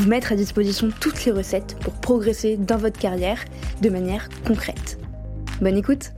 Vous 0.00 0.08
mettre 0.08 0.32
à 0.32 0.34
disposition 0.34 0.88
toutes 0.98 1.26
les 1.26 1.30
recettes 1.30 1.76
pour 1.78 1.92
progresser 1.92 2.56
dans 2.56 2.78
votre 2.78 2.98
carrière 2.98 3.44
de 3.82 3.90
manière 3.90 4.30
concrète. 4.46 4.98
Bonne 5.60 5.76
écoute 5.76 6.12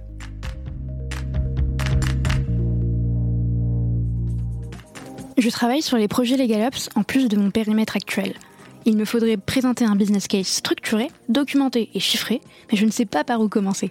Je 5.37 5.51
travaille 5.51 5.83
sur 5.83 5.97
les 5.97 6.07
projets 6.07 6.37
LegalOps 6.37 6.91
en 6.95 7.03
plus 7.03 7.27
de 7.27 7.37
mon 7.37 7.51
périmètre 7.51 7.97
actuel. 7.97 8.35
Il 8.85 8.97
me 8.97 9.05
faudrait 9.05 9.37
présenter 9.37 9.85
un 9.85 9.97
business 9.97 10.29
case 10.29 10.47
structuré, 10.47 11.11
documenté 11.29 11.91
et 11.93 11.99
chiffré, 11.99 12.41
mais 12.71 12.79
je 12.79 12.87
ne 12.87 12.93
sais 12.93 13.05
pas 13.05 13.25
par 13.25 13.41
où 13.41 13.49
commencer. 13.49 13.91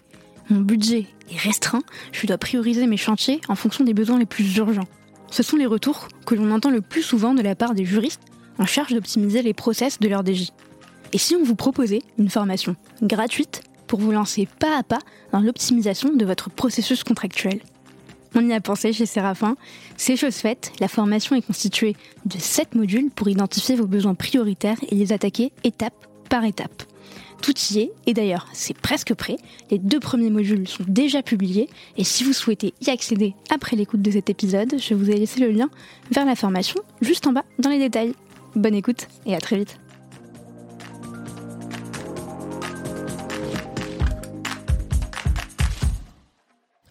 Mon 0.49 0.61
budget 0.61 1.07
est 1.29 1.37
restreint, 1.37 1.83
je 2.13 2.25
dois 2.27 2.37
prioriser 2.37 2.87
mes 2.87 2.95
chantiers 2.95 3.41
en 3.49 3.55
fonction 3.55 3.83
des 3.83 3.93
besoins 3.93 4.19
les 4.19 4.25
plus 4.25 4.55
urgents. 4.55 4.87
Ce 5.31 5.43
sont 5.43 5.57
les 5.57 5.65
retours 5.65 6.07
que 6.25 6.35
l'on 6.35 6.51
entend 6.51 6.69
le 6.69 6.79
plus 6.79 7.03
souvent 7.03 7.33
de 7.33 7.41
la 7.41 7.55
part 7.55 7.73
des 7.73 7.83
juristes 7.83 8.30
en 8.61 8.65
charge 8.65 8.93
d'optimiser 8.93 9.41
les 9.41 9.55
process 9.55 9.99
de 9.99 10.07
leur 10.07 10.23
DJ. 10.25 10.51
Et 11.13 11.17
si 11.17 11.35
on 11.35 11.43
vous 11.43 11.55
proposait 11.55 12.03
une 12.19 12.29
formation 12.29 12.75
gratuite 13.01 13.63
pour 13.87 13.99
vous 13.99 14.11
lancer 14.11 14.47
pas 14.59 14.77
à 14.77 14.83
pas 14.83 14.99
dans 15.31 15.39
l'optimisation 15.39 16.13
de 16.13 16.25
votre 16.25 16.51
processus 16.51 17.03
contractuel? 17.03 17.59
On 18.35 18.47
y 18.47 18.53
a 18.53 18.61
pensé 18.61 18.93
chez 18.93 19.07
Séraphin. 19.07 19.57
C'est 19.97 20.15
chose 20.15 20.35
faite, 20.35 20.71
la 20.79 20.87
formation 20.87 21.35
est 21.35 21.41
constituée 21.41 21.97
de 22.25 22.37
7 22.37 22.75
modules 22.75 23.09
pour 23.09 23.27
identifier 23.27 23.75
vos 23.75 23.87
besoins 23.87 24.13
prioritaires 24.13 24.77
et 24.89 24.95
les 24.95 25.11
attaquer 25.11 25.51
étape 25.63 26.07
par 26.29 26.45
étape. 26.45 26.83
Tout 27.41 27.55
y 27.71 27.79
est, 27.79 27.91
et 28.05 28.13
d'ailleurs 28.13 28.47
c'est 28.53 28.77
presque 28.77 29.15
prêt, 29.15 29.37
les 29.71 29.79
deux 29.79 29.99
premiers 29.99 30.29
modules 30.29 30.67
sont 30.67 30.85
déjà 30.87 31.23
publiés, 31.23 31.67
et 31.97 32.03
si 32.03 32.23
vous 32.23 32.33
souhaitez 32.33 32.75
y 32.85 32.91
accéder 32.91 33.33
après 33.49 33.75
l'écoute 33.75 34.03
de 34.03 34.11
cet 34.11 34.29
épisode, 34.29 34.75
je 34.77 34.93
vous 34.93 35.09
ai 35.09 35.17
laissé 35.17 35.39
le 35.39 35.49
lien 35.49 35.69
vers 36.11 36.25
la 36.25 36.35
formation 36.35 36.79
juste 37.01 37.25
en 37.25 37.33
bas 37.33 37.43
dans 37.57 37.71
les 37.71 37.79
détails. 37.79 38.13
Bonne 38.55 38.75
écoute 38.75 39.07
et 39.25 39.35
à 39.35 39.39
très 39.39 39.57
vite. 39.57 39.79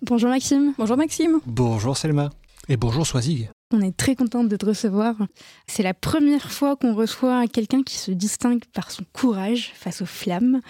Bonjour 0.02 0.30
Maxime. 0.30 0.74
Bonjour 0.78 0.96
Maxime. 0.96 1.38
Bonjour 1.46 1.96
Selma. 1.96 2.30
Et 2.68 2.76
bonjour 2.76 3.06
Soisig. 3.06 3.50
On 3.72 3.80
est 3.80 3.96
très 3.96 4.16
contente 4.16 4.48
de 4.48 4.56
te 4.56 4.66
recevoir. 4.66 5.14
C'est 5.66 5.82
la 5.82 5.94
première 5.94 6.50
fois 6.50 6.76
qu'on 6.76 6.94
reçoit 6.94 7.46
quelqu'un 7.46 7.82
qui 7.82 7.96
se 7.96 8.10
distingue 8.10 8.64
par 8.72 8.90
son 8.90 9.04
courage 9.12 9.72
face 9.74 10.02
aux 10.02 10.06
flammes 10.06 10.60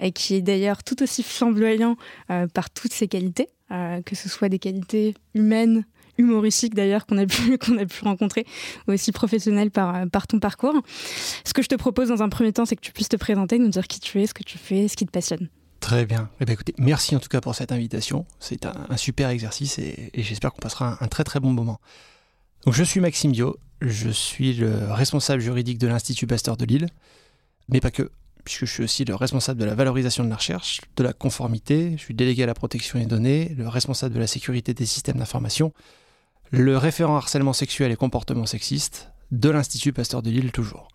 et 0.00 0.12
qui 0.12 0.34
est 0.34 0.42
d'ailleurs 0.42 0.82
tout 0.82 1.02
aussi 1.02 1.22
flamboyant 1.22 1.96
euh, 2.30 2.46
par 2.48 2.68
toutes 2.68 2.92
ses 2.92 3.08
qualités, 3.08 3.48
euh, 3.70 4.02
que 4.02 4.14
ce 4.14 4.28
soit 4.28 4.50
des 4.50 4.58
qualités 4.58 5.14
humaines, 5.34 5.84
humoristiques 6.20 6.74
d'ailleurs 6.74 7.06
qu'on 7.06 7.18
a 7.18 7.26
pu 7.26 7.58
qu'on 7.58 7.78
a 7.78 7.84
rencontrer, 8.02 8.46
ou 8.86 8.92
aussi 8.92 9.12
professionnelles 9.12 9.70
par 9.70 10.08
par 10.08 10.26
ton 10.26 10.38
parcours. 10.38 10.80
Ce 11.44 11.52
que 11.52 11.62
je 11.62 11.68
te 11.68 11.74
propose 11.74 12.08
dans 12.08 12.22
un 12.22 12.28
premier 12.28 12.52
temps, 12.52 12.66
c'est 12.66 12.76
que 12.76 12.80
tu 12.80 12.92
puisses 12.92 13.08
te 13.08 13.16
présenter, 13.16 13.58
nous 13.58 13.68
dire 13.68 13.86
qui 13.86 14.00
tu 14.00 14.20
es, 14.20 14.26
ce 14.26 14.34
que 14.34 14.44
tu 14.44 14.58
fais, 14.58 14.88
ce 14.88 14.96
qui 14.96 15.06
te 15.06 15.10
passionne. 15.10 15.48
Très 15.80 16.04
bien. 16.04 16.28
Eh 16.40 16.52
écoutez, 16.52 16.74
merci 16.78 17.16
en 17.16 17.20
tout 17.20 17.28
cas 17.28 17.40
pour 17.40 17.54
cette 17.54 17.72
invitation. 17.72 18.26
C'est 18.38 18.66
un, 18.66 18.96
super 18.96 19.30
exercice 19.30 19.78
et, 19.78 20.10
j'espère 20.14 20.52
qu'on 20.52 20.60
passera 20.60 20.92
un, 20.92 20.98
un, 21.00 21.08
très 21.08 21.24
très 21.24 21.40
bon 21.40 21.52
moment. 21.52 21.80
Donc 22.66 22.74
je 22.74 22.84
suis 22.84 23.00
Maxime 23.00 23.32
Dio, 23.32 23.56
je 23.80 24.10
suis 24.10 24.52
le 24.52 24.92
responsable 24.92 25.40
juridique 25.40 25.78
de 25.78 25.86
l'Institut 25.86 26.26
Pasteur 26.26 26.58
de 26.58 26.66
Lille, 26.66 26.86
mais 27.68 27.80
pas 27.80 27.90
que, 27.90 28.10
puisque 28.44 28.66
je 28.66 28.72
suis 28.72 28.84
aussi 28.84 29.04
le 29.04 29.14
responsable 29.14 29.58
de 29.58 29.64
la 29.64 29.74
valorisation 29.74 30.24
de 30.24 30.28
la 30.28 30.36
recherche, 30.36 30.82
de 30.96 31.02
la 31.02 31.12
conformité, 31.12 31.92
je 31.96 32.02
suis 32.02 32.14
délégué 32.14 32.42
à 32.42 32.46
la 32.46 32.54
protection 32.54 32.98
des 32.98 33.06
données, 33.06 33.54
le 33.56 33.68
responsable 33.68 34.14
de 34.14 34.20
la 34.20 34.26
sécurité 34.26 34.74
des 34.74 34.86
systèmes 34.86 35.16
d'information, 35.16 35.72
le 36.50 36.76
référent 36.76 37.16
harcèlement 37.16 37.52
sexuel 37.52 37.92
et 37.92 37.96
comportement 37.96 38.46
sexiste 38.46 39.12
de 39.30 39.50
l'Institut 39.50 39.92
Pasteur 39.92 40.22
de 40.22 40.30
Lille 40.30 40.52
toujours. 40.52 40.88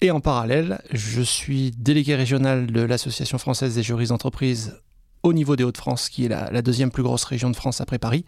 Et 0.00 0.10
en 0.10 0.20
parallèle, 0.20 0.82
je 0.92 1.22
suis 1.22 1.70
délégué 1.70 2.14
régional 2.14 2.66
de 2.66 2.80
l'Association 2.82 3.38
française 3.38 3.74
des 3.74 3.82
juristes 3.82 4.10
d'entreprise 4.10 4.78
au 5.22 5.32
niveau 5.32 5.56
des 5.56 5.64
Hauts-de-France, 5.64 6.08
qui 6.08 6.26
est 6.26 6.28
la, 6.28 6.50
la 6.50 6.62
deuxième 6.62 6.90
plus 6.90 7.02
grosse 7.02 7.24
région 7.24 7.50
de 7.50 7.56
France 7.56 7.80
après 7.80 7.98
Paris 7.98 8.24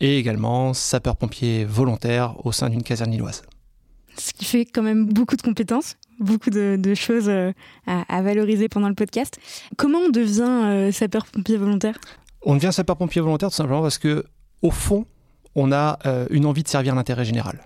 et 0.00 0.18
également 0.18 0.74
sapeur-pompier 0.74 1.64
volontaire 1.64 2.44
au 2.44 2.52
sein 2.52 2.68
d'une 2.68 2.82
caserne 2.82 3.10
lilloise. 3.10 3.42
Ce 4.18 4.32
qui 4.32 4.44
fait 4.44 4.64
quand 4.66 4.82
même 4.82 5.06
beaucoup 5.06 5.36
de 5.36 5.42
compétences, 5.42 5.96
beaucoup 6.18 6.50
de, 6.50 6.76
de 6.78 6.94
choses 6.94 7.28
euh, 7.28 7.52
à, 7.86 8.02
à, 8.14 8.20
valoriser 8.20 8.68
pendant 8.68 8.88
le 8.88 8.94
podcast. 8.94 9.38
Comment 9.76 9.98
on 10.00 10.10
devient 10.10 10.42
euh, 10.42 10.92
sapeur-pompier 10.92 11.56
volontaire? 11.56 11.98
On 12.42 12.56
devient 12.56 12.72
sapeur-pompier 12.72 13.22
volontaire 13.22 13.48
tout 13.48 13.56
simplement 13.56 13.80
parce 13.80 13.98
que, 13.98 14.26
au 14.60 14.70
fond, 14.70 15.06
on 15.54 15.72
a 15.72 15.98
euh, 16.06 16.26
une 16.30 16.46
envie 16.46 16.62
de 16.62 16.68
servir 16.68 16.94
l'intérêt 16.94 17.24
général. 17.24 17.64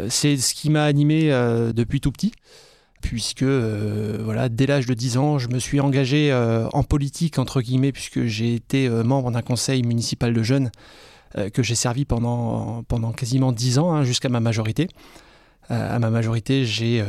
Euh, 0.00 0.06
c'est 0.10 0.36
ce 0.36 0.54
qui 0.54 0.70
m'a 0.70 0.84
animé 0.84 1.32
euh, 1.32 1.72
depuis 1.72 2.00
tout 2.00 2.12
petit 2.12 2.32
puisque 3.00 3.42
voilà, 3.44 4.48
dès 4.48 4.64
l'âge 4.64 4.86
de 4.86 4.94
10 4.94 5.18
ans, 5.18 5.38
je 5.38 5.48
me 5.48 5.58
suis 5.58 5.78
engagé 5.78 6.32
en 6.72 6.82
politique, 6.82 7.38
entre 7.38 7.60
guillemets, 7.60 7.92
puisque 7.92 8.24
j'ai 8.24 8.54
été 8.54 8.88
membre 8.88 9.30
d'un 9.30 9.42
conseil 9.42 9.82
municipal 9.82 10.32
de 10.32 10.42
jeunes 10.42 10.70
que 11.52 11.62
j'ai 11.62 11.74
servi 11.74 12.06
pendant, 12.06 12.82
quasiment 13.14 13.52
10 13.52 13.78
ans, 13.78 13.92
hein, 13.92 14.04
jusqu'à 14.04 14.30
ma 14.30 14.40
majorité. 14.40 14.88
À 15.68 15.98
ma 15.98 16.08
majorité, 16.08 16.64
j'ai 16.64 17.04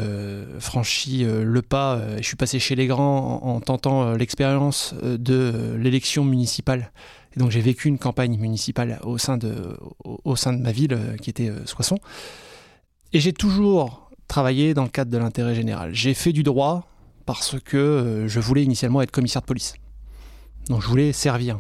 franchi 0.59 1.23
le 1.23 1.61
pas, 1.61 2.01
je 2.17 2.23
suis 2.23 2.35
passé 2.35 2.59
chez 2.59 2.75
les 2.75 2.87
grands 2.87 3.39
en 3.41 3.61
tentant 3.61 4.15
l'expérience 4.15 4.93
de 5.01 5.77
l'élection 5.79 6.25
municipale. 6.25 6.91
Donc 7.37 7.51
j'ai 7.51 7.61
vécu 7.61 7.87
une 7.87 7.97
campagne 7.97 8.37
municipale 8.37 8.99
au 9.03 9.17
sein 9.17 9.37
de, 9.37 9.77
ma 10.57 10.71
ville, 10.71 10.97
qui 11.21 11.29
était 11.29 11.51
Soissons. 11.65 11.99
Et 13.13 13.19
j'ai 13.19 13.33
toujours 13.33 14.09
travaillé 14.27 14.73
dans 14.73 14.83
le 14.83 14.89
cadre 14.89 15.11
de 15.11 15.17
l'intérêt 15.17 15.55
général. 15.55 15.93
J'ai 15.93 16.13
fait 16.13 16.33
du 16.33 16.43
droit 16.43 16.87
parce 17.25 17.57
que 17.59 17.77
euh, 17.77 18.27
je 18.27 18.39
voulais 18.39 18.63
initialement 18.63 19.01
être 19.01 19.11
commissaire 19.11 19.41
de 19.41 19.47
police. 19.47 19.75
Donc 20.69 20.81
je 20.81 20.87
voulais 20.87 21.11
servir. 21.11 21.59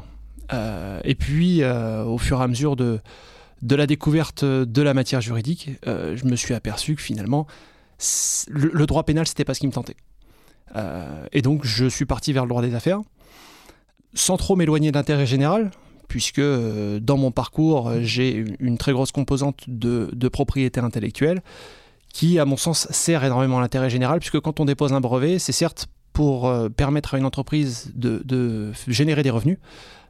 Euh, 0.53 0.99
et 1.03 1.15
puis, 1.15 1.63
euh, 1.63 2.03
au 2.03 2.17
fur 2.17 2.39
et 2.39 2.43
à 2.43 2.47
mesure 2.47 2.75
de, 2.75 3.01
la 3.69 3.87
découverte 3.87 4.45
de 4.45 4.81
la 4.81 4.93
matière 4.93 5.21
juridique, 5.21 5.71
euh, 5.87 6.15
je 6.15 6.25
me 6.25 6.35
suis 6.35 6.53
aperçu 6.53 6.95
que 6.95 7.01
finalement, 7.01 7.47
le, 8.49 8.69
le, 8.73 8.85
droit 8.85 9.03
pénal, 9.03 9.27
c'était 9.27 9.45
pas 9.45 9.53
ce 9.53 9.59
qui 9.59 9.67
me 9.67 9.71
tentait. 9.71 9.95
Euh, 10.75 11.25
et 11.31 11.41
donc, 11.41 11.65
je 11.65 11.85
suis 11.85 12.05
parti 12.05 12.33
vers 12.33 12.43
le 12.43 12.49
droit 12.49 12.61
des 12.61 12.75
affaires, 12.75 13.01
sans 14.15 14.37
trop 14.37 14.55
m'éloigner 14.55 14.91
de 14.91 14.97
l'intérêt 14.97 15.25
général, 15.25 15.71
puisque 16.07 16.39
euh, 16.39 16.99
dans 16.99 17.17
mon 17.17 17.31
parcours, 17.31 17.91
j'ai 18.01 18.45
une 18.59 18.77
très 18.77 18.93
grosse 18.93 19.11
composante 19.11 19.65
de, 19.67 20.27
propriété 20.29 20.79
intellectuelle 20.79 21.41
qui, 22.11 22.39
à 22.39 22.45
mon 22.45 22.57
sens, 22.57 22.87
sert 22.91 23.23
énormément 23.23 23.57
à 23.57 23.61
l'intérêt 23.61 23.89
général, 23.89 24.19
puisque 24.19 24.39
quand 24.39 24.59
on 24.59 24.65
dépose 24.65 24.93
un 24.93 25.01
brevet, 25.01 25.37
c'est 25.37 25.51
certes 25.51 25.87
pour 26.13 26.47
euh, 26.47 26.69
permettre 26.69 27.13
à 27.13 27.17
une 27.17 27.25
entreprise 27.25 27.91
de, 27.93 28.71
générer 28.87 29.21
des 29.21 29.29
revenus, 29.29 29.57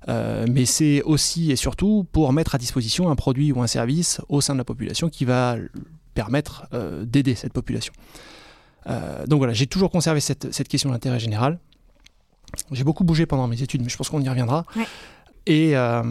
euh, 0.07 0.45
mais 0.49 0.65
c'est 0.65 1.01
aussi 1.01 1.51
et 1.51 1.55
surtout 1.55 2.05
pour 2.11 2.31
mettre 2.31 2.53
à 2.53 2.59
disposition 2.59 3.09
un 3.09 3.15
produit 3.15 3.51
ou 3.51 3.61
un 3.63 3.67
service 3.67 4.21
au 4.29 4.39
sein 4.39 4.53
de 4.53 4.59
la 4.59 4.63
population 4.63 5.09
qui 5.09 5.25
va 5.25 5.57
permettre 6.13 6.67
euh, 6.73 7.05
d'aider 7.05 7.35
cette 7.35 7.53
population. 7.53 7.93
Euh, 8.87 9.25
donc 9.27 9.39
voilà, 9.39 9.53
j'ai 9.53 9.67
toujours 9.67 9.91
conservé 9.91 10.19
cette, 10.19 10.53
cette 10.53 10.67
question 10.67 10.89
d'intérêt 10.89 11.19
général. 11.19 11.59
J'ai 12.71 12.83
beaucoup 12.83 13.03
bougé 13.03 13.25
pendant 13.25 13.47
mes 13.47 13.61
études, 13.61 13.81
mais 13.81 13.89
je 13.89 13.97
pense 13.97 14.09
qu'on 14.09 14.21
y 14.21 14.29
reviendra. 14.29 14.65
Ouais. 14.75 14.87
Et 15.45 15.75
euh, 15.75 16.03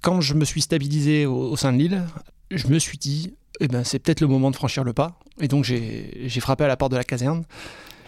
quand 0.00 0.20
je 0.20 0.34
me 0.34 0.44
suis 0.44 0.60
stabilisé 0.60 1.26
au, 1.26 1.50
au 1.50 1.56
sein 1.56 1.72
de 1.72 1.78
l'île, 1.78 2.02
je 2.50 2.66
me 2.68 2.78
suis 2.78 2.98
dit, 2.98 3.34
eh 3.60 3.68
ben, 3.68 3.84
c'est 3.84 3.98
peut-être 3.98 4.20
le 4.20 4.26
moment 4.26 4.50
de 4.50 4.56
franchir 4.56 4.84
le 4.84 4.92
pas. 4.92 5.18
Et 5.40 5.48
donc 5.48 5.64
j'ai 5.64 6.28
frappé 6.40 6.64
à 6.64 6.68
la 6.68 6.76
porte 6.76 6.92
de 6.92 6.96
la 6.96 7.04
caserne. 7.04 7.44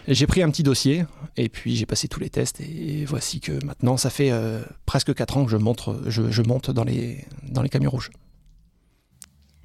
J'ai 0.07 0.27
pris 0.27 0.43
un 0.43 0.51
petit 0.51 0.61
dossier 0.61 1.05
et 1.35 1.49
puis 1.49 1.75
j'ai 1.75 1.87
passé 1.87 2.07
tous 2.07 2.19
les 2.19 2.29
tests 2.29 2.61
et 2.61 3.05
voici 3.05 3.39
que 3.39 3.53
maintenant 3.65 3.97
ça 3.97 4.11
fait 4.11 4.31
euh, 4.31 4.61
presque 4.85 5.15
4 5.15 5.37
ans 5.37 5.45
que 5.45 5.51
je, 5.51 5.57
montre, 5.57 5.99
je, 6.05 6.29
je 6.29 6.41
monte 6.43 6.69
dans 6.69 6.83
les, 6.83 7.25
dans 7.49 7.63
les 7.63 7.69
camions 7.69 7.89
rouges. 7.89 8.11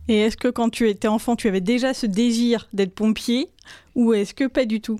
Et 0.08 0.16
est-ce 0.16 0.38
que 0.38 0.48
quand 0.48 0.70
tu 0.70 0.88
étais 0.88 1.08
enfant, 1.08 1.36
tu 1.36 1.46
avais 1.46 1.60
déjà 1.60 1.92
ce 1.92 2.06
désir 2.06 2.68
d'être 2.72 2.94
pompier? 2.94 3.50
Ou 3.94 4.14
est-ce 4.14 4.32
que 4.32 4.46
pas 4.46 4.64
du 4.64 4.80
tout? 4.80 4.98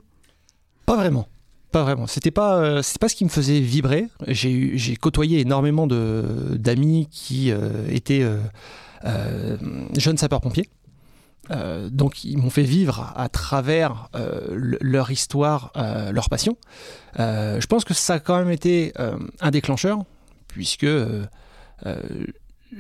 Pas 0.84 0.96
vraiment. 0.96 1.26
Pas 1.72 1.82
vraiment. 1.82 2.06
C'était 2.06 2.32
pas, 2.32 2.56
euh, 2.56 2.82
pas 2.99 3.08
ce 3.08 3.14
qui 3.14 3.25
me 3.25 3.31
faisait 3.31 3.61
vibrer. 3.61 4.08
J'ai 4.26 4.96
côtoyé 4.96 5.40
énormément 5.40 5.87
d'amis 5.87 7.08
qui 7.11 7.52
euh, 7.52 7.87
étaient 7.88 8.26
euh, 9.05 9.56
jeunes 9.96 10.19
sapeurs-pompiers. 10.19 10.69
donc 11.90 12.25
ils 12.25 12.38
m'ont 12.38 12.50
fait 12.50 12.64
vivre 12.64 13.12
à 13.17 13.28
travers 13.28 14.08
leur 14.12 15.11
histoire, 15.11 15.72
leur 16.12 16.28
passion. 16.28 16.56
je 17.17 17.67
pense 17.67 17.84
que 17.84 17.94
ça 17.94 18.14
a 18.14 18.19
quand 18.19 18.38
même 18.38 18.50
été 18.50 18.93
un 19.40 19.50
déclencheur, 19.50 20.05
puisque 20.49 20.87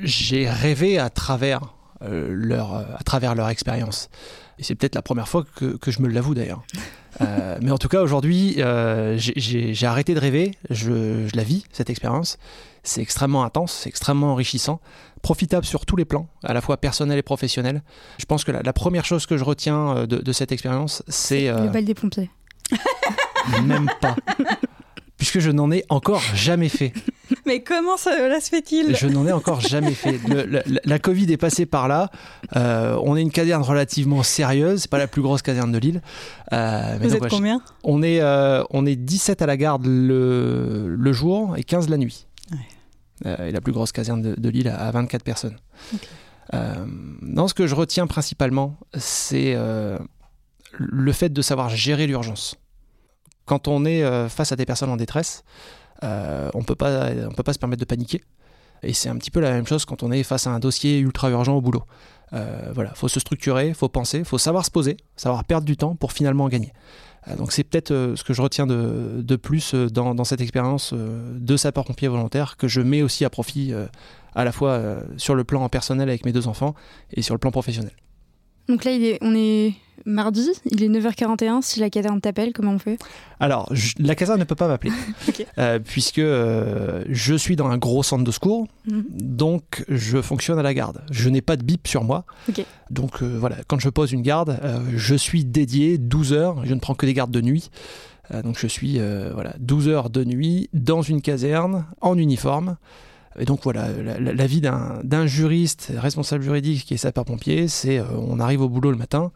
j'ai 0.02 0.48
rêvé 0.48 0.98
à 0.98 1.10
travers 1.10 1.74
leur, 2.02 2.74
à 2.74 3.02
travers 3.04 3.34
leur 3.34 3.48
expérience. 3.48 4.08
Et 4.60 4.62
c'est 4.62 4.74
peut-être 4.74 4.94
la 4.94 5.00
première 5.02 5.26
fois 5.26 5.44
que, 5.56 5.76
que 5.78 5.90
je 5.90 6.02
me 6.02 6.08
l'avoue 6.08 6.34
d'ailleurs. 6.34 6.62
Euh, 7.22 7.58
mais 7.62 7.70
en 7.70 7.78
tout 7.78 7.88
cas, 7.88 8.02
aujourd'hui, 8.02 8.56
euh, 8.58 9.16
j'ai 9.16 9.86
arrêté 9.86 10.14
de 10.14 10.20
rêver. 10.20 10.52
Je, 10.68 11.26
je 11.26 11.34
la 11.36 11.42
vis, 11.42 11.64
cette 11.72 11.88
expérience. 11.88 12.38
C'est 12.82 13.00
extrêmement 13.00 13.42
intense, 13.42 13.72
c'est 13.72 13.88
extrêmement 13.88 14.32
enrichissant, 14.32 14.80
profitable 15.22 15.66
sur 15.66 15.84
tous 15.84 15.96
les 15.96 16.04
plans, 16.04 16.28
à 16.44 16.54
la 16.54 16.60
fois 16.60 16.76
personnel 16.78 17.18
et 17.18 17.22
professionnel. 17.22 17.82
Je 18.18 18.24
pense 18.26 18.44
que 18.44 18.52
la, 18.52 18.62
la 18.62 18.72
première 18.72 19.04
chose 19.04 19.26
que 19.26 19.36
je 19.36 19.44
retiens 19.44 19.96
euh, 19.96 20.06
de, 20.06 20.18
de 20.18 20.32
cette 20.32 20.52
expérience, 20.52 21.02
c'est... 21.08 21.50
Le 21.50 21.68
bal 21.68 21.84
des 21.84 21.94
pompiers. 21.94 22.30
Même 23.64 23.90
pas. 24.00 24.16
Puisque 25.16 25.40
je 25.40 25.50
n'en 25.50 25.70
ai 25.70 25.84
encore 25.88 26.22
jamais 26.34 26.68
fait. 26.68 26.92
Mais 27.46 27.62
comment 27.62 27.96
cela 27.96 28.40
se 28.40 28.48
fait-il 28.48 28.96
Je 28.96 29.06
n'en 29.06 29.26
ai 29.26 29.32
encore 29.32 29.60
jamais 29.60 29.94
fait. 29.94 30.18
la, 30.84 30.98
Covid 30.98 31.32
est 31.32 31.36
passée 31.36 31.66
par 31.66 31.88
là. 31.88 32.10
Euh, 32.56 32.98
on 33.02 33.16
est 33.16 33.22
une 33.22 33.30
caserne 33.30 33.62
relativement 33.62 34.22
sérieuse. 34.22 34.82
C'est 34.82 34.90
pas 34.90 34.98
la 34.98 35.06
plus 35.06 35.22
grosse 35.22 35.42
caserne 35.42 35.72
de 35.72 35.78
l'île. 35.78 36.02
Euh, 36.52 36.98
Vous 37.00 37.14
êtes 37.14 37.28
combien 37.28 37.62
on 37.84 38.02
est, 38.02 38.20
euh, 38.20 38.62
on 38.70 38.86
est 38.86 38.96
17 38.96 39.42
à 39.42 39.46
la 39.46 39.56
garde 39.56 39.86
le, 39.86 40.94
le 40.96 41.12
jour 41.12 41.56
et 41.56 41.64
15 41.64 41.88
la 41.88 41.96
nuit. 41.96 42.26
et 43.24 43.52
la 43.52 43.60
plus 43.60 43.72
grosse 43.72 43.92
caserne 43.92 44.22
de, 44.22 44.48
l'île 44.48 44.68
à 44.68 44.90
24 44.90 45.22
personnes. 45.22 45.56
non, 46.52 47.48
ce 47.48 47.54
que 47.54 47.66
je 47.66 47.74
retiens 47.74 48.06
principalement, 48.06 48.78
c'est 48.94 49.56
le 50.72 51.12
fait 51.12 51.30
de 51.30 51.42
savoir 51.42 51.68
gérer 51.68 52.06
l'urgence. 52.06 52.56
Quand 53.44 53.66
on 53.66 53.84
est 53.84 54.28
face 54.28 54.52
à 54.52 54.56
des 54.56 54.64
personnes 54.64 54.90
en 54.90 54.96
détresse, 54.96 55.42
euh, 56.04 56.50
on 56.54 56.62
peut 56.62 56.74
pas, 56.74 57.10
on 57.28 57.34
peut 57.34 57.42
pas 57.42 57.52
se 57.52 57.58
permettre 57.58 57.80
de 57.80 57.86
paniquer. 57.86 58.22
Et 58.82 58.92
c'est 58.92 59.08
un 59.08 59.16
petit 59.16 59.30
peu 59.30 59.40
la 59.40 59.52
même 59.52 59.66
chose 59.66 59.84
quand 59.84 60.02
on 60.02 60.10
est 60.10 60.22
face 60.22 60.46
à 60.46 60.50
un 60.50 60.58
dossier 60.58 60.98
ultra 60.98 61.30
urgent 61.30 61.54
au 61.54 61.60
boulot. 61.60 61.84
Euh, 62.32 62.70
voilà, 62.74 62.94
faut 62.94 63.08
se 63.08 63.20
structurer, 63.20 63.74
faut 63.74 63.88
penser, 63.88 64.24
faut 64.24 64.38
savoir 64.38 64.64
se 64.64 64.70
poser, 64.70 64.96
savoir 65.16 65.44
perdre 65.44 65.66
du 65.66 65.76
temps 65.76 65.96
pour 65.96 66.12
finalement 66.12 66.48
gagner. 66.48 66.72
Euh, 67.28 67.36
donc 67.36 67.52
c'est 67.52 67.64
peut-être 67.64 67.90
euh, 67.90 68.16
ce 68.16 68.24
que 68.24 68.32
je 68.32 68.40
retiens 68.40 68.66
de, 68.66 69.20
de 69.20 69.36
plus 69.36 69.74
dans, 69.74 70.14
dans, 70.14 70.24
cette 70.24 70.40
expérience 70.40 70.94
de 70.94 71.56
sapeur-pompier 71.56 72.08
volontaire 72.08 72.56
que 72.56 72.68
je 72.68 72.80
mets 72.80 73.02
aussi 73.02 73.24
à 73.24 73.30
profit 73.30 73.72
à 74.34 74.44
la 74.44 74.52
fois 74.52 74.80
sur 75.16 75.34
le 75.34 75.44
plan 75.44 75.68
personnel 75.68 76.08
avec 76.08 76.24
mes 76.24 76.32
deux 76.32 76.46
enfants 76.46 76.74
et 77.12 77.22
sur 77.22 77.34
le 77.34 77.38
plan 77.38 77.50
professionnel. 77.50 77.92
Donc 78.68 78.84
là, 78.84 78.92
il 78.92 79.04
est, 79.04 79.18
on 79.20 79.34
est 79.34 79.74
mardi, 80.06 80.50
il 80.70 80.82
est 80.82 80.88
9h41. 80.88 81.62
Si 81.62 81.80
la 81.80 81.90
caserne 81.90 82.20
t'appelle, 82.20 82.52
comment 82.52 82.72
on 82.72 82.78
fait 82.78 82.98
Alors, 83.38 83.70
la 83.98 84.14
caserne 84.14 84.38
ne 84.38 84.44
peut 84.44 84.54
pas 84.54 84.68
m'appeler, 84.68 84.92
euh, 85.58 85.78
puisque 85.78 86.18
euh, 86.18 87.04
je 87.08 87.34
suis 87.34 87.56
dans 87.56 87.66
un 87.68 87.78
gros 87.78 88.02
centre 88.02 88.24
de 88.24 88.30
secours, 88.30 88.66
mhm. 88.86 89.04
donc 89.10 89.84
je 89.88 90.20
fonctionne 90.20 90.58
à 90.58 90.62
la 90.62 90.74
garde. 90.74 91.02
Je 91.10 91.28
n'ai 91.28 91.42
pas 91.42 91.56
de 91.56 91.62
bip 91.62 91.86
sur 91.86 92.04
moi. 92.04 92.24
Donc 92.90 93.22
euh, 93.22 93.36
voilà, 93.38 93.56
quand 93.66 93.78
je 93.78 93.88
pose 93.88 94.12
une 94.12 94.22
garde, 94.22 94.58
je 94.94 95.14
suis 95.14 95.44
dédié 95.44 95.98
12 95.98 96.32
heures, 96.32 96.64
je 96.64 96.74
ne 96.74 96.80
prends 96.80 96.94
que 96.94 97.06
des 97.06 97.14
gardes 97.14 97.30
de 97.30 97.40
nuit. 97.40 97.70
donc 98.44 98.58
je 98.58 98.66
suis 98.66 98.98
voilà, 99.32 99.54
12 99.58 99.88
heures 99.88 100.10
de 100.10 100.24
nuit 100.24 100.68
dans 100.72 101.02
une 101.02 101.22
caserne, 101.22 101.86
en 102.00 102.16
uniforme. 102.16 102.76
Et 103.38 103.44
donc 103.44 103.60
voilà, 103.62 103.88
la, 103.92 104.46
vie 104.46 104.60
d'un 104.60 105.26
juriste 105.26 105.92
responsable 105.96 106.42
juridique 106.42 106.84
qui 106.84 106.94
est 106.94 106.98
sapeur-pompier, 106.98 107.68
c'est 107.68 108.00
on 108.00 108.40
arrive 108.40 108.60
au 108.60 108.68
boulot 108.68 108.90
le 108.90 108.96
matin, 108.96 109.30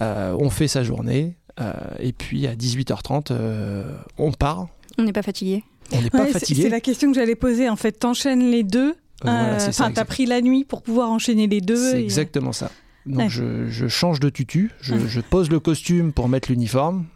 euh, 0.00 0.36
on 0.38 0.50
fait 0.50 0.68
sa 0.68 0.82
journée, 0.82 1.36
euh, 1.60 1.72
et 1.98 2.12
puis 2.12 2.46
à 2.46 2.54
18h30, 2.54 3.28
euh, 3.30 3.96
on 4.18 4.32
part. 4.32 4.68
On 4.98 5.04
n'est 5.04 5.12
pas 5.12 5.22
fatigué 5.22 5.62
On 5.92 6.00
n'est 6.00 6.10
pas 6.10 6.26
fatigué. 6.26 6.62
C'est 6.62 6.68
la 6.68 6.80
question 6.80 7.10
que 7.10 7.16
j'allais 7.16 7.36
poser. 7.36 7.68
En 7.68 7.76
fait, 7.76 7.92
t'enchaînes 7.92 8.50
les 8.50 8.62
deux. 8.62 8.94
Enfin, 9.24 9.90
t'as 9.92 10.04
pris 10.04 10.26
la 10.26 10.40
nuit 10.40 10.64
pour 10.64 10.82
pouvoir 10.82 11.10
enchaîner 11.10 11.46
les 11.46 11.60
deux. 11.60 11.92
C'est 11.92 12.02
exactement 12.02 12.52
ça. 12.52 12.70
Donc 13.06 13.30
je, 13.30 13.88
change 13.88 14.20
de 14.20 14.30
tutu, 14.30 14.70
je, 14.80 15.20
pose 15.20 15.50
le 15.50 15.60
costume 15.60 16.12
pour 16.12 16.28
mettre 16.28 16.50
l'uniforme 16.50 17.06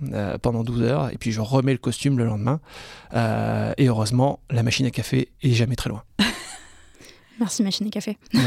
pendant 0.43 0.63
12 0.65 0.83
heures, 0.83 1.11
et 1.13 1.19
puis 1.19 1.33
je 1.33 1.41
remets 1.41 1.73
le 1.73 1.79
costume 1.79 2.19
le 2.19 2.25
lendemain. 2.25 2.61
et 3.13 3.89
heureusement, 3.89 4.41
la 4.51 4.63
machine 4.63 4.87
à 4.87 4.91
café 4.91 5.29
est 5.43 5.53
jamais 5.53 5.77
très 5.77 5.91
loin. 5.91 6.03
Merci 7.41 7.63
machine 7.63 7.87
à 7.87 7.91
café. 7.91 8.19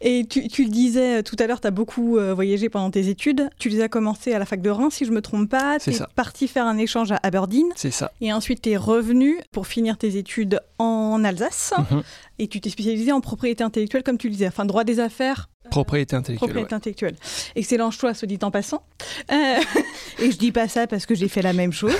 Et 0.00 0.26
tu, 0.26 0.64
le 0.64 0.70
disais 0.70 1.18
euh, 1.18 1.22
tout 1.22 1.34
à 1.40 1.46
l'heure, 1.46 1.60
tu 1.60 1.66
as 1.66 1.72
beaucoup 1.72 2.18
euh, 2.18 2.32
voyagé 2.32 2.68
pendant 2.68 2.90
tes 2.90 3.08
études. 3.08 3.50
Tu 3.58 3.68
les 3.68 3.80
as 3.80 3.88
commencé 3.88 4.32
à 4.32 4.38
la 4.38 4.44
fac 4.44 4.60
de 4.60 4.70
Reims, 4.70 4.94
si 4.94 5.04
je 5.04 5.10
me 5.10 5.20
trompe 5.20 5.50
pas. 5.50 5.78
Tu 5.80 5.90
es 5.90 5.98
parti 6.14 6.46
faire 6.46 6.66
un 6.66 6.78
échange 6.78 7.10
à 7.10 7.18
Aberdeen. 7.24 7.66
C'est 7.74 7.90
ça. 7.90 8.12
Et 8.20 8.32
ensuite, 8.32 8.62
tu 8.62 8.70
es 8.70 8.76
revenu 8.76 9.40
pour 9.50 9.66
finir 9.66 9.98
tes 9.98 10.16
études 10.16 10.60
en 10.78 11.24
Alsace. 11.24 11.74
Mhm. 11.90 12.02
Et 12.38 12.48
tu 12.48 12.60
t'es 12.60 12.70
spécialisé 12.70 13.12
en 13.12 13.20
propriété 13.20 13.64
intellectuelle, 13.64 14.02
comme 14.02 14.18
tu 14.18 14.28
le 14.28 14.32
disais, 14.32 14.48
enfin 14.48 14.64
droit 14.64 14.84
des 14.84 15.00
affaires. 15.00 15.48
Propriété 15.70 16.16
intellectuelle. 16.16 16.48
Propriété 16.48 16.74
intellectuelle. 16.74 17.16
Excellent 17.56 17.90
choix, 17.90 18.14
se 18.14 18.26
dit 18.26 18.38
en 18.42 18.50
passant. 18.50 18.82
Euh, 19.30 19.58
et 20.20 20.30
je 20.30 20.38
dis 20.38 20.52
pas 20.52 20.68
ça 20.68 20.86
parce 20.86 21.04
que 21.04 21.14
j'ai 21.14 21.28
fait 21.28 21.42
la 21.42 21.52
même 21.52 21.72
chose. 21.72 21.96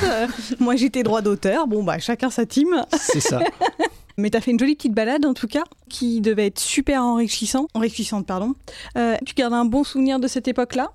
moi, 0.59 0.77
j'étais 0.77 1.03
droit 1.03 1.23
d'auteur. 1.23 1.67
Bon, 1.67 1.83
bah, 1.83 1.99
chacun 1.99 2.31
sa 2.31 2.47
team. 2.47 2.85
C'est 2.93 3.21
ça. 3.21 3.41
Mais 4.19 4.31
tu 4.31 4.37
as 4.37 4.41
fait 4.41 4.51
une 4.51 4.59
jolie 4.59 4.75
petite 4.75 4.95
balade 4.95 5.25
en 5.25 5.33
tout 5.33 5.47
cas, 5.47 5.63
qui 5.89 6.21
devait 6.21 6.47
être 6.47 6.59
super 6.59 7.03
enrichissant, 7.03 7.69
enrichissante. 7.75 8.27
Pardon. 8.27 8.55
Euh, 8.97 9.17
tu 9.25 9.35
gardes 9.35 9.55
un 9.55 9.65
bon 9.65 9.85
souvenir 9.85 10.19
de 10.19 10.27
cette 10.27 10.49
époque-là? 10.49 10.91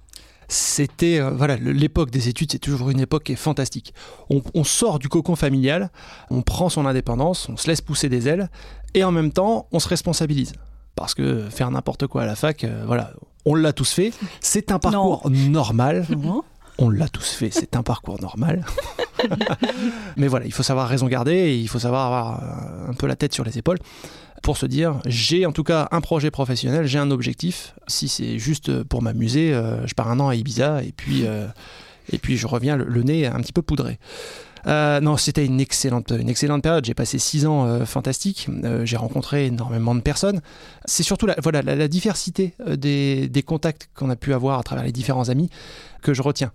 C'était 0.53 1.19
euh, 1.19 1.31
voilà 1.31 1.55
l'époque 1.57 2.11
des 2.11 2.29
études 2.29 2.51
c'est 2.51 2.59
toujours 2.59 2.89
une 2.89 2.99
époque 2.99 3.23
qui 3.23 3.33
est 3.33 3.37
fantastique. 3.37 3.93
On, 4.29 4.63
sort 4.63 4.99
du 4.99 5.09
cocon 5.09 5.35
familial 5.35 5.91
on 6.29 6.41
prend 6.41 6.69
son 6.69 6.85
indépendance 6.85 7.49
on 7.49 7.57
se 7.57 7.67
laisse 7.67 7.81
pousser 7.81 8.09
des 8.09 8.27
ailes 8.27 8.49
et 8.93 9.03
en 9.03 9.11
même 9.11 9.31
temps 9.31 9.67
on 9.71 9.79
se 9.79 9.87
responsabilise. 9.87 10.53
Parce 10.95 11.15
que 11.15 11.49
faire 11.49 11.71
n'importe 11.71 12.05
quoi 12.07 12.21
à 12.21 12.25
la 12.25 12.35
fac 12.35 12.63
euh, 12.63 12.83
voilà 12.85 13.13
on 13.45 13.55
l'a 13.55 13.73
tous 13.73 13.91
fait. 13.91 14.13
C'est 14.39 14.71
un 14.71 14.79
parcours 14.79 15.29
normal. 15.29 16.05
On 16.79 16.89
l'a 16.89 17.07
tous 17.07 17.29
fait, 17.29 17.51
c'est 17.51 17.75
un 17.75 17.83
parcours 17.83 18.19
normal. 18.21 18.65
Mais 20.17 20.27
voilà, 20.27 20.45
il 20.45 20.53
faut 20.53 20.63
savoir 20.63 20.87
raison 20.87 21.07
garder 21.07 21.33
et 21.33 21.57
il 21.57 21.67
faut 21.67 21.79
savoir 21.79 22.05
avoir 22.05 22.41
euh, 22.41 22.91
un 22.91 22.93
peu 22.93 23.05
la 23.05 23.15
tête 23.15 23.33
sur 23.33 23.43
les 23.43 23.57
épaules 23.57 23.79
pour 24.43 24.57
se 24.57 24.67
dire 24.67 24.99
j'ai 25.05 25.47
en 25.47 25.51
tout 25.51 25.63
cas 25.63 25.87
un 25.91 26.01
projet 26.01 26.29
professionnel, 26.29 26.85
j'ai 26.85 26.99
un 26.99 27.09
objectif. 27.09 27.73
Si 27.87 28.07
c'est 28.07 28.37
juste 28.37 28.83
pour 28.83 29.01
m'amuser, 29.01 29.53
euh, 29.53 29.87
je 29.87 29.95
pars 29.95 30.09
un 30.11 30.19
an 30.19 30.29
à 30.29 30.35
Ibiza 30.35 30.83
et 30.83 30.91
puis, 30.91 31.25
euh, 31.25 31.47
et 32.11 32.19
puis 32.19 32.37
je 32.37 32.45
reviens 32.45 32.75
le, 32.75 33.03
nez 33.03 33.25
un 33.25 33.39
petit 33.39 33.53
peu 33.53 33.63
poudré. 33.63 33.97
non, 34.67 35.17
c'était 35.17 35.45
une 35.45 35.59
excellente, 35.59 36.11
une 36.11 36.29
excellente 36.29 36.61
période. 36.61 36.85
J'ai 36.85 36.93
passé 36.93 37.17
six 37.17 37.47
ans 37.47 37.85
fantastiques. 37.85 38.47
j'ai 38.83 38.97
rencontré 38.97 39.47
énormément 39.47 39.95
de 39.95 40.01
personnes. 40.01 40.41
C'est 40.85 41.03
surtout 41.03 41.25
la, 41.25 41.35
voilà, 41.41 41.61
la, 41.63 41.87
diversité 41.87 42.53
des, 42.67 43.27
des 43.27 43.43
contacts 43.43 43.89
qu'on 43.95 44.09
a 44.09 44.15
pu 44.15 44.33
avoir 44.33 44.59
à 44.59 44.63
travers 44.63 44.85
les 44.85 44.91
différents 44.91 45.29
amis 45.29 45.49
que 46.01 46.13
je 46.13 46.21
retiens. 46.21 46.51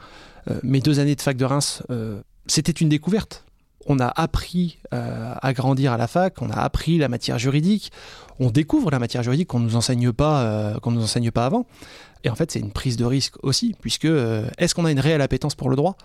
Euh, 0.51 0.61
mes 0.63 0.81
deux 0.81 1.01
années 1.01 1.15
de 1.15 1.21
fac 1.21 1.37
de 1.37 1.45
Reims, 1.45 1.83
euh, 1.91 2.21
c'était 2.47 2.73
une 2.73 2.89
découverte. 2.89 3.45
On 3.89 3.99
a 4.01 4.07
appris 4.07 4.79
euh, 4.93 5.35
à 5.41 5.53
grandir 5.53 5.93
à 5.93 5.97
la 5.97 6.07
fac, 6.07 6.41
on 6.41 6.51
a 6.51 6.59
appris 6.59 6.99
la 6.99 7.09
matière 7.09 7.39
juridique, 7.39 7.91
on 8.39 8.51
découvre 8.51 8.91
la 8.91 8.99
matière 8.99 9.23
juridique 9.23 9.49
qu'on 9.49 9.61
nous 9.61 9.77
enseigne 9.77 10.13
pas, 10.13 10.75
qu'on 10.83 10.93
nous 10.93 11.03
enseigne 11.03 11.31
pas 11.31 11.47
avant. 11.47 11.67
Et 12.23 12.31
en 12.31 12.35
fait, 12.35 12.53
c'est 12.53 12.61
une 12.61 12.71
prise 12.71 12.97
de 12.97 13.05
risque 13.05 13.35
aussi, 13.43 13.75
puisque 13.81 14.05
est-ce 14.05 14.75
qu'on 14.75 14.85
a 14.85 14.93
une 14.93 15.01
réelle 15.01 15.23
appétence 15.23 15.55
pour 15.55 15.71
le 15.71 15.77
droit? 15.77 15.97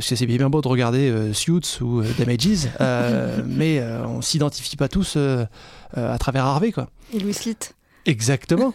C'est 0.00 0.26
bien 0.26 0.48
beau 0.50 0.62
de 0.62 0.68
regarder 0.68 1.32
Suits 1.32 1.80
ou 1.80 2.02
Damages, 2.18 2.68
mais 3.46 3.82
on 3.82 4.20
s'identifie 4.20 4.76
pas 4.76 4.88
tous 4.88 5.16
à 5.94 6.18
travers 6.18 6.44
Harvey, 6.44 6.72
quoi. 6.72 6.88
Et 7.12 7.20
Louis 7.20 7.36
Litt. 7.44 7.74
Exactement. 8.06 8.74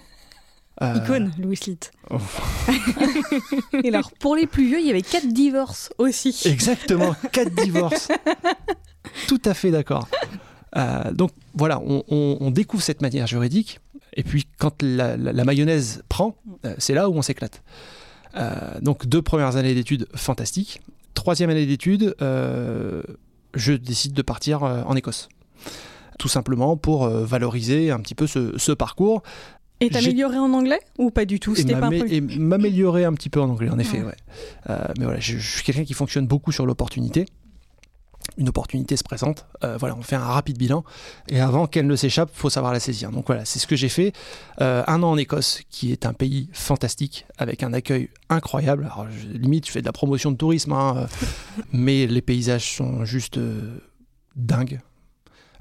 Euh, 0.82 0.96
Icône, 0.96 1.32
Louis 1.38 1.60
Litt. 1.68 1.92
Et 3.84 3.90
alors, 3.90 4.12
pour 4.20 4.36
les 4.36 4.48
plus 4.48 4.66
vieux, 4.66 4.80
il 4.80 4.88
y 4.88 4.90
avait 4.90 5.02
quatre 5.02 5.28
divorces 5.28 5.92
aussi. 5.98 6.36
Exactement, 6.46 7.16
quatre 7.32 7.54
divorces. 7.54 8.10
Tout 9.28 9.42
à 9.44 9.54
fait 9.54 9.72
d'accord. 9.72 10.08
Euh, 10.78 11.12
donc 11.12 11.32
voilà, 11.54 11.82
on, 11.82 12.52
découvre 12.52 12.84
cette 12.84 13.02
manière 13.02 13.28
juridique, 13.28 13.80
et 14.14 14.24
puis 14.24 14.48
quand 14.58 14.82
la, 14.82 15.18
mayonnaise 15.44 16.04
prend, 16.08 16.36
euh, 16.66 16.76
c'est 16.78 16.94
là 16.94 17.10
où 17.10 17.14
on 17.14 17.22
s'éclate. 17.22 17.62
donc 18.82 19.06
deux 19.06 19.22
premières 19.22 19.58
années 19.58 19.76
d'études 19.76 20.08
fantastiques. 20.16 20.82
Troisième 21.14 21.50
année 21.50 21.66
d'études, 21.66 22.16
je 22.22 23.74
décide 23.74 24.14
de 24.14 24.22
partir 24.22 24.64
en 24.64 24.96
Écosse 24.96 25.28
tout 26.18 26.28
simplement 26.28 26.76
pour 26.76 27.08
valoriser 27.08 27.92
un 27.92 28.00
petit 28.02 28.14
peu 28.14 28.28
ce, 28.28 28.58
ce 28.58 28.74
parcours 28.74 29.24
et 29.82 29.90
t'améliorer 29.90 30.38
en 30.38 30.54
anglais 30.54 30.80
ou 30.98 31.10
pas 31.10 31.26
du 31.26 31.40
tout? 31.40 31.56
Et 31.56 32.22
m'améliorer 32.22 33.06
un 33.06 33.14
petit 33.14 33.30
peu 33.30 33.42
en 33.42 33.50
anglais, 33.50 33.70
en 33.70 33.80
effet. 33.80 34.02
Ouais. 34.02 34.16
Euh, 34.70 34.80
mais 34.98 35.06
voilà, 35.06 35.20
je, 35.20 35.38
suis 35.38 35.64
quelqu'un 35.64 35.86
qui 35.86 35.94
fonctionne 35.94 36.28
beaucoup 36.28 36.52
sur 36.52 36.66
l'opportunité. 36.66 37.26
une 38.38 38.50
opportunité 38.50 38.98
se 38.98 39.04
présente, 39.04 39.46
euh, 39.64 39.78
voilà, 39.78 39.96
on 39.96 40.02
fait 40.02 40.16
un 40.16 40.24
rapide 40.24 40.58
bilan. 40.58 40.84
Et 41.30 41.40
avant 41.40 41.68
qu'elle 41.68 41.88
ne 41.88 41.96
s'échappe, 41.96 42.30
faut 42.34 42.50
savoir 42.50 42.74
la 42.74 42.80
saisir. 42.80 43.12
Donc 43.12 43.28
voilà, 43.28 43.46
c'est 43.46 43.60
ce 43.60 43.68
que 43.68 43.76
j'ai 43.76 43.90
fait. 43.90 44.12
Euh, 44.62 44.84
un 44.88 45.02
an 45.02 45.12
en 45.12 45.18
Écosse, 45.18 45.62
qui 45.70 45.92
est 45.92 46.06
un 46.06 46.14
pays 46.14 46.50
fantastique, 46.52 47.26
avec 47.38 47.64
un 47.64 47.72
accueil 47.74 48.10
incroyable. 48.30 48.84
Alors, 48.86 49.08
limite, 49.34 49.66
je 49.66 49.72
fais 49.72 49.82
de 49.82 49.86
la 49.86 49.94
promotion 49.94 50.32
de 50.32 50.38
tourisme, 50.38 50.74
hein, 50.74 51.08
mais 51.72 52.06
les 52.06 52.22
paysages 52.22 52.76
sont 52.76 53.06
juste 53.06 53.40
dingues. 54.36 54.82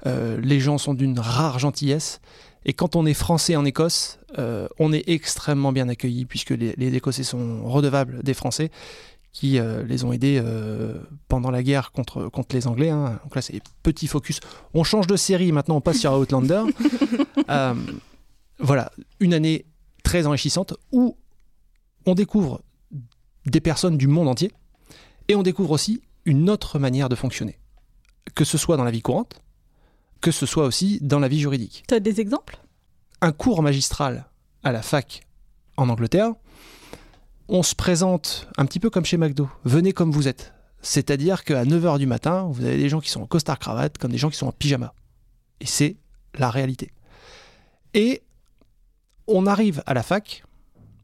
les 0.05 0.59
gens 0.59 0.77
sont 0.77 0.93
d'une 0.93 1.19
rare 1.19 1.59
gentillesse. 1.59 2.19
Et 2.65 2.73
quand 2.73 2.95
on 2.95 3.05
est 3.05 3.13
français 3.13 3.55
en 3.55 3.65
Écosse, 3.65 4.19
on 4.79 4.93
est 4.93 5.07
extrêmement 5.07 5.71
bien 5.71 5.89
accueilli 5.89 6.25
puisque 6.25 6.51
les, 6.51 6.73
les 6.77 6.95
Écossais 6.95 7.23
sont 7.23 7.63
redevables 7.63 8.21
des 8.21 8.33
Français 8.33 8.69
qui 9.31 9.59
euh, 9.59 9.83
les 9.83 10.03
ont 10.03 10.11
aidés 10.11 10.41
euh, 10.43 10.99
pendant 11.27 11.51
la 11.51 11.61
guerre 11.61 11.91
contre, 11.91 12.29
contre 12.29 12.55
les 12.55 12.67
Anglais. 12.67 12.89
Hein. 12.89 13.19
Donc 13.23 13.35
là, 13.35 13.41
c'est 13.41 13.61
petit 13.83 14.07
focus. 14.07 14.39
On 14.73 14.83
change 14.83 15.07
de 15.07 15.15
série, 15.15 15.51
maintenant 15.51 15.77
on 15.77 15.81
passe 15.81 15.99
sur 15.99 16.13
Outlander. 16.13 16.63
Euh, 17.49 17.73
voilà, 18.59 18.91
une 19.19 19.33
année 19.33 19.65
très 20.03 20.27
enrichissante 20.27 20.75
où 20.91 21.17
on 22.05 22.13
découvre 22.13 22.61
des 23.47 23.59
personnes 23.59 23.97
du 23.97 24.07
monde 24.07 24.27
entier 24.27 24.51
et 25.29 25.35
on 25.35 25.41
découvre 25.41 25.71
aussi 25.71 26.03
une 26.25 26.47
autre 26.47 26.77
manière 26.77 27.09
de 27.09 27.15
fonctionner. 27.15 27.57
Que 28.35 28.43
ce 28.43 28.59
soit 28.59 28.77
dans 28.77 28.83
la 28.83 28.91
vie 28.91 29.01
courante, 29.01 29.41
que 30.21 30.31
ce 30.31 30.45
soit 30.45 30.65
aussi 30.65 30.99
dans 31.01 31.19
la 31.19 31.27
vie 31.27 31.39
juridique. 31.39 31.83
Tu 31.87 31.93
as 31.93 31.99
des 31.99 32.19
exemples? 32.19 32.59
Un 33.21 33.31
cours 33.31 33.61
magistral 33.61 34.25
à 34.63 34.71
la 34.71 34.81
fac 34.81 35.21
en 35.77 35.89
Angleterre, 35.89 36.33
on 37.47 37.63
se 37.63 37.75
présente 37.75 38.47
un 38.57 38.65
petit 38.65 38.79
peu 38.79 38.89
comme 38.89 39.05
chez 39.05 39.17
McDo. 39.17 39.49
Venez 39.65 39.91
comme 39.91 40.11
vous 40.11 40.27
êtes. 40.27 40.53
C'est-à-dire 40.81 41.43
qu'à 41.43 41.65
9h 41.65 41.97
du 41.97 42.05
matin, 42.05 42.47
vous 42.51 42.63
avez 42.63 42.77
des 42.77 42.89
gens 42.89 42.99
qui 42.99 43.09
sont 43.09 43.21
en 43.21 43.25
costard-cravate 43.25 43.97
comme 43.97 44.11
des 44.11 44.17
gens 44.17 44.29
qui 44.29 44.37
sont 44.37 44.47
en 44.47 44.51
pyjama. 44.51 44.93
Et 45.59 45.65
c'est 45.65 45.97
la 46.35 46.49
réalité. 46.49 46.91
Et 47.93 48.21
on 49.27 49.45
arrive 49.45 49.83
à 49.85 49.93
la 49.93 50.03
fac. 50.03 50.43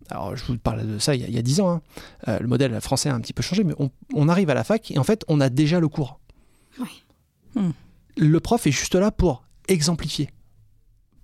Alors, 0.09 0.35
je 0.35 0.45
vous 0.45 0.57
parle 0.57 0.87
de 0.87 0.99
ça 0.99 1.15
il 1.15 1.29
y 1.29 1.37
a, 1.37 1.41
10 1.41 1.61
ans. 1.61 1.71
Hein. 1.71 1.81
Euh, 2.27 2.39
le 2.39 2.47
modèle 2.47 2.79
français 2.79 3.09
a 3.09 3.15
un 3.15 3.19
petit 3.19 3.33
peu 3.33 3.41
changé, 3.41 3.63
mais 3.63 3.73
on, 4.13 4.29
arrive 4.29 4.49
à 4.49 4.53
la 4.53 4.63
fac 4.63 4.91
et 4.91 4.99
en 4.99 5.03
fait, 5.03 5.25
on 5.27 5.41
a 5.41 5.49
déjà 5.49 5.79
le 5.79 5.87
cours. 5.87 6.19
Hmm. 7.55 7.71
Le 8.17 8.39
prof 8.39 8.65
est 8.67 8.71
juste 8.71 8.95
là 8.95 9.11
pour 9.11 9.43
exemplifier, 9.67 10.29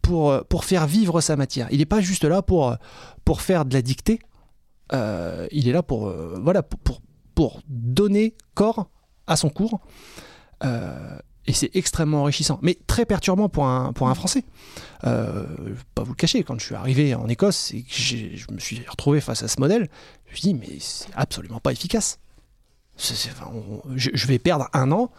pour, 0.02 0.32
euh, 0.32 0.42
pour 0.42 0.66
faire 0.66 0.88
vivre 0.88 1.22
sa 1.22 1.36
matière. 1.36 1.68
Il 1.72 1.80
n'est 1.80 1.86
pas 1.86 2.02
juste 2.02 2.24
là 2.24 2.42
pour, 2.42 2.70
euh, 2.70 2.76
pour 3.26 3.42
faire 3.42 3.66
de 3.66 3.74
la 3.74 3.82
dictée 3.82 4.20
euh, 4.94 5.48
il 5.52 5.70
est 5.70 5.72
là 5.72 5.84
pour, 5.84 6.12
voilà, 6.42 6.64
pour, 6.64 7.02
pour, 7.34 7.62
donner 7.70 8.36
corps 8.56 8.90
à 9.26 9.38
son 9.38 9.50
cours. 9.50 9.80
Et 11.48 11.54
c'est 11.54 11.72
extrêmement 11.76 12.22
enrichissant, 12.22 12.60
mais 12.62 12.78
très 12.86 13.06
perturbant 13.06 13.50
pour 13.50 13.66
un, 13.66 13.94
pour 13.94 14.08
un 14.10 14.16
Français. 14.16 14.44
Euh, 15.06 15.46
vais 15.60 15.74
pas 15.96 16.04
vous 16.04 16.12
le 16.12 16.16
cacher, 16.16 16.44
quand 16.44 16.60
je 16.60 16.66
suis 16.66 16.76
arrivé 16.76 17.16
en 17.16 17.28
Écosse 17.28 17.74
et 17.74 17.82
que 17.82 17.92
je 17.92 18.52
me 18.52 18.60
suis 18.60 18.86
retrouvé 18.88 19.22
face 19.22 19.42
à 19.42 19.48
ce 19.48 19.60
modèle, 19.60 19.90
je 20.28 20.32
me 20.32 20.36
suis 20.36 20.42
dit, 20.42 20.54
mais 20.54 20.78
c'est 20.80 21.10
absolument 21.16 21.60
pas 21.60 21.72
efficace. 21.72 22.20
je, 22.98 24.28
vais 24.28 24.38
perdre 24.38 24.70
un 24.74 24.92
an. 24.92 25.12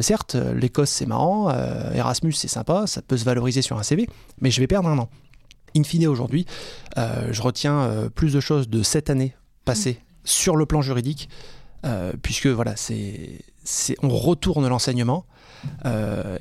Certes, 0.00 0.34
l'Écosse 0.34 0.90
c'est 0.90 1.06
marrant, 1.06 1.50
Erasmus 1.94 2.32
c'est 2.32 2.48
sympa, 2.48 2.86
ça 2.86 3.02
peut 3.02 3.16
se 3.16 3.24
valoriser 3.24 3.62
sur 3.62 3.78
un 3.78 3.82
CV, 3.82 4.08
mais 4.40 4.50
je 4.50 4.60
vais 4.60 4.66
perdre 4.66 4.88
un 4.88 4.98
an 4.98 5.08
in 5.76 5.82
fine 5.82 6.06
aujourd'hui, 6.06 6.46
euh, 6.98 7.28
je 7.32 7.42
retiens 7.42 7.80
euh, 7.80 8.08
plus 8.08 8.32
de 8.32 8.40
choses 8.40 8.68
de 8.68 8.82
cette 8.82 9.10
année 9.10 9.34
passée 9.64 9.92
mm. 9.92 10.04
sur 10.24 10.56
le 10.56 10.66
plan 10.66 10.82
juridique, 10.82 11.28
euh, 11.84 12.12
puisque 12.22 12.46
voilà, 12.46 12.76
c'est, 12.76 13.40
on 14.02 14.08
retourne 14.08 14.66
l'enseignement. 14.68 15.26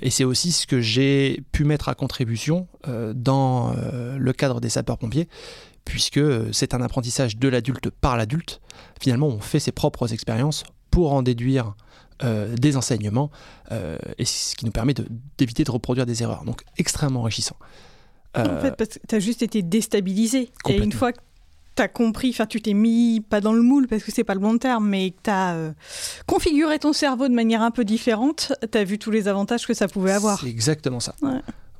et 0.01 0.09
c'est 0.09 0.25
aussi 0.25 0.51
ce 0.51 0.67
que 0.67 0.81
j'ai 0.81 1.43
pu 1.53 1.63
mettre 1.63 1.87
à 1.87 1.95
contribution 1.95 2.67
dans 3.15 3.73
le 4.17 4.33
cadre 4.33 4.59
des 4.59 4.67
sapeurs-pompiers, 4.67 5.29
puisque 5.85 6.19
c'est 6.53 6.73
un 6.73 6.81
apprentissage 6.81 7.37
de 7.37 7.47
l'adulte 7.47 7.89
par 7.89 8.17
l'adulte. 8.17 8.59
Finalement, 8.99 9.27
on 9.27 9.39
fait 9.39 9.61
ses 9.61 9.71
propres 9.71 10.11
expériences 10.11 10.65
pour 10.91 11.13
en 11.13 11.21
déduire 11.23 11.75
des 12.21 12.77
enseignements, 12.77 13.31
et 14.17 14.25
ce 14.25 14.55
qui 14.55 14.65
nous 14.65 14.71
permet 14.71 14.93
d'éviter 15.37 15.63
de 15.63 15.71
reproduire 15.71 16.05
des 16.05 16.23
erreurs. 16.23 16.43
Donc 16.45 16.63
extrêmement 16.77 17.21
enrichissant. 17.21 17.55
En 18.35 18.43
fait, 18.59 18.67
euh, 18.67 18.71
parce 18.71 18.89
que 18.89 18.99
tu 19.07 19.15
as 19.15 19.19
juste 19.19 19.41
été 19.41 19.61
déstabilisé. 19.61 20.51
Et 20.67 20.77
une 20.77 20.91
fois 20.91 21.13
que 21.13 21.19
tu 21.75 21.81
as 21.81 21.87
compris, 21.87 22.29
enfin, 22.29 22.45
tu 22.45 22.61
t'es 22.61 22.73
mis 22.73 23.21
pas 23.21 23.41
dans 23.41 23.53
le 23.53 23.61
moule 23.61 23.87
parce 23.87 24.03
que 24.03 24.11
c'est 24.11 24.23
pas 24.23 24.33
le 24.33 24.39
bon 24.39 24.57
terme, 24.57 24.87
mais 24.87 25.11
que 25.11 25.19
tu 25.23 25.29
as 25.29 25.53
euh, 25.53 25.71
configuré 26.25 26.79
ton 26.79 26.93
cerveau 26.93 27.27
de 27.27 27.33
manière 27.33 27.61
un 27.61 27.71
peu 27.71 27.85
différente, 27.85 28.53
tu 28.71 28.77
as 28.77 28.83
vu 28.83 28.97
tous 28.97 29.11
les 29.11 29.27
avantages 29.27 29.67
que 29.67 29.73
ça 29.73 29.87
pouvait 29.87 30.11
avoir. 30.11 30.39
C'est 30.39 30.49
exactement 30.49 30.99
ça. 30.99 31.15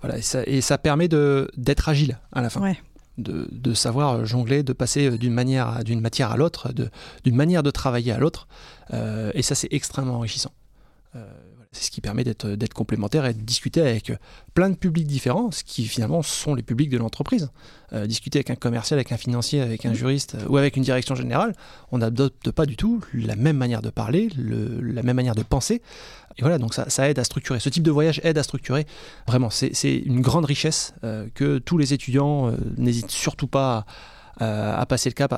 Voilà, 0.02 0.18
et 0.46 0.62
ça, 0.62 0.78
permet 0.78 1.08
d'être 1.08 1.90
agile 1.90 2.20
à 2.34 2.42
la 2.42 2.50
fin. 2.50 2.74
De, 3.18 3.74
savoir 3.76 4.26
jongler, 4.26 4.64
de 4.64 4.74
passer 4.74 5.18
d'une 5.20 5.34
manière, 5.34 5.84
d'une 5.84 6.02
matière 6.02 6.32
à 6.32 6.38
l'autre, 6.38 6.74
d'une 7.24 7.36
manière 7.36 7.62
de 7.62 7.70
travailler 7.70 8.12
à 8.12 8.18
l'autre. 8.18 8.48
Euh, 8.92 9.32
et 9.36 9.44
ça, 9.44 9.54
c'est 9.54 9.72
extrêmement 9.72 10.16
enrichissant. 10.16 10.52
C'est 11.74 11.86
ce 11.86 11.92
qui 11.92 12.02
permet 12.02 12.24
d'être 12.24 12.74
complémentaire 12.74 13.26
et 13.26 13.34
de 13.34 13.42
discuter 13.42 13.82
avec 13.82 14.14
plein 14.54 14.70
de 14.70 14.76
publics 14.76 15.08
différents, 15.08 15.52
ce 15.52 15.64
qui 15.64 15.86
finalement 15.86 16.22
sont 16.22 16.54
les 16.56 16.64
publics 16.64 16.90
de 16.90 16.98
l'entreprise. 16.98 17.50
Euh, 17.94 18.08
discuter 18.08 18.40
avec 18.40 18.50
un 18.50 18.56
commercial, 18.56 18.98
avec 18.98 19.12
un 19.12 19.18
financier, 19.18 19.62
avec 19.62 19.86
un 19.86 19.94
juriste 19.94 20.36
euh, 20.36 20.48
ou 20.48 20.58
avec 20.58 20.78
une 20.78 20.84
direction 20.84 21.14
générale, 21.14 21.54
on 21.92 22.00
n'adopte 22.00 22.50
pas 22.50 22.66
du 22.66 22.76
tout 22.76 23.04
la 23.14 23.36
même 23.36 23.58
manière 23.58 23.82
de 23.82 23.92
parler, 23.92 24.30
la 24.36 25.04
même 25.04 25.16
manière 25.16 25.36
de 25.36 25.44
penser. 25.44 25.82
Et 26.38 26.42
voilà, 26.42 26.58
donc 26.58 26.74
ça, 26.74 27.10
aide 27.10 27.20
à 27.20 27.24
structurer. 27.24 27.60
Ce 27.60 27.70
type 27.70 27.84
de 27.84 27.92
voyage 27.92 28.20
aide 28.24 28.38
à 28.40 28.44
structurer. 28.44 28.88
Vraiment, 29.28 29.52
c'est 29.52 29.96
une 30.06 30.22
grande 30.22 30.46
richesse 30.46 30.96
euh, 31.04 31.28
que 31.36 31.60
tous 31.60 31.78
les 31.78 31.94
étudiants 31.94 32.52
n'hésitent 32.78 33.12
surtout 33.12 33.48
pas 33.48 33.86
à, 34.40 34.86
passer 34.88 35.10
le 35.10 35.14
cap 35.14 35.32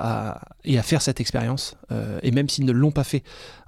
et 0.64 0.80
à 0.80 0.84
faire 0.84 1.02
cette 1.02 1.20
expérience. 1.20 1.76
et 2.24 2.32
même 2.32 2.48
s'ils 2.48 2.66
ne 2.66 2.72
l'ont 2.72 2.92
pas 2.92 3.04
fait 3.04 3.24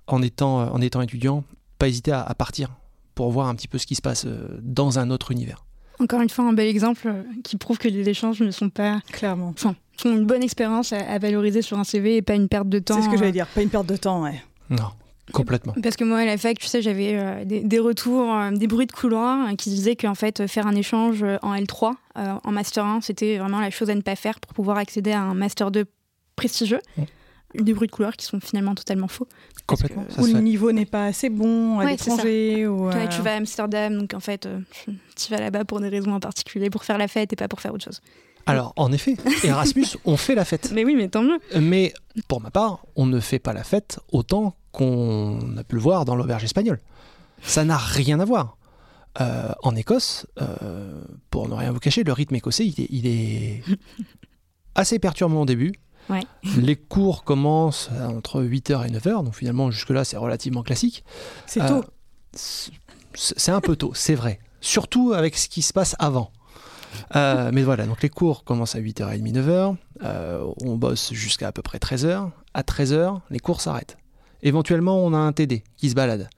en 0.08 0.22
étant, 0.22 0.74
en 0.74 0.80
étant 0.80 1.02
étudiant, 1.02 1.44
pas 1.77 1.88
hésiter 1.88 2.12
à, 2.12 2.34
partir 2.36 2.69
pour 3.15 3.31
voir 3.31 3.48
un 3.48 3.55
petit 3.55 3.67
peu 3.67 3.77
ce 3.77 3.88
qui 3.88 3.96
se 3.96 4.01
passe 4.01 4.25
euh, 4.25 4.60
dans 4.62 5.00
un 5.00 5.10
autre 5.10 5.31
univers. 5.31 5.65
Encore 6.00 6.22
une 6.22 6.29
fois, 6.29 6.46
un 6.46 6.53
bel 6.53 6.67
exemple 6.67 7.07
euh, 7.07 7.24
qui 7.43 7.57
prouve 7.57 7.77
que 7.77 7.88
les 7.88 8.07
échanges 8.07 8.41
ne 8.41 8.51
sont 8.51 8.69
pas. 8.69 9.00
Clairement. 9.12 9.50
Enfin, 9.50 9.75
sont 9.98 10.12
une 10.12 10.25
bonne 10.25 10.43
expérience 10.43 10.93
à, 10.93 11.17
valoriser 11.17 11.63
sur 11.63 11.79
un 11.79 11.84
CV 11.84 12.17
et 12.17 12.22
pas 12.22 12.36
une 12.36 12.48
perte 12.48 12.69
de 12.69 12.77
temps. 12.77 12.96
C'est 12.96 13.03
ce 13.03 13.10
que 13.10 13.17
j'allais 13.17 13.31
dire, 13.31 13.48
pas 13.48 13.63
une 13.63 13.69
perte 13.69 13.88
de 13.88 13.98
temps, 13.98 14.24
ouais. 14.24 14.41
Non. 14.69 14.89
Complètement. 15.34 15.74
Parce 15.84 15.98
que 15.98 16.05
moi, 16.05 16.19
à 16.19 16.25
la 16.25 16.38
fac, 16.38 16.57
tu 16.57 16.67
sais, 16.67 16.81
j'avais 16.81 17.17
euh, 17.17 17.43
des, 17.43 17.79
retours, 17.79 18.34
des 18.53 18.67
bruits 18.67 18.86
de 18.86 18.93
couloir 18.93 19.50
qui 19.57 19.69
disaient 19.69 19.98
qu'en 19.98 20.15
fait, 20.15 20.48
faire 20.48 20.67
un 20.67 20.75
échange 20.75 21.22
en 21.41 21.53
L3, 21.53 21.96
en 22.15 22.51
Master 22.51 22.86
1, 22.86 23.01
c'était 23.01 23.38
vraiment 23.38 23.60
la 23.60 23.69
chose 23.69 23.89
à 23.89 23.96
ne 23.96 24.01
pas 24.01 24.15
faire 24.15 24.39
pour 24.39 24.53
pouvoir 24.53 24.77
accéder 24.77 25.12
à 25.12 25.22
un 25.22 25.34
Master 25.34 25.69
2 25.69 25.84
prestigieux 26.38 26.79
des 27.64 27.74
bruits 27.74 27.88
de 27.88 27.92
couloir 27.92 28.16
qui 28.16 28.26
sont 28.26 28.40
finalement 28.40 28.76
totalement 28.76 29.08
faux. 29.08 29.28
Complètement. 29.66 30.06
Ou 30.18 30.26
le 30.26 30.40
niveau 30.40 30.72
n'est 30.72 30.86
pas 30.86 31.06
assez 31.06 31.30
bon 31.30 31.80
à 31.80 31.86
l'étranger. 31.86 32.64
Euh, 32.66 33.08
tu 33.08 33.22
vas 33.22 33.34
à 33.34 33.36
Amsterdam, 33.36 33.98
donc 33.98 34.14
en 34.14 34.20
fait, 34.20 34.46
euh, 34.46 34.60
tu 35.16 35.32
vas 35.32 35.40
là-bas 35.40 35.66
pour 35.66 35.80
des 35.80 35.90
raisons 35.90 36.14
en 36.14 36.20
particulier, 36.20 36.70
pour 36.70 36.84
faire 36.84 36.98
la 36.98 37.08
fête 37.08 37.34
et 37.34 37.36
pas 37.36 37.48
pour 37.48 37.62
faire 37.62 37.74
autre 37.74 37.84
chose. 37.84 38.02
Alors, 38.46 38.72
en 38.78 38.92
effet, 38.94 39.18
Erasmus, 39.44 39.86
on 40.06 40.16
fait 40.16 40.36
la 40.36 40.46
fête. 40.46 40.72
Mais 40.74 40.86
oui, 40.86 40.96
mais 40.96 41.10
tant 41.10 41.22
mieux. 41.22 41.40
Mais 41.60 41.94
pour 42.30 42.42
ma 42.42 42.50
part, 42.50 42.86
on 42.96 43.06
ne 43.06 43.20
fait 43.20 43.40
pas 43.40 43.52
la 43.52 43.64
fête 43.64 44.00
autant 44.12 44.56
qu'on 44.72 45.58
a 45.58 45.64
pu 45.64 45.76
le 45.76 45.82
voir 45.82 46.06
dans 46.06 46.16
l'auberge 46.16 46.46
espagnole. 46.46 46.80
Ça 47.42 47.66
n'a 47.66 47.78
rien 47.78 48.20
à 48.20 48.26
voir. 48.26 48.58
Euh, 49.20 49.52
en 49.64 49.76
Écosse, 49.76 50.28
pour 51.30 51.50
ne 51.50 51.56
rien 51.56 51.72
vous 51.72 51.80
cacher, 51.80 52.04
le 52.04 52.14
rythme 52.14 52.36
écossais, 52.36 52.68
il 52.68 52.80
est, 52.80 52.88
il 52.90 53.08
est 53.08 53.64
assez 54.76 55.00
perturbant 55.00 55.42
au 55.42 55.46
début, 55.46 55.74
les 56.58 56.76
cours 56.76 57.24
commencent 57.24 57.90
entre 58.02 58.42
8h 58.42 58.88
et 58.88 58.92
9h, 58.92 59.24
donc 59.24 59.36
finalement 59.36 59.72
jusque-là 59.72 60.04
c'est 60.04 60.18
relativement 60.18 60.64
classique. 60.64 61.04
C'est 61.46 61.66
tôt. 61.66 61.84
Euh, 61.84 62.72
c'est 63.14 63.52
un 63.52 63.62
peu 63.62 63.76
tôt, 63.76 63.92
c'est 63.94 64.16
vrai. 64.16 64.40
Surtout 64.62 65.14
avec 65.14 65.38
ce 65.38 65.50
qui 65.50 65.62
se 65.62 65.74
passe 65.74 65.96
avant. 66.00 66.32
Euh, 67.16 67.52
mais 67.54 67.64
voilà, 67.64 67.86
donc 67.86 68.02
les 68.02 68.10
cours 68.10 68.44
commencent 68.44 68.76
à 68.76 68.80
8h30, 68.80 69.34
9h. 69.34 69.76
Euh, 70.04 70.46
on 70.64 70.76
bosse 70.76 71.14
jusqu'à 71.14 71.48
à 71.48 71.52
peu 71.52 71.62
près 71.62 71.78
13h. 71.78 72.30
À 72.54 72.62
13h, 72.62 73.22
les 73.30 73.40
cours 73.40 73.62
s'arrêtent. 73.62 73.98
Éventuellement, 74.42 75.04
on 75.04 75.14
a 75.14 75.18
un 75.18 75.32
TD 75.32 75.64
qui 75.78 75.90
se 75.90 75.96
balade. 75.96 76.30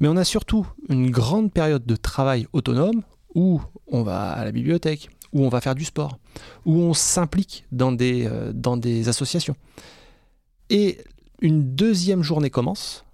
Mais 0.00 0.08
on 0.08 0.16
a 0.16 0.24
surtout 0.24 0.66
une 0.88 1.10
grande 1.10 1.52
période 1.52 1.86
de 1.86 1.96
travail 1.96 2.46
autonome 2.52 3.02
où 3.34 3.60
on 3.86 4.02
va 4.02 4.30
à 4.30 4.44
la 4.44 4.52
bibliothèque, 4.52 5.08
où 5.32 5.44
on 5.44 5.48
va 5.48 5.60
faire 5.60 5.74
du 5.74 5.84
sport, 5.84 6.18
où 6.64 6.78
on 6.78 6.94
s'implique 6.94 7.64
dans 7.72 7.92
des, 7.92 8.26
euh, 8.26 8.52
dans 8.52 8.76
des 8.76 9.08
associations. 9.08 9.56
Et 10.70 10.98
une 11.40 11.74
deuxième 11.74 12.22
journée 12.22 12.50
commence, 12.50 13.04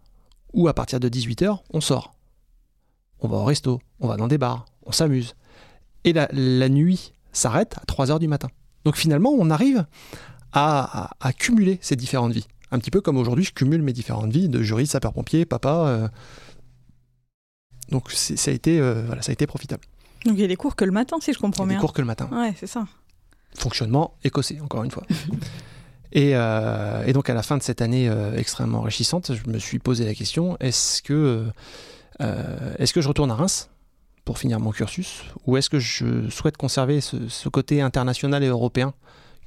où 0.52 0.68
à 0.68 0.74
partir 0.74 1.00
de 1.00 1.08
18h, 1.08 1.58
on 1.72 1.80
sort. 1.80 2.14
On 3.20 3.28
va 3.28 3.38
au 3.38 3.44
resto, 3.44 3.80
on 4.00 4.08
va 4.08 4.16
dans 4.16 4.28
des 4.28 4.38
bars, 4.38 4.66
on 4.84 4.92
s'amuse. 4.92 5.34
Et 6.04 6.12
la, 6.12 6.68
nuit 6.68 7.12
s'arrête 7.32 7.76
à 7.78 7.84
3h 7.84 8.18
du 8.18 8.28
matin. 8.28 8.48
Donc 8.84 8.96
finalement, 8.96 9.30
on 9.30 9.50
arrive 9.50 9.86
à, 10.52 11.10
cumuler 11.38 11.78
ces 11.80 11.96
différentes 11.96 12.32
vies. 12.32 12.46
Un 12.72 12.78
petit 12.78 12.90
peu 12.90 13.00
comme 13.00 13.16
aujourd'hui, 13.16 13.44
je 13.44 13.52
cumule 13.52 13.82
mes 13.82 13.92
différentes 13.92 14.32
vies 14.32 14.48
de 14.48 14.62
juriste, 14.62 14.92
sapeur-pompier, 14.92 15.44
papa. 15.44 15.86
Euh, 15.86 16.08
Donc 17.90 18.10
ça 18.10 18.50
a, 18.50 18.54
été, 18.54 18.80
voilà, 18.80 19.22
ça 19.22 19.30
a 19.30 19.32
été 19.34 19.46
profitable. 19.46 19.84
Donc 20.24 20.34
il 20.36 20.40
y 20.40 20.44
a 20.44 20.48
des 20.48 20.56
cours 20.56 20.76
que 20.76 20.84
le 20.84 20.92
matin, 20.92 21.16
si 21.20 21.32
je 21.32 21.38
comprends 21.38 21.66
bien. 21.66 21.76
Des 21.76 21.80
cours 21.80 21.92
que 21.92 22.00
le 22.00 22.06
matin. 22.06 22.28
Ouais, 22.32 22.54
c'est 22.58 22.66
ça. 22.66 22.86
Fonctionnement 23.56 24.14
écossais, 24.24 24.60
encore 24.60 24.84
une 24.84 24.90
fois. 24.90 25.04
et, 26.12 26.32
donc 27.12 27.28
à 27.28 27.34
la 27.34 27.42
fin 27.42 27.56
de 27.56 27.62
cette 27.62 27.82
année 27.82 28.10
extrêmement 28.36 28.78
enrichissante, 28.78 29.32
je 29.34 29.50
me 29.50 29.58
suis 29.58 29.78
posé 29.78 30.04
la 30.04 30.14
question 30.14 30.56
est-ce 30.60 31.02
que, 31.02 31.46
est-ce 32.20 32.92
que 32.92 33.00
je 33.00 33.08
retourne 33.08 33.30
à 33.30 33.34
Reims 33.34 33.68
pour 34.24 34.38
finir 34.38 34.60
mon 34.60 34.70
cursus 34.70 35.22
Ou 35.46 35.56
est-ce 35.56 35.70
que 35.70 35.78
je 35.78 36.28
souhaite 36.30 36.56
conserver 36.56 37.00
ce, 37.00 37.48
côté 37.48 37.80
international 37.80 38.42
et 38.42 38.46
européen 38.46 38.94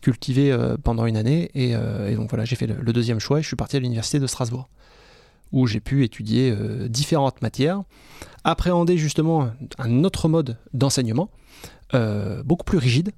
cultivé 0.01 0.51
euh, 0.51 0.77
pendant 0.81 1.05
une 1.05 1.17
année? 1.17 1.51
Euh, 1.55 2.09
et, 2.09 2.15
donc 2.15 2.29
voilà, 2.29 2.45
j'ai 2.45 2.55
fait 2.55 2.67
le, 2.67 2.93
deuxième 2.93 3.19
choix 3.19 3.39
et 3.39 3.41
je 3.41 3.47
suis 3.47 3.55
parti 3.55 3.77
à 3.77 3.79
l'université 3.79 4.19
de 4.19 4.27
Strasbourg 4.27 4.69
où 5.51 5.67
j'ai 5.67 5.79
pu 5.79 6.03
étudier 6.03 6.51
euh, 6.51 6.87
différentes 6.87 7.41
matières, 7.41 7.83
appréhender 8.43 8.97
justement 8.97 9.49
un 9.77 10.03
autre 10.03 10.27
mode 10.27 10.57
d'enseignement, 10.73 11.29
beaucoup 12.43 12.65
plus 12.65 12.77
rigide. 12.77 13.11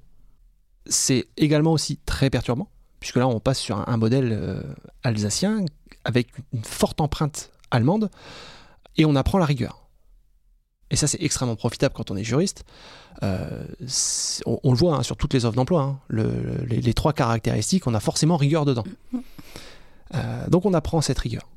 C'est 0.85 1.25
également 1.35 1.71
aussi 1.71 1.97
très 2.05 2.29
perturbant, 2.29 2.69
puisque 2.99 3.15
là 3.15 3.27
on 3.27 3.39
passe 3.39 3.57
sur 3.57 3.89
un 3.89 3.97
modèle 3.97 4.63
alsacien 5.03 5.65
avec 6.05 6.27
une 6.53 6.63
forte 6.63 7.01
empreinte 7.01 7.51
allemande, 7.71 8.11
et 8.95 9.05
on 9.05 9.15
apprend 9.15 9.39
la 9.39 9.45
rigueur 9.45 9.87
et 10.89 10.95
ça 10.95 11.07
c'est 11.07 11.21
extrêmement 11.21 11.55
profitable 11.55 11.93
quand 11.93 12.11
on 12.11 12.15
est 12.15 12.23
juriste, 12.23 12.63
euh, 13.23 13.65
on, 14.45 14.71
le 14.71 14.77
voit 14.77 14.95
hein, 14.95 15.03
sur 15.03 15.17
toutes 15.17 15.33
les 15.33 15.45
offres 15.45 15.55
d'emploi, 15.55 15.81
hein. 15.81 15.99
les, 16.09 16.93
trois 16.93 17.13
caractéristiques, 17.13 17.87
on 17.87 17.93
a 17.93 17.99
forcément 17.99 18.37
rigueur 18.37 18.65
dedans. 18.65 18.85
Euh, 20.15 20.47
donc 20.47 20.65
on 20.65 20.73
apprend 20.73 21.01
cette 21.01 21.19
rigueur. 21.19 21.49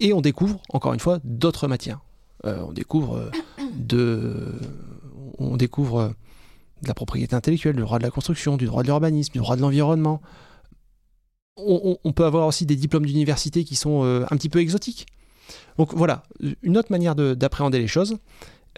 Et 0.00 0.12
on 0.12 0.20
découvre, 0.20 0.60
encore 0.72 0.94
une 0.94 1.00
fois, 1.00 1.18
d'autres 1.24 1.68
matières. 1.68 2.00
Euh, 2.44 2.62
on 2.68 2.72
découvre 2.72 3.30
de, 3.74 4.54
on 5.38 5.56
découvre 5.56 6.12
de 6.82 6.88
la 6.88 6.94
propriété 6.94 7.34
intellectuelle, 7.34 7.76
du 7.76 7.82
droit 7.82 7.98
de 7.98 8.04
la 8.04 8.10
construction, 8.10 8.56
du 8.56 8.66
droit 8.66 8.82
de 8.82 8.88
l'urbanisme, 8.88 9.32
du 9.32 9.38
droit 9.38 9.56
de 9.56 9.60
l'environnement. 9.60 10.20
On, 11.56 12.12
peut 12.12 12.24
avoir 12.24 12.46
aussi 12.46 12.66
des 12.66 12.76
diplômes 12.76 13.04
d'université 13.04 13.64
qui 13.64 13.74
sont 13.74 14.04
un 14.04 14.36
petit 14.36 14.48
peu 14.48 14.60
exotiques. 14.60 15.06
Donc 15.76 15.92
voilà, 15.92 16.22
une 16.62 16.78
autre 16.78 16.92
manière 16.92 17.16
d'appréhender 17.16 17.80
les 17.80 17.88
choses, 17.88 18.16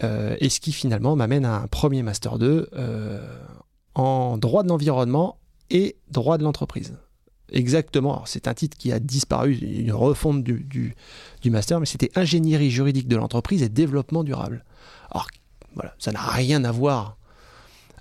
euh, 0.03 0.35
et 0.39 0.49
ce 0.49 0.59
qui 0.59 0.71
finalement 0.71 1.15
m'amène 1.15 1.45
à 1.45 1.61
un 1.61 1.67
premier 1.67 2.01
Master 2.01 2.39
2 2.39 2.69
euh, 2.73 3.37
en 3.93 4.37
droit 4.37 4.63
de 4.63 4.69
l'environnement 4.69 5.37
et 5.69 5.97
droit 6.09 6.37
de 6.37 6.43
l'entreprise. 6.43 6.95
Exactement, 7.51 8.23
c'est 8.25 8.47
un 8.47 8.53
titre 8.53 8.77
qui 8.77 8.91
a 8.91 8.99
disparu, 8.99 9.55
une 9.55 9.91
refonte 9.91 10.43
du, 10.43 10.95
master, 11.45 11.79
mais 11.79 11.85
c'était 11.85 12.11
ingénierie 12.15 12.71
juridique 12.71 13.07
de 13.07 13.17
l'entreprise 13.17 13.61
et 13.61 13.69
développement 13.69 14.23
durable. 14.23 14.63
Alors 15.11 15.27
voilà, 15.75 15.93
ça 15.99 16.11
n'a 16.11 16.21
rien 16.21 16.63
à 16.63 16.71
voir. 16.71 17.17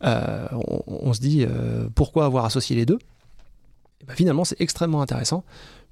Euh, 0.03 0.47
on, 0.87 1.13
se 1.13 1.21
dit 1.21 1.45
pourquoi 1.95 2.25
avoir 2.25 2.45
associé 2.45 2.77
les 2.77 2.87
deux? 2.87 2.99
Ben, 4.07 4.15
Finalement, 4.15 4.45
c'est 4.45 4.61
extrêmement 4.61 5.03
intéressant 5.03 5.45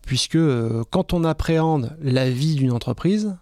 puisque 0.09 0.37
euh, 0.37 0.85
quand 0.91 1.13
on 1.13 1.23
appréhende 1.23 1.95
la 2.01 2.31
vie 2.31 2.55
d'une 2.55 2.73
entreprise, 2.73 3.37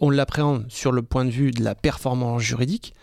on 0.00 0.08
l'appréhende 0.08 0.64
sur 0.70 0.90
le 0.90 1.02
point 1.02 1.26
de 1.26 1.30
vue 1.30 1.50
de 1.50 1.62
la 1.62 1.74
performance 1.74 2.40
juridique, 2.40 2.94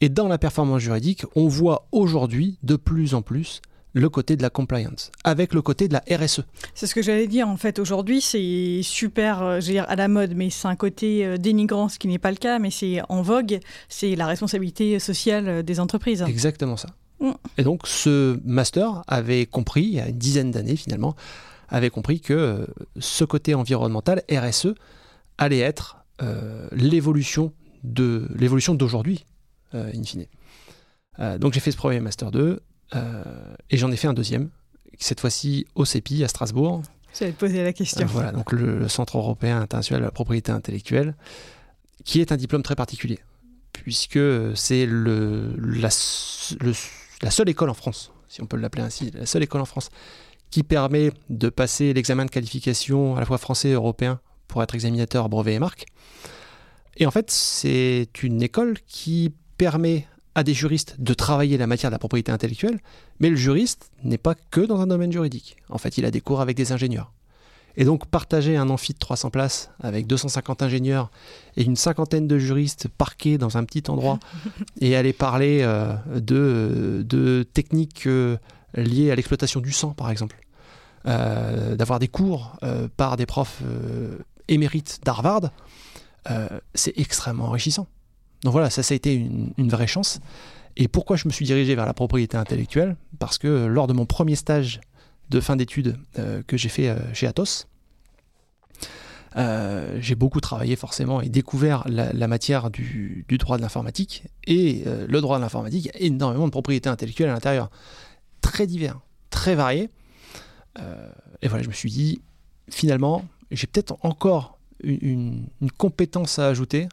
et 0.00 0.08
dans 0.08 0.26
la 0.26 0.38
performance 0.38 0.80
juridique, 0.80 1.24
on 1.36 1.46
voit 1.46 1.86
aujourd'hui 1.92 2.58
de 2.64 2.74
plus 2.74 3.14
en 3.14 3.22
plus 3.22 3.62
le 3.94 4.08
côté 4.08 4.36
de 4.36 4.42
la 4.42 4.50
compliance, 4.50 5.10
avec 5.24 5.52
le 5.54 5.62
côté 5.62 5.88
de 5.88 5.92
la 5.92 6.02
RSE. 6.16 6.42
C'est 6.74 6.86
ce 6.86 6.94
que 6.94 7.02
j'allais 7.02 7.26
dire, 7.26 7.48
en 7.48 7.56
fait, 7.56 7.78
aujourd'hui, 7.78 8.20
c'est 8.20 8.80
super, 8.82 9.42
euh, 9.42 9.58
dire, 9.58 9.84
à 9.88 9.96
la 9.96 10.08
mode, 10.08 10.34
mais 10.34 10.50
c'est 10.50 10.68
un 10.68 10.76
côté 10.76 11.26
euh, 11.26 11.36
dénigrant, 11.36 11.88
ce 11.88 11.98
qui 11.98 12.08
n'est 12.08 12.18
pas 12.18 12.30
le 12.30 12.38
cas, 12.38 12.58
mais 12.58 12.70
c'est 12.70 13.00
en 13.08 13.22
vogue, 13.22 13.60
c'est 13.88 14.16
la 14.16 14.26
responsabilité 14.26 14.98
sociale 14.98 15.62
des 15.62 15.80
entreprises. 15.80 16.24
Exactement 16.26 16.76
ça. 16.76 16.88
Mm. 17.20 17.32
Et 17.58 17.62
donc, 17.64 17.86
ce 17.86 18.38
master 18.44 19.02
avait 19.06 19.46
compris, 19.46 19.82
il 19.82 19.94
y 19.94 20.00
a 20.00 20.08
une 20.08 20.18
dizaine 20.18 20.50
d'années 20.50 20.76
finalement, 20.76 21.14
avait 21.68 21.90
compris 21.90 22.20
que 22.20 22.34
euh, 22.34 22.66
ce 22.98 23.24
côté 23.24 23.54
environnemental, 23.54 24.22
RSE, 24.30 24.74
allait 25.38 25.60
être 25.60 26.04
euh, 26.20 26.68
l'évolution 26.72 27.52
de 27.82 28.28
l'évolution 28.36 28.74
d'aujourd'hui, 28.74 29.24
euh, 29.74 29.90
in 29.94 30.04
fine. 30.04 30.26
donc 31.38 31.52
j'ai 31.52 31.60
fait 31.60 31.72
ce 31.72 31.76
premier 31.76 32.00
Master 32.00 32.30
2 32.30 32.60
et 32.94 33.76
j'en 33.76 33.90
ai 33.90 33.96
fait 33.96 34.08
un 34.08 34.14
deuxième, 34.14 34.50
cette 34.98 35.20
fois-ci 35.20 35.66
au 35.74 35.84
CEPI 35.84 36.24
à 36.24 36.28
Strasbourg. 36.28 36.82
J'allais 37.18 37.32
te 37.32 37.38
poser 37.38 37.62
la 37.62 37.72
question. 37.72 38.06
voilà, 38.06 38.32
donc 38.32 38.52
le, 38.52 38.88
Centre 38.88 39.18
européen 39.18 39.60
international 39.60 40.00
de 40.00 40.06
la 40.06 40.10
propriété 40.10 40.50
intellectuelle, 40.50 41.14
qui 42.04 42.20
est 42.20 42.32
un 42.32 42.36
diplôme 42.36 42.62
très 42.62 42.76
particulier, 42.76 43.18
puisque 43.72 44.18
c'est 44.54 44.86
le, 44.86 45.54
la, 45.58 45.90
la 47.22 47.30
seule 47.30 47.48
école 47.48 47.70
en 47.70 47.74
France, 47.74 48.12
si 48.28 48.40
on 48.42 48.46
peut 48.46 48.56
l'appeler 48.56 48.82
ainsi, 48.82 49.10
la 49.10 49.26
seule 49.26 49.42
école 49.42 49.60
en 49.60 49.66
France 49.66 49.90
qui 50.52 50.62
permet 50.62 51.10
de 51.30 51.48
passer 51.48 51.94
l'examen 51.94 52.26
de 52.26 52.30
qualification 52.30 53.16
à 53.16 53.20
la 53.20 53.26
fois 53.26 53.38
français 53.38 53.70
et 53.70 53.72
européen 53.72 54.20
pour 54.48 54.62
être 54.62 54.74
examinateur 54.74 55.30
brevet 55.30 55.54
et 55.54 55.58
marque. 55.58 55.86
Et 56.98 57.06
en 57.06 57.10
fait, 57.10 57.30
c'est 57.30 58.10
une 58.22 58.42
école 58.42 58.76
qui 58.86 59.32
permet 59.56 60.06
à 60.34 60.42
des 60.42 60.54
juristes 60.54 60.96
de 60.98 61.14
travailler 61.14 61.58
la 61.58 61.66
matière 61.66 61.90
de 61.90 61.94
la 61.94 61.98
propriété 61.98 62.32
intellectuelle, 62.32 62.80
mais 63.20 63.30
le 63.30 63.36
juriste 63.36 63.90
n'est 64.02 64.18
pas 64.18 64.34
que 64.50 64.60
dans 64.60 64.80
un 64.80 64.86
domaine 64.86 65.12
juridique. 65.12 65.56
En 65.68 65.78
fait, 65.78 65.98
il 65.98 66.04
a 66.04 66.10
des 66.10 66.20
cours 66.20 66.40
avec 66.40 66.56
des 66.56 66.72
ingénieurs. 66.72 67.12
Et 67.76 67.84
donc 67.84 68.06
partager 68.06 68.56
un 68.56 68.68
amphi 68.68 68.92
de 68.92 68.98
300 68.98 69.30
places 69.30 69.70
avec 69.80 70.06
250 70.06 70.62
ingénieurs 70.62 71.10
et 71.56 71.64
une 71.64 71.76
cinquantaine 71.76 72.26
de 72.26 72.38
juristes 72.38 72.88
parqués 72.88 73.38
dans 73.38 73.56
un 73.56 73.64
petit 73.64 73.84
endroit 73.90 74.18
et 74.80 74.94
aller 74.94 75.12
parler 75.12 75.60
euh, 75.62 75.94
de, 76.14 77.02
de, 77.08 77.46
techniques 77.54 78.06
euh, 78.06 78.36
liées 78.74 79.10
à 79.10 79.14
l'exploitation 79.14 79.60
du 79.60 79.72
sang, 79.72 79.90
par 79.92 80.10
exemple, 80.10 80.36
euh, 81.06 81.74
d'avoir 81.74 81.98
des 81.98 82.08
cours 82.08 82.56
par 82.96 83.16
des 83.16 83.26
profs 83.26 83.62
émérites 84.48 85.00
d'Harvard, 85.04 85.50
c'est 86.74 86.96
extrêmement 86.98 87.46
enrichissant. 87.46 87.86
Donc 88.42 88.52
voilà, 88.52 88.70
ça, 88.70 88.82
ça 88.82 88.94
a 88.94 88.96
été 88.96 89.14
une, 89.14 89.68
vraie 89.68 89.86
chance. 89.86 90.20
Et 90.76 90.88
pourquoi 90.88 91.16
je 91.16 91.28
me 91.28 91.32
suis 91.32 91.44
dirigé 91.44 91.74
vers 91.74 91.86
la 91.86 91.94
propriété 91.94 92.36
intellectuelle? 92.36 92.96
Parce 93.18 93.38
que 93.38 93.66
lors 93.66 93.86
de 93.86 93.92
mon 93.92 94.06
premier 94.06 94.36
stage 94.36 94.80
de 95.30 95.40
fin 95.40 95.56
d'études 95.56 95.96
que 96.46 96.56
j'ai 96.56 96.68
fait 96.68 96.94
chez 97.12 97.26
Atos, 97.26 97.68
j'ai 99.36 100.14
beaucoup 100.14 100.40
travaillé 100.40 100.76
forcément 100.76 101.20
et 101.20 101.28
découvert 101.28 101.84
la, 101.86 102.26
matière 102.26 102.70
du, 102.70 103.24
droit 103.38 103.58
de 103.58 103.62
l'informatique. 103.62 104.24
Et 104.46 104.84
le 104.86 105.20
droit 105.20 105.36
de 105.36 105.42
l'informatique, 105.42 105.90
a 105.94 105.98
énormément 106.00 106.46
de 106.46 106.50
propriétés 106.50 106.88
intellectuelles 106.88 107.30
à 107.30 107.34
l'intérieur. 107.34 107.70
Très 108.40 108.66
divers, 108.66 108.98
très 109.30 109.54
variés. 109.54 109.90
Euh, 110.78 111.08
et 111.40 111.48
voilà, 111.48 111.62
je 111.62 111.68
me 111.68 111.74
suis 111.74 111.90
dit, 111.90 112.22
finalement, 112.70 113.24
j'ai 113.50 113.66
peut-être 113.66 113.96
encore 114.02 114.58
une, 114.82 115.48
compétence 115.76 116.38
à 116.38 116.48
ajouter 116.48 116.88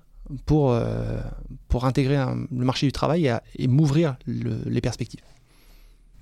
pour, 0.46 0.72
euh, 0.72 1.20
pour 1.68 1.86
intégrer 1.86 2.18
le 2.18 2.66
marché 2.66 2.86
du 2.86 2.92
travail 2.92 3.34
et, 3.58 3.68
m'ouvrir 3.68 4.18
les 4.28 4.82
perspectives. 4.82 5.22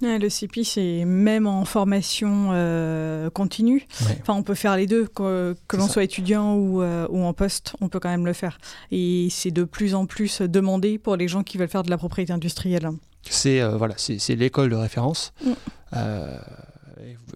le 0.01 0.29
CPI, 0.29 0.65
c'est 0.65 1.05
même 1.05 1.47
en 1.47 1.65
formation 1.65 2.49
euh, 2.51 3.29
continue. 3.29 3.87
Enfin, 4.21 4.33
on 4.33 4.43
peut 4.43 4.55
faire 4.55 4.77
les 4.77 4.87
deux, 4.87 5.07
que, 5.07 5.55
l'on 5.73 5.87
soit 5.87 6.03
étudiant 6.03 6.55
ou, 6.55 6.81
ou, 6.81 7.23
en 7.23 7.33
poste, 7.33 7.75
on 7.81 7.89
peut 7.89 7.99
quand 7.99 8.09
même 8.09 8.25
le 8.25 8.33
faire. 8.33 8.59
Et 8.91 9.27
c'est 9.29 9.51
de 9.51 9.63
plus 9.63 9.95
en 9.95 10.05
plus 10.05 10.41
demandé 10.41 10.97
pour 10.97 11.15
les 11.15 11.27
gens 11.27 11.43
qui 11.43 11.57
veulent 11.57 11.67
faire 11.67 11.83
de 11.83 11.89
la 11.89 11.97
propriété 11.97 12.33
industrielle. 12.33 12.89
C'est 13.29 13.61
voilà, 13.77 13.95
c'est 13.97 14.35
l'école 14.35 14.69
de 14.69 14.75
référence. 14.75 15.33
Mm 15.43 15.53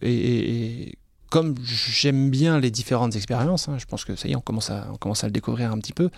et, 0.02 0.98
comme 1.32 1.56
j'aime 1.64 2.30
bien 2.30 2.60
les 2.60 2.72
différentes 2.72 3.16
expériences, 3.16 3.70
hein, 3.70 3.78
je 3.80 3.86
pense 3.86 4.04
que 4.04 4.18
ça 4.18 4.28
y 4.28 4.34
est, 4.34 4.36
on 4.36 4.42
commence 4.42 4.70
à, 4.70 4.90
on 4.92 4.98
commence 4.98 5.24
à 5.24 5.28
le 5.28 5.32
découvrir 5.32 5.72
un 5.72 5.78
petit 5.78 5.94
peu, 5.94 6.10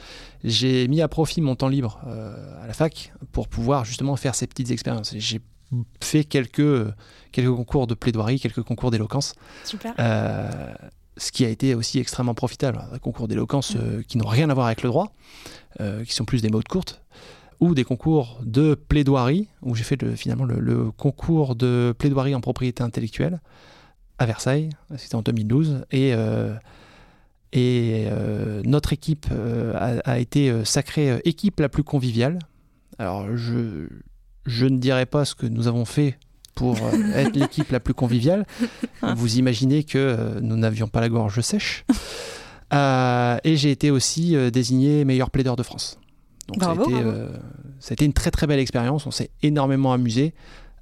j'ai 0.43 0.87
mis 0.87 1.01
à 1.01 1.07
profit 1.07 1.39
mon 1.39 1.55
temps 1.55 1.67
libre 1.67 2.01
euh, 2.07 2.63
à 2.63 2.65
la 2.65 2.73
fac 2.73 3.13
pour 3.31 3.47
pouvoir 3.47 3.85
justement 3.85 4.15
faire 4.15 4.33
ces 4.33 4.47
petites 4.47 4.71
expériences. 4.71 5.13
J'ai 5.15 5.39
fait 6.01 6.23
quelques, 6.23 6.87
quelques 7.31 7.55
concours 7.55 7.85
de 7.85 7.93
plaidoirie, 7.93 8.39
quelques 8.39 8.63
concours 8.63 8.89
d'éloquence. 8.89 9.35
Super. 9.63 9.93
Euh, 9.99 10.73
ce 11.15 11.31
qui 11.31 11.45
a 11.45 11.49
été 11.49 11.75
aussi 11.75 11.99
extrêmement 11.99 12.33
profitable. 12.33 12.83
Des 12.91 12.97
concours 12.97 13.27
d'éloquence 13.27 13.75
euh, 13.75 14.01
qui 14.01 14.17
n'ont 14.17 14.27
rien 14.27 14.49
à 14.49 14.55
voir 14.55 14.65
avec 14.65 14.81
le 14.81 14.89
droit, 14.89 15.13
qui 15.77 16.13
sont 16.13 16.25
plus 16.25 16.41
des 16.41 16.49
mots 16.49 16.61
de 16.61 16.67
courte, 16.67 17.03
ou 17.59 17.75
des 17.75 17.83
concours 17.83 18.39
de 18.43 18.73
plaidoirie, 18.73 19.47
où 19.61 19.75
j'ai 19.75 19.83
fait 19.83 20.15
finalement 20.15 20.45
le, 20.45 20.91
concours 20.91 21.55
de 21.55 21.93
plaidoirie 21.97 22.33
en 22.33 22.41
propriété 22.41 22.81
intellectuelle 22.81 23.39
à 24.23 24.25
Versailles, 24.25 24.69
c'était 24.97 25.15
en 25.15 25.21
2012, 25.21 25.85
et, 25.91 26.13
euh, 26.13 26.55
et 27.51 28.05
euh, 28.07 28.61
notre 28.65 28.93
équipe 28.93 29.27
euh, 29.31 29.99
a, 30.05 30.19
été 30.19 30.65
sacrée 30.65 31.21
équipe 31.25 31.59
la 31.59 31.69
plus 31.69 31.83
conviviale. 31.83 32.39
Alors 32.97 33.35
je, 33.35 33.87
je 34.45 34.65
ne 34.65 34.77
dirais 34.77 35.05
pas 35.05 35.25
ce 35.25 35.35
que 35.35 35.45
nous 35.45 35.67
avons 35.67 35.85
fait 35.85 36.17
pour 36.55 36.77
être 37.15 37.35
l'équipe 37.35 37.71
la 37.71 37.79
plus 37.79 37.93
conviviale. 37.93 38.45
Vous 39.15 39.37
imaginez 39.37 39.83
que 39.83 40.39
nous 40.41 40.55
n'avions 40.55 40.87
pas 40.87 41.01
la 41.01 41.09
gorge 41.09 41.41
sèche. 41.41 41.85
et 42.71 43.57
j'ai 43.57 43.71
été 43.71 43.91
aussi 43.91 44.35
désigné 44.51 45.05
meilleur 45.05 45.29
plaideur 45.31 45.55
de 45.55 45.63
France. 45.63 45.99
Donc 46.47 46.59
bravo, 46.59 46.89
ça, 46.89 46.95
a 46.95 46.99
été, 46.99 47.09
ça 47.79 47.91
a 47.91 47.93
été 47.93 48.05
une 48.05 48.13
très 48.13 48.31
très 48.31 48.47
belle 48.47 48.59
expérience. 48.59 49.05
On 49.05 49.11
s'est 49.11 49.31
énormément 49.41 49.91
amusé 49.93 50.33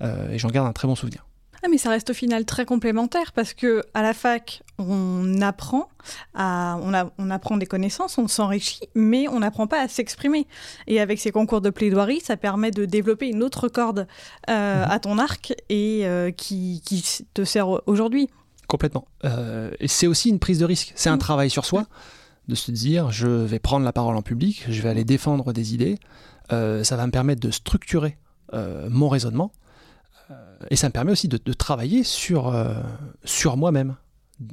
et 0.01 0.37
j'en 0.37 0.49
garde 0.49 0.67
un 0.67 0.73
très 0.73 0.87
bon 0.87 0.95
souvenir. 0.95 1.25
Ah, 1.63 1.67
mais 1.69 1.77
ça 1.77 1.91
reste 1.91 2.09
au 2.09 2.13
final 2.13 2.45
très 2.45 2.65
complémentaire 2.65 3.33
parce 3.33 3.53
que 3.53 3.83
à 3.93 4.01
la 4.01 4.15
fac, 4.15 4.63
on 4.79 5.41
apprend, 5.41 5.89
à, 6.33 6.79
on, 6.81 6.91
a, 6.91 7.11
on 7.19 7.29
apprend 7.29 7.57
des 7.57 7.67
connaissances, 7.67 8.17
on 8.17 8.27
s'enrichit, 8.27 8.89
mais 8.95 9.27
on 9.27 9.39
n'apprend 9.39 9.67
pas 9.67 9.79
à 9.79 9.87
s'exprimer. 9.87 10.47
Et 10.87 10.99
avec 10.99 11.19
ces 11.19 11.31
concours 11.31 11.61
de 11.61 11.69
plaidoirie, 11.69 12.19
ça 12.19 12.35
permet 12.35 12.71
de 12.71 12.85
développer 12.85 13.27
une 13.27 13.43
autre 13.43 13.67
corde 13.67 14.07
euh, 14.49 14.85
mhm. 14.85 14.91
à 14.91 14.99
ton 14.99 15.19
arc 15.19 15.53
et 15.69 16.01
euh, 16.07 16.31
qui, 16.31 16.81
qui, 16.83 17.27
te 17.33 17.43
sert 17.43 17.87
aujourd'hui. 17.87 18.27
Complètement. 18.67 19.05
Euh, 19.25 19.69
et 19.79 19.87
c'est 19.87 20.07
aussi 20.07 20.29
une 20.29 20.39
prise 20.39 20.57
de 20.57 20.65
risque. 20.65 20.93
C'est 20.95 21.09
un 21.09 21.19
travail 21.19 21.51
sur 21.51 21.65
soi 21.65 21.85
de 22.47 22.55
se 22.55 22.71
dire 22.71 23.11
je 23.11 23.27
vais 23.27 23.59
prendre 23.59 23.85
la 23.85 23.93
parole 23.93 24.15
en 24.15 24.23
public, 24.23 24.65
je 24.67 24.81
vais 24.81 24.89
aller 24.89 25.03
défendre 25.03 25.53
des 25.53 25.75
idées. 25.75 25.99
ça 26.49 26.97
va 26.97 27.05
me 27.05 27.11
permettre 27.11 27.39
de 27.39 27.51
structurer 27.51 28.17
mon 28.51 29.09
raisonnement 29.09 29.51
et 30.69 30.75
ça 30.75 30.87
me 30.87 30.93
permet 30.93 31.11
aussi 31.11 31.27
de, 31.27 31.37
travailler 31.53 32.03
sur, 32.03 32.47
euh, 32.47 32.73
sur 33.23 33.57
moi-même, 33.57 33.95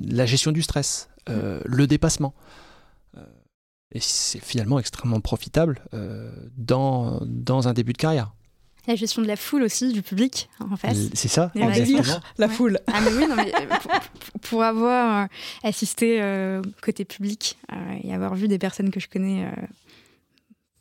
la 0.00 0.26
gestion 0.26 0.52
du 0.52 0.62
stress, 0.62 1.08
euh, 1.28 1.60
le 1.64 1.86
dépassement. 1.86 2.34
Euh, 3.16 3.24
et 3.92 4.00
c'est 4.00 4.42
finalement 4.42 4.78
extrêmement 4.78 5.20
profitable 5.20 5.82
dans, 6.56 7.20
dans 7.24 7.68
un 7.68 7.72
début 7.72 7.92
de 7.92 7.98
carrière. 7.98 8.32
La 8.86 8.94
gestion 8.94 9.20
de 9.20 9.26
la 9.26 9.36
foule 9.36 9.62
aussi, 9.64 9.92
du 9.92 10.00
public 10.00 10.48
en 10.60 10.76
face. 10.76 11.10
C'est 11.12 11.28
ça. 11.28 11.52
La 12.38 12.48
foule. 12.48 12.78
Ah, 12.86 13.02
mais 13.02 13.12
oui, 13.12 13.26
non, 13.28 13.36
mais 13.36 13.52
pour, 14.40 14.62
avoir 14.62 15.28
assisté 15.62 16.22
côté 16.80 17.04
public 17.04 17.58
et 18.02 18.14
avoir 18.14 18.34
vu 18.34 18.48
des 18.48 18.58
personnes 18.58 18.90
que 18.90 18.98
je 18.98 19.08
connais 19.08 19.46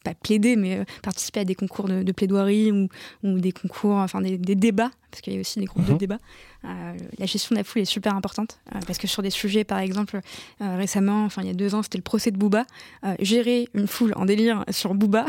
pas 0.07 0.15
plaider, 0.15 0.55
mais 0.55 0.79
euh, 0.79 0.83
participer 1.03 1.41
à 1.41 1.45
des 1.45 1.55
concours 1.55 1.87
de, 1.87 2.11
plaidoirie 2.11 2.71
ou, 2.71 2.87
ou, 3.23 3.39
des 3.39 3.51
concours, 3.51 3.95
enfin 3.95 4.21
des, 4.21 4.37
débats, 4.37 4.91
parce 5.11 5.21
qu'il 5.21 5.33
y 5.33 5.37
a 5.37 5.39
aussi 5.39 5.59
des 5.59 5.65
groupes 5.65 5.85
de 5.85 5.91
mhm. 5.91 5.97
débats. 5.97 6.19
Euh, 6.65 6.97
la 7.17 7.25
gestion 7.25 7.53
de 7.53 7.59
la 7.59 7.63
foule 7.63 7.81
est 7.81 7.85
super 7.85 8.15
importante, 8.15 8.59
euh, 8.73 8.79
parce 8.85 8.97
que 8.97 9.07
sur 9.07 9.21
des 9.21 9.29
sujets, 9.29 9.63
par 9.63 9.79
exemple, 9.79 10.19
récemment, 10.59 11.25
enfin 11.25 11.41
il 11.41 11.47
y 11.47 11.51
a 11.51 11.53
deux 11.53 11.75
ans, 11.75 11.83
c'était 11.83 11.97
le 11.97 12.03
procès 12.03 12.31
de 12.31 12.37
Booba. 12.37 12.65
gérer 13.19 13.67
une 13.73 13.87
foule 13.87 14.13
en 14.15 14.25
délire 14.25 14.63
sur 14.69 14.93
Booba, 14.93 15.25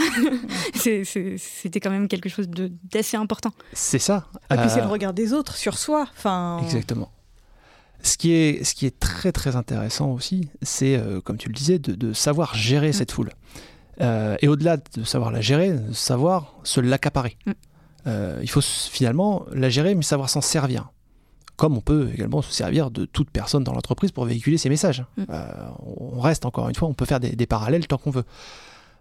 c'était 0.74 1.80
quand 1.80 1.90
même 1.90 2.08
quelque 2.08 2.28
chose 2.28 2.48
d'assez 2.48 3.16
important. 3.16 3.52
C'est 3.72 3.98
ça. 3.98 4.28
Et 4.50 4.56
puis 4.56 4.70
c'est 4.70 4.80
le 4.80 4.86
regard 4.86 5.12
des 5.12 5.32
autres 5.32 5.56
sur 5.56 5.78
soi. 5.78 6.06
Enfin... 6.16 6.60
Exactement. 6.62 7.10
Ce 8.00 8.16
qui, 8.16 8.30
est, 8.30 8.62
ce 8.62 8.76
qui 8.76 8.86
est 8.86 8.96
très 9.00 9.32
très 9.32 9.56
intéressant 9.56 10.12
aussi, 10.12 10.48
c'est, 10.62 11.02
comme 11.24 11.36
tu 11.36 11.48
le 11.48 11.54
disais, 11.54 11.80
de, 11.80 11.94
de 11.94 12.12
savoir 12.12 12.54
gérer 12.54 12.90
mm. 12.90 12.92
cette 12.92 13.10
foule. 13.12 13.32
Euh, 14.00 14.36
et 14.40 14.48
au-delà 14.48 14.76
de 14.76 15.04
savoir 15.04 15.30
la 15.30 15.40
gérer, 15.40 15.76
savoir 15.92 16.54
se 16.62 16.80
l'accaparer. 16.80 17.36
Mm. 17.46 17.52
Euh, 18.06 18.38
il 18.42 18.50
faut 18.50 18.60
finalement 18.60 19.44
la 19.52 19.68
gérer, 19.68 19.94
mais 19.94 20.02
savoir 20.02 20.30
s'en 20.30 20.40
servir. 20.40 20.90
Comme 21.56 21.76
on 21.76 21.80
peut 21.80 22.10
également 22.14 22.40
se 22.40 22.52
servir 22.52 22.90
de 22.90 23.04
toute 23.04 23.30
personne 23.30 23.64
dans 23.64 23.72
l'entreprise 23.72 24.12
pour 24.12 24.24
véhiculer 24.24 24.58
ses 24.58 24.68
messages. 24.68 25.04
Mm. 25.16 25.22
Euh, 25.30 25.68
on 25.96 26.20
reste 26.20 26.46
encore 26.46 26.68
une 26.68 26.74
fois, 26.74 26.88
on 26.88 26.94
peut 26.94 27.06
faire 27.06 27.20
des, 27.20 27.46
parallèles 27.46 27.86
tant 27.86 27.98
qu'on 27.98 28.10
veut. 28.10 28.24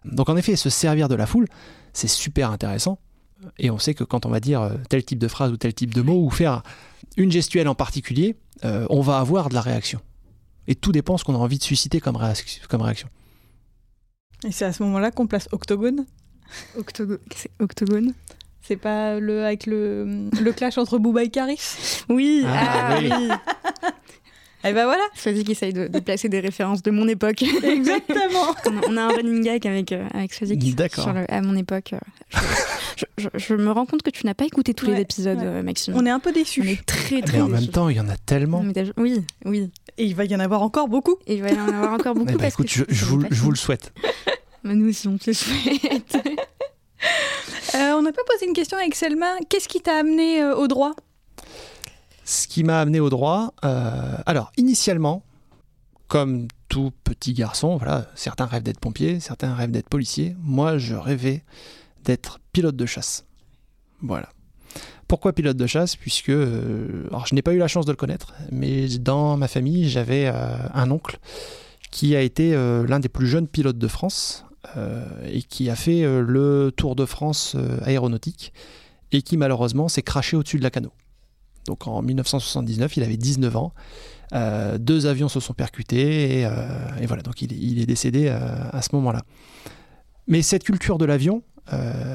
Donc 0.05 0.29
en 0.29 0.37
effet, 0.37 0.55
se 0.55 0.69
servir 0.69 1.09
de 1.09 1.15
la 1.15 1.25
foule, 1.25 1.47
c'est 1.93 2.07
super 2.07 2.51
intéressant. 2.51 2.99
Et 3.59 3.69
on 3.69 3.77
sait 3.77 3.93
que 3.93 4.03
quand 4.03 4.25
on 4.25 4.29
va 4.29 4.39
dire 4.39 4.71
tel 4.89 5.05
type 5.05 5.19
de 5.19 5.27
phrase 5.27 5.51
ou 5.51 5.57
tel 5.57 5.73
type 5.73 5.93
de 5.93 6.01
mot, 6.01 6.23
ou 6.23 6.31
faire 6.31 6.63
une 7.17 7.31
gestuelle 7.31 7.67
en 7.67 7.75
particulier, 7.75 8.35
on 8.63 9.01
va 9.01 9.19
avoir 9.19 9.49
de 9.49 9.53
la 9.53 9.61
réaction. 9.61 9.99
Et 10.67 10.73
tout 10.73 10.91
dépend 10.91 11.15
de 11.15 11.19
ce 11.19 11.23
qu'on 11.23 11.35
a 11.35 11.37
envie 11.37 11.59
de 11.59 11.63
susciter 11.63 11.99
comme, 11.99 12.17
comme 12.67 12.81
réaction. 12.81 13.09
Et 14.45 14.51
c'est 14.51 14.65
à 14.65 14.73
ce 14.73 14.83
moment-là 14.83 15.11
qu'on 15.11 15.27
place 15.27 15.47
Octogone. 15.51 16.05
Octogone 16.77 17.19
C'est 17.35 17.51
Octogone. 17.59 18.13
C'est 18.61 18.75
pas 18.77 19.19
le, 19.19 19.45
avec 19.45 19.65
le, 19.65 20.29
le 20.41 20.51
clash 20.51 20.77
entre 20.77 20.97
Booba 20.97 21.23
et 21.23 21.29
Caris 21.29 21.59
Oui, 22.09 22.43
ah, 22.45 22.89
ah 22.91 22.99
oui. 22.99 23.29
Et 24.67 24.73
ben 24.73 24.85
voilà. 24.85 25.03
Swazik 25.15 25.45
qui 25.45 25.51
essaye 25.53 25.73
de, 25.73 25.87
placer 25.99 26.29
des 26.29 26.39
références 26.39 26.81
de 26.81 26.91
mon 26.91 27.07
époque. 27.07 27.41
Exactement. 27.41 28.55
on, 28.87 28.97
a, 28.97 29.01
un 29.01 29.09
running 29.09 29.43
gag 29.43 29.67
avec, 29.67 29.91
euh, 29.91 30.07
avec 30.13 30.75
D'accord. 30.75 31.09
à 31.29 31.41
mon 31.41 31.55
époque. 31.55 31.93
Euh, 31.93 32.39
je, 33.35 33.53
me 33.55 33.71
rends 33.71 33.85
compte 33.85 34.01
que 34.01 34.09
tu 34.09 34.25
n'as 34.25 34.33
pas 34.33 34.45
écouté 34.45 34.73
tous 34.73 34.87
les 34.87 35.01
épisodes, 35.01 35.39
euh, 35.41 35.63
Maxime. 35.63 35.93
On 35.95 36.05
est 36.05 36.09
un 36.09 36.19
peu 36.19 36.31
déçus. 36.31 36.61
On 36.63 36.67
est 36.67 36.85
très, 36.85 37.21
très 37.21 37.37
Mais 37.37 37.43
en 37.43 37.47
même 37.47 37.67
temps, 37.67 37.89
il 37.89 37.97
y 37.97 37.99
en 37.99 38.09
a 38.09 38.17
tellement. 38.17 38.63
Oui, 38.97 39.23
oui. 39.45 39.71
Et 39.97 40.05
il 40.05 40.15
va 40.15 40.25
y 40.25 40.35
en 40.35 40.39
avoir 40.39 40.61
encore 40.61 40.87
beaucoup. 40.87 41.17
Et 41.25 41.35
il 41.35 41.41
va 41.41 41.49
y 41.49 41.59
en 41.59 41.67
avoir 41.67 41.93
encore 41.93 42.13
beaucoup. 42.13 42.33
Eh 42.33 42.37
ben, 42.37 42.47
écoute, 42.47 42.69
je, 42.69 43.05
vous, 43.05 43.51
le 43.51 43.57
souhaite. 43.57 43.93
Mais 44.63 44.75
nous 44.75 44.89
aussi, 44.89 45.07
on 45.07 45.17
te 45.17 45.29
le 45.29 45.33
souhaite. 45.33 46.17
Euh, 47.75 47.91
on 47.93 48.01
n'a 48.01 48.11
pas 48.13 48.23
posé 48.25 48.47
une 48.47 48.53
question 48.53 48.77
avec 48.77 48.95
Selma. 48.95 49.35
Qu'est-ce 49.49 49.67
qui 49.67 49.81
t'a 49.81 49.97
amené 49.97 50.41
euh, 50.41 50.55
au 50.55 50.67
droit? 50.67 50.93
Ce 52.27 52.47
qui 52.47 52.63
m'a 52.63 52.81
amené 52.81 52.99
au 52.99 53.09
droit, 53.09 53.53
euh, 53.63 54.17
alors 54.25 54.51
initialement, 54.57 55.23
comme 56.07 56.47
tout 56.67 56.91
petit 57.03 57.33
garçon, 57.33 57.77
voilà, 57.77 58.07
certains 58.15 58.45
rêvent 58.45 58.63
d'être 58.63 58.79
pompier, 58.79 59.19
certains 59.19 59.53
rêvent 59.53 59.71
d'être 59.71 59.89
policier. 59.89 60.35
Moi, 60.41 60.77
je 60.77 60.95
rêvais 60.95 61.43
d'être 62.03 62.39
pilote 62.51 62.75
de 62.75 62.85
chasse. 62.85 63.25
Voilà. 64.01 64.29
Pourquoi 65.07 65.31
pilote 65.31 65.57
de 65.57 65.67
chasse? 65.67 65.95
Puisque, 65.95 66.29
alors 66.29 67.25
je 67.25 67.33
n'ai 67.33 67.41
pas 67.41 67.53
eu 67.53 67.57
la 67.57 67.69
chance 67.69 67.85
de 67.85 67.91
le 67.91 67.97
connaître, 67.97 68.33
mais 68.51 68.87
dans 68.99 69.37
ma 69.37 69.47
famille, 69.47 69.89
j'avais 69.89 70.27
un 70.27 70.91
oncle 70.91 71.19
qui 71.91 72.13
a 72.15 72.21
été 72.21 72.51
l'un 72.53 72.99
des 72.99 73.07
plus 73.07 73.27
jeunes 73.27 73.47
pilotes 73.47 73.77
de 73.77 73.87
France 73.87 74.45
euh, 74.75 75.05
et 75.25 75.43
qui 75.43 75.69
a 75.69 75.75
fait 75.75 76.03
euh, 76.03 76.21
le 76.21 76.73
Tour 76.75 76.95
de 76.95 77.05
France 77.05 77.55
euh, 77.55 77.77
aéronautique 77.83 78.51
et 79.11 79.21
qui 79.21 79.37
malheureusement 79.37 79.87
s'est 79.87 80.01
craché 80.01 80.35
au-dessus 80.35 80.57
de 80.57 80.63
la 80.63 80.71
canot. 80.71 80.91
Donc 81.67 81.87
en 81.87 82.01
1979, 82.01 82.97
il 82.97 83.03
avait 83.03 83.17
19 83.17 83.55
ans. 83.55 83.73
deux 84.79 85.05
avions 85.05 85.29
se 85.29 85.39
sont 85.39 85.53
percutés 85.53 86.41
et, 86.41 87.05
voilà, 87.05 87.21
donc 87.21 87.41
il, 87.41 87.79
est 87.79 87.85
décédé 87.85 88.29
à 88.29 88.81
ce 88.81 88.89
moment-là. 88.95 89.21
Mais 90.27 90.41
cette 90.41 90.63
culture 90.63 90.97
de 90.97 91.05
l'avion, 91.05 91.43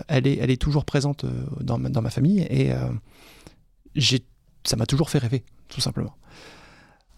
elle, 0.08 0.26
est, 0.26 0.60
toujours 0.60 0.84
présente 0.84 1.24
dans 1.60 1.78
ma, 1.78 1.88
dans 1.88 2.02
ma 2.02 2.10
famille 2.10 2.40
et 2.50 2.72
ça 4.64 4.76
m'a 4.76 4.86
toujours 4.86 5.10
fait 5.10 5.18
rêver, 5.18 5.44
tout 5.68 5.80
simplement. 5.80 6.16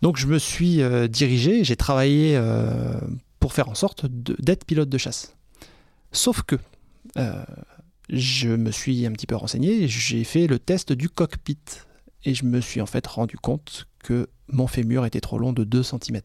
Donc 0.03 0.19
je 0.19 0.27
me 0.27 0.39
suis 0.39 0.81
dirigé, 1.09 1.65
j'ai 1.65 1.77
travaillé 1.77 2.39
pour 3.41 3.53
faire 3.53 3.69
en 3.69 3.75
sorte 3.75 4.07
d'être 4.07 4.65
pilote 4.65 4.89
de 4.89 4.99
chasse. 4.99 5.37
Sauf 6.13 6.43
que 6.43 6.57
euh, 7.19 7.45
je 8.09 8.49
me 8.49 8.71
suis 8.71 9.05
un 9.05 9.13
petit 9.13 9.27
peu 9.27 9.37
renseigné, 9.37 9.89
j'ai 9.89 10.25
fait 10.25 10.47
le 10.47 10.59
test 10.59 10.93
du 10.93 11.09
cockpit 11.09 11.59
et 12.25 12.35
je 12.35 12.45
me 12.45 12.61
suis 12.61 12.81
en 12.81 12.87
fait 12.87 13.07
rendu 13.07 13.37
compte 13.37 13.87
que 14.03 14.29
mon 14.49 14.67
fémur 14.67 15.07
était 15.07 15.21
trop 15.21 15.39
long 15.39 15.53
de 15.53 15.65
2 15.65 15.83
cm. 15.83 16.21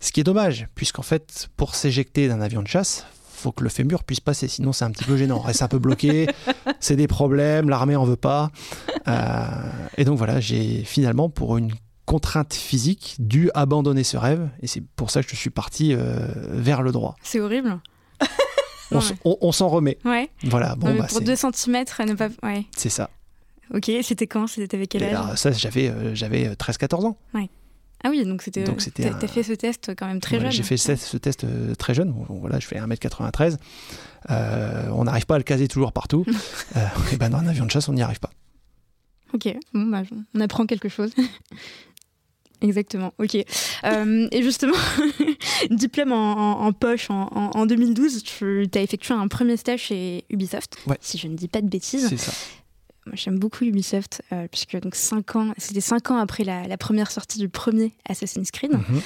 Ce 0.00 0.12
qui 0.12 0.20
est 0.20 0.24
dommage, 0.24 0.68
puisqu'en 0.74 1.02
fait, 1.02 1.48
pour 1.56 1.74
s'éjecter 1.74 2.28
d'un 2.28 2.40
avion 2.40 2.62
de 2.62 2.68
chasse, 2.68 3.06
faut 3.44 3.52
que 3.52 3.62
le 3.62 3.70
fémur 3.70 4.04
puisse 4.04 4.20
passer, 4.20 4.48
sinon 4.48 4.72
c'est 4.72 4.84
un 4.84 4.90
petit 4.90 5.04
peu 5.04 5.16
gênant. 5.16 5.38
On 5.38 5.40
reste 5.40 5.62
un 5.62 5.68
peu 5.68 5.78
bloqué, 5.78 6.28
c'est 6.80 6.96
des 6.96 7.06
problèmes, 7.06 7.68
l'armée 7.68 7.96
en 7.96 8.04
veut 8.04 8.16
pas. 8.16 8.50
Euh, 9.08 9.44
et 9.96 10.04
donc 10.04 10.18
voilà, 10.18 10.40
j'ai 10.40 10.84
finalement, 10.84 11.28
pour 11.30 11.56
une 11.56 11.72
contrainte 12.06 12.54
physique 12.54 13.16
dû 13.18 13.50
abandonner 13.54 14.04
ce 14.04 14.16
rêve. 14.16 14.48
Et 14.60 14.66
c'est 14.66 14.82
pour 14.96 15.10
ça 15.10 15.22
que 15.22 15.30
je 15.30 15.36
suis 15.36 15.50
parti 15.50 15.94
euh, 15.94 16.26
vers 16.50 16.82
le 16.82 16.92
droit. 16.92 17.16
C'est 17.22 17.40
horrible. 17.40 17.80
on, 19.24 19.52
s'en 19.52 19.68
remet. 19.68 19.98
Ouais. 20.04 20.30
Voilà. 20.44 20.76
Bon, 20.76 20.94
bah, 20.96 21.06
pour 21.08 21.20
2 21.20 21.34
cm, 21.34 21.84
ne 22.06 22.14
pas. 22.14 22.28
Ouais. 22.42 22.66
C'est 22.76 22.90
ça. 22.90 23.10
Ok, 23.72 23.90
c'était 24.02 24.26
quand? 24.26 24.46
C'était 24.46 24.76
avec 24.76 24.90
quel 24.90 25.04
âge? 25.04 25.10
alors, 25.10 25.38
Ça, 25.38 25.52
j'avais, 25.52 25.88
euh, 25.88 26.14
j'avais 26.14 26.48
13-14 26.54 27.04
euh, 27.04 27.06
ans. 27.08 27.18
Ouais. 27.34 27.48
Ah 28.02 28.10
oui, 28.10 28.24
donc 28.24 28.42
c'était. 28.42 28.64
Donc 28.64 28.82
c'était. 28.82 29.10
T'as 29.10 29.26
fait 29.26 29.42
ce 29.42 29.52
test 29.54 29.92
quand 29.96 30.06
même 30.06 30.20
très 30.20 30.38
jeune. 30.38 30.50
J'ai 30.50 30.62
fait 30.62 30.76
ce, 30.76 31.16
test 31.16 31.46
très 31.78 31.94
jeune. 31.94 32.14
voilà, 32.28 32.58
je 32.58 32.66
fais 32.66 32.76
1m93. 32.76 33.56
on 34.28 35.04
n'arrive 35.04 35.26
pas 35.26 35.36
à 35.36 35.38
le 35.38 35.44
caser 35.44 35.68
toujours 35.68 35.92
partout. 35.92 36.26
et 37.12 37.16
ben 37.16 37.30
dans 37.30 37.38
un 37.38 37.46
avion 37.46 37.64
de 37.64 37.70
chasse, 37.70 37.88
on 37.88 37.94
n'y 37.94 38.02
arrive 38.02 38.20
pas. 38.20 38.30
Ok, 39.32 39.48
bon, 39.72 39.86
bah, 39.86 40.02
on 40.34 40.40
apprend 40.40 40.66
quelque 40.66 40.88
chose. 40.88 41.12
Exactement, 42.64 43.12
ok. 43.18 43.36
Euh, 43.84 44.28
et 44.30 44.42
justement, 44.42 44.76
diplôme 45.70 46.12
en, 46.12 46.72
poche 46.72 47.08
en, 47.10 47.66
2012, 47.66 48.22
tu 48.22 48.66
as 48.74 48.80
effectué 48.80 49.12
un 49.12 49.28
premier 49.28 49.56
stage 49.56 49.80
chez 49.80 50.24
Ubisoft, 50.30 50.78
si 51.00 51.18
je 51.18 51.28
ne 51.28 51.34
dis 51.34 51.48
pas 51.48 51.60
de 51.60 51.68
bêtises. 51.68 52.08
C'est 52.08 52.16
ça. 52.16 52.32
Moi, 53.06 53.16
j'aime 53.16 53.38
beaucoup 53.38 53.64
Ubisoft, 53.64 54.22
euh, 54.32 54.46
puisque 54.50 54.80
donc 54.80 54.94
cinq 54.94 55.36
ans, 55.36 55.52
c'était 55.58 55.80
cinq 55.80 56.10
ans 56.10 56.18
après 56.18 56.44
la, 56.44 56.76
première 56.78 57.10
sortie 57.10 57.38
du 57.38 57.48
premier 57.48 57.92
Assassin's 58.08 58.50
Creed. 58.50 58.72
Mhm. 58.72 59.00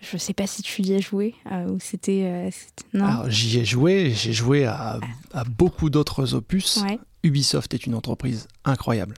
Je 0.00 0.16
ne 0.16 0.18
sais 0.18 0.34
pas 0.34 0.48
si 0.48 0.62
tu 0.62 0.82
y 0.82 0.94
as 0.94 0.98
joué 0.98 1.34
euh, 1.50 1.68
ou 1.68 1.78
c'était. 1.78 2.50
non. 2.92 3.24
j'y 3.28 3.58
ai 3.60 3.64
joué, 3.64 4.10
j'ai 4.10 4.32
joué 4.32 4.66
à, 4.66 4.98
beaucoup 5.46 5.90
d'autres 5.90 6.34
opus. 6.34 6.80
Ubisoft 7.22 7.72
est 7.72 7.86
une 7.86 7.94
entreprise 7.94 8.48
incroyable 8.64 9.14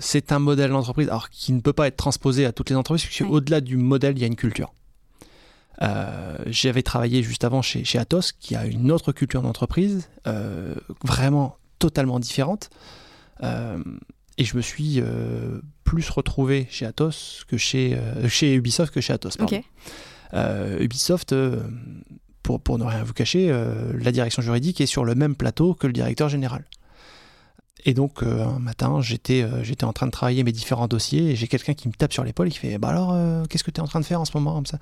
c'est 0.00 0.32
un 0.32 0.40
modèle 0.40 0.72
d'entreprise 0.72 1.06
alors 1.06 1.30
qui 1.30 1.52
ne 1.52 1.60
peut 1.60 1.72
pas 1.72 1.86
être 1.86 1.96
transposé 1.96 2.44
à 2.44 2.50
toutes 2.50 2.70
les 2.70 2.74
entreprises, 2.74 3.06
puisque 3.06 3.30
au-delà 3.30 3.60
du 3.60 3.76
modèle, 3.76 4.18
il 4.18 4.20
y 4.20 4.24
a 4.24 4.26
une 4.26 4.34
culture. 4.34 4.72
J'avais 6.46 6.82
travaillé 6.82 7.22
juste 7.22 7.44
avant 7.44 7.62
chez, 7.62 7.84
chez, 7.84 8.00
Atos, 8.00 8.32
qui 8.32 8.56
a 8.56 8.66
une 8.66 8.90
autre 8.90 9.12
culture 9.12 9.40
d'entreprise, 9.40 10.10
vraiment 11.04 11.56
totalement 11.78 12.20
différente. 12.20 12.70
et 13.42 14.44
je 14.44 14.56
me 14.56 14.62
suis 14.62 15.02
plus 15.84 16.08
retrouvé 16.10 16.66
chez 16.70 16.86
Atos 16.86 17.44
que 17.48 17.56
chez, 17.56 17.98
chez 18.28 18.54
Ubisoft 18.54 18.92
que 18.92 19.00
chez 19.00 19.12
Atos. 19.12 19.36
Ubisoft, 20.80 21.34
pour, 22.42 22.60
pour, 22.60 22.78
ne 22.78 22.84
rien 22.84 23.04
vous 23.04 23.14
cacher, 23.14 23.48
la 23.94 24.12
direction 24.12 24.42
juridique 24.42 24.80
est 24.80 24.86
sur 24.86 25.04
le 25.04 25.14
même 25.14 25.34
plateau 25.34 25.74
que 25.74 25.86
le 25.86 25.92
directeur 25.92 26.28
général. 26.28 26.64
Et 27.84 27.94
donc, 27.94 28.22
euh, 28.22 28.44
un 28.44 28.58
matin, 28.58 29.00
j'étais 29.00 29.42
euh, 29.42 29.62
j'étais 29.62 29.84
en 29.84 29.92
train 29.92 30.06
de 30.06 30.10
travailler 30.10 30.42
mes 30.42 30.52
différents 30.52 30.88
dossiers 30.88 31.30
et 31.30 31.36
j'ai 31.36 31.46
quelqu'un 31.46 31.74
qui 31.74 31.88
me 31.88 31.92
tape 31.92 32.12
sur 32.12 32.24
l'épaule 32.24 32.48
et 32.48 32.50
qui 32.50 32.58
fait 32.58 32.78
Bah 32.78 32.88
alors, 32.88 33.12
euh, 33.12 33.44
qu'est-ce 33.48 33.64
que 33.64 33.70
tu 33.70 33.78
es 33.78 33.82
en 33.82 33.86
train 33.86 34.00
de 34.00 34.04
faire 34.04 34.20
en 34.20 34.24
ce 34.24 34.32
moment 34.36 34.54
comme 34.54 34.66
ça 34.66 34.78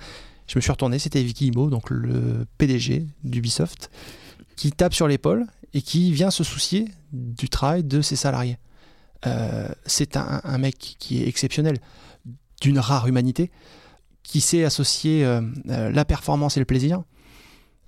Je 0.47 0.59
me 0.59 0.61
suis 0.61 0.71
retourné, 0.71 0.99
c'était 0.99 1.23
Vicky 1.23 1.49
Imo, 1.49 1.69
donc 1.69 1.91
le 1.91 2.47
PDG 2.59 3.07
d'Ubisoft, 3.23 3.91
qui 4.57 4.73
tape 4.73 4.95
sur 4.95 5.09
l'épaule 5.09 5.47
et 5.77 5.83
qui 5.83 6.11
vient 6.11 6.31
se 6.31 6.43
soucier 6.43 6.89
du 7.13 7.51
travail 7.51 7.85
de 7.85 8.01
ses 8.01 8.17
salariés. 8.17 8.57
C'est 9.85 10.17
un, 10.17 10.59
mec 10.59 10.97
qui 10.99 11.23
est 11.23 11.29
exceptionnel, 11.29 11.79
d'une 12.61 12.79
rare 12.79 13.09
humanité, 13.09 13.51
qui 14.23 14.41
sait 14.41 14.65
associer 14.65 15.27
la 15.67 16.05
performance 16.05 16.57
et 16.57 16.61
le 16.61 16.67
plaisir. 16.67 17.03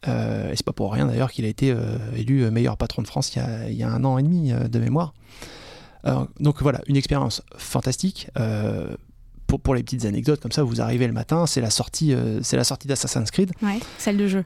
Euh, 0.07 0.53
et 0.53 0.57
c'est 0.57 0.65
pas 0.65 0.73
pour 0.73 0.93
rien 0.93 1.07
d'ailleurs 1.07 1.33
qu'il 1.33 1.45
a 1.45 1.49
été 1.49 1.73
euh, 1.73 1.99
élu 2.15 2.49
meilleur 2.51 2.77
patron 2.77 3.03
de 3.03 3.09
France 3.09 3.35
il 3.35 3.75
y 3.75 3.83
a, 3.83 3.89
un 3.89 4.05
an 4.05 4.19
et 4.19 4.23
demi 4.23 4.53
euh, 4.53 4.69
de 4.69 4.79
mémoire. 4.79 5.13
donc 6.39 6.63
voilà, 6.63 6.81
une 6.87 6.97
expérience 6.97 7.43
fantastique. 7.57 8.29
Pour, 9.47 9.61
pour, 9.61 9.75
les 9.75 9.83
petites 9.83 10.05
anecdotes, 10.05 10.41
comme 10.41 10.53
ça, 10.53 10.63
vous 10.63 10.83
arrivez 10.83 11.07
le 11.07 11.15
matin, 11.15 11.47
c'est 11.47 11.63
la 11.63 11.71
sortie, 11.71 12.15
c'est 12.43 12.59
la 12.59 12.65
sortie 12.65 12.87
d'Assassin's 12.87 13.31
Creed. 13.31 13.53
Ouais, 13.63 13.81
celle 13.97 14.19
de 14.19 14.27
jeu. 14.27 14.45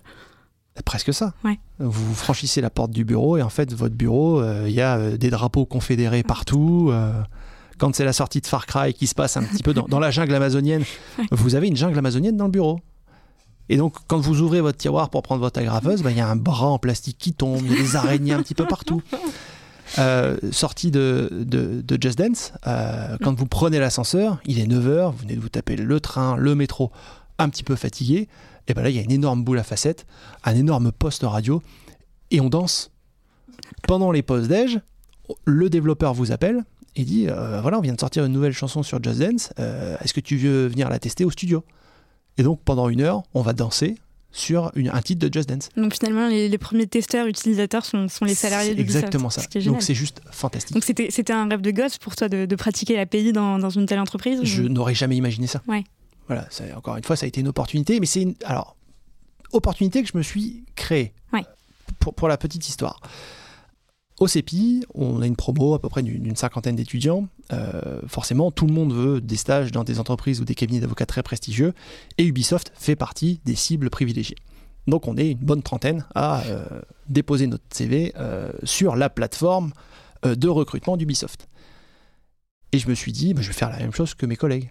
Presque 0.85 1.12
ça. 1.12 1.35
Ouais. 1.44 1.58
Vous 1.78 2.14
franchissez 2.14 2.61
la 2.61 2.70
porte 2.70 2.90
du 2.90 3.04
bureau 3.04 3.37
et 3.37 3.42
en 3.42 3.50
fait, 3.50 3.72
votre 3.72 3.94
bureau, 3.94 4.42
il 4.64 4.72
y 4.72 4.80
a 4.80 5.16
des 5.16 5.30
drapeaux 5.30 5.66
confédérés 5.66 6.22
partout 6.22 6.92
quand 7.82 7.94
c'est 7.96 8.04
la 8.04 8.12
sortie 8.12 8.40
de 8.40 8.46
Far 8.46 8.66
Cry 8.66 8.94
qui 8.94 9.08
se 9.08 9.14
passe 9.14 9.37
un 9.37 9.42
petit 9.42 9.62
peu 9.62 9.74
dans, 9.74 9.87
dans 9.88 9.98
la 9.98 10.12
jungle 10.12 10.35
amazonienne, 10.37 10.85
vous 11.32 11.56
avez 11.56 11.66
une 11.66 11.76
jungle 11.76 11.98
amazonienne 11.98 12.37
dans 12.37 12.44
le 12.44 12.52
bureau. 12.52 12.78
Et 13.68 13.76
donc, 13.76 13.96
quand 14.06 14.18
vous 14.18 14.40
ouvrez 14.40 14.61
votre 14.61 14.78
tiroir 14.78 15.11
pour 15.11 15.22
prendre 15.22 15.40
votre 15.40 15.58
agrafeuse, 15.58 16.02
bah, 16.02 16.12
il 16.12 16.16
y 16.16 16.20
a 16.20 16.28
un 16.28 16.37
bras 16.37 16.68
en 16.68 16.78
plastique 16.78 17.18
qui 17.18 17.32
tombe, 17.32 17.61
il 17.64 17.72
y 17.72 17.74
a 17.74 17.82
des 17.82 17.96
araignées 17.96 18.35
un 18.35 18.42
petit 18.42 18.54
peu 18.54 18.66
partout. 18.66 19.02
Euh, 19.98 20.38
sortie 20.52 20.90
de, 20.90 21.28
de, 21.30 21.98
Just 22.00 22.16
Dance, 22.16 22.54
euh, 22.66 23.18
quand 23.22 23.38
vous 23.38 23.44
prenez 23.44 23.78
l'ascenseur, 23.78 24.38
il 24.46 24.58
est 24.58 24.66
9h, 24.66 25.11
vous 25.11 25.18
venez 25.18 25.35
de 25.35 25.40
vous 25.40 25.50
taper 25.50 25.76
le 25.76 26.00
train, 26.00 26.35
le 26.37 26.54
métro, 26.54 26.90
un 27.38 27.49
petit 27.49 27.64
peu 27.64 27.77
fatigué, 27.77 28.29
et 28.68 28.75
ben 28.75 28.83
là, 28.83 28.90
il 28.90 28.97
y 28.97 28.99
a 28.99 29.03
une 29.03 29.12
énorme 29.12 29.42
boule 29.42 29.59
à 29.59 29.64
facettes, 29.64 30.07
un 30.45 30.55
énorme 30.55 30.92
poste 30.92 31.23
radio, 31.25 31.62
et 32.31 32.40
on 32.40 32.49
danse. 32.49 32.90
Pendant 33.87 34.12
les 34.12 34.23
pauses 34.23 34.49
déj, 34.49 34.81
le 35.45 35.71
développeur 35.71 36.14
vous 36.14 36.33
appelle 36.33 36.64
et 36.95 37.05
dit 37.05 37.27
euh, 37.29 37.61
voilà, 37.61 37.79
on 37.79 37.81
vient 37.81 37.95
de 37.95 38.01
sortir 38.01 38.25
une 38.25 38.33
nouvelle 38.33 38.53
chanson 38.53 38.83
sur 38.83 39.03
Just 39.03 39.18
Dance, 39.18 39.53
est-ce 39.57 40.12
que 40.12 40.21
tu 40.21 40.37
veux 40.37 40.66
venir 40.66 40.88
la 40.88 40.99
tester 40.99 41.25
au 41.25 41.31
studio? 41.31 41.64
Et 42.38 42.42
donc 42.42 42.61
pendant 42.64 42.88
une 42.88 43.01
heure, 43.01 43.23
on 43.35 43.42
va 43.42 43.53
danser 43.53 43.97
sur 44.33 44.73
un 44.75 45.03
titre 45.03 45.27
de 45.27 45.33
Just 45.33 45.49
Dance. 45.49 45.68
Donc 45.77 45.95
finalement, 45.95 46.29
les, 46.29 46.59
premiers 46.59 46.87
testeurs 46.87 47.27
utilisateurs 47.27 47.85
sont, 47.85 48.09
sont 48.09 48.25
les 48.25 48.35
salariés 48.35 48.75
de 48.75 48.81
Exactement 48.81 49.31
ça. 49.31 49.42
Donc 49.64 49.83
c'est 49.83 49.95
juste 49.95 50.21
fantastique. 50.31 50.75
Donc 50.75 50.85
c'était 50.85 51.33
un 51.33 51.49
rêve 51.49 51.61
de 51.61 51.71
gosse 51.71 51.99
pour 51.99 52.16
toi 52.16 52.29
de, 52.29 52.57
pratiquer 52.57 52.97
l'API 52.97 53.33
dans, 53.33 53.59
dans 53.59 53.71
une 53.71 53.87
telle 53.87 54.01
entreprise 54.01 54.40
Je 54.42 54.62
n'aurais 54.62 54.95
jamais 54.95 55.16
imaginé 55.16 55.47
ça. 55.47 55.62
Ouais. 55.68 55.85
Voilà, 56.26 56.48
encore 56.76 56.96
une 56.96 57.04
fois, 57.04 57.16
ça 57.16 57.24
a 57.24 57.28
été 57.28 57.40
une 57.40 57.48
opportunité, 57.48 58.00
mais 58.00 58.06
c'est 58.06 58.22
une 58.22 58.35
alors 58.44 58.76
opportunité 59.52 60.02
que 60.02 60.08
je 60.08 60.16
me 60.16 60.22
suis 60.22 60.64
créée. 60.76 61.12
Ouais. 61.32 61.44
Pour, 61.98 62.14
pour 62.14 62.28
la 62.28 62.37
petite 62.37 62.68
histoire. 62.68 63.00
Au 64.18 64.28
CEPI, 64.28 64.85
on 64.94 65.20
a 65.20 65.26
une 65.26 65.37
promo 65.37 65.74
à 65.74 65.80
peu 65.80 65.88
près 65.88 66.02
d'une 66.02 66.37
cinquantaine 66.37 66.76
d'étudiants. 66.76 67.26
Euh, 67.52 68.00
forcément, 68.06 68.50
tout 68.50 68.66
le 68.66 68.72
monde 68.72 68.92
veut 68.92 69.20
des 69.20 69.37
stages 69.37 69.72
dans 69.72 69.85
des 69.85 69.98
entreprises 69.98 70.40
ou 70.40 70.44
des 70.44 70.54
cabinets 70.54 70.80
d'avocats 70.80 71.06
très 71.06 71.22
prestigieux, 71.22 71.74
et 72.18 72.24
Ubisoft 72.24 72.72
fait 72.74 72.96
partie 72.96 73.40
des 73.44 73.56
cibles 73.56 73.90
privilégiées. 73.90 74.37
Donc 74.87 75.08
on 75.08 75.16
est 75.16 75.30
une 75.30 75.38
bonne 75.38 75.62
trentaine 75.62 76.04
à 76.14 76.42
euh, 76.42 76.64
déposer 77.08 77.46
notre 77.46 77.64
CV 77.72 78.12
euh, 78.16 78.52
sur 78.64 78.96
la 78.96 79.11
plateforme 79.11 79.72
de 80.24 80.48
recrutement 80.48 80.96
d'Ubisoft. 80.96 81.48
Et 82.70 82.78
je 82.78 82.88
me 82.88 82.94
suis 82.94 83.11
dit, 83.11 83.35
bah, 83.35 83.42
je 83.42 83.48
vais 83.48 83.54
faire 83.54 83.70
la 83.70 83.78
même 83.78 83.92
chose 83.92 84.14
que 84.14 84.24
mes 84.24 84.37
collègues. 84.37 84.70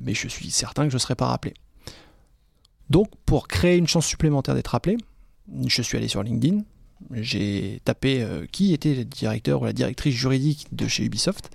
Mais 0.00 0.14
je 0.14 0.28
suis 0.28 0.50
certain 0.50 0.84
que 0.84 0.90
je 0.90 0.96
ne 0.96 1.00
serai 1.00 1.14
pas 1.14 1.26
rappelé. 1.26 1.54
Donc 2.90 3.08
pour 3.26 3.48
créer 3.48 3.76
une 3.76 3.88
chance 3.88 4.06
supplémentaire 4.06 4.54
d'être 4.54 4.68
rappelé, 4.68 4.98
je 5.66 5.82
suis 5.82 5.96
allé 5.96 6.08
sur 6.08 6.22
LinkedIn, 6.22 6.62
j'ai 7.10 7.80
tapé 7.84 8.22
euh, 8.22 8.46
qui 8.50 8.72
était 8.72 8.94
le 8.94 9.04
directeur 9.04 9.62
ou 9.62 9.64
la 9.64 9.72
directrice 9.72 10.14
juridique 10.14 10.68
de 10.72 10.86
chez 10.86 11.04
Ubisoft. 11.04 11.50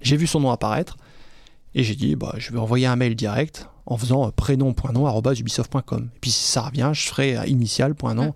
J'ai 0.00 0.16
vu 0.16 0.26
son 0.26 0.40
nom 0.40 0.50
apparaître 0.50 0.96
et 1.74 1.82
j'ai 1.82 1.94
dit 1.94 2.16
bah, 2.16 2.34
je 2.38 2.52
vais 2.52 2.58
envoyer 2.58 2.86
un 2.86 2.96
mail 2.96 3.16
direct 3.16 3.68
en 3.86 3.96
faisant 3.96 4.28
euh, 4.28 4.30
prénom.nom.ubisoft.com. 4.30 6.10
Et 6.14 6.18
puis 6.20 6.30
si 6.30 6.44
ça 6.44 6.62
revient, 6.62 6.90
je 6.94 7.08
ferai 7.08 7.48
initial.nom. 7.48 8.34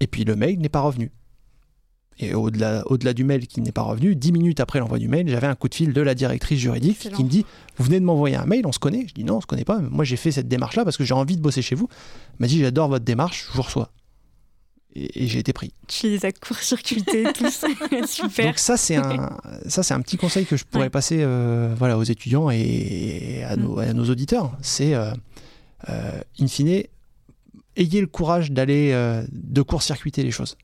Et 0.00 0.06
puis 0.06 0.24
le 0.24 0.36
mail 0.36 0.58
n'est 0.58 0.68
pas 0.68 0.80
revenu. 0.80 1.12
Et 2.18 2.34
au-delà, 2.34 2.82
au-delà 2.86 3.12
du 3.12 3.24
mail 3.24 3.46
qui 3.46 3.60
n'est 3.60 3.72
pas 3.72 3.82
revenu, 3.82 4.14
dix 4.14 4.32
minutes 4.32 4.60
après 4.60 4.78
l'envoi 4.78 4.98
du 4.98 5.08
mail, 5.08 5.28
j'avais 5.28 5.48
un 5.48 5.54
coup 5.54 5.68
de 5.68 5.74
fil 5.74 5.92
de 5.92 6.00
la 6.00 6.14
directrice 6.14 6.60
juridique 6.60 7.10
qui 7.12 7.24
me 7.24 7.28
dit 7.28 7.44
Vous 7.76 7.84
venez 7.84 7.98
de 7.98 8.04
m'envoyer 8.04 8.36
un 8.36 8.46
mail, 8.46 8.66
on 8.66 8.72
se 8.72 8.78
connaît 8.78 9.06
Je 9.08 9.14
dis 9.14 9.24
Non, 9.24 9.38
on 9.38 9.40
se 9.40 9.46
connaît 9.46 9.64
pas. 9.64 9.78
Moi, 9.78 10.04
j'ai 10.04 10.16
fait 10.16 10.30
cette 10.30 10.48
démarche-là 10.48 10.84
parce 10.84 10.96
que 10.96 11.04
j'ai 11.04 11.14
envie 11.14 11.36
de 11.36 11.42
bosser 11.42 11.62
chez 11.62 11.74
vous. 11.74 11.88
Elle 11.90 12.36
m'a 12.40 12.46
dit 12.46 12.60
J'adore 12.60 12.88
votre 12.88 13.04
démarche, 13.04 13.48
je 13.50 13.56
vous 13.56 13.62
reçois 13.62 13.90
et, 14.94 15.26
j'ai 15.26 15.38
été 15.38 15.52
pris. 15.52 15.72
Tu 15.88 16.08
les 16.08 16.24
as 16.24 16.32
court-circuités 16.32 17.24
tous, 17.34 17.64
super. 18.06 18.46
Donc 18.46 18.58
ça 18.58 18.76
c'est 18.76 18.96
un 18.96 19.36
ça 19.66 19.82
c'est 19.82 19.94
un 19.94 20.00
petit 20.00 20.16
conseil 20.16 20.46
que 20.46 20.56
je 20.56 20.64
pourrais 20.64 20.90
passer 20.90 21.18
euh, 21.20 21.74
voilà 21.76 21.98
aux 21.98 22.04
étudiants 22.04 22.50
et 22.50 23.42
à, 23.46 23.56
nos, 23.56 23.78
à 23.78 23.92
nos 23.92 24.08
auditeurs. 24.08 24.56
C'est 24.62 24.94
euh, 24.94 25.12
euh, 25.88 26.20
in 26.40 26.46
fine 26.46 26.82
ayez 27.76 28.00
le 28.00 28.06
courage 28.06 28.52
d'aller 28.52 28.92
de 29.32 29.62
court-circuiter 29.62 30.22
les 30.22 30.30
choses. 30.30 30.56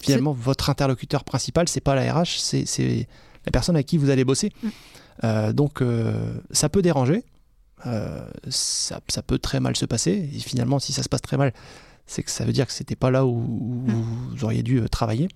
Finalement 0.00 0.32
votre 0.32 0.70
interlocuteur 0.70 1.24
principal 1.24 1.68
c'est 1.68 1.80
pas 1.80 1.94
la 1.94 2.12
RH 2.12 2.38
c'est 2.38 3.08
la 3.46 3.52
personne 3.52 3.76
avec 3.76 3.86
qui 3.86 3.98
vous 3.98 4.10
allez 4.10 4.24
bosser. 4.24 4.52
Mm. 4.62 5.52
donc 5.52 5.82
ça 6.50 6.68
peut 6.68 6.82
déranger. 6.82 7.24
Ça, 8.50 9.00
ça, 9.08 9.22
peut 9.22 9.38
très 9.38 9.58
mal 9.58 9.74
se 9.74 9.86
passer 9.86 10.28
et 10.34 10.38
finalement 10.38 10.78
si 10.78 10.92
ça 10.92 11.02
se 11.02 11.08
passe 11.08 11.22
très 11.22 11.38
mal 11.38 11.54
c'est 12.10 12.24
que 12.24 12.30
ça 12.30 12.44
veut 12.44 12.52
dire 12.52 12.66
que 12.66 12.72
c'était 12.72 12.96
pas 12.96 13.10
là 13.12 13.24
où, 13.24 13.40
hmm. 13.40 14.34
vous 14.34 14.44
auriez 14.44 14.64
dû 14.64 14.80
euh, 14.80 14.88
travailler. 14.88 15.28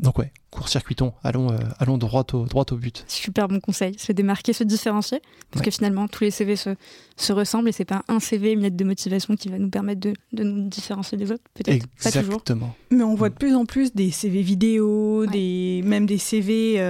Euh, 0.00 0.04
donc 0.04 0.18
ouais, 0.18 0.32
court-circuitons, 0.50 1.12
allons, 1.22 1.52
euh, 1.52 1.58
allons 1.78 1.98
droit, 1.98 2.24
au, 2.32 2.44
droit 2.44 2.64
au 2.70 2.76
but. 2.76 3.04
Super 3.08 3.48
bon 3.48 3.60
conseil, 3.60 3.98
se 3.98 4.12
démarquer, 4.12 4.52
se 4.52 4.64
différencier, 4.64 5.20
parce 5.50 5.64
que 5.64 5.70
finalement 5.70 6.08
tous 6.08 6.24
les 6.24 6.30
CV 6.30 6.56
se, 6.56 6.74
se 7.16 7.32
ressemblent 7.32 7.68
et 7.68 7.72
c'est 7.72 7.84
pas 7.84 8.02
un 8.08 8.20
CV, 8.20 8.52
une 8.52 8.60
lettre 8.60 8.76
de 8.76 8.84
motivation 8.84 9.36
qui 9.36 9.48
va 9.48 9.58
nous 9.58 9.70
permettre 9.70 10.00
de, 10.00 10.14
de 10.32 10.44
nous 10.44 10.68
différencier 10.68 11.18
des 11.18 11.30
autres, 11.32 11.44
peut-être 11.54 11.86
Exactement. 11.96 12.74
Mais 12.90 13.02
on 13.02 13.14
voit 13.14 13.30
de 13.30 13.34
plus 13.34 13.54
en 13.54 13.66
plus 13.66 13.94
des 13.94 14.10
CV 14.10 14.42
vidéo, 14.42 15.26
des, 15.26 15.82
même 15.84 16.06
des 16.06 16.18
CV 16.18 16.80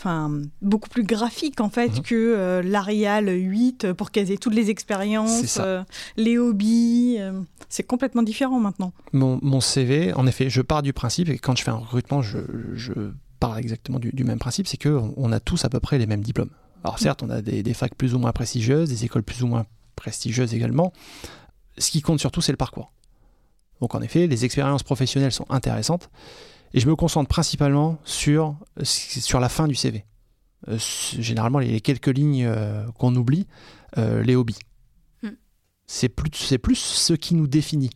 enfin 0.00 0.40
beaucoup 0.62 0.88
plus 0.88 1.02
graphique 1.02 1.60
en 1.60 1.68
fait 1.68 1.96
mhm. 1.96 2.02
que 2.02 2.14
euh, 2.14 2.62
l'Arial 2.62 3.28
8 3.28 3.92
pour 3.92 4.10
caser 4.10 4.38
toutes 4.38 4.54
les 4.54 4.70
expériences, 4.70 5.58
euh, 5.60 5.82
les 6.16 6.38
hobbies. 6.38 7.16
Euh, 7.18 7.40
c'est 7.68 7.82
complètement 7.82 8.22
différent 8.22 8.58
maintenant. 8.58 8.92
Mon, 9.12 9.60
CV, 9.60 10.12
en 10.14 10.26
effet, 10.26 10.50
je 10.50 10.62
pars 10.62 10.82
du 10.82 10.92
principe, 10.92 11.28
et 11.28 11.38
quand 11.38 11.56
je 11.56 11.62
fais 11.62 11.70
un 11.70 11.76
recrutement, 11.76 12.22
je, 12.22 12.38
je 12.74 12.92
pars 13.38 13.58
exactement 13.58 14.00
du, 14.00 14.24
même 14.24 14.38
principe, 14.38 14.66
c'est 14.66 14.82
qu'on 14.82 15.14
on 15.16 15.30
a 15.30 15.38
tous 15.38 15.64
à 15.64 15.68
peu 15.68 15.78
près 15.78 15.98
les 15.98 16.06
mêmes 16.06 16.22
diplômes. 16.22 16.50
Alors 16.82 16.96
mm. 16.96 17.02
certes, 17.02 17.22
on 17.22 17.30
a 17.30 17.42
des, 17.42 17.62
des, 17.62 17.74
facs 17.74 17.94
plus 17.94 18.14
ou 18.14 18.18
moins 18.18 18.32
prestigieuses, 18.32 18.88
des 18.88 19.04
écoles 19.04 19.22
plus 19.22 19.42
ou 19.42 19.46
moins 19.46 19.66
prestigieuses 19.94 20.54
également. 20.54 20.92
Ce 21.78 21.90
qui 21.90 22.02
compte 22.02 22.18
surtout, 22.18 22.40
c'est 22.40 22.52
le 22.52 22.56
parcours. 22.56 22.92
Donc 23.80 23.94
en 23.94 24.02
effet, 24.02 24.26
les 24.26 24.44
expériences 24.44 24.82
professionnelles 24.82 25.32
sont 25.32 25.46
intéressantes, 25.48 26.10
et 26.72 26.80
je 26.80 26.88
me 26.88 26.96
concentre 26.96 27.28
principalement 27.28 27.98
sur, 28.04 28.56
sur 28.82 29.40
la 29.40 29.48
fin 29.48 29.66
du 29.66 29.74
CV. 29.74 30.04
Euh, 30.68 30.78
généralement, 31.18 31.58
les 31.58 31.80
quelques 31.80 32.08
lignes 32.08 32.44
euh, 32.44 32.84
qu'on 32.98 33.14
oublie, 33.16 33.46
euh, 33.98 34.22
les 34.22 34.36
hobbies. 34.36 34.58
Hmm. 35.22 35.30
C'est 35.86 36.08
plus, 36.08 36.30
plus 36.58 36.76
ce 36.76 37.14
qui 37.14 37.34
nous 37.34 37.46
définit. 37.46 37.90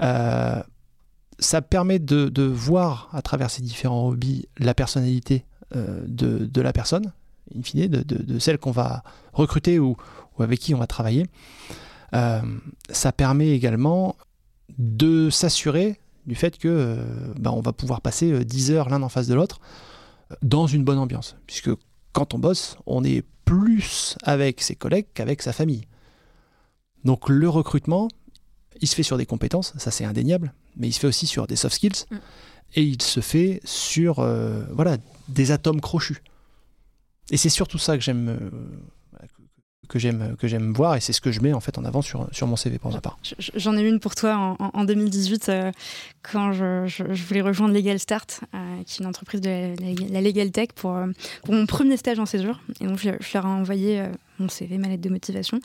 ça 0.00 1.62
permet 1.62 1.98
de, 1.98 2.28
de, 2.28 2.42
voir 2.42 3.08
à 3.12 3.22
travers 3.22 3.50
ces 3.50 3.62
différents 3.62 4.08
hobbies 4.08 4.46
la 4.58 4.74
personnalité 4.74 5.44
de, 5.74 6.46
de, 6.46 6.60
la 6.60 6.72
personne, 6.72 7.12
in 7.56 7.62
fine, 7.62 7.88
de, 7.88 8.02
de 8.02 8.38
celle 8.38 8.58
qu'on 8.58 8.70
va 8.70 9.02
recruter 9.32 9.80
ou, 9.80 9.96
ou, 10.38 10.42
avec 10.42 10.60
qui 10.60 10.74
on 10.74 10.78
va 10.78 10.86
travailler. 10.86 11.26
ça 12.12 13.12
permet 13.12 13.48
également 13.50 14.16
de 14.78 15.30
s'assurer 15.30 16.00
du 16.26 16.34
fait 16.34 16.58
que 16.58 16.68
euh, 16.68 17.04
bah, 17.38 17.52
on 17.52 17.60
va 17.60 17.72
pouvoir 17.72 18.00
passer 18.00 18.44
10 18.44 18.70
euh, 18.70 18.74
heures 18.74 18.88
l'un 18.88 19.02
en 19.02 19.08
face 19.08 19.26
de 19.26 19.34
l'autre 19.34 19.60
dans 20.42 20.66
une 20.66 20.84
bonne 20.84 20.98
ambiance. 20.98 21.36
Puisque 21.46 21.70
quand 22.12 22.34
on 22.34 22.38
bosse, 22.38 22.76
on 22.86 23.04
est 23.04 23.24
plus 23.44 24.16
avec 24.22 24.60
ses 24.60 24.74
collègues 24.74 25.06
qu'avec 25.14 25.42
sa 25.42 25.52
famille. 25.52 25.86
Donc 27.04 27.28
le 27.28 27.48
recrutement, 27.48 28.08
il 28.80 28.88
se 28.88 28.94
fait 28.94 29.02
sur 29.02 29.18
des 29.18 29.26
compétences, 29.26 29.74
ça 29.76 29.90
c'est 29.90 30.04
indéniable, 30.04 30.54
mais 30.76 30.88
il 30.88 30.92
se 30.92 31.00
fait 31.00 31.06
aussi 31.06 31.26
sur 31.26 31.46
des 31.46 31.56
soft 31.56 31.74
skills, 31.74 32.06
mm. 32.10 32.16
et 32.76 32.82
il 32.82 33.02
se 33.02 33.20
fait 33.20 33.60
sur 33.64 34.20
euh, 34.20 34.64
voilà, 34.72 34.96
des 35.28 35.50
atomes 35.50 35.80
crochus. 35.80 36.22
Et 37.30 37.36
c'est 37.36 37.50
surtout 37.50 37.78
ça 37.78 37.96
que 37.96 38.02
j'aime 38.02 38.28
euh, 38.28 38.50
que 39.88 39.98
j'aime 39.98 40.36
que 40.36 40.48
j'aime 40.48 40.72
voir 40.72 40.96
et 40.96 41.00
c'est 41.00 41.12
ce 41.12 41.20
que 41.20 41.32
je 41.32 41.40
mets 41.40 41.52
en 41.52 41.60
fait 41.60 41.78
en 41.78 41.84
avant 41.84 42.02
sur, 42.02 42.28
sur 42.32 42.46
mon 42.46 42.56
CV 42.56 42.78
pour 42.78 42.92
ma 42.92 43.00
part. 43.00 43.18
J'en 43.38 43.76
ai 43.76 43.82
une 43.82 44.00
pour 44.00 44.14
toi 44.14 44.56
en, 44.58 44.84
2018 44.84 45.48
euh, 45.48 45.72
quand 46.22 46.52
je, 46.52 47.12
voulais 47.26 47.40
rejoindre 47.40 47.74
Legal 47.74 47.98
Start, 47.98 48.40
qui 48.86 48.94
est 48.94 49.00
une 49.00 49.06
entreprise 49.06 49.40
de 49.40 49.74
la, 50.12 50.20
Legal 50.20 50.50
Tech 50.50 50.68
pour, 50.74 50.98
pour 51.44 51.54
mon 51.54 51.66
premier 51.66 51.96
stage 51.96 52.18
en 52.18 52.26
césure. 52.26 52.60
Et 52.80 52.86
donc 52.86 52.98
je, 52.98 53.10
je 53.20 53.30
leur 53.34 53.44
ai 53.44 53.48
envoyé 53.48 54.04
mon 54.38 54.48
CV, 54.48 54.78
ma 54.78 54.88
lettre 54.88 55.02
de 55.02 55.10
motivation 55.10 55.60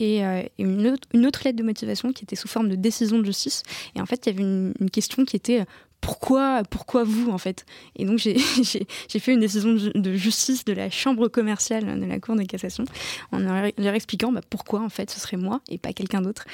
et, 0.00 0.24
euh, 0.24 0.42
une, 0.58 0.86
autre, 0.88 1.08
une, 1.12 1.26
autre, 1.26 1.40
lettre 1.44 1.58
de 1.58 1.62
motivation 1.62 2.12
qui 2.12 2.24
était 2.24 2.36
sous 2.36 2.48
forme 2.48 2.68
de 2.68 2.74
décision 2.74 3.18
de 3.18 3.24
justice. 3.24 3.62
Et 3.94 4.00
en 4.00 4.06
fait, 4.06 4.26
il 4.26 4.32
y 4.32 4.34
avait 4.34 4.42
une, 4.42 4.90
question 4.90 5.24
qui 5.24 5.36
était 5.36 5.60
euh, 5.60 5.64
pourquoi, 6.04 6.62
pourquoi 6.68 7.04
vous 7.04 7.30
en 7.30 7.38
fait? 7.38 7.64
Et 7.96 8.04
donc 8.04 8.18
j'ai 8.18 9.18
fait 9.18 9.32
une 9.32 9.40
décision 9.40 9.74
de 9.94 10.14
justice 10.14 10.64
de 10.64 10.72
la 10.72 10.90
chambre 10.90 11.28
commerciale 11.28 12.00
de 12.00 12.06
la 12.06 12.20
Cour 12.20 12.36
de 12.36 12.42
cassation 12.42 12.84
en 13.32 13.38
leur 13.38 13.94
expliquant 13.94 14.32
bah, 14.32 14.40
pourquoi 14.48 14.80
en 14.80 14.88
fait 14.88 15.10
ce 15.10 15.18
serait 15.18 15.36
moi 15.36 15.60
et 15.68 15.78
pas 15.78 15.92
quelqu'un 15.92 16.20
d'autre. 16.20 16.44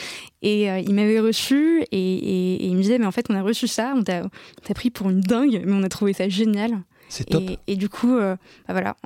Et 0.42 0.70
euh, 0.70 0.78
ils 0.78 0.94
m'avaient 0.94 1.20
reçu 1.20 1.82
et, 1.90 1.96
et, 1.96 2.66
ils 2.66 2.76
me 2.76 2.82
disaient 2.82 2.98
mais 2.98 3.06
en 3.06 3.12
fait 3.12 3.26
on 3.28 3.34
a 3.34 3.42
reçu 3.42 3.66
ça, 3.66 3.94
on 3.96 4.02
t'a 4.02 4.28
pris 4.74 4.90
pour 4.90 5.10
une 5.10 5.20
dingue, 5.20 5.62
mais 5.64 5.72
on 5.72 5.82
a 5.82 5.88
trouvé 5.88 6.12
ça 6.12 6.28
génial. 6.28 6.82
C'est 7.08 7.24
top. 7.24 7.42
Et, 7.66 7.74
du 7.74 7.88
coup, 7.88 8.16
bah, 8.16 8.36
voilà, 8.68 8.96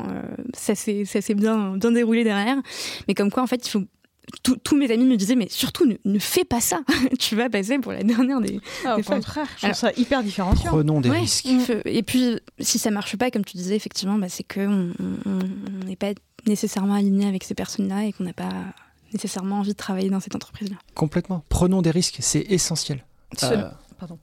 ça 0.53 0.75
s'est 0.75 1.35
bien, 1.35 1.79
bien 1.79 1.91
déroulé 1.91 2.23
derrière. 2.23 2.59
Mais 3.09 3.15
comme 3.15 3.31
quoi, 3.31 3.43
en 3.43 3.47
fait, 3.47 3.67
il 3.67 3.71
faut 3.71 3.83
tous 4.43 4.77
mes 4.77 4.91
amis 4.91 5.05
me 5.05 5.17
disaient 5.17 5.35
mais 5.35 5.49
surtout 5.51 5.87
ne, 6.05 6.19
fais 6.19 6.45
pas 6.45 6.61
ça. 6.61 6.81
Tu 7.19 7.37
vas 7.37 7.49
passer 7.49 7.79
pour 7.79 7.93
la 7.93 8.03
dernière 8.03 8.41
des, 8.41 8.61
ah, 8.85 8.97
au 8.99 9.03
contraire 9.03 9.47
je 9.57 9.67
trouve 9.67 9.75
ça 9.75 9.93
hyper 9.97 10.23
différenciant. 10.23 10.71
Prenons 10.71 11.01
des 11.01 11.11
risques. 11.11 11.49
et 11.85 12.03
puis 12.03 12.39
si 12.59 12.79
ça 12.79 12.91
marche 12.91 13.17
pas 13.17 13.31
comme 13.31 13.45
tu 13.45 13.57
disais 13.57 13.77
effectivement 13.77 14.19
bah, 14.19 14.29
c'est 14.29 14.45
que 14.45 14.61
on 14.67 15.87
n'est 15.87 15.97
pas 15.97 16.13
nécessairement 16.47 16.95
aligné 16.95 17.27
avec 17.27 17.45
ces 17.45 17.55
personnes 17.55 17.89
là 17.89 18.05
et 18.05 18.13
qu'on 18.13 18.25
n'a 18.25 18.33
pas 18.33 18.53
nécessairement 19.13 19.61
envie 19.61 19.73
de 19.73 19.77
travailler 19.77 20.11
dans 20.11 20.21
cette 20.21 20.35
entreprise 20.35 20.71
là 20.71 20.77
complètement. 20.95 21.45
Prenons 21.49 21.83
des 21.83 21.91
risques 21.91 22.19
c'est 22.21 22.47
essentiel. 22.49 23.05
Euh, 23.43 23.69
pardon. 23.99 24.19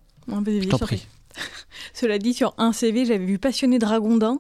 Cela 1.94 2.18
dit, 2.18 2.34
sur 2.34 2.54
un 2.58 2.74
CV, 2.74 3.06
j'avais 3.06 3.26
vu 3.26 3.40
passionné 3.40 3.80
dragondin 3.80 4.40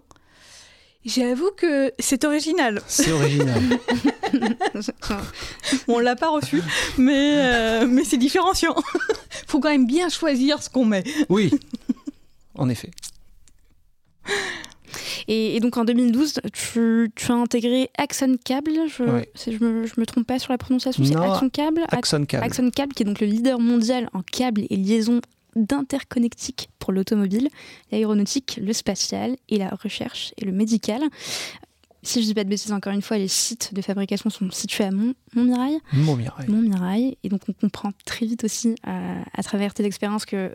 J'avoue 1.04 1.50
que 1.58 1.92
c'est 1.98 2.24
original. 2.26 2.80
C'est 2.88 3.12
original. 3.12 3.60
on 5.88 6.00
l'a 6.00 6.16
pas 6.16 6.30
reçu, 6.30 6.62
mais, 6.98 7.38
euh, 7.38 7.88
mais 7.88 8.04
c'est 8.04 8.18
différenciant. 8.18 8.76
faut 9.48 9.60
quand 9.60 9.72
même 9.72 9.88
bien 9.88 10.10
choisir 10.10 10.62
ce 10.62 10.70
qu'on 10.70 10.86
met. 10.86 11.04
Oui, 11.28 11.52
en 12.56 12.70
effet. 12.70 12.92
Et, 15.28 15.60
donc 15.60 15.78
en 15.78 15.86
2012, 15.86 16.42
tu, 16.54 17.12
as 17.30 17.34
intégré 17.34 17.90
Axon 17.98 18.38
Cable, 18.44 18.72
je, 18.88 19.04
ne 19.04 19.24
je, 19.48 19.64
me, 19.64 19.88
me 19.98 20.06
trompe 20.06 20.28
pas 20.28 20.38
sur 20.38 20.52
la 20.52 20.58
prononciation, 20.58 21.04
c'est 21.04 21.16
Axon 21.16 21.50
Cable? 21.50 21.82
Axon 21.90 22.26
Cable. 22.26 22.44
Axon 22.44 22.70
Cable, 22.70 22.94
qui 22.94 23.04
est 23.04 23.06
donc 23.06 23.22
le 23.22 23.28
leader 23.28 23.60
mondial 23.60 24.10
en 24.14 24.22
câbles 24.22 24.66
et 24.70 24.76
liaisons 24.76 25.22
d'interconnectique 25.56 26.70
pour 26.80 26.92
l'automobile, 26.92 27.50
l'aéronautique, 27.92 28.60
le 28.62 28.74
spatial 28.74 29.36
et 29.50 29.58
la 29.58 29.70
recherche 29.70 30.34
et 30.38 30.46
le 30.46 30.52
médical. 30.52 31.02
Si 32.04 32.22
je 32.22 32.28
dis 32.28 32.34
pas 32.34 32.44
de 32.44 32.50
bêtises, 32.50 32.72
encore 32.72 32.94
une 32.94 33.02
fois, 33.04 33.18
les 33.18 33.28
sites 33.28 33.74
de 33.74 33.82
fabrication 33.82 34.30
sont 34.30 34.50
situés 34.50 34.86
à 34.86 34.92
Montmirail. 34.92 35.80
Montmirail. 35.94 36.48
Montmirail. 36.48 37.18
Et 37.24 37.30
donc 37.30 37.42
on 37.48 37.54
comprend 37.54 37.92
très 38.06 38.26
vite 38.26 38.44
aussi 38.44 38.76
euh, 38.88 39.22
à 39.34 39.44
travers 39.44 39.74
tes 39.74 39.86
expériences 39.86 40.26
que 40.26 40.52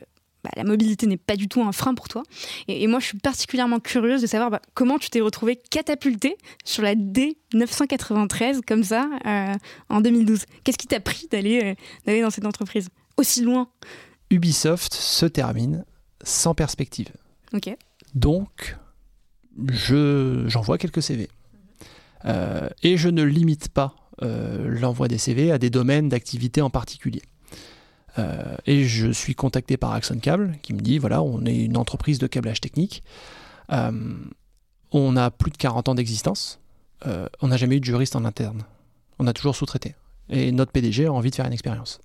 bah, 0.47 0.51
la 0.55 0.63
mobilité 0.65 1.09
n'est 1.09 1.17
pas 1.17 1.35
du 1.35 1.49
tout 1.49 1.61
un 1.61 1.73
frein 1.73 1.95
pour 1.95 2.07
toi. 2.07 2.23
Et, 2.69 2.87
moi, 2.87 3.01
je 3.01 3.07
suis 3.07 3.19
particulièrement 3.19 3.81
curieuse 3.81 4.23
de 4.23 4.29
savoir 4.29 4.49
bah, 4.51 4.63
comment 4.75 4.97
tu 4.97 5.11
t'es 5.11 5.21
retrouvée 5.21 5.57
catapultée 5.57 6.37
sur 6.65 6.85
la 6.85 6.95
D993 6.95 8.61
comme 8.65 8.85
ça 8.85 9.09
euh, 9.27 9.55
en 9.89 10.01
2012. 10.01 10.45
Qu'est-ce 10.63 10.79
qui 10.79 10.87
t'a 10.87 11.01
pris 11.01 11.27
d'aller 11.33 11.61
euh, 11.65 11.75
d'aller 12.07 12.23
dans 12.23 12.31
cette 12.31 12.47
entreprise? 12.47 12.91
Aussi 13.17 13.43
loin 13.43 13.69
Ubisoft 14.31 14.95
se 14.95 15.27
termine 15.27 15.85
sans 16.23 16.55
perspective. 16.55 17.11
Donc, 18.15 18.77
j'envoie 19.57 20.79
quelques 20.79 21.03
CV. 21.03 21.29
Euh, 22.25 22.69
et 22.83 22.97
je 22.97 23.09
ne 23.09 23.23
limite 23.23 23.69
pas 23.69 23.95
euh, 24.23 24.69
l'envoi 24.69 25.09
des 25.09 25.19
CV 25.19 25.53
à 25.53 25.59
des 25.59 25.71
domaines 25.71 26.09
d'activité 26.09 26.61
en 26.61 26.71
particulier. 26.71 27.23
Euh, 28.19 28.57
et 28.65 28.85
je 28.85 29.11
suis 29.11 29.35
contacté 29.35 29.77
par 29.77 29.93
Axon 29.93 30.19
Cable 30.19 30.57
qui 30.63 30.73
me 30.73 30.81
dit 30.81 30.99
voilà, 30.99 31.23
on 31.23 31.45
est 31.45 31.57
une 31.57 31.77
entreprise 31.77 32.19
de 32.19 32.27
câblage 32.27 32.61
technique. 32.61 33.03
on 33.69 35.17
a 35.17 35.31
plus 35.31 35.51
de 35.51 35.57
40 35.57 35.89
ans 35.91 35.95
d'existence. 35.95 36.61
on 37.05 37.49
n'a 37.49 37.57
jamais 37.57 37.77
eu 37.77 37.81
de 37.81 37.85
juriste 37.85 38.17
en 38.17 38.25
interne. 38.25 38.65
On 39.19 39.27
a 39.27 39.33
toujours 39.33 39.55
sous-traité. 39.55 39.95
Et 40.29 40.51
notre 40.51 40.73
PDG 40.73 41.07
a 41.07 41.13
envie 41.13 41.31
de 41.31 41.37
faire 41.37 41.47
une 41.47 41.53
expérience. 41.53 42.01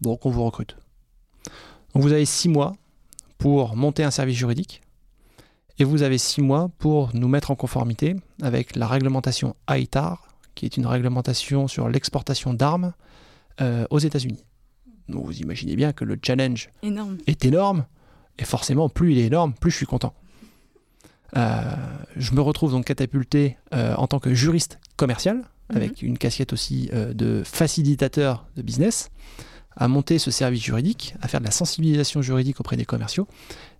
Donc 0.00 0.24
on 0.24 0.30
vous 0.30 0.44
recrute. 0.44 0.76
Donc 1.94 2.02
vous 2.02 2.12
avez 2.12 2.24
six 2.24 2.48
mois 2.48 2.74
pour 3.38 3.76
monter 3.76 4.04
un 4.04 4.10
service 4.10 4.36
juridique 4.36 4.82
et 5.78 5.84
vous 5.84 6.02
avez 6.02 6.18
six 6.18 6.40
mois 6.40 6.70
pour 6.78 7.10
nous 7.14 7.28
mettre 7.28 7.50
en 7.50 7.56
conformité 7.56 8.16
avec 8.40 8.76
la 8.76 8.86
réglementation 8.86 9.56
ITAR, 9.68 10.28
qui 10.54 10.64
est 10.64 10.76
une 10.76 10.86
réglementation 10.86 11.68
sur 11.68 11.88
l'exportation 11.88 12.54
d'armes 12.54 12.92
euh, 13.60 13.86
aux 13.90 13.98
États-Unis. 13.98 14.44
Donc 15.08 15.24
vous 15.24 15.38
imaginez 15.38 15.76
bien 15.76 15.92
que 15.92 16.04
le 16.04 16.18
challenge 16.22 16.70
est 17.26 17.44
énorme, 17.44 17.84
et 18.38 18.44
forcément, 18.44 18.88
plus 18.88 19.12
il 19.12 19.18
est 19.18 19.26
énorme, 19.26 19.54
plus 19.54 19.70
je 19.70 19.76
suis 19.76 19.86
content. 19.86 20.14
Euh, 21.36 21.60
je 22.16 22.32
me 22.32 22.40
retrouve 22.40 22.72
donc 22.72 22.84
catapulté 22.84 23.56
euh, 23.74 23.94
en 23.96 24.06
tant 24.06 24.18
que 24.18 24.34
juriste 24.34 24.78
commercial, 24.96 25.42
avec 25.68 26.02
mhm. 26.02 26.10
une 26.10 26.18
casquette 26.18 26.52
aussi 26.52 26.90
de 26.92 27.42
facilitateur 27.44 28.46
de 28.56 28.62
business 28.62 29.10
à 29.76 29.88
monter 29.88 30.18
ce 30.18 30.30
service 30.30 30.62
juridique, 30.62 31.14
à 31.22 31.28
faire 31.28 31.40
de 31.40 31.46
la 31.46 31.50
sensibilisation 31.50 32.22
juridique 32.22 32.60
auprès 32.60 32.76
des 32.76 32.84
commerciaux, 32.84 33.26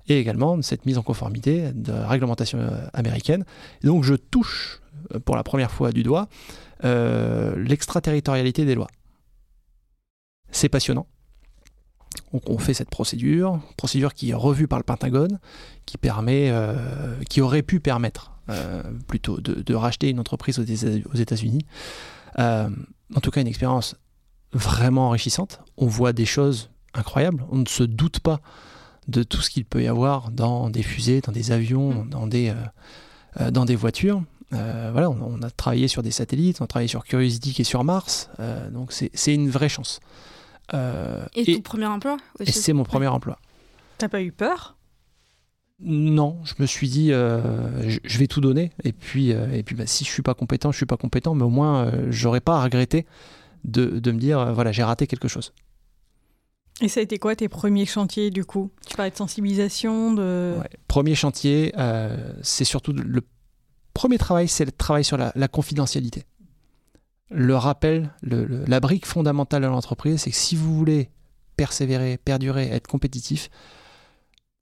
et 0.08 0.18
également 0.18 0.60
cette 0.62 0.86
mise 0.86 0.98
en 0.98 1.02
conformité 1.02 1.72
de 1.72 1.92
réglementation 1.92 2.58
euh, 2.58 2.86
américaine. 2.92 3.44
donc 3.82 4.04
je 4.04 4.14
touche 4.14 4.80
euh, 5.14 5.20
pour 5.20 5.36
la 5.36 5.44
première 5.44 5.70
fois 5.70 5.92
du 5.92 6.02
doigt 6.02 6.28
euh, 6.84 7.54
l'extraterritorialité 7.56 8.64
des 8.64 8.74
lois. 8.74 8.88
C'est 10.50 10.68
passionnant. 10.68 11.06
Donc 12.32 12.50
on 12.50 12.58
fait 12.58 12.74
cette 12.74 12.90
procédure, 12.90 13.60
procédure 13.76 14.12
qui 14.12 14.30
est 14.30 14.34
revue 14.34 14.68
par 14.68 14.78
le 14.78 14.82
Pentagone, 14.82 15.38
qui 15.86 15.96
permet, 15.96 16.52
qui 17.30 17.40
aurait 17.40 17.62
pu 17.62 17.80
permettre 17.80 18.32
plutôt 19.06 19.40
de, 19.40 19.74
racheter 19.74 20.10
une 20.10 20.20
entreprise 20.20 20.58
aux 20.58 21.14
États-Unis. 21.16 21.64
en 22.36 23.20
tout 23.22 23.30
cas, 23.30 23.40
une 23.40 23.46
expérience 23.46 23.96
vraiment 24.52 25.08
enrichissante. 25.08 25.60
On 25.76 25.86
voit 25.86 26.12
des 26.12 26.26
choses 26.26 26.70
incroyables. 26.94 27.44
On 27.50 27.58
ne 27.58 27.68
se 27.68 27.82
doute 27.82 28.20
pas 28.20 28.40
de 29.08 29.22
tout 29.22 29.40
ce 29.40 29.50
qu'il 29.50 29.64
peut 29.64 29.82
y 29.82 29.88
avoir 29.88 30.30
dans 30.30 30.70
des 30.70 30.82
fusées, 30.82 31.20
dans 31.20 31.32
des 31.32 31.52
avions, 31.52 32.04
mm. 32.04 32.08
dans 32.10 32.26
des, 32.26 32.50
euh, 32.50 32.54
euh, 33.40 33.50
dans 33.50 33.64
des 33.64 33.76
voitures. 33.76 34.22
Euh, 34.52 34.90
voilà, 34.92 35.10
on, 35.10 35.40
a 35.40 35.50
travaillé 35.50 35.88
sur 35.88 36.02
des 36.02 36.10
satellites, 36.10 36.60
on 36.60 36.64
a 36.64 36.66
travaillé 36.66 36.88
sur 36.88 37.04
Curiosity 37.04 37.54
qui 37.54 37.62
est 37.62 37.64
sur 37.64 37.84
Mars, 37.84 38.28
donc 38.70 38.92
c'est 38.92 39.34
une 39.34 39.48
vraie 39.48 39.70
chance. 39.70 40.00
et, 40.74 41.54
ton 41.54 41.60
premier 41.62 41.86
emploi 41.86 42.18
Et 42.38 42.52
c'est 42.52 42.74
mon 42.74 42.84
premier 42.84 43.06
emploi. 43.06 43.38
T'as 43.96 44.10
pas 44.10 44.20
eu 44.20 44.30
peur? 44.30 44.76
Non, 45.80 46.38
je 46.44 46.52
me 46.58 46.66
suis 46.66 46.90
dit, 46.90 47.08
je, 47.08 48.18
vais 48.18 48.26
tout 48.26 48.42
donner. 48.42 48.72
Et 48.84 48.92
puis, 48.92 49.30
et 49.30 49.62
puis 49.62 49.74
bah, 49.74 49.86
si 49.86 50.04
je 50.04 50.10
suis 50.10 50.22
pas 50.22 50.34
compétent, 50.34 50.70
je 50.70 50.76
suis 50.76 50.84
pas 50.84 50.98
compétent, 50.98 51.34
mais 51.34 51.44
au 51.44 51.50
moins, 51.50 51.90
j'aurais 52.10 52.42
pas 52.42 52.58
à 52.58 52.64
regretter 52.64 53.06
de, 53.64 54.12
me 54.12 54.18
dire, 54.18 54.38
euh, 54.38 54.52
voilà, 54.52 54.72
j'ai 54.72 54.82
raté 54.82 55.06
quelque 55.06 55.28
chose. 55.28 55.52
Et 56.80 56.88
ça 56.88 57.00
a 57.00 57.02
été 57.02 57.18
quoi 57.18 57.36
tes 57.36 57.48
premiers 57.48 57.86
chantiers 57.86 58.30
du 58.30 58.44
coup? 58.44 58.70
Tu 58.86 58.96
parlais 58.96 59.10
de 59.10 59.16
sensibilisation, 59.16 60.12
de... 60.14 60.56
Premier 60.88 61.14
chantier, 61.14 61.72
euh, 61.78 62.32
c'est 62.42 62.64
surtout 62.64 62.92
le 62.92 63.20
premier 63.94 64.18
travail, 64.18 64.48
c'est 64.48 64.64
le 64.64 64.72
travail 64.72 65.04
sur 65.04 65.16
la, 65.16 65.48
confidentialité. 65.48 66.24
Le 67.30 67.56
rappel, 67.56 68.10
la 68.22 68.80
brique 68.80 69.06
fondamentale 69.06 69.62
de 69.62 69.68
l'entreprise, 69.68 70.22
c'est 70.22 70.30
que 70.30 70.36
si 70.36 70.56
vous 70.56 70.74
voulez 70.74 71.10
persévérer, 71.56 72.18
perdurer, 72.18 72.68
être 72.68 72.88
compétitif, 72.88 73.48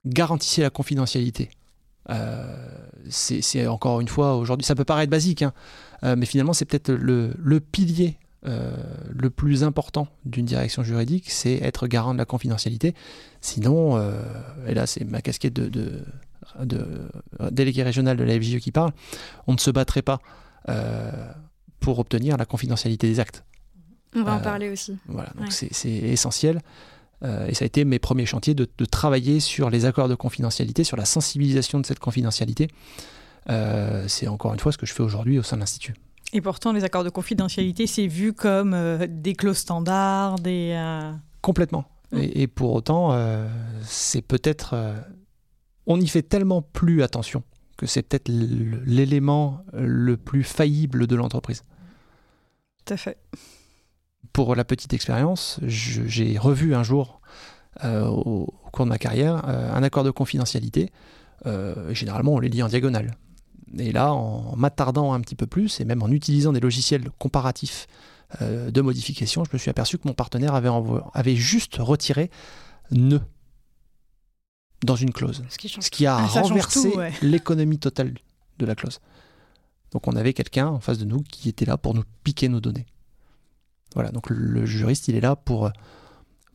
garantissez 0.04 0.62
la 0.62 0.70
confidentialité. 0.70 1.50
Euh, 2.10 2.68
c'est 3.08 3.66
encore 3.66 4.00
une 4.00 4.08
fois 4.08 4.36
aujourd'hui, 4.36 4.66
ça 4.66 4.74
peut 4.74 4.84
paraître 4.84 5.10
basique, 5.10 5.42
hein, 5.42 5.52
mais 6.02 6.26
finalement 6.26 6.52
c'est 6.52 6.64
peut-être 6.64 6.90
le, 6.90 7.34
le, 7.38 7.60
pilier 7.60 8.18
euh, 8.46 8.74
le 9.10 9.28
plus 9.28 9.64
important 9.64 10.08
d'une 10.24 10.46
direction 10.46 10.82
juridique, 10.82 11.30
c'est 11.30 11.56
être 11.56 11.86
garant 11.86 12.14
de 12.14 12.18
la 12.18 12.24
confidentialité. 12.24 12.94
Sinon, 13.42 13.96
euh, 13.96 14.22
et 14.66 14.72
là 14.74 14.86
c'est 14.86 15.04
ma 15.04 15.20
casquette 15.20 15.52
de, 15.52 15.68
de, 16.58 17.10
délégué 17.50 17.82
régional 17.82 18.16
de 18.16 18.24
la 18.24 18.40
FGE 18.40 18.58
qui 18.58 18.72
parle, 18.72 18.92
on 19.46 19.52
ne 19.52 19.58
se 19.58 19.70
battrait 19.70 20.02
pas 20.02 20.20
pour 21.80 21.98
obtenir 21.98 22.36
la 22.36 22.44
confidentialité 22.44 23.08
des 23.08 23.20
actes. 23.20 23.44
On 24.14 24.22
va 24.22 24.34
en 24.34 24.40
parler 24.40 24.70
aussi. 24.70 24.96
Voilà, 25.06 25.30
donc 25.38 25.52
c'est 25.52 25.88
essentiel. 25.88 26.60
et 27.22 27.54
ça 27.54 27.64
a 27.64 27.66
été 27.66 27.84
mes 27.84 27.98
premiers 27.98 28.26
chantiers 28.26 28.54
de, 28.54 28.68
de, 28.78 28.84
travailler 28.84 29.40
sur 29.40 29.68
les 29.68 29.84
accords 29.84 30.08
de 30.08 30.14
confidentialité, 30.14 30.84
sur 30.84 30.96
la 30.96 31.04
sensibilisation 31.04 31.80
de 31.80 31.86
cette 31.86 31.98
confidentialité. 31.98 32.68
c'est 34.06 34.28
encore 34.28 34.54
une 34.54 34.60
fois 34.60 34.72
ce 34.72 34.78
que 34.78 34.86
je 34.86 34.94
fais 34.94 35.02
aujourd'hui 35.02 35.38
au 35.38 35.42
sein 35.42 35.56
de 35.56 35.60
l'Institut. 35.60 35.94
Et 36.32 36.40
pourtant, 36.40 36.72
les 36.72 36.84
accords 36.84 37.04
de 37.04 37.10
confidentialité, 37.10 37.86
c'est 37.86 38.06
vu 38.06 38.32
comme 38.32 38.74
euh, 38.74 39.06
des 39.08 39.34
clauses 39.34 39.58
standards, 39.58 40.36
des... 40.36 40.72
Euh, 40.76 41.12
Complètement. 41.42 41.84
Mm. 42.12 42.18
Et, 42.34 42.46
pour 42.46 42.72
autant, 42.72 43.12
euh, 43.12 43.48
c'est 43.82 44.22
peut-être... 44.22 44.76
on 45.86 46.00
y 46.00 46.06
fait 46.06 46.22
tellement 46.22 46.62
plus 46.62 47.02
attention 47.02 47.42
que 47.76 47.86
c'est 47.86 48.02
peut-être 48.02 48.28
l'élément 48.28 49.64
le 49.72 50.16
plus 50.18 50.44
faillible 50.44 51.06
de 51.06 51.16
l'entreprise. 51.16 51.64
Tout 52.84 52.92
à 52.92 52.96
fait. 52.98 53.16
Pour 54.34 54.54
la 54.54 54.64
petite 54.64 54.92
expérience, 54.92 55.58
j'ai 55.62 56.36
revu 56.36 56.74
un 56.74 56.82
jour, 56.82 57.22
au, 57.82 58.52
cours 58.70 58.84
de 58.84 58.90
ma 58.90 58.98
carrière, 58.98 59.46
un 59.46 59.82
accord 59.82 60.04
de 60.04 60.10
confidentialité. 60.10 60.92
généralement, 61.92 62.34
on 62.34 62.38
les 62.38 62.50
lit 62.50 62.62
en 62.62 62.68
diagonale. 62.68 63.16
Et 63.78 63.92
là, 63.92 64.12
en 64.12 64.56
m'attardant 64.56 65.12
un 65.12 65.20
petit 65.20 65.36
peu 65.36 65.46
plus, 65.46 65.80
et 65.80 65.84
même 65.84 66.02
en 66.02 66.08
utilisant 66.08 66.52
des 66.52 66.60
logiciels 66.60 67.08
comparatifs 67.18 67.86
euh, 68.42 68.70
de 68.70 68.80
modification, 68.80 69.44
je 69.44 69.50
me 69.52 69.58
suis 69.58 69.70
aperçu 69.70 69.98
que 69.98 70.08
mon 70.08 70.14
partenaire 70.14 70.54
avait, 70.54 70.70
avait 71.14 71.36
juste 71.36 71.76
retiré 71.78 72.30
ne 72.90 73.18
dans 74.84 74.96
une 74.96 75.12
clause. 75.12 75.44
Ce 75.48 75.90
qui, 75.90 76.06
a 76.06 76.16
ah, 76.16 76.26
renversé 76.26 76.90
l'économie 77.22 77.78
totale 77.78 78.14
de 78.58 78.66
la 78.66 78.74
clause. 78.74 79.00
Donc 79.92 80.08
on 80.08 80.16
avait 80.16 80.32
quelqu'un 80.32 80.68
en 80.68 80.80
face 80.80 80.98
de 80.98 81.04
nous 81.04 81.22
qui 81.22 81.48
était 81.48 81.64
là 81.64 81.76
pour 81.76 81.94
nous 81.94 82.04
piquer 82.24 82.48
nos 82.48 82.60
données. 82.60 82.86
Voilà, 83.94 84.10
donc 84.10 84.30
le 84.30 84.64
juriste, 84.64 85.08
il 85.08 85.16
est 85.16 85.20
là 85.20 85.36
pour, 85.36 85.70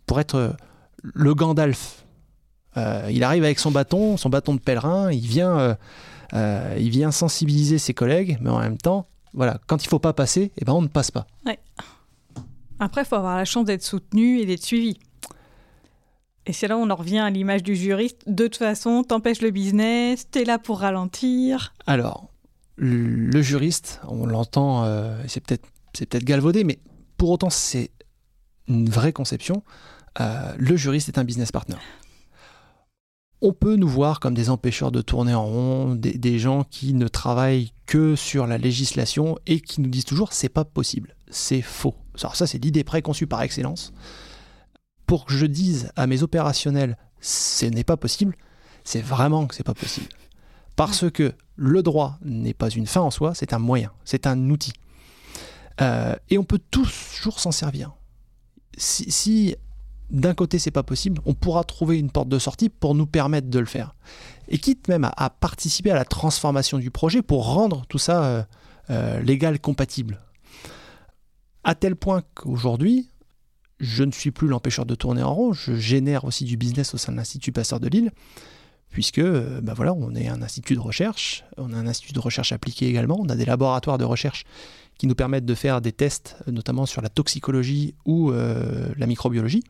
pour 0.05 0.20
être 0.20 0.55
le 1.01 1.36
Gandalf. 1.36 2.05
Euh, 2.78 3.09
il 3.11 3.24
arrive 3.24 3.43
avec 3.43 3.59
son 3.59 3.72
bâton, 3.72 4.18
son 4.18 4.30
bâton 4.30 4.55
de 4.55 4.59
pèlerin, 4.59 5.11
il 5.11 5.26
vient... 5.26 5.57
Euh, 5.57 5.76
euh, 6.34 6.76
il 6.80 6.89
vient 6.89 7.11
sensibiliser 7.11 7.78
ses 7.78 7.93
collègues, 7.93 8.38
mais 8.41 8.49
en 8.49 8.59
même 8.59 8.78
temps, 8.78 9.07
voilà, 9.34 9.59
quand 9.67 9.84
il 9.84 9.88
faut 9.88 9.99
pas 9.99 10.13
passer, 10.13 10.51
eh 10.57 10.65
ben 10.65 10.73
on 10.73 10.82
ne 10.82 10.88
passe 10.88 11.11
pas. 11.11 11.28
Après, 12.80 13.03
il 13.03 13.05
faut 13.05 13.15
avoir 13.15 13.38
la 13.38 13.45
chance 13.45 13.65
d'être 13.65 13.84
soutenu 13.84 14.39
et 14.39 14.45
d'être 14.45 14.63
suivi. 14.63 14.97
Et 16.45 16.53
c'est 16.53 16.67
là 16.67 16.78
où 16.78 16.82
on 16.82 16.89
en 16.89 16.95
revient 16.95 17.19
à 17.19 17.30
l'image 17.30 17.63
du 17.63 17.76
juriste. 17.76 18.21
De 18.28 18.47
toute 18.47 18.57
façon, 18.57 19.03
t'empêches 19.03 19.41
le 19.41 19.51
business, 19.51 20.30
t'es 20.30 20.43
là 20.43 20.59
pour 20.59 20.82
ralentir. 20.82 21.73
Alors, 21.88 22.30
le 22.76 23.41
juriste, 23.41 24.01
on 24.07 24.26
l'entend, 24.26 24.84
euh, 24.84 25.17
c'est 25.28 25.41
peut-être 25.41 25.67
c'est 25.93 26.05
peut-être 26.05 26.26
galvaudé, 26.26 26.63
mais 26.63 26.80
pour 27.17 27.30
autant, 27.32 27.49
c'est 27.49 27.91
une 28.67 28.89
vraie 28.89 29.13
conception. 29.13 29.63
Euh, 30.19 30.53
le 30.57 30.76
juriste 30.76 31.09
est 31.09 31.17
un 31.17 31.23
business 31.23 31.51
partner 31.51 31.78
on 33.46 33.54
peut 33.54 33.76
nous 33.76 33.88
voir 33.88 34.20
comme 34.20 34.34
des 34.34 34.50
empêcheurs 34.50 34.91
de 34.91 35.02
tourner 35.02 35.36
en 35.36 35.46
rond, 35.46 35.93
des, 35.93 36.39
gens 36.39 36.64
qui 36.64 36.96
ne 36.96 37.08
travaillent 37.08 37.74
que 37.86 38.16
sur 38.16 38.48
la 38.48 38.58
législation 38.58 39.38
et 39.46 39.62
qui 39.62 39.82
nous 39.82 39.89
disent 39.89 40.06
toujours 40.06 40.34
c'est 40.34 40.50
pas 40.50 40.66
possible, 40.66 41.16
c'est 41.30 41.62
faux. 41.62 41.93
Alors 42.20 42.36
ça 42.36 42.48
c'est 42.48 42.58
l'idée 42.58 42.84
préconçue 42.84 43.28
par 43.28 43.43
excellence. 43.43 43.93
Pour 45.06 45.26
que 45.26 45.34
je 45.34 45.46
dise 45.46 45.91
à 45.96 46.08
mes 46.08 46.24
opérationnels 46.24 46.98
ce 47.22 47.68
n'est 47.68 47.84
pas 47.84 47.98
possible, 47.98 48.36
c'est 48.84 49.02
vraiment 49.02 49.46
que 49.46 49.54
c'est 49.54 49.64
pas 49.64 49.76
possible. 49.76 50.10
Parce 50.76 51.10
que 51.12 51.32
le 51.56 51.84
droit 51.84 52.18
n'est 52.24 52.56
pas 52.56 52.70
une 52.70 52.88
fin 52.88 53.02
en 53.02 53.12
soi, 53.12 53.36
c'est 53.36 53.54
un 53.54 53.60
moyen, 53.60 53.91
c'est 54.06 54.26
un 54.26 54.50
outil. 54.50 54.74
Euh, 55.82 56.16
et 56.32 56.39
on 56.39 56.43
peut 56.43 56.62
toujours 56.72 57.39
s'en 57.39 57.52
servir. 57.52 57.93
si 58.76 59.56
d'un 60.10 60.34
côté 60.34 60.60
c'est 60.60 60.72
pas 60.72 60.84
possible, 60.84 61.22
on 61.26 61.34
pourra 61.34 61.64
trouver 61.64 61.97
une 61.97 62.12
porte 62.12 62.30
de 62.30 62.39
sortie 62.39 62.70
pour 62.70 62.95
nous 62.95 63.06
permettre 63.06 63.49
de 63.49 63.60
le 63.60 63.66
faire. 63.66 63.95
Et 64.47 64.58
quitte 64.58 64.88
même 64.88 65.10
à, 65.16 65.30
participer 65.30 65.91
à 65.91 65.95
la 65.95 66.06
transformation 66.06 66.78
du 66.78 66.91
projet 66.91 67.22
pour 67.22 67.45
rendre 67.45 67.86
tout 67.88 67.97
ça 67.97 68.24
euh, 68.24 68.43
euh, 68.91 69.20
légal, 69.22 69.60
compatible. 69.60 70.22
À 71.64 71.74
tel 71.74 71.95
point 71.95 72.22
qu'aujourd'hui, 72.36 73.10
je 73.80 74.03
ne 74.03 74.12
suis 74.12 74.32
plus 74.32 74.47
l'empêcheur 74.47 74.86
de 74.86 74.95
tourner 74.95 75.24
en 75.24 75.34
rond, 75.34 75.53
je 75.53 75.76
génère 75.76 76.26
aussi 76.26 76.45
du 76.45 76.58
business 76.58 76.93
au 76.93 76.97
sein 76.97 77.12
de 77.12 77.18
l'Institut 77.18 77.51
Pasteur 77.51 77.80
de 77.80 77.88
Lille, 77.88 78.12
puisque 78.89 79.22
ben 79.22 79.74
voilà, 79.74 79.93
on 79.93 80.16
est 80.16 80.28
un 80.28 80.41
institut 80.41 80.76
de 80.76 80.80
recherche, 80.80 81.43
on 81.58 81.74
a 81.74 81.76
un 81.76 81.88
institut 81.88 82.14
de 82.14 82.20
recherche 82.20 82.51
appliqué 82.51 82.88
également, 82.88 83.18
on 83.20 83.28
a 83.28 83.36
des 83.36 83.45
laboratoires 83.45 83.97
de 83.97 84.06
recherche 84.06 84.45
qui 84.98 85.08
nous 85.08 85.16
permettent 85.16 85.46
de 85.46 85.56
faire 85.56 85.82
des 85.82 85.91
tests, 85.91 86.38
notamment 86.48 86.86
sur 86.86 87.02
la 87.02 87.10
toxicologie 87.10 87.96
ou 88.06 88.32
la 88.32 89.08
microbiologie 89.08 89.64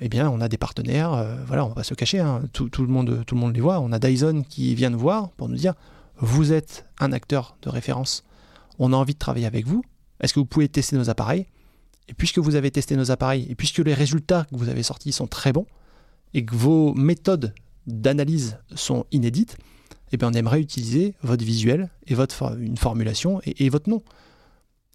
eh 0.00 0.08
bien, 0.08 0.28
on 0.28 0.40
a 0.40 0.48
des 0.48 0.58
partenaires, 0.58 1.12
euh, 1.12 1.36
voilà, 1.46 1.64
on 1.64 1.68
va 1.68 1.76
pas 1.76 1.84
se 1.84 1.94
cacher, 1.94 2.20
hein, 2.20 2.42
tout, 2.52 2.68
le 2.78 2.86
monde, 2.86 3.24
tout 3.26 3.34
le 3.34 3.40
monde 3.40 3.54
les 3.54 3.60
voit. 3.60 3.80
On 3.80 3.92
a 3.92 3.98
Dyson 3.98 4.44
qui 4.48 4.74
vient 4.74 4.90
nous 4.90 4.98
voir 4.98 5.30
pour 5.30 5.48
nous 5.48 5.56
dire 5.56 5.74
vous 6.16 6.52
êtes 6.52 6.86
un 7.00 7.12
acteur 7.12 7.56
de 7.62 7.70
référence, 7.70 8.24
on 8.78 8.92
a 8.92 8.96
envie 8.96 9.14
de 9.14 9.18
travailler 9.18 9.46
avec 9.46 9.66
vous. 9.66 9.82
Est-ce 10.20 10.32
que 10.32 10.40
vous 10.40 10.46
pouvez 10.46 10.68
tester 10.68 10.96
nos 10.96 11.10
appareils? 11.10 11.46
Et 12.08 12.14
puisque 12.14 12.38
vous 12.38 12.54
avez 12.54 12.70
testé 12.70 12.96
nos 12.96 13.10
appareils, 13.10 13.46
et 13.50 13.54
puisque 13.54 13.78
les 13.78 13.94
résultats 13.94 14.46
que 14.50 14.56
vous 14.56 14.68
avez 14.68 14.82
sortis 14.82 15.12
sont 15.12 15.26
très 15.26 15.52
bons, 15.52 15.66
et 16.34 16.44
que 16.44 16.54
vos 16.54 16.94
méthodes 16.94 17.54
d'analyse 17.86 18.58
sont 18.74 19.06
inédites, 19.10 19.56
eh 20.14 20.16
bien, 20.16 20.28
on 20.28 20.32
aimerait 20.32 20.60
utiliser 20.60 21.14
votre 21.22 21.44
visuel 21.44 21.90
et 22.06 22.14
votre 22.14 22.56
une 22.58 22.76
formulation 22.76 23.40
et, 23.44 23.68
votre 23.68 23.88
nom. 23.88 24.02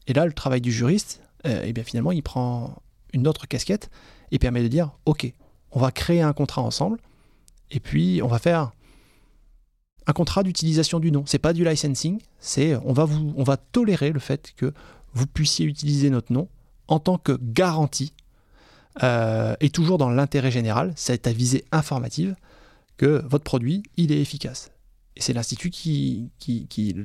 Et 0.08 0.14
là, 0.14 0.26
le 0.26 0.34
travail 0.34 0.62
du 0.62 0.72
juriste, 0.72 1.22
euh, 1.46 1.64
eh 1.66 1.74
bien, 1.74 1.84
finalement, 1.84 2.12
il 2.12 2.24
prend 2.24 2.82
une 3.14 3.28
autre 3.28 3.48
casquette 3.48 3.90
et 4.32 4.40
permet 4.40 4.64
de 4.64 4.68
dire 4.68 4.92
ok, 5.06 5.32
on 5.72 5.80
va 5.80 5.92
créer 5.92 6.22
un 6.22 6.34
contrat 6.34 6.62
ensemble 6.62 7.00
et 7.72 7.80
puis 7.80 8.22
on 8.24 8.28
va 8.28 8.40
faire 8.40 8.72
un 10.08 10.14
contrat 10.14 10.44
d'utilisation 10.44 11.00
du 11.00 11.12
nom. 11.12 11.24
C'est 11.26 11.40
pas 11.40 11.54
du 11.54 11.64
licensing, 11.64 12.20
c'est 12.40 12.76
on 12.76 12.94
va 12.94 13.58
tolérer 13.58 14.12
le 14.12 14.20
fait 14.20 14.54
que 14.56 14.74
vous 15.14 15.28
puissiez 15.28 15.66
utiliser 15.66 16.10
notre 16.10 16.34
nom 16.34 16.48
en 16.88 17.00
tant 17.00 17.18
que 17.18 17.38
garantie 17.42 18.14
euh, 19.04 19.56
et 19.60 19.70
toujours 19.70 19.98
dans 19.98 20.10
l'intérêt 20.10 20.52
général, 20.52 20.92
c'est 20.96 21.28
à 21.28 21.32
visée 21.32 21.66
informative 21.72 22.36
que 22.98 23.24
votre 23.26 23.44
produit 23.44 23.84
il 23.98 24.12
est 24.12 24.20
efficace. 24.20 24.72
Et 25.20 25.22
c'est 25.22 25.34
l'institut 25.34 25.70
qui, 25.70 26.32
qui, 26.40 26.66
qui, 26.68 26.96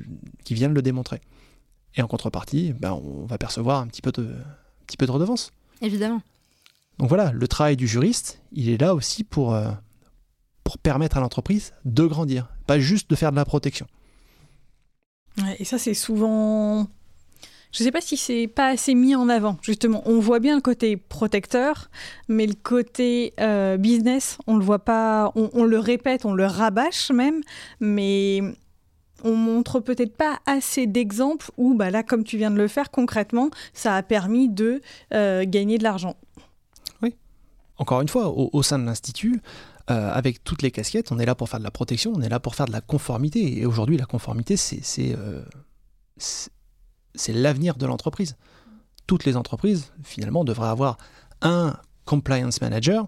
qui, 0.45 0.53
vient 0.53 0.69
de 0.69 0.73
le 0.73 0.81
démontrer. 0.81 1.19
Et 1.95 2.01
en 2.01 2.07
contrepartie, 2.07 2.71
ben, 2.71 2.93
on 2.93 3.25
va 3.25 3.37
percevoir 3.37 3.81
un 3.81 3.87
petit 3.87 4.01
peu 4.01 4.13
de, 4.13 4.23
un 4.23 4.85
petit 4.87 4.95
peu 4.95 5.05
de 5.05 5.11
redevance. 5.11 5.51
Évidemment. 5.81 6.21
Donc 6.97 7.09
voilà, 7.09 7.33
le 7.33 7.47
travail 7.49 7.75
du 7.75 7.89
juriste, 7.89 8.41
il 8.53 8.69
est 8.69 8.79
là 8.79 8.95
aussi 8.95 9.25
pour, 9.25 9.53
euh, 9.53 9.69
pour 10.63 10.77
permettre 10.77 11.17
à 11.17 11.19
l'entreprise 11.19 11.73
de 11.83 12.05
grandir, 12.05 12.47
pas 12.67 12.79
juste 12.79 13.09
de 13.09 13.17
faire 13.17 13.31
de 13.31 13.35
la 13.35 13.43
protection. 13.43 13.85
et 15.59 15.65
ça, 15.65 15.77
c'est 15.77 15.93
souvent. 15.93 16.87
Je 17.75 17.83
ne 17.83 17.85
sais 17.85 17.91
pas 17.91 18.01
si 18.01 18.15
c'est 18.15 18.47
pas 18.47 18.67
assez 18.69 18.95
mis 18.95 19.15
en 19.15 19.27
avant, 19.27 19.57
justement. 19.61 20.01
On 20.05 20.19
voit 20.19 20.39
bien 20.39 20.55
le 20.55 20.61
côté 20.61 20.95
protecteur, 20.95 21.89
mais 22.29 22.47
le 22.47 22.53
côté 22.53 23.33
euh, 23.41 23.75
business, 23.75 24.37
on 24.47 24.55
le 24.55 24.63
voit 24.63 24.79
pas, 24.79 25.33
on, 25.35 25.65
le 25.65 25.79
répète, 25.79 26.23
on 26.23 26.33
le 26.33 26.45
rabâche 26.45 27.11
même, 27.11 27.41
mais 27.81 28.41
on 29.23 29.35
montre 29.35 29.81
peut-être 29.81 30.15
pas 30.15 30.39
assez 30.45 30.87
d'exemples 30.87 31.51
où, 31.57 31.73
bah 31.73 31.91
là, 31.91 32.01
comme 32.01 32.23
tu 32.23 32.37
viens 32.37 32.51
de 32.51 32.57
le 32.57 32.69
faire 32.69 32.91
concrètement, 32.91 33.49
ça 33.73 33.95
a 33.95 34.03
permis 34.03 34.47
de 34.47 34.81
euh, 35.13 35.43
gagner 35.45 35.77
de 35.77 35.83
l'argent 35.83 36.15
encore 37.77 38.01
une 38.01 38.07
fois, 38.07 38.29
au, 38.29 38.63
sein 38.63 38.79
de 38.79 38.85
l'Institut, 38.85 39.41
euh, 39.89 40.11
avec 40.11 40.43
toutes 40.43 40.61
les 40.61 40.71
casquettes, 40.71 41.11
on 41.11 41.19
est 41.19 41.25
là 41.25 41.35
pour 41.35 41.49
faire 41.49 41.59
de 41.59 41.63
la 41.63 41.71
protection, 41.71 42.13
on 42.15 42.21
est 42.21 42.29
là 42.29 42.39
pour 42.39 42.55
faire 42.55 42.65
de 42.65 42.71
la 42.71 42.81
conformité. 42.81 43.59
Et 43.59 43.65
aujourd'hui, 43.65 43.97
la 43.97 44.05
conformité, 44.05 44.55
euh, 44.99 45.43
c'est 47.15 47.33
l'avenir 47.33 47.75
de 47.75 47.85
l'entreprise. 47.85 48.35
Toutes 49.07 49.25
les 49.25 49.37
entreprises, 49.37 49.91
finalement, 50.03 50.43
devraient 50.43 50.69
avoir 50.69 50.97
un 51.41 51.75
compliance 52.05 52.61
manager 52.61 53.07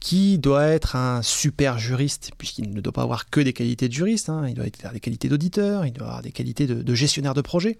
qui 0.00 0.38
doit 0.38 0.66
être 0.66 0.96
un 0.96 1.22
super 1.22 1.78
juriste, 1.78 2.32
puisqu'il 2.36 2.70
ne 2.74 2.80
doit 2.80 2.92
pas 2.92 3.02
avoir 3.02 3.30
que 3.30 3.40
des 3.40 3.54
qualités 3.54 3.88
de 3.88 3.94
juriste, 3.94 4.28
hein. 4.28 4.46
il 4.46 4.54
doit 4.54 4.66
avoir 4.66 4.92
des 4.92 5.00
qualités 5.00 5.28
d'auditeur, 5.30 5.86
il 5.86 5.92
doit 5.92 6.06
avoir 6.06 6.22
des 6.22 6.32
qualités 6.32 6.66
de 6.66 6.94
gestionnaire 6.94 7.32
de 7.32 7.40
projet. 7.40 7.78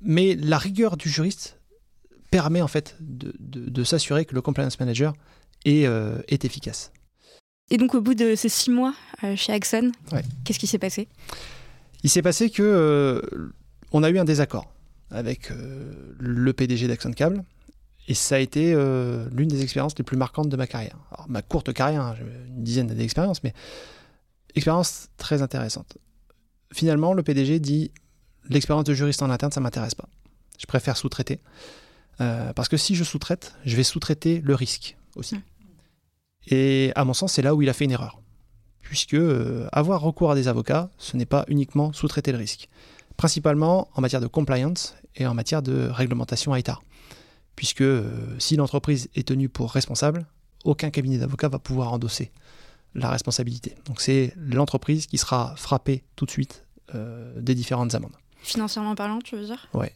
Mais 0.00 0.36
la 0.36 0.58
rigueur 0.58 0.96
du 0.96 1.08
juriste 1.08 1.58
permet 2.30 2.60
en 2.60 2.68
fait 2.68 2.96
de, 3.00 3.84
s'assurer 3.84 4.24
que 4.24 4.34
le 4.34 4.42
compliance 4.42 4.80
manager 4.80 5.14
est, 5.64 5.86
euh, 5.86 6.18
est, 6.28 6.44
efficace. 6.44 6.92
Et 7.70 7.78
donc 7.78 7.94
au 7.94 8.00
bout 8.00 8.14
de 8.14 8.34
ces 8.34 8.48
six 8.48 8.70
mois 8.70 8.94
euh, 9.22 9.36
chez 9.36 9.52
Axon, 9.52 9.92
qu'est-ce 10.44 10.58
qui 10.58 10.66
s'est 10.66 10.78
passé? 10.78 11.08
Il 12.02 12.10
s'est 12.10 12.22
passé 12.22 12.50
que 12.50 12.62
euh, 12.62 13.20
on 13.94 14.02
a 14.02 14.10
eu 14.10 14.18
un 14.18 14.24
désaccord 14.24 14.70
avec 15.10 15.50
le 16.18 16.52
PDG 16.52 16.88
d'Axon 16.88 17.12
Cable. 17.12 17.42
Et 18.06 18.14
ça 18.14 18.34
a 18.34 18.38
été 18.38 18.74
l'une 19.32 19.48
des 19.48 19.62
expériences 19.62 19.96
les 19.96 20.04
plus 20.04 20.18
marquantes 20.18 20.50
de 20.50 20.56
ma 20.56 20.66
carrière. 20.66 20.98
Alors, 21.10 21.26
ma 21.28 21.40
courte 21.40 21.72
carrière, 21.72 22.02
hein, 22.02 22.16
une 22.48 22.62
dizaine 22.62 22.86
d'années 22.86 23.00
d'expérience, 23.00 23.42
mais 23.42 23.54
expérience 24.54 25.08
très 25.16 25.40
intéressante. 25.40 25.96
Finalement, 26.72 27.14
le 27.14 27.22
PDG 27.22 27.60
dit 27.60 27.92
l'expérience 28.48 28.84
de 28.84 28.94
juriste 28.94 29.22
en 29.22 29.30
interne, 29.30 29.52
ça 29.52 29.60
m'intéresse 29.60 29.94
pas. 29.94 30.08
Je 30.58 30.66
préfère 30.66 30.96
sous-traiter. 30.96 31.40
Euh, 32.20 32.52
parce 32.52 32.68
que 32.68 32.76
si 32.76 32.94
je 32.94 33.04
sous-traite, 33.04 33.54
je 33.64 33.76
vais 33.76 33.82
sous-traiter 33.82 34.40
le 34.40 34.54
risque 34.54 34.96
aussi. 35.16 35.36
Et 36.46 36.92
à 36.94 37.04
mon 37.04 37.14
sens, 37.14 37.32
c'est 37.32 37.42
là 37.42 37.54
où 37.54 37.62
il 37.62 37.68
a 37.68 37.72
fait 37.72 37.84
une 37.84 37.90
erreur. 37.90 38.20
Puisque 38.82 39.14
euh, 39.14 39.66
avoir 39.72 40.00
recours 40.00 40.30
à 40.30 40.34
des 40.34 40.46
avocats, 40.46 40.90
ce 40.98 41.16
n'est 41.16 41.26
pas 41.26 41.44
uniquement 41.48 41.92
sous-traiter 41.92 42.32
le 42.32 42.38
risque. 42.38 42.68
Principalement 43.16 43.88
en 43.94 44.00
matière 44.00 44.20
de 44.20 44.26
compliance 44.26 44.94
et 45.16 45.26
en 45.26 45.34
matière 45.34 45.62
de 45.62 45.88
réglementation 45.88 46.54
ITAR. 46.54 46.82
Puisque 47.56 47.82
euh, 47.82 48.36
si 48.38 48.56
l'entreprise 48.56 49.08
est 49.14 49.28
tenue 49.28 49.48
pour 49.48 49.70
responsable, 49.70 50.26
aucun 50.64 50.90
cabinet 50.90 51.18
d'avocats 51.18 51.48
va 51.48 51.58
pouvoir 51.58 51.92
endosser 51.92 52.32
la 52.94 53.10
responsabilité. 53.10 53.76
Donc 53.86 54.00
c'est 54.00 54.32
l'entreprise 54.36 55.06
qui 55.06 55.18
sera 55.18 55.54
frappée 55.56 56.04
tout 56.16 56.26
de 56.26 56.30
suite 56.30 56.64
des 57.36 57.56
différentes 57.56 57.92
amendes. 57.96 58.14
Financièrement 58.44 58.94
parlant, 58.94 59.18
tu 59.18 59.36
veux 59.36 59.46
dire? 59.46 59.68
Ouais. 59.72 59.92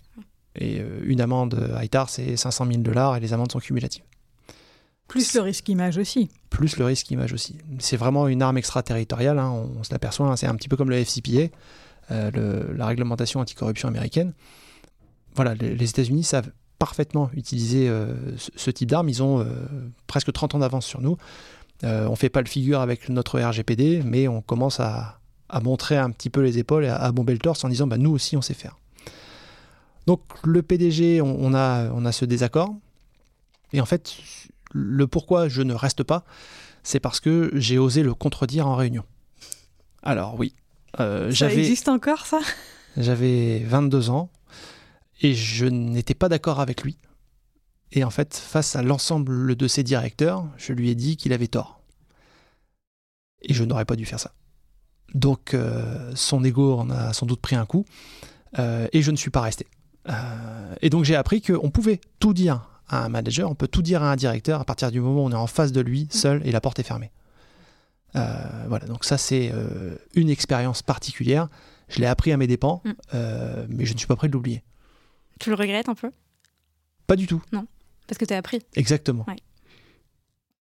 Et 0.57 0.81
euh, 0.81 1.01
une 1.05 1.21
amende 1.21 1.79
ITAR, 1.83 2.09
c'est 2.09 2.37
500 2.37 2.67
000 2.67 2.79
dollars 2.79 3.17
et 3.17 3.21
les 3.21 3.33
amendes 3.33 3.53
sont 3.53 3.61
cumulatives. 3.61 4.03
Plus 5.07 5.35
le 5.35 5.41
risque 5.41 5.69
image 5.69 5.97
aussi. 5.97 6.29
Plus 6.51 6.77
le 6.77 6.85
risque 6.85 7.11
image 7.11 7.33
aussi. 7.33 7.57
C'est 7.79 7.97
vraiment 7.97 8.27
une 8.29 8.43
arme 8.43 8.59
extraterritoriale, 8.59 9.39
hein, 9.39 9.51
on, 9.51 9.83
se 9.83 9.93
l'aperçoit, 9.93 10.27
hein, 10.27 10.37
c'est 10.37 10.47
un 10.47 10.55
petit 10.55 10.69
peu 10.69 10.77
comme 10.77 10.91
le 10.91 10.97
FCPA, 10.97 11.55
euh, 12.11 12.65
la 12.77 12.87
réglementation 12.87 13.41
anticorruption 13.41 13.89
américaine. 13.89 14.33
Voilà, 15.35 15.55
les, 15.55 15.89
États-Unis 15.89 16.25
savent 16.25 16.51
parfaitement 16.79 17.31
utiliser 17.35 17.89
euh, 17.89 18.15
ce, 18.37 18.71
type 18.71 18.89
d'arme, 18.89 19.09
ils 19.09 19.23
ont 19.23 19.47
presque 20.07 20.33
30 20.33 20.57
ans 20.57 20.59
d'avance 20.59 20.87
sur 20.87 21.01
nous. 21.01 21.17
on 21.83 22.11
ne 22.11 22.17
fait 22.17 22.29
pas 22.29 22.41
le 22.41 22.49
figure 22.49 22.81
avec 22.81 23.09
notre 23.09 23.41
RGPD, 23.41 24.03
mais 24.05 24.29
on 24.29 24.41
commence 24.43 24.81
à, 24.81 25.21
montrer 25.63 25.97
un 25.97 26.11
petit 26.11 26.29
peu 26.29 26.43
les 26.43 26.59
épaules 26.59 26.85
et 26.85 26.89
à, 26.89 26.97
à 26.97 27.11
bomber 27.13 27.33
le 27.33 27.39
torse 27.39 27.65
en 27.65 27.69
disant 27.69 27.87
bah, 27.87 27.97
nous 27.97 28.11
aussi 28.11 28.37
on 28.37 28.43
sait 28.43 28.55
faire. 28.55 28.77
Donc 30.09 30.23
le 30.43 30.63
PDG, 30.63 31.21
on, 31.21 31.53
a, 31.53 31.91
on 31.93 32.07
a 32.07 32.13
ce 32.13 32.25
désaccord. 32.25 32.75
Et 33.75 33.81
en 33.83 33.85
fait, 33.85 34.17
le 34.73 35.07
pourquoi 35.07 35.49
je 35.49 35.61
ne 35.61 35.75
reste 35.75 36.03
pas, 36.03 36.25
c'est 36.83 36.99
parce 36.99 37.21
que 37.21 37.51
j'ai 37.53 37.77
osé 37.77 38.03
le 38.03 38.15
contredire 38.15 38.67
en 38.67 38.75
réunion. 38.75 39.05
Alors 40.03 40.39
oui. 40.39 40.55
Euh, 41.01 41.33
ça 41.33 41.53
existe 41.53 41.89
encore 41.89 42.27
ça? 42.27 42.41
J'avais 42.97 43.61
22 43.61 44.11
ans 44.11 44.31
et 45.21 45.35
je 45.35 45.67
n'étais 45.67 46.15
pas 46.15 46.29
d'accord 46.29 46.61
avec 46.61 46.83
lui. 46.83 46.99
Et 47.93 48.05
en 48.05 48.11
fait, 48.11 48.37
face 48.37 48.77
à 48.77 48.83
l'ensemble 48.83 49.57
de 49.57 49.69
ses 49.69 49.83
directeurs, 49.83 50.47
je 50.57 50.73
lui 50.73 50.91
ai 50.91 50.95
dit 50.95 51.17
qu'il 51.17 51.33
avait 51.33 51.47
tort. 51.47 51.81
Et 53.43 53.55
je 53.55 53.65
n'aurais 53.65 53.85
pas 53.85 53.97
dû 53.97 54.05
faire 54.05 54.21
ça. 54.21 54.35
Donc 55.15 55.55
euh, 55.55 56.13
son 56.15 56.45
ego 56.45 56.77
en 56.77 56.91
a 56.91 57.13
sans 57.13 57.25
doute 57.25 57.41
pris 57.41 57.57
un 57.57 57.65
coup 57.65 57.87
euh, 58.59 58.89
et 58.93 59.01
je 59.01 59.11
ne 59.11 59.17
suis 59.17 59.31
pas 59.31 59.41
resté. 59.41 59.67
Et 60.81 60.89
donc 60.89 61.05
j'ai 61.05 61.17
appris 61.17 61.43
qu'on 61.43 61.71
pouvait 61.71 62.01
tout 62.19 62.33
dire 62.33 62.81
à 62.89 63.05
un 63.05 63.11
manager, 63.11 63.51
on 63.51 63.55
peut 63.55 63.69
tout 63.69 63.83
dire 63.83 64.03
à 64.03 64.11
un 64.11 64.17
directeur 64.17 64.61
à 64.61 64.65
partir 64.65 64.91
du 64.91 65.01
moment 65.01 65.25
où 65.25 65.27
on 65.27 65.33
est 65.33 65.35
en 65.35 65.47
face 65.47 65.73
de 65.73 65.83
lui, 65.83 66.09
seul, 66.11 66.41
et 66.47 66.53
la 66.53 66.61
porte 66.63 66.79
est 66.79 66.85
fermée. 66.85 67.11
Euh, 68.19 68.67
voilà, 68.69 68.87
donc 68.87 69.05
ça 69.05 69.19
c'est 69.19 69.51
euh, 69.53 69.97
une 70.15 70.31
expérience 70.31 70.83
particulière. 70.83 71.49
Je 71.89 72.01
l'ai 72.01 72.07
appris 72.07 72.33
à 72.33 72.37
mes 72.37 72.47
dépens, 72.47 72.83
mm. 72.85 72.93
mais 73.69 73.87
je 73.87 73.95
ne 73.95 73.99
suis 73.99 74.07
pas 74.07 74.17
prêt 74.17 74.29
de 74.29 74.33
l'oublier. 74.33 74.63
Tu 75.41 75.51
le 75.51 75.57
regrettes 75.57 75.89
un 75.89 75.95
peu? 75.95 76.11
Pas 77.07 77.17
du 77.17 77.27
tout. 77.27 77.43
Non, 77.53 77.67
parce 78.07 78.19
que 78.19 78.25
tu 78.25 78.35
as 78.35 78.37
appris. 78.37 78.61
Exactement. 78.75 79.25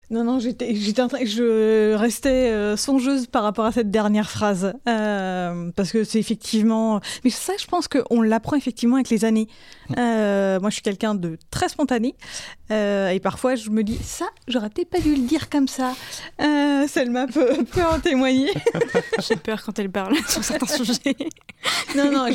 Non, 0.08 0.22
non, 0.22 0.38
j'étais, 0.38 0.72
je 0.76 1.94
restais 1.94 2.28
euh, 2.52 2.76
songeuse 2.76 3.26
par 3.26 3.42
rapport 3.42 3.64
à 3.64 3.72
cette 3.72 3.90
dernière 3.90 4.30
phrase. 4.30 4.72
Euh, 4.88 5.70
parce 5.74 5.90
que 5.90 6.04
c'est 6.04 6.20
effectivement. 6.20 7.00
Mais 7.24 7.30
ça, 7.30 7.54
je 7.58 7.66
pense 7.66 7.88
qu'on 7.88 8.22
l'apprend 8.22 8.56
effectivement 8.56 8.96
avec 8.96 9.10
les 9.10 9.24
années. 9.24 9.48
Mm. 9.90 9.94
Euh, 9.98 10.60
moi, 10.60 10.70
je 10.70 10.74
suis 10.74 10.82
quelqu'un 10.82 11.16
de 11.16 11.38
très 11.50 11.68
spontané. 11.68 12.14
et 12.70 13.20
parfois, 13.20 13.56
je 13.56 13.70
me 13.70 13.82
dis, 13.82 13.98
ça, 14.00 14.26
j'aurais 14.46 14.70
peut-être 14.70 14.90
pas 14.90 15.00
dû 15.00 15.14
le 15.14 15.26
dire 15.26 15.50
comme 15.50 15.66
ça. 15.66 15.92
Selma 16.86 17.26
peut, 17.26 17.64
peut 17.64 17.84
en 17.84 17.98
témoigner. 17.98 18.52
J'ai 19.28 19.36
peur 19.36 19.62
quand 19.64 19.76
elle 19.78 19.90
parle 19.90 20.14
sur 20.28 20.44
certains 20.44 20.66
sujets. 20.84 21.16
non, 21.96 22.12
non, 22.12 22.26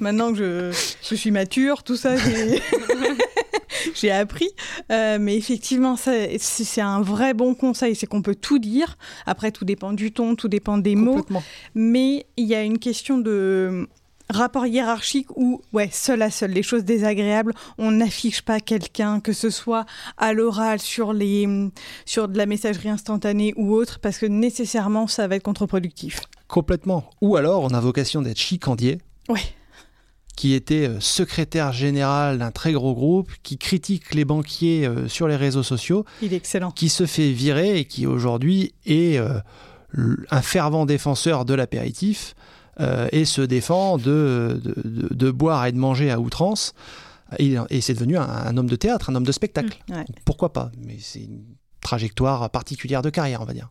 maintenant 0.00 0.32
que 0.32 0.38
je, 0.38 0.94
je, 1.02 1.14
suis 1.14 1.30
mature, 1.30 1.82
tout 1.82 1.96
ça, 1.96 2.16
j'ai 2.16 2.62
appris. 4.10 4.48
mais 4.90 5.36
effectivement, 5.36 5.96
c'est 5.96 6.80
un 6.80 7.00
vrai 7.00 7.34
bon 7.34 7.54
conseil, 7.54 7.94
c'est 7.94 8.06
qu'on 8.06 8.22
peut 8.22 8.34
tout 8.34 8.58
dire. 8.58 8.96
Après, 9.26 9.52
tout 9.52 9.64
dépend 9.64 9.92
du 9.92 10.12
ton, 10.12 10.34
tout 10.34 10.48
dépend 10.48 10.78
des 10.78 10.96
mots. 10.96 11.24
Mais 11.74 12.26
il 12.36 12.46
y 12.46 12.54
a 12.54 12.62
une 12.62 12.78
question 12.78 13.18
de 13.18 13.88
rapport 14.32 14.66
hiérarchique 14.66 15.28
où, 15.36 15.60
ouais, 15.72 15.88
seul 15.92 16.22
à 16.22 16.30
seul, 16.30 16.50
les 16.50 16.62
choses 16.62 16.84
désagréables, 16.84 17.52
on 17.78 17.90
n'affiche 17.90 18.42
pas 18.42 18.60
quelqu'un, 18.60 19.20
que 19.20 19.32
ce 19.32 19.50
soit 19.50 19.84
à 20.16 20.32
l'oral, 20.32 20.78
sur, 20.78 21.12
les, 21.12 21.70
sur 22.04 22.28
de 22.28 22.38
la 22.38 22.46
messagerie 22.46 22.88
instantanée 22.88 23.52
ou 23.56 23.74
autre, 23.74 23.98
parce 24.00 24.18
que 24.18 24.26
nécessairement, 24.26 25.06
ça 25.06 25.28
va 25.28 25.36
être 25.36 25.42
contre-productif. 25.42 26.20
Complètement. 26.48 27.04
Ou 27.20 27.36
alors, 27.36 27.62
on 27.62 27.68
a 27.68 27.80
vocation 27.80 28.22
d'être 28.22 28.38
chicandier. 28.38 28.98
Ouais 29.28 29.40
qui 30.36 30.54
était 30.54 30.88
euh, 30.88 31.00
secrétaire 31.00 31.72
général 31.72 32.38
d'un 32.38 32.50
très 32.50 32.72
gros 32.72 32.94
groupe, 32.94 33.30
qui 33.42 33.58
critique 33.58 34.14
les 34.14 34.24
banquiers 34.24 34.86
euh, 34.86 35.08
sur 35.08 35.28
les 35.28 35.36
réseaux 35.36 35.62
sociaux. 35.62 36.04
Il 36.22 36.32
est 36.32 36.36
excellent. 36.36 36.70
Qui 36.70 36.88
se 36.88 37.06
fait 37.06 37.32
virer 37.32 37.78
et 37.78 37.84
qui 37.84 38.06
aujourd'hui 38.06 38.74
est 38.86 39.18
euh, 39.18 39.40
un 40.30 40.42
fervent 40.42 40.86
défenseur 40.86 41.44
de 41.44 41.54
l'apéritif 41.54 42.34
et 43.12 43.26
se 43.26 43.42
défend 43.42 43.96
de, 43.96 44.60
de, 44.64 45.30
boire 45.30 45.66
et 45.66 45.72
de 45.72 45.76
manger 45.76 46.10
à 46.10 46.18
outrance. 46.18 46.72
Et, 47.38 47.54
c'est 47.80 47.94
devenu 47.94 48.16
un, 48.16 48.56
homme 48.56 48.66
de 48.66 48.74
théâtre, 48.74 49.10
un 49.10 49.14
homme 49.14 49.26
de 49.26 49.30
spectacle. 49.30 49.78
Mmh, 49.88 50.00
Pourquoi 50.24 50.52
pas? 50.52 50.72
Mais 50.78 50.96
c'est 50.98 51.20
une 51.20 51.44
trajectoire 51.80 52.50
particulière 52.50 53.02
de 53.02 53.10
carrière, 53.10 53.42
on 53.42 53.44
va 53.44 53.52
dire. 53.52 53.70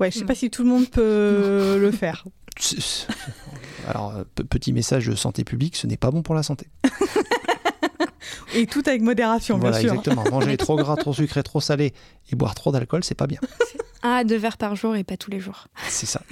Ouais, 0.00 0.10
je 0.10 0.18
sais 0.18 0.24
pas 0.24 0.34
si 0.34 0.50
tout 0.50 0.64
le 0.64 0.68
monde 0.68 0.90
peut 0.90 1.78
le 1.80 1.90
faire. 1.92 2.24
Alors, 3.88 4.14
euh, 4.16 4.24
petit 4.48 4.72
message 4.72 5.06
de 5.06 5.14
santé 5.14 5.44
publique, 5.44 5.76
ce 5.76 5.86
n'est 5.86 5.96
pas 5.96 6.10
bon 6.10 6.22
pour 6.22 6.34
la 6.34 6.42
santé. 6.42 6.68
Et 8.54 8.66
tout 8.66 8.82
avec 8.86 9.02
modération, 9.02 9.58
bien 9.58 9.72
sûr. 9.72 9.92
exactement. 9.92 10.24
Manger 10.30 10.56
trop 10.56 10.76
gras, 10.76 10.96
trop 10.96 11.12
sucré, 11.12 11.42
trop 11.42 11.60
salé 11.60 11.92
et 12.30 12.36
boire 12.36 12.54
trop 12.54 12.72
d'alcool, 12.72 13.04
c'est 13.04 13.14
pas 13.14 13.26
bien. 13.26 13.40
Un 14.02 14.12
à 14.12 14.24
deux 14.24 14.36
verres 14.36 14.56
par 14.56 14.76
jour 14.76 14.96
et 14.96 15.04
pas 15.04 15.16
tous 15.16 15.30
les 15.30 15.40
jours. 15.40 15.66
C'est 15.88 16.06
ça. 16.06 16.22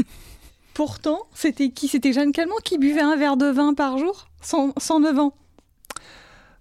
Pourtant, 0.72 1.20
c'était 1.34 1.70
qui? 1.70 1.86
C'était 1.86 2.12
Jeanne 2.12 2.32
Calment 2.32 2.56
qui 2.64 2.78
buvait 2.78 3.02
un 3.02 3.16
verre 3.16 3.36
de 3.36 3.46
vin 3.46 3.74
par 3.74 3.98
jour, 3.98 4.28
109 4.42 5.18
ans. 5.18 5.34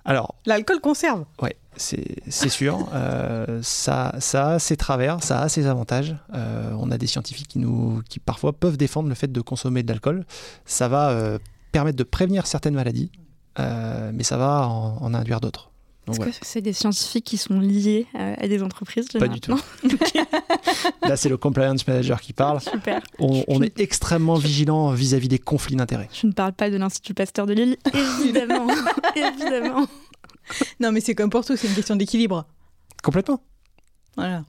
Alors. 0.05 0.35
L'alcool 0.45 0.81
conserve. 0.81 1.25
Ouais 1.41 1.55
c'est 1.77 2.49
sûr. 2.49 2.87
Euh, 2.93 3.59
ça, 3.63 4.15
ça 4.19 4.51
a 4.51 4.59
ses 4.59 4.77
travers, 4.77 5.23
ça 5.23 5.41
a 5.41 5.49
ses 5.49 5.65
avantages. 5.65 6.15
Euh, 6.33 6.71
on 6.77 6.91
a 6.91 6.97
des 6.97 7.07
scientifiques 7.07 7.47
qui, 7.47 7.59
nous, 7.59 8.01
qui 8.07 8.19
parfois 8.19 8.53
peuvent 8.53 8.77
défendre 8.77 9.09
le 9.09 9.15
fait 9.15 9.31
de 9.31 9.41
consommer 9.41 9.83
de 9.83 9.87
l'alcool. 9.87 10.25
Ça 10.65 10.87
va 10.87 11.09
euh, 11.09 11.39
permettre 11.71 11.97
de 11.97 12.03
prévenir 12.03 12.45
certaines 12.45 12.75
maladies, 12.75 13.11
mais 13.57 14.23
ça 14.23 14.37
va 14.37 14.67
en, 14.67 15.13
induire 15.13 15.41
d'autres. 15.41 15.71
Est-ce 16.07 16.19
que 16.19 16.29
c'est 16.41 16.61
des 16.61 16.73
scientifiques 16.73 17.25
qui 17.25 17.37
sont 17.37 17.59
liés 17.59 18.07
à 18.13 18.47
des 18.47 18.61
entreprises 18.61 19.07
Pas 19.07 19.27
du 19.27 19.39
tout. 19.39 19.59
Là, 21.01 21.15
c'est 21.15 21.29
le 21.29 21.37
compliance 21.37 21.87
manager 21.87 22.21
qui 22.21 22.33
parle. 22.33 22.61
Super. 22.61 23.01
On, 23.19 23.61
est 23.61 23.79
extrêmement 23.79 24.35
vigilant 24.35 24.91
vis-à-vis 24.91 25.27
-vis 25.27 25.31
des 25.31 25.39
conflits 25.39 25.75
d'intérêts. 25.75 26.09
Je 26.13 26.27
ne 26.27 26.33
parle 26.33 26.53
pas 26.53 26.69
de 26.69 26.77
l'Institut 26.77 27.13
Pasteur 27.13 27.47
de 27.47 27.53
Lille, 27.53 27.77
évidemment. 28.21 28.67
évidemment 29.15 29.87
non, 30.79 30.91
mais 30.91 31.01
c'est 31.01 31.15
comme 31.15 31.29
pour 31.29 31.45
tout, 31.45 31.55
c'est 31.55 31.67
une 31.67 31.75
question 31.75 31.95
d'équilibre. 31.95 32.45
Complètement. 33.01 33.43
Voilà. 34.15 34.43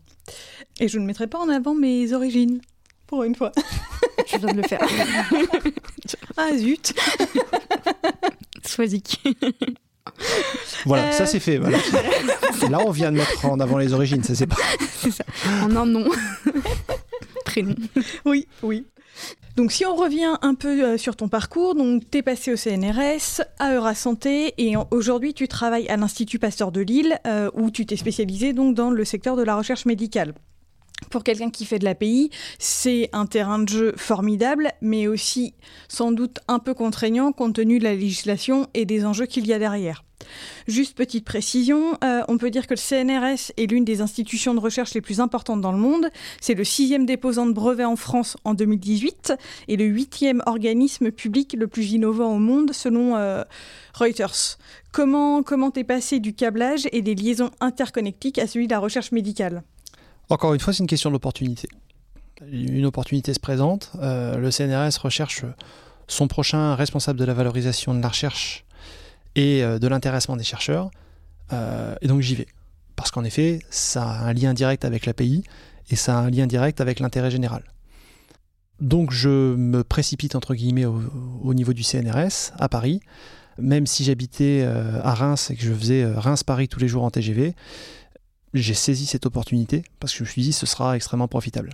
Et 0.81 0.89
je 0.89 0.99
ne 0.99 1.07
mettrai 1.07 1.27
pas 1.27 1.39
en 1.39 1.49
avant 1.49 1.75
mes 1.75 2.13
origines, 2.13 2.61
pour 3.07 3.25
une 3.25 3.35
fois. 3.35 3.53
je 4.27 4.39
viens 4.39 4.53
de 4.53 4.63
le 4.63 4.69
faire. 4.69 4.81
ah 6.37 6.57
zut 6.57 6.95
Soisic. 8.65 9.23
Voilà, 10.87 11.13
ça 11.13 11.27
c'est 11.27 11.41
fait. 11.41 11.59
Là, 11.59 12.81
on 12.85 12.91
vient 12.91 13.13
de 13.13 13.19
mettre 13.19 13.45
en 13.47 13.61
avant 13.61 13.79
les 13.79 13.93
origines, 13.93 14.23
ça 14.23 14.35
c'est 14.35 14.47
pas. 14.47 14.57
C'est 14.99 15.11
ça. 15.11 15.25
En 15.63 15.75
un 15.77 15.87
nom. 15.87 16.09
Prénom. 17.45 17.75
Oui, 18.25 18.47
oui. 18.63 18.87
Donc 19.57 19.71
si 19.71 19.87
on 19.87 19.95
revient 19.95 20.37
un 20.43 20.55
peu 20.55 20.83
euh, 20.83 20.99
sur 20.99 21.15
ton 21.15 21.29
parcours, 21.29 21.77
donc 21.77 22.03
tu 22.11 22.25
passé 22.25 22.53
au 22.53 22.57
CNRS, 22.57 23.43
à 23.61 23.75
Eura 23.75 23.95
Santé 23.95 24.53
et 24.59 24.75
aujourd'hui 24.91 25.33
tu 25.33 25.47
travailles 25.47 25.89
à 25.89 25.97
l'Institut 25.97 26.41
Pasteur 26.41 26.73
de 26.73 26.81
Lille 26.81 27.21
euh, 27.27 27.51
où 27.55 27.71
tu 27.71 27.87
t'es 27.87 27.97
spécialisé 27.97 28.53
donc 28.53 28.75
dans 28.75 28.91
le 28.91 29.05
secteur 29.05 29.37
de 29.37 29.45
la 29.45 29.55
recherche 29.55 29.87
médicale. 29.87 30.35
Pour 31.15 31.23
quelqu'un 31.23 31.51
qui 31.51 31.65
fait 31.65 31.79
de 31.79 31.85
l'API, 31.85 32.31
c'est 32.59 33.09
un 33.13 33.27
terrain 33.27 33.61
de 33.61 33.69
jeu 33.69 33.95
formidable, 33.97 34.73
mais 34.81 35.07
aussi 35.07 35.55
sans 35.87 36.11
doute 36.11 36.41
un 36.49 36.59
peu 36.59 36.75
contraignant 36.75 37.31
compte 37.31 37.55
tenu 37.55 37.79
de 37.79 37.85
la 37.85 37.95
législation 37.95 38.67
et 38.75 38.85
des 38.85 39.05
enjeux 39.05 39.27
qu'il 39.27 39.47
y 39.47 39.53
a 39.53 39.61
derrière. 39.61 40.03
Juste 40.67 40.97
petite 40.97 41.25
précision, 41.25 41.97
euh, 42.03 42.23
on 42.27 42.37
peut 42.37 42.51
dire 42.51 42.67
que 42.67 42.75
le 42.75 42.81
CNRS 42.81 43.53
est 43.57 43.71
l'une 43.71 43.85
des 43.85 44.01
institutions 44.01 44.55
de 44.55 44.59
recherche 44.59 44.93
les 44.95 45.01
plus 45.01 45.21
importantes 45.21 45.61
dans 45.61 45.71
le 45.71 45.79
monde. 45.79 46.09
C'est 46.41 46.55
le 46.55 46.65
sixième 46.65 47.07
déposant 47.07 47.47
de 47.47 47.53
brevets 47.53 47.85
en 47.85 47.95
France 47.95 48.37
en 48.43 48.55
2018 48.55 49.35
et 49.69 49.77
le 49.77 49.85
huitième 49.85 50.43
organisme 50.47 51.13
public 51.13 51.55
le 51.57 51.69
plus 51.69 51.93
innovant 51.93 52.35
au 52.35 52.41
monde 52.41 52.73
selon 52.73 53.15
euh, 53.15 53.45
Reuters. 53.95 54.59
Comment 54.91 55.45
comment 55.45 55.71
passé 55.71 56.19
du 56.19 56.35
câblage 56.35 56.89
et 56.91 57.03
des 57.03 57.15
liaisons 57.15 57.53
interconnectiques 57.61 58.41
à 58.41 58.49
celui 58.49 58.67
de 58.67 58.73
la 58.73 58.81
recherche 58.81 59.13
médicale? 59.13 59.63
Encore 60.31 60.55
une 60.55 60.61
fois, 60.61 60.73
c'est 60.73 60.83
une 60.83 60.89
question 60.89 61.11
d'opportunité. 61.11 61.69
Une 62.51 62.87
opportunité 62.87 63.33
se 63.35 63.41
présente. 63.41 63.93
Euh, 64.01 64.37
le 64.37 64.51
CNRS 64.51 64.99
recherche 65.01 65.45
son 66.09 66.29
prochain 66.29 66.75
responsable 66.75 67.19
de 67.19 67.25
la 67.25 67.35
valorisation 67.35 67.95
de 67.95 68.01
la 68.01 68.09
recherche 68.09 68.65
et 69.37 69.63
euh, 69.63 69.79
de 69.79 69.87
l'intéressement 69.87 70.37
des 70.37 70.45
chercheurs. 70.45 70.91
Euh, 71.53 71.95
et 72.01 72.09
donc 72.09 72.21
j'y 72.21 72.35
vais. 72.35 72.47
Parce 72.97 73.11
qu'en 73.11 73.25
effet, 73.25 73.61
ça 73.71 74.05
a 74.05 74.25
un 74.25 74.33
lien 74.33 74.55
direct 74.55 74.85
avec 74.85 75.07
l'API 75.07 75.45
et 75.91 75.97
ça 75.97 76.19
a 76.19 76.23
un 76.23 76.31
lien 76.31 76.47
direct 76.47 76.81
avec 76.81 77.01
l'intérêt 77.01 77.31
général. 77.31 77.63
Donc 78.81 79.13
je 79.13 79.55
me 79.55 79.85
précipite 79.85 80.35
entre 80.35 80.55
guillemets 80.55 80.85
au, 80.85 81.55
niveau 81.55 81.73
du 81.73 81.85
CNRS 81.85 82.53
à 82.59 82.69
Paris, 82.69 83.01
même 83.57 83.87
si 83.87 84.05
j'habitais 84.05 84.65
à 84.65 85.15
Reims 85.15 85.51
et 85.51 85.55
que 85.57 85.63
je 85.63 85.73
faisais 85.73 86.05
Reims-Paris 86.05 86.67
tous 86.67 86.81
les 86.81 86.89
jours 86.89 87.05
en 87.05 87.11
TGV, 87.11 87.55
j'ai 88.55 88.75
saisi 88.75 89.07
cette 89.07 89.27
opportunité 89.27 89.85
parce 90.01 90.13
que 90.13 90.19
je 90.19 90.25
me 90.25 90.29
suis 90.29 90.43
dit 90.43 90.53
ce 90.53 90.67
sera 90.67 90.97
extrêmement 90.97 91.29
profitable. 91.29 91.71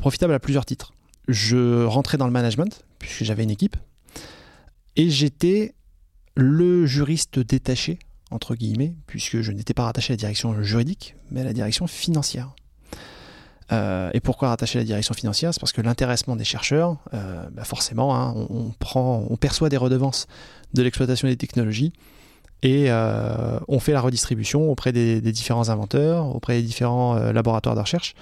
profitable 0.00 0.32
à 0.32 0.40
plusieurs 0.40 0.64
titres. 0.64 0.92
Je 1.28 1.84
rentrais 1.84 2.18
dans 2.18 2.26
le 2.26 2.32
management 2.32 2.84
puisque 2.98 3.24
j'avais 3.24 3.44
une 3.44 3.50
équipe 3.50 3.76
et 4.96 5.10
j'étais 5.10 5.74
le 6.36 6.86
juriste 6.86 7.38
détaché, 7.38 7.98
entre 8.30 8.54
guillemets, 8.54 8.94
puisque 9.06 9.40
je 9.40 9.52
n'étais 9.52 9.74
pas 9.74 9.84
rattaché 9.84 10.12
à 10.12 10.14
la 10.14 10.18
direction 10.18 10.62
juridique, 10.62 11.16
mais 11.30 11.40
à 11.40 11.44
la 11.44 11.52
direction 11.52 11.86
financière. 11.86 12.54
Euh, 13.72 14.10
et 14.12 14.20
pourquoi 14.20 14.48
rattacher 14.48 14.78
à 14.78 14.82
la 14.82 14.86
direction 14.86 15.14
financière? 15.14 15.54
C'est 15.54 15.60
parce 15.60 15.72
que 15.72 15.80
l'intéressement 15.80 16.36
des 16.36 16.44
chercheurs, 16.44 16.98
euh, 17.14 17.48
bah 17.50 17.64
forcément, 17.64 18.14
hein, 18.14 18.34
on, 18.50 18.70
prend, 18.78 19.26
on 19.30 19.36
perçoit 19.36 19.68
des 19.68 19.76
redevances 19.76 20.26
de 20.74 20.82
l'exploitation 20.82 21.28
des 21.28 21.36
technologies 21.36 21.92
et 22.64 22.86
euh, 22.88 23.60
on 23.68 23.78
fait 23.78 23.92
la 23.92 24.00
redistribution 24.00 24.70
auprès 24.70 24.90
des, 24.90 25.20
différents 25.20 25.68
inventeurs, 25.68 26.34
auprès 26.34 26.60
des 26.60 26.66
différents 26.66 27.14
laboratoires 27.14 27.76
de 27.76 27.80
recherche. 27.80 28.14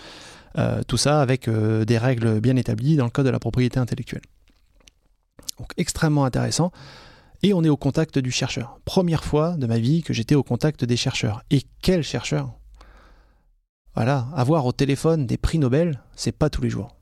tout 0.87 0.99
ça 0.99 1.23
avec 1.23 1.49
des 1.49 1.99
règles 1.99 2.41
bien 2.41 2.57
établies 2.57 2.97
dans 2.97 3.05
le 3.05 3.11
code 3.11 3.25
de 3.25 3.31
la 3.31 3.39
propriété 3.39 3.79
intellectuelle. 3.79 4.23
Donc 5.59 5.73
extrêmement 5.77 6.25
intéressant 6.25 6.73
et 7.43 7.55
on 7.55 7.65
est 7.65 7.69
au 7.69 7.77
contact 7.77 8.19
du 8.19 8.31
chercheur. 8.31 8.79
Première 8.85 9.25
fois 9.25 9.57
de 9.57 9.67
ma 9.67 9.79
vie 9.79 10.03
que 10.03 10.13
j'étais 10.13 10.35
au 10.35 10.43
contact 10.43 10.85
des 10.85 10.97
chercheurs. 10.97 11.43
Et 11.51 11.63
quels 11.83 12.05
chercheurs 12.05 12.53
Voilà, 13.95 14.29
avoir 14.35 14.65
au 14.67 14.73
téléphone 14.73 15.27
des 15.27 15.37
prix 15.37 15.59
Nobel, 15.59 16.01
c'est 16.15 16.33
pas 16.33 16.51
tous 16.51 16.63
les 16.63 16.71
jours. 16.71 16.97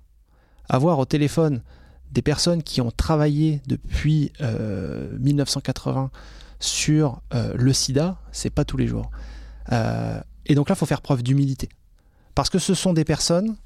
Avoir 0.68 0.98
au 0.98 1.04
téléphone 1.04 1.62
des 2.10 2.22
personnes 2.22 2.62
qui 2.62 2.80
ont 2.80 2.90
travaillé 2.90 3.60
depuis 3.66 4.32
1980 4.40 6.02
euh, 6.02 6.18
sur 6.60 7.20
euh, 7.34 7.54
le 7.56 7.72
sida, 7.72 8.18
c'est 8.32 8.50
pas 8.50 8.64
tous 8.64 8.76
les 8.76 8.86
jours. 8.86 9.10
Euh, 9.72 10.20
et 10.46 10.54
donc 10.54 10.68
là, 10.68 10.74
il 10.74 10.78
faut 10.78 10.86
faire 10.86 11.02
preuve 11.02 11.22
d'humilité. 11.22 11.68
Parce 12.34 12.50
que 12.50 12.58
ce 12.58 12.74
sont 12.74 12.92
des 12.92 13.04
personnes 13.04 13.56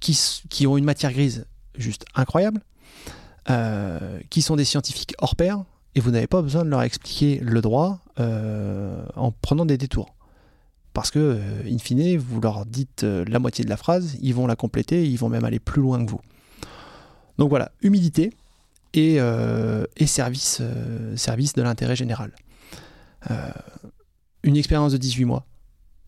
qui, 0.00 0.18
qui 0.50 0.66
ont 0.66 0.76
une 0.76 0.84
matière 0.84 1.12
grise 1.12 1.46
juste 1.76 2.04
incroyable, 2.14 2.60
qui 4.28 4.42
sont 4.42 4.54
des 4.54 4.64
scientifiques 4.64 5.14
hors 5.18 5.34
pair, 5.34 5.64
et 5.94 6.00
vous 6.00 6.10
n'avez 6.10 6.26
pas 6.26 6.42
besoin 6.42 6.64
de 6.64 6.70
leur 6.70 6.82
expliquer 6.82 7.40
le 7.42 7.60
droit 7.60 7.98
euh, 8.18 9.04
en 9.16 9.32
prenant 9.32 9.66
des 9.66 9.76
détours. 9.76 10.14
Parce 10.92 11.10
que, 11.10 11.18
euh, 11.18 11.70
in 11.70 11.78
fine, 11.78 12.16
vous 12.16 12.40
leur 12.40 12.66
dites 12.66 13.04
euh, 13.04 13.24
la 13.28 13.38
moitié 13.38 13.64
de 13.64 13.70
la 13.70 13.76
phrase, 13.76 14.16
ils 14.20 14.34
vont 14.34 14.46
la 14.46 14.56
compléter, 14.56 15.08
ils 15.08 15.16
vont 15.16 15.28
même 15.28 15.44
aller 15.44 15.58
plus 15.58 15.82
loin 15.82 16.04
que 16.04 16.10
vous. 16.10 16.20
Donc 17.38 17.48
voilà, 17.48 17.72
humilité 17.80 18.32
et, 18.94 19.18
et 19.96 20.06
service, 20.06 20.62
service 21.16 21.52
de 21.52 21.62
l'intérêt 21.62 21.96
général. 21.96 22.32
une 24.42 24.56
expérience 24.56 24.92
de 24.92 24.98
18 24.98 25.24
mois, 25.24 25.46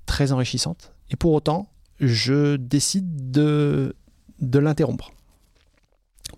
très 0.06 0.32
enrichissante, 0.32 0.92
et 1.10 1.16
pour 1.16 1.32
autant, 1.32 1.68
je 2.00 2.56
décide 2.56 3.30
de, 3.30 3.94
de 4.40 4.58
l'interrompre. 4.58 5.12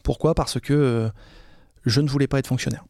Pourquoi? 0.02 0.34
Parce 0.34 0.60
que 0.60 1.10
je 1.84 2.00
ne 2.00 2.08
voulais 2.08 2.26
pas 2.26 2.38
être 2.38 2.46
fonctionnaire. 2.46 2.84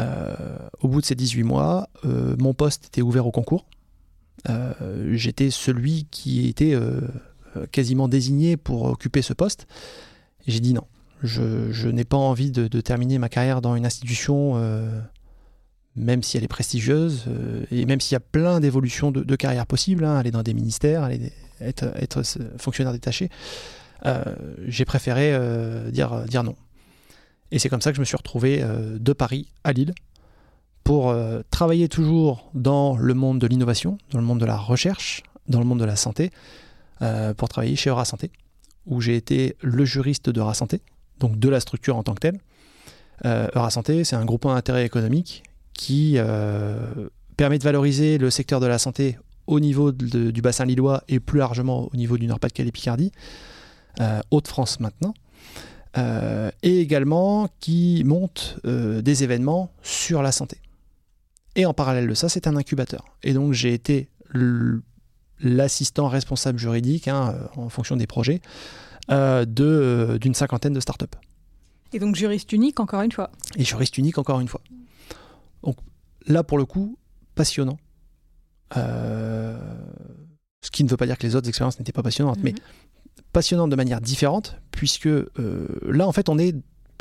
Euh, 0.00 0.34
au 0.80 0.88
bout 0.88 1.00
de 1.00 1.06
ces 1.06 1.14
18 1.14 1.42
mois, 1.42 1.88
euh, 2.04 2.36
mon 2.38 2.54
poste 2.54 2.86
était 2.86 3.02
ouvert 3.02 3.26
au 3.26 3.32
concours. 3.32 3.66
Euh, 4.48 5.14
j'étais 5.14 5.50
celui 5.50 6.06
qui 6.10 6.48
était 6.48 6.78
quasiment 7.72 8.08
désigné 8.08 8.56
pour 8.56 8.84
occuper 8.84 9.22
ce 9.22 9.32
poste. 9.32 9.66
J'ai 10.46 10.60
dit 10.60 10.72
non. 10.72 10.86
Je, 11.22 11.88
n'ai 11.88 12.04
pas 12.04 12.16
envie 12.16 12.50
de, 12.50 12.80
terminer 12.80 13.18
ma 13.18 13.28
carrière 13.28 13.60
dans 13.60 13.74
une 13.74 13.86
institution, 13.86 14.54
même 15.96 16.22
si 16.22 16.36
elle 16.36 16.44
est 16.44 16.48
prestigieuse, 16.48 17.26
et 17.70 17.84
même 17.86 18.00
s'il 18.00 18.14
y 18.14 18.16
a 18.16 18.20
plein 18.20 18.60
d'évolutions 18.60 19.10
de, 19.10 19.36
carrière 19.36 19.66
possibles, 19.66 20.04
hein, 20.04 20.16
aller 20.16 20.30
dans 20.30 20.42
des 20.42 20.54
ministères, 20.54 21.08
être, 21.60 22.22
fonctionnaire 22.58 22.92
détaché. 22.92 23.30
J'ai 24.66 24.84
préféré 24.84 25.36
dire, 25.90 26.24
dire 26.26 26.44
non. 26.44 26.54
Et 27.50 27.58
c'est 27.58 27.68
comme 27.68 27.80
ça 27.80 27.90
que 27.90 27.96
je 27.96 28.00
me 28.00 28.04
suis 28.04 28.16
retrouvé 28.16 28.62
euh, 28.62 28.98
de 28.98 29.12
Paris 29.12 29.52
à 29.64 29.72
Lille 29.72 29.94
pour 30.84 31.10
euh, 31.10 31.40
travailler 31.50 31.88
toujours 31.88 32.50
dans 32.54 32.96
le 32.96 33.14
monde 33.14 33.38
de 33.38 33.46
l'innovation, 33.46 33.98
dans 34.10 34.18
le 34.18 34.24
monde 34.24 34.40
de 34.40 34.46
la 34.46 34.56
recherche, 34.56 35.22
dans 35.48 35.58
le 35.58 35.64
monde 35.64 35.80
de 35.80 35.84
la 35.84 35.96
santé, 35.96 36.30
euh, 37.02 37.34
pour 37.34 37.48
travailler 37.48 37.76
chez 37.76 37.90
Eura 37.90 38.04
Santé, 38.04 38.30
où 38.86 39.00
j'ai 39.00 39.16
été 39.16 39.56
le 39.60 39.84
juriste 39.84 40.30
de 40.30 40.52
Santé, 40.52 40.80
donc 41.20 41.38
de 41.38 41.48
la 41.48 41.60
structure 41.60 41.96
en 41.96 42.02
tant 42.02 42.14
que 42.14 42.20
telle. 42.20 42.38
Eura 43.24 43.70
Santé, 43.70 44.04
c'est 44.04 44.16
un 44.16 44.24
groupement 44.24 44.54
d'intérêt 44.54 44.86
économique 44.86 45.42
qui 45.74 46.18
permet 47.36 47.58
de 47.58 47.64
valoriser 47.64 48.16
le 48.18 48.30
secteur 48.30 48.60
de 48.60 48.66
la 48.66 48.78
santé 48.78 49.18
au 49.46 49.58
niveau 49.58 49.90
du 49.92 50.40
bassin 50.40 50.64
lillois 50.64 51.02
et 51.08 51.18
plus 51.18 51.40
largement 51.40 51.88
au 51.92 51.96
niveau 51.96 52.16
du 52.16 52.26
Nord-Pas-de-Calais-Picardie, 52.28 53.10
Haute-France 54.30 54.78
maintenant. 54.78 55.14
Euh, 55.96 56.50
et 56.62 56.80
également 56.80 57.48
qui 57.60 58.02
monte 58.04 58.58
euh, 58.66 59.00
des 59.00 59.24
événements 59.24 59.72
sur 59.82 60.22
la 60.22 60.32
santé. 60.32 60.58
Et 61.56 61.64
en 61.64 61.72
parallèle 61.72 62.06
de 62.06 62.14
ça, 62.14 62.28
c'est 62.28 62.46
un 62.46 62.56
incubateur. 62.56 63.04
Et 63.22 63.32
donc 63.32 63.52
j'ai 63.52 63.72
été 63.72 64.08
l'assistant 65.40 66.08
responsable 66.08 66.58
juridique, 66.58 67.08
hein, 67.08 67.34
euh, 67.34 67.60
en 67.60 67.68
fonction 67.68 67.96
des 67.96 68.06
projets, 68.06 68.40
d'une 69.08 70.34
cinquantaine 70.34 70.72
de 70.72 70.80
startups. 70.80 71.06
Et 71.92 71.98
donc 71.98 72.16
juriste 72.16 72.52
unique 72.52 72.80
encore 72.80 73.02
une 73.02 73.12
fois. 73.12 73.30
Et 73.56 73.64
juriste 73.64 73.96
unique 73.98 74.18
encore 74.18 74.40
une 74.40 74.48
fois. 74.48 74.60
Donc 75.62 75.76
là, 76.26 76.44
pour 76.44 76.58
le 76.58 76.66
coup, 76.66 76.98
passionnant. 77.34 77.78
ce 78.74 79.56
qui 80.70 80.84
ne 80.84 80.88
veut 80.88 80.96
pas 80.96 81.06
dire 81.06 81.16
que 81.16 81.26
les 81.26 81.36
autres 81.36 81.48
expériences 81.48 81.78
n'étaient 81.78 81.92
pas 81.92 82.02
passionnantes, 82.02 82.38
mais 82.42 82.52
mhm 82.52 82.58
passionnante 83.32 83.70
de 83.70 83.76
manière 83.76 84.00
différente, 84.00 84.56
puisque 84.70 85.06
euh, 85.06 85.28
là, 85.82 86.06
en 86.06 86.12
fait, 86.12 86.28
on 86.28 86.38
est 86.38 86.54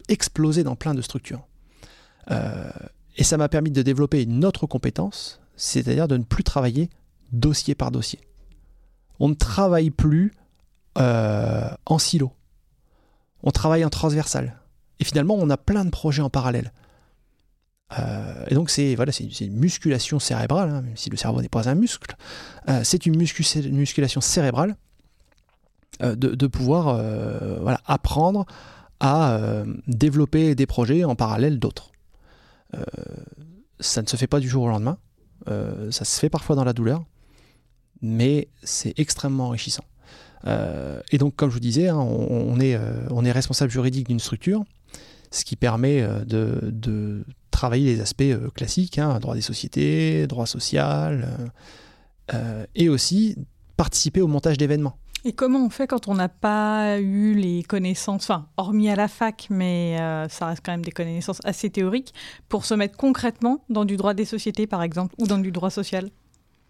explosé 0.10 0.64
dans 0.64 0.76
plein 0.76 0.94
de 0.94 1.02
structures. 1.02 1.48
Euh, 2.32 2.70
et 3.16 3.24
ça 3.24 3.38
m'a 3.38 3.50
permis 3.50 3.72
de 3.72 3.82
développer 3.82 4.24
une 4.24 4.46
autre 4.46 4.68
compétence, 4.68 5.40
c'est-à-dire 5.56 6.08
de 6.08 6.18
ne 6.18 6.24
plus 6.24 6.44
travailler 6.44 6.90
dossier 7.32 7.76
par 7.76 7.92
dossier. 7.92 8.20
On 9.20 9.30
ne 9.30 9.34
travaille 9.34 9.90
plus 9.90 10.34
euh, 10.98 11.70
en 11.86 11.98
silo. 12.00 12.32
On 13.44 13.52
travaille 13.52 13.86
en 13.86 13.90
transversal. 13.90 14.60
Et 15.00 15.06
finalement, 15.06 15.36
on 15.36 15.50
a 15.50 15.58
plein 15.58 15.86
de 15.86 15.90
projets 15.90 16.22
en 16.22 16.30
parallèle. 16.30 16.74
et 18.50 18.56
donc, 18.56 18.70
c'est 18.70 18.96
voilà, 18.96 19.12
une 19.40 19.54
musculation 19.56 20.20
cérébrale, 20.20 20.70
hein, 20.70 20.82
même 20.82 20.98
si 20.98 21.10
le 21.10 21.18
cerveau 21.18 21.42
n'est 21.42 21.50
pas 21.50 21.70
un 21.70 21.76
muscle. 21.76 22.16
c'est 22.84 23.06
une 23.06 23.16
musculation 23.16 24.22
cérébrale 24.22 24.76
euh, 26.04 26.16
de, 26.16 26.46
pouvoir 26.46 26.90
euh, 26.90 27.76
apprendre 27.86 28.46
à 29.00 29.32
euh, 29.32 29.66
développer 29.88 30.54
des 30.54 30.68
projets 30.68 31.04
en 31.04 31.16
parallèle 31.16 31.58
d'autres. 31.58 31.92
ça 33.80 34.04
ne 34.04 34.08
se 34.08 34.16
fait 34.16 34.28
pas 34.28 34.40
du 34.40 34.48
jour 34.48 34.64
au 34.64 34.68
lendemain, 34.68 34.98
ça 35.48 36.06
se 36.06 36.20
fait 36.20 36.30
parfois 36.30 36.56
dans 36.56 36.64
la 36.64 36.74
douleur, 36.74 37.04
mais 38.02 38.50
c'est 38.64 38.94
extrêmement 39.00 39.48
enrichissant. 39.48 39.86
Et 41.12 41.18
donc, 41.18 41.36
comme 41.36 41.50
je 41.50 41.56
vous 41.56 41.60
disais, 41.60 41.90
hein, 41.90 41.98
on, 41.98 42.60
est, 42.60 42.80
on 43.10 43.26
est 43.26 43.32
responsable 43.32 43.72
juridique 43.72 44.08
d'une 44.08 44.20
structure, 44.20 44.64
ce 45.32 45.44
qui 45.46 45.56
permet 45.56 46.06
de, 46.26 47.26
travailler 47.52 47.96
les 47.96 48.02
aspects 48.02 48.24
classiques, 48.54 49.00
hein, 49.00 49.20
droit 49.20 49.36
des 49.36 49.42
sociétés, 49.42 50.28
droit 50.28 50.46
social, 50.46 51.52
et 52.76 52.90
aussi 52.90 53.36
participer 53.78 54.22
au 54.22 54.28
montage 54.28 54.58
d'événements. 54.58 54.98
Et 55.28 55.34
comment 55.34 55.66
on 55.66 55.70
fait 55.70 55.88
quand 55.88 56.08
on 56.08 56.14
n'a 56.14 56.30
pas 56.30 57.00
eu 57.00 57.34
les 57.34 57.64
connaissances, 57.64 58.24
enfin, 58.24 58.48
hormis 58.56 58.90
à 58.90 58.96
la 58.96 59.08
fac, 59.08 59.48
mais 59.50 59.98
euh, 60.00 60.30
ça 60.30 60.46
reste 60.46 60.62
quand 60.64 60.72
même 60.72 60.86
des 60.86 60.92
connaissances 60.92 61.42
assez 61.44 61.70
théoriques, 61.70 62.14
pour 62.50 62.66
se 62.66 62.74
mettre 62.74 62.96
concrètement 62.96 63.64
dans 63.70 63.84
du 63.84 63.98
droit 63.98 64.14
des 64.14 64.26
sociétés, 64.26 64.68
par 64.68 64.84
exemple, 64.84 65.16
ou 65.18 65.28
dans 65.28 65.40
du 65.40 65.52
droit 65.52 65.70
social? 65.70 66.10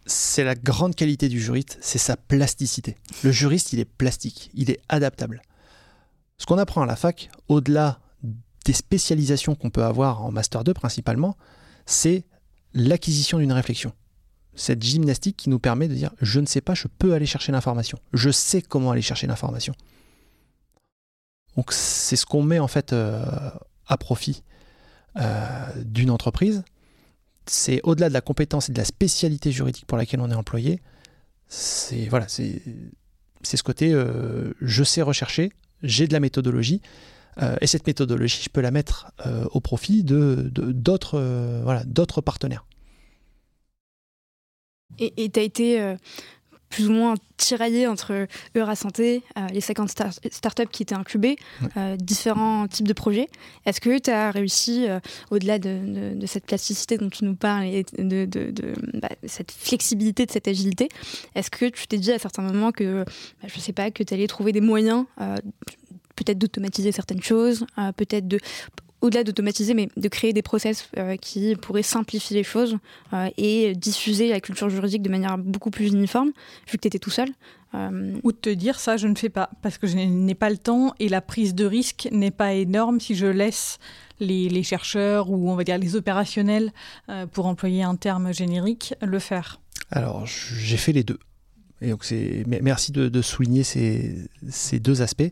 C'est 0.08 0.44
la 0.44 0.56
grande 0.56 0.96
qualité 0.96 1.30
du 1.30 1.40
juriste, 1.40 1.78
c'est 1.82 1.98
sa 1.98 2.18
plasticité. 2.18 2.96
Le 3.24 3.32
juriste, 3.32 3.74
il 3.74 3.80
est 3.80 3.86
plastique, 3.86 4.50
il 4.54 4.72
est 4.72 4.80
adaptable. 4.90 5.42
Ce 6.38 6.46
qu'on 6.46 6.58
apprend 6.58 6.82
à 6.82 6.86
la 6.86 6.96
fac, 6.96 7.30
au-delà 7.48 8.00
des 8.66 8.74
spécialisations 8.74 9.56
qu'on 9.56 9.70
peut 9.70 9.84
avoir 9.84 10.24
en 10.24 10.32
Master 10.32 10.64
2 10.64 10.74
principalement, 10.74 11.38
c'est 11.86 12.26
l'acquisition 12.74 13.40
d'une 13.40 13.52
réflexion 13.52 13.94
cette 14.58 14.84
gymnastique 14.84 15.38
qui 15.38 15.50
nous 15.50 15.60
permet 15.60 15.88
de 15.88 15.94
dire 15.94 16.12
je 16.20 16.40
ne 16.40 16.46
sais 16.46 16.62
pas, 16.62 16.74
je 16.74 16.88
peux 16.88 17.14
aller 17.14 17.26
chercher 17.26 17.52
l'information. 17.52 18.00
Je 18.14 18.30
sais 18.30 18.62
comment 18.62 18.92
aller 18.92 19.02
chercher 19.02 19.28
l'information. 19.28 19.74
Donc 21.56 21.72
c'est 21.72 22.16
ce 22.16 22.26
qu'on 22.26 22.44
met 22.44 22.60
en 22.60 22.68
fait 22.68 22.92
euh, 22.92 23.24
à 23.88 23.98
profit 23.98 24.44
euh, 25.18 25.68
d'une 25.86 26.12
entreprise. 26.12 26.64
C'est 27.48 27.82
au-delà 27.84 28.10
de 28.10 28.14
la 28.14 28.22
compétence 28.22 28.70
et 28.70 28.74
de 28.74 28.78
la 28.78 28.86
spécialité 28.86 29.52
juridique 29.52 29.86
pour 29.86 29.98
laquelle 29.98 30.20
on 30.22 30.30
est 30.30 30.36
employé. 30.36 30.82
C'est 31.48 32.08
voilà, 32.10 32.28
c'est 32.28 32.62
ce 33.44 33.64
côté 33.64 33.94
euh, 33.94 34.54
je 34.62 34.84
sais 34.84 35.02
rechercher, 35.02 35.52
j'ai 35.82 36.08
de 36.08 36.14
la 36.14 36.20
méthodologie. 36.20 36.82
et 37.62 37.68
cette 37.68 37.88
méthodologie, 37.88 38.42
je 38.44 38.50
peux 38.50 38.62
la 38.62 38.72
mettre 38.72 39.12
au 39.52 39.62
profit 39.62 40.04
de 40.04 40.50
d'autres 40.54 41.20
voilà, 41.64 41.84
partenaires. 42.24 42.66
Et 45.00 45.30
tu 45.30 45.40
as 45.40 45.44
été 45.44 45.82
euh, 45.82 45.96
plus 46.70 46.90
ou 46.90 46.94
moins 46.94 47.16
tiraillé 47.38 47.88
entre 47.88 48.28
Eura 48.56 48.76
Santé, 48.76 49.24
euh, 49.38 49.48
les 49.54 49.62
50 49.62 49.90
startups 50.32 50.68
qui 50.72 50.84
étaient 50.84 50.96
incubées, 50.96 51.38
euh, 51.78 51.96
différents 51.98 52.68
types 52.68 52.88
de 52.88 52.94
projets. 52.94 53.28
Est-ce 53.66 53.80
que 53.80 53.98
tu 54.00 54.10
as 54.10 54.32
réussi, 54.32 54.88
au-delà 55.32 55.60
de, 55.60 56.18
cette 56.26 56.46
plasticité 56.46 56.98
dont 56.98 57.10
tu 57.10 57.26
nous 57.26 57.36
parles 57.36 57.66
et 57.66 57.86
de, 57.98 58.28
bah, 58.94 59.10
cette 59.26 59.52
flexibilité, 59.52 60.26
de 60.26 60.32
cette 60.32 60.48
agilité, 60.48 60.90
est-ce 61.36 61.50
que 61.50 61.66
tu 61.66 61.88
t'es 61.88 61.98
dit 61.98 62.12
à 62.12 62.20
certains 62.20 62.44
moments 62.44 62.72
que, 62.72 63.04
bah, 63.42 63.48
je 63.48 63.60
sais 63.60 63.74
pas, 63.74 63.92
que 63.92 64.04
tu 64.04 64.14
allais 64.14 64.28
trouver 64.28 64.52
des 64.52 64.62
moyens 64.62 65.06
peut-être 66.16 66.40
d'automatiser 66.40 66.92
certaines 66.92 67.22
choses, 67.22 67.66
peut-être 67.96 68.28
de 68.28 68.40
au-delà 69.02 69.24
d'automatiser, 69.24 69.74
mais 69.74 69.90
de 69.96 70.08
créer 70.08 70.34
des 70.34 70.42
process 70.42 70.90
euh, 70.98 71.16
qui 71.18 71.56
pourraient 71.56 71.84
simplifier 71.84 72.38
les 72.38 72.44
choses 72.44 72.78
euh, 73.14 73.30
et 73.38 73.76
diffuser 73.76 74.30
la 74.30 74.40
culture 74.40 74.70
juridique 74.70 75.02
de 75.02 75.10
manière 75.10 75.38
beaucoup 75.38 75.70
plus 75.70 75.88
uniforme, 75.88 76.32
vu 76.68 76.78
que 76.78 76.82
tu 76.82 76.88
étais 76.88 77.00
tout 77.00 77.10
seul. 77.10 77.30
Euh, 77.76 78.16
Ou 78.24 78.32
de 78.32 78.38
te 78.38 78.50
dire 78.50 78.80
ça, 78.80 78.98
je 78.98 79.08
ne 79.08 79.16
fais 79.16 79.30
pas, 79.30 79.50
parce 79.62 79.78
que 79.78 79.88
je 79.88 79.98
n'ai 79.98 80.36
pas 80.36 80.50
le 80.50 80.58
temps 80.58 80.94
et 81.00 81.10
la 81.10 81.22
prise 81.22 81.54
de 81.54 81.66
risque 81.66 82.08
n'est 82.12 82.32
pas 82.32 82.54
énorme 82.54 83.00
si 83.00 83.14
je 83.14 83.28
laisse 83.28 83.78
les, 84.20 84.64
chercheurs 84.64 85.30
ou 85.30 85.52
on 85.52 85.56
va 85.56 85.64
dire 85.64 85.78
les 85.78 85.96
opérationnels, 85.96 86.72
pour 87.34 87.46
employer 87.46 87.84
un 87.84 87.96
terme 87.96 88.34
générique, 88.34 88.96
le 89.02 89.20
faire. 89.20 89.60
Alors, 89.92 90.26
j'ai 90.26 90.78
fait 90.78 90.92
les 90.92 91.04
deux. 91.04 91.20
Et 91.82 91.90
donc, 91.90 92.04
merci 92.48 92.92
de, 92.92 93.10
de 93.10 93.22
souligner 93.22 93.64
ces, 93.64 94.28
ces 94.50 94.80
deux 94.80 95.04
aspects. 95.04 95.32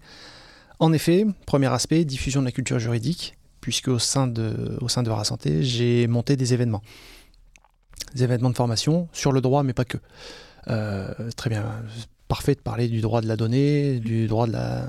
En 0.77 0.93
effet, 0.93 1.25
premier 1.47 1.73
aspect, 1.73 2.05
diffusion 2.05 2.41
de 2.41 2.45
la 2.45 2.51
culture 2.51 2.77
juridique 2.77 3.33
puisque 3.65 3.87
au 3.87 3.97
sein 3.97 4.27
de, 4.27 4.77
au 4.79 4.87
sein 4.89 5.01
j'ai 5.61 6.05
monté 6.05 6.35
des 6.35 6.53
événements. 6.53 6.83
Des 8.13 8.23
événements 8.23 8.51
de 8.51 8.55
formation 8.55 9.09
sur 9.11 9.31
le 9.31 9.41
droit, 9.41 9.63
mais 9.63 9.73
pas 9.73 9.85
que. 9.85 9.97
Euh, 10.67 11.31
très 11.35 11.49
bien, 11.49 11.65
parfait 12.27 12.53
de 12.53 12.59
parler 12.59 12.87
du 12.87 13.01
droit 13.01 13.21
de 13.21 13.27
la 13.27 13.35
donnée, 13.35 13.99
du 13.99 14.27
droit 14.27 14.45
de 14.45 14.51
la, 14.51 14.87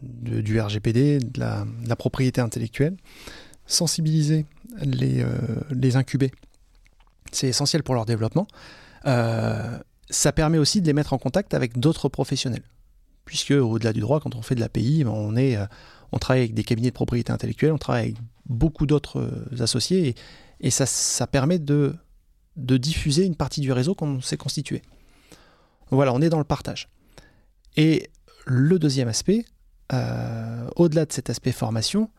du 0.00 0.58
RGPD, 0.58 1.18
de 1.18 1.38
la, 1.38 1.96
propriété 1.96 2.40
intellectuelle. 2.40 2.96
Sensibiliser 3.66 4.46
les, 4.80 5.22
euh, 5.22 5.28
les 5.70 5.96
incubés, 5.96 6.32
c'est 7.30 7.48
essentiel 7.48 7.82
pour 7.82 7.94
leur 7.94 8.06
développement. 8.06 8.46
Euh, 9.04 9.78
ça 10.08 10.32
permet 10.32 10.56
aussi 10.56 10.80
de 10.80 10.86
les 10.86 10.94
mettre 10.94 11.12
en 11.12 11.18
contact 11.18 11.52
avec 11.52 11.78
d'autres 11.78 12.08
professionnels. 12.08 12.64
Puisque 13.26 13.50
au-delà 13.50 13.92
du 13.92 14.00
droit, 14.00 14.18
quand 14.18 14.34
on 14.34 14.40
fait 14.40 14.54
de 14.54 14.60
l'API, 14.60 15.04
on 15.06 15.36
est 15.36 15.58
on 16.12 16.18
travaille 16.18 16.42
avec 16.42 16.54
des 16.54 16.64
cabinets 16.64 16.90
de 16.90 16.94
propriété 16.94 17.32
intellectuelle, 17.32 17.72
on 17.72 17.78
travaille 17.78 18.02
avec 18.02 18.16
beaucoup 18.46 18.86
d'autres 18.86 19.20
euh, 19.20 19.62
associés, 19.62 20.14
et, 20.60 20.70
ça, 20.70 21.26
permet 21.26 21.58
de, 21.58 21.96
diffuser 22.56 23.24
une 23.24 23.36
partie 23.36 23.60
du 23.60 23.72
réseau 23.72 23.94
qu'on 23.94 24.20
s'est 24.20 24.36
constitué. 24.36 24.82
Voilà, 25.90 26.12
on 26.12 26.20
est 26.20 26.30
dans 26.30 26.38
le 26.38 26.44
partage. 26.44 26.88
Et 27.76 28.10
le 28.46 28.78
deuxième 28.78 29.08
aspect, 29.08 29.44
euh, 29.92 30.68
au-delà 30.76 31.04
de 31.04 31.12
cet 31.12 31.30
aspect 31.30 31.52
formation, 31.52 32.10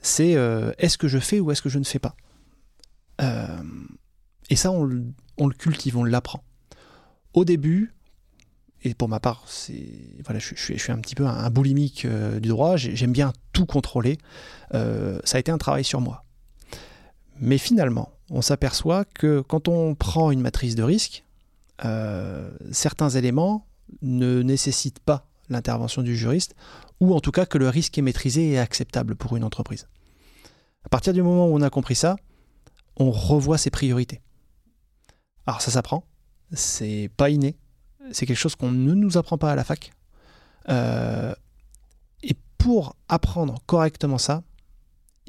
c'est 0.00 0.36
euh, 0.36 0.72
est-ce 0.78 0.96
que 0.96 1.08
je 1.08 1.18
fais 1.18 1.40
ou 1.40 1.50
est-ce 1.50 1.62
que 1.62 1.68
je 1.68 1.78
ne 1.78 1.84
fais 1.84 1.98
pas? 1.98 2.16
Et 4.50 4.56
ça, 4.56 4.72
on, 4.72 5.04
on, 5.38 5.46
le 5.46 5.54
cultive, 5.54 5.96
on 5.96 6.02
l'apprend. 6.02 6.42
Au 7.34 7.44
début, 7.44 7.94
et 8.84 8.94
pour 8.94 9.08
ma 9.08 9.20
part, 9.20 9.44
c'est 9.46 9.86
voilà, 10.24 10.40
je, 10.40 10.54
suis 10.54 10.92
un 10.92 10.98
petit 10.98 11.14
peu 11.14 11.26
un, 11.26 11.50
boulimique 11.50 12.04
euh, 12.04 12.40
du 12.40 12.48
droit. 12.48 12.76
J'aime 12.76 13.12
bien 13.12 13.32
tout 13.52 13.66
contrôler. 13.66 14.18
Euh, 14.74 15.20
ça 15.24 15.36
a 15.36 15.40
été 15.40 15.52
un 15.52 15.58
travail 15.58 15.84
sur 15.84 16.00
moi. 16.00 16.24
Mais 17.38 17.58
finalement, 17.58 18.12
on 18.30 18.42
s'aperçoit 18.42 19.04
que 19.04 19.40
quand 19.40 19.68
on 19.68 19.94
prend 19.94 20.30
une 20.30 20.40
matrice 20.40 20.74
de 20.74 20.82
risque, 20.82 21.24
euh, 21.84 22.50
certains 22.72 23.10
éléments 23.10 23.66
ne 24.00 24.42
nécessitent 24.42 25.00
pas 25.00 25.28
l'intervention 25.48 26.02
du 26.02 26.16
juriste, 26.16 26.54
ou 27.00 27.14
en 27.14 27.20
tout 27.20 27.32
cas 27.32 27.46
que 27.46 27.58
le 27.58 27.68
risque 27.68 27.98
est 27.98 28.02
maîtrisé 28.02 28.52
et 28.52 28.58
acceptable 28.58 29.16
pour 29.16 29.36
une 29.36 29.44
entreprise. 29.44 29.86
À 30.84 30.88
partir 30.88 31.12
du 31.12 31.22
moment 31.22 31.46
où 31.46 31.54
on 31.54 31.62
a 31.62 31.70
compris 31.70 31.94
ça, 31.94 32.16
on 32.96 33.10
revoit 33.10 33.58
ses 33.58 33.70
priorités. 33.70 34.22
Alors 35.46 35.60
ça 35.60 35.70
s'apprend, 35.70 36.04
c'est 36.52 37.10
pas 37.16 37.30
inné, 37.30 37.56
c'est 38.10 38.26
quelque 38.26 38.36
chose 38.36 38.56
qu'on 38.56 38.70
ne 38.70 38.94
nous 38.94 39.16
apprend 39.16 39.38
pas 39.38 39.52
à 39.52 39.54
la 39.54 39.64
fac. 39.64 39.92
Euh, 40.68 41.34
et 42.22 42.36
pour 42.58 42.96
apprendre 43.08 43.60
correctement 43.66 44.18
ça, 44.18 44.42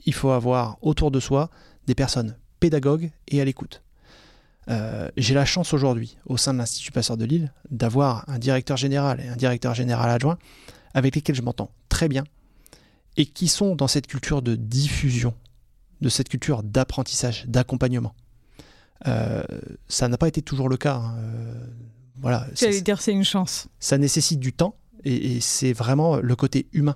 il 0.05 0.13
faut 0.13 0.32
avoir 0.32 0.78
autour 0.82 1.11
de 1.11 1.19
soi 1.19 1.49
des 1.88 1.95
personnes 1.95 2.36
pédagogues 2.59 3.11
et 3.28 3.41
à 3.41 3.45
l'écoute. 3.45 3.82
Euh, 4.69 5.09
j'ai 5.17 5.34
la 5.34 5.45
chance 5.45 5.74
aujourd'hui, 5.74 6.17
au 6.26 6.38
sein 6.38 6.53
de 6.53 6.59
l'Institut 6.59 6.91
Passeur 6.91 7.17
de 7.17 7.26
Lille, 7.26 7.51
d'avoir 7.69 8.28
un 8.30 8.39
directeur 8.39 8.78
général 8.78 9.19
et 9.19 9.28
un 9.28 9.36
directeur 9.36 9.74
général 9.74 10.09
adjoint 10.09 10.38
avec 10.93 11.15
lesquels 11.15 11.36
je 11.36 11.41
m'entends 11.41 11.71
très 11.89 12.07
bien 12.07 12.24
et 13.17 13.26
qui 13.26 13.47
sont 13.47 13.76
dans 13.76 13.88
cette 13.88 14.07
culture 14.07 14.41
de 14.41 14.55
diffusion, 14.55 15.34
de 16.01 16.09
cette 16.09 16.30
culture 16.30 16.63
d'apprentissage, 16.63 17.45
d'accompagnement. 17.47 18.15
Euh, 19.07 19.43
ça 19.89 20.07
n'a 20.07 20.17
pas 20.17 20.28
été 20.28 20.41
toujours 20.41 20.69
le 20.69 20.78
cas. 20.78 20.95
Hein 20.95 21.15
voilà. 22.20 22.45
J'allais 22.55 22.82
dire 22.82 23.01
c'est 23.01 23.11
une 23.11 23.24
chance. 23.24 23.68
Ça 23.80 23.97
nécessite 23.97 24.39
du 24.39 24.53
temps 24.53 24.76
et, 25.03 25.39
c'est 25.41 25.74
vraiment 25.74 26.18
le 26.18 26.36
côté 26.36 26.68
humain 26.74 26.95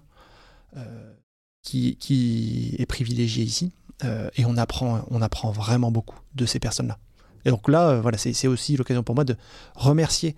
euh, 0.75 1.13
qui, 1.61 2.75
est 2.79 2.85
privilégié 2.85 3.43
ici 3.43 3.73
euh, 4.03 4.29
et 4.35 4.45
on 4.45 4.57
apprend, 4.57 5.05
on 5.09 5.21
apprend 5.21 5.51
vraiment 5.51 5.91
beaucoup 5.91 6.19
de 6.35 6.45
ces 6.45 6.59
personnes-là. 6.59 6.97
Et 7.45 7.49
donc 7.49 7.67
là, 7.67 7.89
euh, 7.89 8.01
voilà, 8.01 8.17
c'est 8.17 8.47
aussi 8.47 8.77
l'occasion 8.77 9.03
pour 9.03 9.15
moi 9.15 9.23
de 9.23 9.35
remercier 9.75 10.35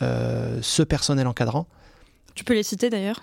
ce 0.00 0.82
personnel 0.84 1.26
encadrant. 1.26 1.66
Tu 2.36 2.44
peux 2.44 2.54
les 2.54 2.62
citer 2.62 2.88
d'ailleurs 2.88 3.20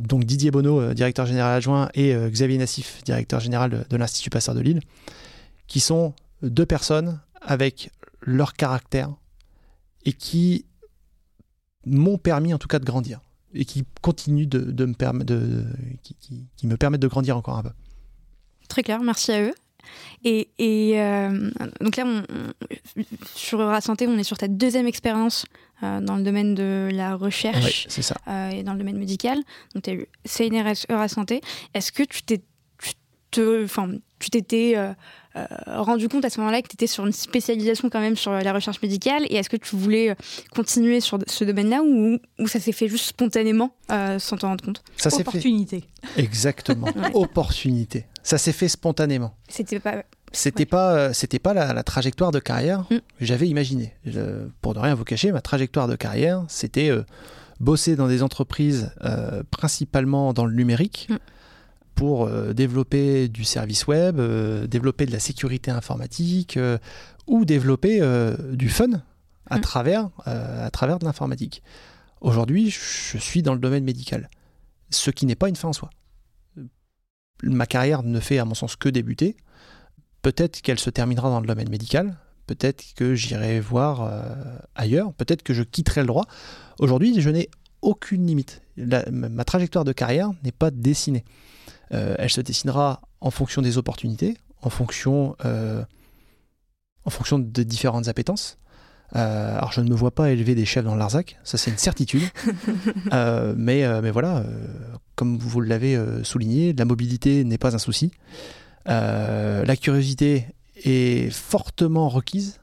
Donc 0.00 0.24
Didier 0.24 0.50
Bonneau, 0.50 0.94
directeur 0.94 1.26
général 1.26 1.54
adjoint, 1.54 1.90
et 1.92 2.14
Xavier 2.30 2.56
Nassif, 2.56 3.04
directeur 3.04 3.40
général 3.40 3.70
de, 3.70 3.84
de 3.90 3.96
l'Institut 3.98 4.30
Pasteur 4.30 4.54
de 4.54 4.60
Lille, 4.60 4.80
qui 5.66 5.80
sont 5.80 6.14
deux 6.40 6.64
personnes 6.64 7.20
avec 7.42 7.90
leur 8.22 8.54
caractère, 8.54 9.10
et 10.04 10.12
qui 10.12 10.66
m'ont 11.86 12.18
permis 12.18 12.52
en 12.54 12.58
tout 12.58 12.68
cas 12.68 12.78
de 12.78 12.84
grandir 12.84 13.20
et 13.54 13.64
qui 13.64 13.84
continuent 14.02 14.48
de, 14.48 14.84
me 14.84 14.94
permettre 14.94 15.26
de, 15.34 15.64
qui, 16.02 16.66
me 16.66 16.76
permettent 16.76 17.02
de 17.02 17.08
grandir 17.08 17.36
encore 17.36 17.58
un 17.58 17.62
peu. 17.62 17.70
Très 18.68 18.82
clair, 18.82 19.00
merci 19.00 19.32
à 19.32 19.42
eux. 19.42 19.54
Et, 20.24 20.48
euh, 20.58 21.50
donc 21.80 21.96
là, 21.96 22.04
on, 22.04 22.22
sur 23.34 23.60
Eura 23.60 23.80
Santé, 23.80 24.06
on 24.06 24.18
est 24.18 24.24
sur 24.24 24.36
ta 24.36 24.48
deuxième 24.48 24.86
expérience 24.86 25.46
euh, 25.82 26.00
dans 26.00 26.16
le 26.16 26.22
domaine 26.22 26.54
de 26.54 26.90
la 26.92 27.16
recherche 27.16 27.88
ça. 27.88 28.16
Euh, 28.26 28.50
et 28.50 28.62
dans 28.62 28.72
le 28.72 28.78
domaine 28.80 28.98
médical. 28.98 29.38
Donc 29.74 29.84
tu 29.84 29.90
as 29.90 29.94
eu 29.94 30.06
CNRS 30.26 30.84
Eura 30.90 31.08
Santé. 31.08 31.40
Est-ce 31.72 31.92
que 31.92 32.02
tu 32.02 32.22
t'es, 32.22 32.42
tu 33.30 34.30
t'étais 34.30 34.74
rendu 35.66 36.08
compte 36.08 36.24
à 36.24 36.30
ce 36.30 36.40
moment-là 36.40 36.62
que 36.62 36.68
tu 36.68 36.74
étais 36.74 36.86
sur 36.86 37.06
une 37.06 37.12
spécialisation 37.12 37.90
quand 37.90 38.00
même 38.00 38.16
sur 38.16 38.32
la 38.32 38.52
recherche 38.52 38.80
médicale 38.82 39.24
et 39.28 39.36
est-ce 39.36 39.50
que 39.50 39.56
tu 39.56 39.76
voulais 39.76 40.10
euh, 40.10 40.14
continuer 40.54 41.00
sur 41.00 41.18
ce 41.26 41.44
domaine-là 41.44 41.82
ou, 41.82 42.18
ça 42.46 42.60
s'est 42.60 42.72
fait 42.72 42.88
juste 42.88 43.06
spontanément 43.06 43.74
euh, 43.90 44.18
sans 44.18 44.36
t'en 44.36 44.48
rendre 44.48 44.64
compte? 44.64 44.82
Ça 44.96 45.14
Opportunité. 45.14 45.84
Exactement. 46.16 46.88
Opportunité. 47.14 48.06
Ça 48.22 48.38
s'est 48.38 48.52
fait 48.52 48.68
spontanément. 48.68 49.34
C'était 49.48 49.80
pas 49.80 50.04
c'était 50.30 50.66
pas 50.66 51.14
c'était 51.14 51.38
pas 51.38 51.54
la, 51.54 51.82
trajectoire 51.82 52.30
de 52.30 52.38
carrière 52.38 52.80
mm. 52.90 52.96
que 52.96 53.24
j'avais 53.24 53.48
imaginée. 53.48 53.94
pour 54.60 54.74
ne 54.74 54.80
rien 54.80 54.94
vous 54.94 55.04
cacher, 55.04 55.32
ma 55.32 55.40
trajectoire 55.40 55.88
de 55.88 55.96
carrière, 55.96 56.44
c'était 56.48 56.90
bosser 57.60 57.96
dans 57.96 58.08
des 58.08 58.22
entreprises 58.22 58.92
principalement 59.50 60.32
dans 60.32 60.44
le 60.44 60.54
numérique. 60.54 61.08
Mm. 61.10 61.16
Pour 61.98 62.30
développer 62.54 63.26
du 63.26 63.42
service 63.42 63.88
web, 63.88 64.20
développer 64.68 65.04
de 65.04 65.10
la 65.10 65.18
sécurité 65.18 65.72
informatique 65.72 66.56
ou 67.26 67.44
développer 67.44 68.00
du 68.52 68.68
fun 68.68 69.02
à, 69.50 69.58
mm. 69.58 69.60
travers, 69.60 70.08
à 70.24 70.70
travers 70.70 71.00
de 71.00 71.04
l'informatique. 71.04 71.60
Aujourd'hui, 72.20 72.70
je 72.70 73.18
suis 73.18 73.42
dans 73.42 73.52
le 73.52 73.58
domaine 73.58 73.82
médical, 73.82 74.30
ce 74.90 75.10
qui 75.10 75.26
n'est 75.26 75.34
pas 75.34 75.48
une 75.48 75.56
fin 75.56 75.68
en 75.68 75.72
soi. 75.72 75.90
Ma 77.42 77.66
carrière 77.66 78.02
ne 78.02 78.20
fait, 78.20 78.38
à 78.38 78.44
mon 78.44 78.54
sens, 78.54 78.76
que 78.76 78.88
débuter. 78.88 79.36
Peut-être 80.22 80.60
qu'elle 80.60 80.78
se 80.78 80.90
terminera 80.90 81.30
dans 81.30 81.40
le 81.40 81.46
domaine 81.46 81.68
médical, 81.68 82.16
peut-être 82.46 82.94
que 82.96 83.14
j'irai 83.14 83.60
voir 83.60 84.02
euh, 84.02 84.22
ailleurs, 84.74 85.12
peut-être 85.14 85.42
que 85.42 85.54
je 85.54 85.62
quitterai 85.62 86.00
le 86.00 86.08
droit. 86.08 86.26
Aujourd'hui, 86.80 87.20
je 87.20 87.30
n'ai 87.30 87.50
aucune 87.82 88.26
limite. 88.26 88.62
ma 88.76 89.44
trajectoire 89.44 89.84
de 89.84 89.92
carrière 89.92 90.30
n'est 90.42 90.52
pas 90.52 90.72
dessinée. 90.72 91.24
Euh, 91.92 92.14
elle 92.18 92.30
se 92.30 92.40
dessinera 92.40 93.00
en 93.20 93.30
fonction 93.30 93.62
des 93.62 93.78
opportunités, 93.78 94.36
en 94.62 94.70
fonction, 94.70 95.36
euh, 95.44 95.82
en 97.04 97.10
fonction 97.10 97.38
de 97.38 97.62
différentes 97.62 98.08
appétences. 98.08 98.58
Euh, 99.16 99.56
alors 99.56 99.72
je 99.72 99.80
ne 99.80 99.88
me 99.88 99.94
vois 99.94 100.10
pas 100.10 100.30
élever 100.30 100.54
des 100.54 100.66
chefs 100.66 100.84
dans 100.84 100.94
Larzac, 100.94 101.38
ça 101.42 101.56
c'est 101.56 101.70
une 101.70 101.78
certitude. 101.78 102.22
Mais, 103.56 104.00
mais 104.02 104.10
voilà, 104.10 104.44
comme 105.14 105.38
vous 105.38 105.60
l'avez 105.60 105.98
souligné, 106.24 106.74
la 106.74 106.84
mobilité 106.84 107.44
n'est 107.44 107.58
pas 107.58 107.74
un 107.74 107.78
souci. 107.78 108.10
la 108.86 109.76
curiosité 109.80 110.46
est 110.84 111.32
fortement 111.32 112.08
requise. 112.08 112.60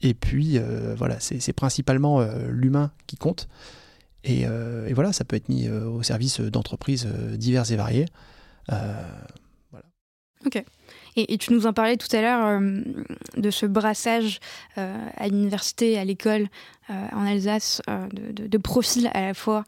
Et 0.00 0.14
puis 0.14 0.58
voilà, 0.96 1.16
c'est 1.20 1.52
principalement 1.52 2.26
l'humain 2.48 2.90
qui 3.06 3.16
compte. 3.16 3.48
Et, 4.24 4.42
et, 4.42 4.92
voilà, 4.94 5.12
ça 5.12 5.24
peut 5.24 5.36
être 5.36 5.50
mis 5.50 5.68
au 5.68 6.02
service 6.02 6.40
d'entreprises 6.40 7.06
diverses 7.36 7.70
et 7.70 7.76
variées. 7.76 8.06
Voilà. 8.68 9.86
Ok. 10.46 10.64
Et, 11.16 11.38
tu 11.38 11.52
nous 11.52 11.66
en 11.66 11.72
parlais 11.72 11.96
tout 11.96 12.14
à 12.14 12.22
l'heure 12.22 12.46
euh, 12.46 12.80
de 13.36 13.50
ce 13.50 13.66
brassage 13.66 14.40
euh, 14.78 15.08
à 15.16 15.28
l'université, 15.28 15.98
à 15.98 16.04
l'école, 16.04 16.48
euh, 16.90 17.06
en 17.12 17.26
Alsace, 17.26 17.82
de, 18.12 18.58
profils 18.58 19.10
à 19.12 19.20
la 19.20 19.34
fois 19.34 19.64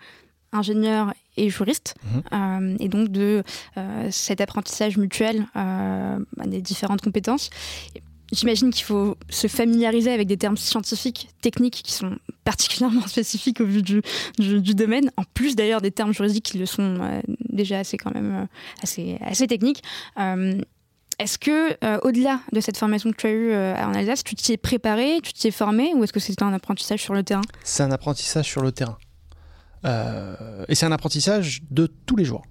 ingénieurs 0.52 1.12
et 1.36 1.50
juristes, 1.50 1.96
mhm. 2.32 2.76
et 2.78 2.88
donc 2.88 3.08
de 3.08 3.42
cet 4.10 4.40
apprentissage 4.40 4.96
mutuel 4.96 5.46
des 6.44 6.62
différentes 6.62 7.00
compétences. 7.00 7.50
J'imagine 8.32 8.70
qu'il 8.70 8.84
faut 8.84 9.16
se 9.30 9.46
familiariser 9.46 10.12
avec 10.12 10.26
des 10.26 10.36
termes 10.36 10.56
scientifiques, 10.56 11.28
techniques, 11.42 11.82
qui 11.84 11.92
sont 11.92 12.16
particulièrement 12.44 13.06
spécifiques 13.06 13.60
au 13.60 13.66
vu 13.66 13.82
du, 13.82 14.02
du, 14.38 14.74
domaine, 14.74 15.10
en 15.16 15.24
plus 15.34 15.56
d'ailleurs 15.56 15.80
des 15.80 15.90
termes 15.90 16.12
juridiques 16.12 16.44
qui 16.44 16.58
le 16.58 16.66
sont 16.66 17.22
déjà 17.48 17.78
assez 17.78 17.96
quand 17.96 18.12
même 18.12 18.48
assez, 18.82 19.18
assez 19.20 19.46
techniques. 19.46 19.82
Est-ce 21.18 21.38
que, 21.38 21.76
euh, 21.84 21.98
au-delà 22.02 22.40
de 22.52 22.60
cette 22.60 22.76
formation 22.76 23.10
que 23.12 23.16
tu 23.16 23.26
as 23.26 23.30
eue 23.30 23.52
euh, 23.52 23.76
en 23.76 23.94
Alsace, 23.94 24.24
tu 24.24 24.34
t'y 24.34 24.52
es 24.52 24.56
préparé, 24.56 25.20
tu 25.22 25.32
t'y 25.32 25.48
es 25.48 25.50
formé, 25.50 25.92
ou 25.94 26.02
est-ce 26.02 26.12
que 26.12 26.20
c'était 26.20 26.42
un 26.42 26.52
apprentissage 26.52 27.00
sur 27.00 27.14
le 27.14 27.22
terrain? 27.22 27.42
C'est 27.62 27.82
un 27.82 27.92
apprentissage 27.92 28.46
sur 28.46 28.62
le 28.62 28.72
terrain. 28.72 28.98
Euh, 29.84 30.64
et 30.68 30.74
c'est 30.74 30.86
un 30.86 30.92
apprentissage 30.92 31.62
de 31.70 31.86
tous 31.86 32.16
les 32.16 32.24
jours. 32.24 32.42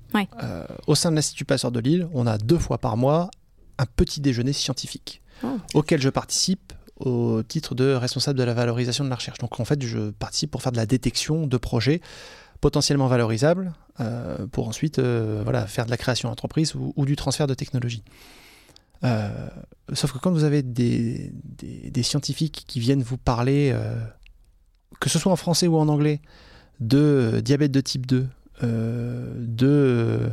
au 0.88 0.96
sein 0.96 1.12
de 1.12 1.16
l'Institut 1.16 1.46
Passeur 1.46 1.72
de 1.72 1.80
Lille, 1.80 2.08
on 2.14 2.28
a 2.28 2.38
deux 2.38 2.60
fois 2.60 2.78
par 2.78 2.96
mois 2.96 3.30
un 3.80 3.86
petit 3.86 4.22
déjeuner 4.22 4.54
scientifique 4.54 5.23
oh. 5.44 5.58
auquel 5.74 6.02
je 6.02 6.10
participe 6.10 6.74
au 6.98 7.42
titre 7.44 7.76
de 7.76 7.94
responsable 7.94 8.38
de 8.38 8.44
la 8.44 8.54
valorisation 8.54 9.04
de 9.04 9.10
la 9.10 9.16
recherche. 9.16 9.40
Donc 9.40 9.60
en 9.60 9.66
fait, 9.66 9.82
je 9.82 10.12
participe 10.12 10.52
pour 10.52 10.62
faire 10.62 10.72
de 10.72 10.78
la 10.78 10.86
détection 10.86 11.48
de 11.48 11.58
projets 11.58 12.02
potentiellement 12.62 13.08
valorisables 13.08 13.74
pour 14.54 14.70
ensuite 14.70 15.00
voilà, 15.00 15.68
faire 15.68 15.86
de 15.86 15.92
la 15.92 15.98
création 15.98 16.30
d'entreprise 16.30 16.76
ou, 16.76 17.06
du 17.06 17.18
transfert 17.18 17.46
de 17.46 17.54
technologie. 17.54 18.04
Euh, 19.04 19.30
sauf 19.94 20.14
que 20.14 20.18
quand 20.18 20.32
vous 20.32 20.44
avez 20.44 20.64
des, 20.64 21.32
scientifiques 22.04 22.64
qui 22.68 22.80
viennent 22.80 23.04
vous 23.04 23.18
parler, 23.18 23.72
euh, 23.74 23.96
que 25.00 25.10
ce 25.10 25.20
soit 25.20 25.32
en 25.32 25.36
français 25.36 25.68
ou 25.68 25.78
en 25.78 25.88
anglais, 25.88 26.22
de 26.80 27.42
diabète 27.44 27.72
de 27.72 27.82
type 27.82 28.06
2, 28.06 28.28
euh, 28.64 29.34
de 29.38 30.30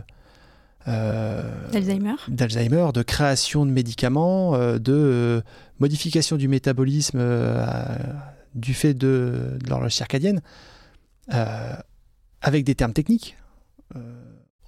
d'Alzheimer. 0.87 2.15
d'Alzheimer, 2.29 2.89
de 2.93 3.03
création 3.03 3.67
de 3.67 3.71
médicaments, 3.71 4.59
de 4.79 5.43
modification 5.79 6.37
du 6.37 6.49
métabolisme 6.49 7.21
du 8.55 8.75
fait 8.75 8.95
de, 8.95 9.59
de 9.63 9.71
l'horloge 9.71 9.95
circadienne, 9.95 10.41
avec 11.29 12.65
des 12.65 12.75
termes 12.75 12.93
techniques 12.93 13.37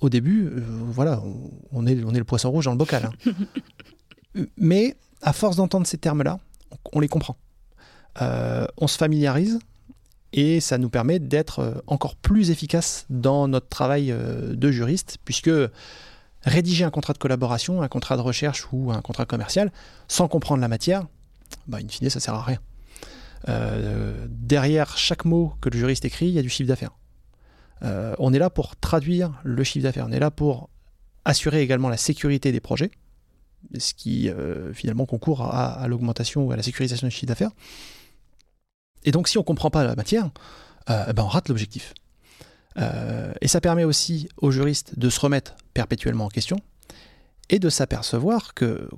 au 0.03 0.09
début, 0.09 0.47
euh, 0.47 0.61
voilà, 0.91 1.23
on 1.71 1.87
est, 1.87 2.03
on 2.05 2.13
est 2.13 2.19
le 2.19 2.25
poisson 2.25 2.51
rouge 2.51 2.65
dans 2.65 2.73
le 2.73 2.77
bocal. 2.77 3.09
Hein. 3.25 3.33
Mais 4.57 4.97
à 5.23 5.33
force 5.33 5.57
d'entendre 5.57 5.87
ces 5.87 5.97
termes-là, 5.97 6.39
on 6.93 7.01
les 7.01 7.09
comprend. 7.09 7.37
Euh, 8.21 8.67
on 8.77 8.89
se 8.89 8.99
familiarise 8.99 9.61
et 10.33 10.61
ça 10.61 10.79
nous 10.79 10.91
permet 10.91 11.19
d'être 11.19 11.59
euh, 11.61 11.75
encore 11.87 12.17
plus 12.17 12.51
efficace 12.51 13.07
dans 13.11 13.49
notre 13.49 13.69
travail 13.69 14.15
de 14.15 14.71
juriste, 14.71 15.19
puisque 15.25 15.51
rédiger 16.45 16.85
un 16.85 16.91
contrat 16.91 17.13
de 17.13 17.19
collaboration, 17.19 17.83
un 17.83 17.89
contrat 17.89 18.17
de 18.17 18.23
recherche 18.23 18.67
ou 18.73 18.93
un 18.93 19.01
contrat 19.01 19.27
commercial, 19.27 19.73
sans 20.09 20.29
comprendre 20.29 20.61
la 20.61 20.69
matière, 20.69 21.07
bah, 21.67 21.79
in 21.83 21.89
fine, 21.89 22.11
ça 22.11 22.21
sert 22.21 22.35
à 22.35 22.43
rien. 22.43 22.59
derrière 24.29 24.97
chaque 24.97 25.25
mot 25.25 25.55
que 25.61 25.69
le 25.69 25.79
juriste 25.79 26.05
écrit, 26.05 26.27
il 26.27 26.33
y 26.33 26.39
a 26.39 26.43
du 26.43 26.49
chiffre 26.49 26.69
d'affaires. 26.69 26.93
Euh, 27.85 28.15
on 28.19 28.33
est 28.33 28.39
là 28.39 28.51
pour 28.51 28.77
traduire 28.77 29.41
le 29.43 29.65
chiffre 29.65 29.83
d'affaires, 29.83 30.07
on 30.09 30.13
est 30.13 30.21
là 30.21 30.31
pour 30.31 30.71
assurer 31.25 31.63
également 31.63 31.89
la 31.89 31.97
sécurité 31.97 32.53
des 32.53 32.61
projets, 32.61 32.91
ce 33.77 33.95
qui 33.95 34.29
euh, 34.29 34.73
finalement 34.73 35.07
concourt 35.07 35.43
à, 35.43 35.87
l'augmentation 35.89 36.45
ou 36.45 36.53
à 36.53 36.57
la 36.57 36.63
sécurisation 36.63 37.07
du 37.07 37.13
chiffre 37.13 37.27
d'affaires. 37.27 37.51
Et 39.05 39.11
donc 39.11 39.29
si 39.29 39.39
on 39.39 39.43
ne 39.43 39.47
comprend 39.47 39.71
pas 39.71 39.85
la 39.85 39.95
matière, 39.95 40.31
euh, 40.91 41.05
eh 41.09 41.13
ben 41.13 41.23
on 41.23 41.29
rate 41.29 41.49
l'objectif. 41.49 41.95
et 43.41 43.49
ça 43.49 43.61
permet 43.61 43.85
aussi 43.85 44.29
aux 44.39 44.51
juristes 44.51 44.99
de 44.99 45.11
se 45.11 45.21
remettre 45.21 45.57
perpétuellement 45.75 46.25
en 46.25 46.31
question 46.31 46.57
et 47.51 47.59
de 47.59 47.69
s'apercevoir 47.69 48.55
que, 48.55 48.89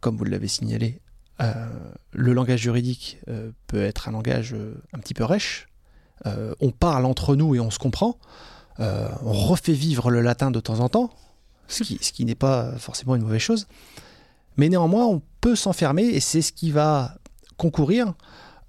comme 0.00 0.16
vous 0.16 0.24
l'avez 0.24 0.48
signalé, 0.48 1.00
le 2.12 2.32
langage 2.34 2.60
juridique 2.60 3.18
peut 3.66 3.82
être 3.82 4.08
un 4.08 4.12
langage 4.12 4.54
un 4.92 4.98
petit 4.98 5.14
peu 5.14 5.24
rêche, 5.24 5.68
euh, 6.26 6.54
on 6.60 6.70
parle 6.70 7.04
entre 7.04 7.36
nous 7.36 7.54
et 7.54 7.60
on 7.60 7.70
se 7.70 7.78
comprend. 7.78 8.18
Euh, 8.80 9.08
on 9.22 9.32
refait 9.32 9.72
vivre 9.72 10.10
le 10.10 10.20
latin 10.20 10.50
de 10.50 10.60
temps 10.60 10.80
en 10.80 10.88
temps, 10.88 11.10
ce 11.68 11.82
qui, 11.84 12.24
n'est 12.24 12.34
pas 12.34 12.72
forcément 12.78 13.14
une 13.14 13.22
mauvaise 13.22 13.40
chose. 13.40 13.66
Mais 14.56 14.68
néanmoins, 14.68 15.04
on 15.06 15.22
peut 15.40 15.56
s'enfermer 15.56 16.04
et 16.04 16.20
c'est 16.20 16.42
ce 16.42 16.52
qui 16.52 16.70
va 16.70 17.14
concourir 17.56 18.14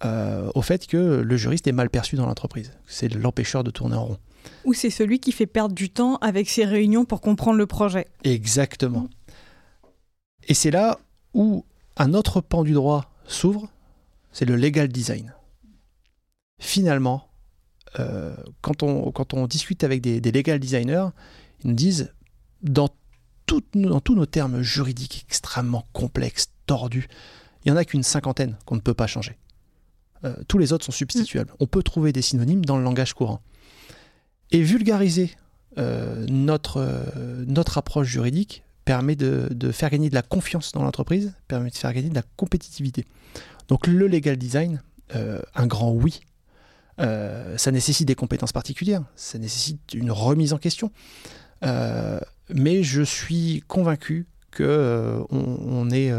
euh, 0.05 0.51
au 0.53 0.61
fait 0.61 0.85
que 0.85 0.97
le 0.97 1.37
juriste 1.37 1.67
est 1.67 1.71
mal 1.71 1.89
perçu 1.89 2.15
dans 2.15 2.27
l'entreprise. 2.27 2.71
C'est 2.85 3.13
l'empêcheur 3.13 3.63
de 3.63 3.71
tourner 3.71 3.95
en 3.95 4.05
rond. 4.05 4.17
Ou 4.63 4.73
c'est 4.73 4.91
celui 4.91 5.19
qui 5.19 5.31
fait 5.31 5.47
perdre 5.47 5.73
du 5.73 5.89
temps 5.89 6.17
avec 6.17 6.49
ses 6.49 6.65
réunions 6.65 7.05
pour 7.05 7.21
comprendre 7.21 7.57
le 7.57 7.65
projet. 7.65 8.07
Exactement. 8.23 9.09
Et 10.47 10.53
c'est 10.53 10.69
là 10.69 10.99
où 11.33 11.65
un 11.97 12.13
autre 12.13 12.39
pan 12.41 12.63
du 12.63 12.73
droit 12.73 13.09
s'ouvre, 13.25 13.67
c'est 14.31 14.45
le 14.45 14.55
legal 14.55 14.89
design. 14.89 15.33
Finalement, 16.59 17.27
euh, 17.99 18.35
quand, 18.61 18.83
on, 18.83 19.11
quand 19.11 19.33
on 19.33 19.47
discute 19.47 19.83
avec 19.83 20.01
des, 20.01 20.19
legal 20.31 20.59
designers, 20.59 21.07
ils 21.63 21.69
nous 21.69 21.75
disent, 21.75 22.13
dans, 22.61 22.89
dans 23.73 24.01
tous 24.01 24.15
nos 24.15 24.25
termes 24.25 24.61
juridiques 24.61 25.25
extrêmement 25.27 25.85
complexes, 25.93 26.49
tordus, 26.67 27.07
il 27.63 27.71
n'y 27.71 27.77
en 27.77 27.79
a 27.79 27.85
qu'une 27.85 28.03
cinquantaine 28.03 28.55
qu'on 28.65 28.75
ne 28.75 28.81
peut 28.81 28.93
pas 28.93 29.07
changer. 29.07 29.37
Euh, 30.26 30.36
tous 30.47 30.57
les 30.57 30.73
autres 30.73 30.86
sont 30.86 30.91
substituables. 30.91 31.51
Mm. 31.51 31.57
On 31.59 31.67
peut 31.67 31.84
trouver 31.84 32.11
des 32.11 32.21
synonymes 32.21 32.65
dans 32.65 32.78
le 32.78 32.84
langage 32.84 33.13
courant. 33.13 33.41
Et 34.51 34.61
vulgariser 34.61 35.32
euh, 35.78 36.26
notre, 36.30 36.88
notre 37.47 37.78
approche 37.78 38.07
juridique 38.07 38.63
permet 38.86 39.15
de, 39.15 39.47
de, 39.51 39.71
faire 39.71 39.89
gagner 39.89 40.09
de 40.09 40.15
la 40.15 40.21
confiance 40.21 40.71
dans 40.71 40.84
l'entreprise, 40.84 41.34
permet 41.47 41.69
de 41.69 41.76
faire 41.76 41.93
gagner 41.93 42.09
de 42.09 42.15
la 42.15 42.23
compétitivité. 42.36 43.05
Donc 43.67 43.88
le 43.88 44.07
legal 44.07 44.38
design, 44.38 44.82
un 45.11 45.67
grand 45.67 45.91
oui 45.91 46.21
euh, 47.01 47.57
ça 47.57 47.71
nécessite 47.71 48.07
des 48.07 48.15
compétences 48.15 48.53
particulières, 48.53 49.03
ça 49.15 49.38
nécessite 49.38 49.93
une 49.93 50.11
remise 50.11 50.53
en 50.53 50.57
question. 50.57 50.91
Euh, 51.63 52.19
mais 52.49 52.84
je 52.84 53.01
suis 53.01 53.63
convaincu 53.67 54.28
que 54.51 54.63
euh, 54.63 55.23
on, 55.30 55.89
est, 55.89 56.11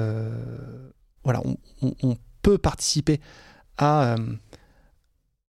voilà, 1.24 1.42
on, 1.82 2.16
peut 2.42 2.58
participer 2.58 3.20
à, 3.78 4.16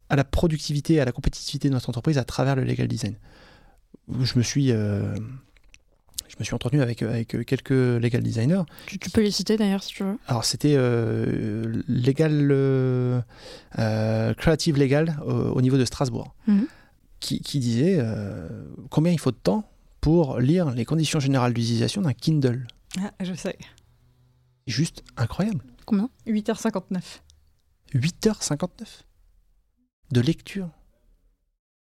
à 0.09 0.17
la 0.17 0.25
productivité, 0.25 1.01
à 1.01 1.05
la 1.05 1.13
compétitivité 1.13 1.69
de 1.69 1.75
notre 1.75 1.89
entreprise 1.89 2.19
à 2.19 2.25
travers 2.25 2.57
le 2.57 2.65
legal 2.65 2.89
design. 2.89 3.17
Je 4.21 4.39
me 4.39 4.43
suis, 4.43 4.69
je 4.69 5.15
je 6.35 6.41
me 6.41 6.45
suis 6.45 6.55
entretenu 6.55 6.83
avec, 6.83 7.03
avec 7.03 7.47
quelques 7.47 7.71
legal 7.71 8.23
designers. 8.23 8.63
Tu, 8.87 8.99
peux 8.99 9.21
les 9.21 9.31
citer 9.31 9.57
d'ailleurs 9.57 9.85
si 9.85 9.95
tu 9.95 10.03
veux. 10.03 10.19
Alors 10.27 10.45
c'était 10.45 10.75
euh, 10.77 11.83
legal, 11.87 12.49
euh, 12.51 13.21
euh, 13.79 14.35
creative 14.35 14.77
legal 14.77 15.17
au, 15.25 15.61
niveau 15.63 15.79
de 15.79 15.85
Strasbourg, 15.85 16.35
mhm. 16.49 16.67
qui, 17.21 17.41
qui, 17.41 17.61
disait 17.61 18.05
combien 18.91 19.13
il 19.13 19.21
faut 19.21 19.31
de 19.31 19.37
temps 19.37 19.71
pour 20.01 20.41
lire 20.41 20.71
les 20.71 20.85
conditions 20.85 21.21
générales 21.21 21.55
d'utilisation 21.55 22.03
d'un 22.03 22.13
Kindle. 22.13 22.67
Ah, 23.01 23.13
je 23.21 23.35
sais. 23.35 23.57
Juste 24.67 25.05
incroyable. 25.17 25.61
Combien? 25.87 26.09
8h59. 26.27 27.01
8h59 27.95 29.05
de 30.13 30.21
lecture. 30.21 30.69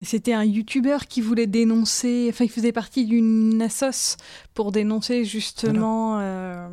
C'était 0.02 0.34
un 0.34 0.44
youtubeur 0.44 1.08
qui 1.08 1.22
voulait 1.22 1.48
dénoncer, 1.48 2.28
enfin 2.30 2.44
il 2.44 2.52
faisait 2.52 2.74
partie 2.74 3.06
d'une 3.06 3.62
assos 3.62 4.18
pour 4.54 4.72
dénoncer 4.72 5.24
justement... 5.24 6.20
Euh, 6.20 6.68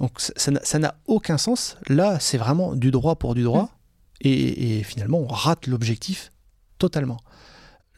Donc 0.00 0.18
ça 0.18 0.78
n'a 0.78 0.96
aucun 1.06 1.38
sens. 1.38 1.76
Là, 1.88 2.18
c'est 2.18 2.38
vraiment 2.38 2.74
du 2.74 2.90
droit 2.90 3.16
pour 3.16 3.34
du 3.34 3.44
droit. 3.44 3.64
Mmh. 3.64 4.28
Et, 4.28 4.82
finalement, 4.82 5.18
on 5.18 5.26
rate 5.26 5.66
l'objectif 5.66 6.32
totalement. 6.78 7.18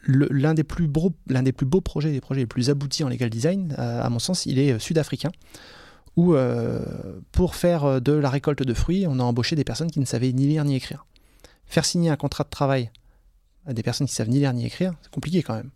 L'un 0.05 0.53
des, 0.53 0.63
plus 0.63 0.87
beaux, 0.87 1.11
des 1.27 1.51
plus 1.51 1.65
beaux 1.65 1.81
projets, 1.81 2.11
des 2.11 2.21
projets 2.21 2.41
les 2.41 2.47
plus 2.47 2.69
aboutis 2.69 3.03
en 3.03 3.09
legal 3.09 3.29
design, 3.29 3.73
à, 3.77 4.09
mon 4.09 4.19
sens, 4.19 4.45
il 4.45 4.59
est 4.59 4.73
euh, 4.73 4.79
sud-africain, 4.79 5.31
où 6.15 6.33
euh, 6.33 6.79
pour 7.31 7.55
faire 7.55 8.01
de 8.01 8.11
la 8.11 8.29
récolte 8.29 8.63
de 8.63 8.73
fruits, 8.73 9.05
on 9.07 9.19
a 9.19 9.23
embauché 9.23 9.55
des 9.55 9.63
personnes 9.63 9.91
qui 9.91 9.99
ne 9.99 10.05
savaient 10.05 10.31
ni 10.31 10.47
lire 10.47 10.65
ni 10.65 10.75
écrire. 10.75 11.05
Faire 11.65 11.85
signer 11.85 12.09
un 12.09 12.15
contrat 12.15 12.43
de 12.43 12.49
travail 12.49 12.91
à 13.65 13.73
des 13.73 13.83
personnes 13.83 14.07
qui 14.07 14.15
savent 14.15 14.29
ni 14.29 14.39
lire 14.39 14.53
ni 14.53 14.65
écrire, 14.65 14.93
c'est 15.01 15.11
compliqué 15.11 15.43
quand 15.43 15.55
même. 15.55 15.69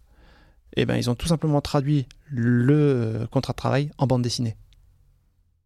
Et 0.75 0.81
eh 0.81 0.85
ben 0.85 0.95
ils 0.95 1.09
ont 1.09 1.15
tout 1.15 1.27
simplement 1.27 1.61
traduit 1.61 2.07
le 2.31 2.75
euh, 2.75 3.27
contrat 3.27 3.53
de 3.53 3.57
travail 3.57 3.91
en 3.99 4.07
bande 4.07 4.23
dessinée. 4.23 4.57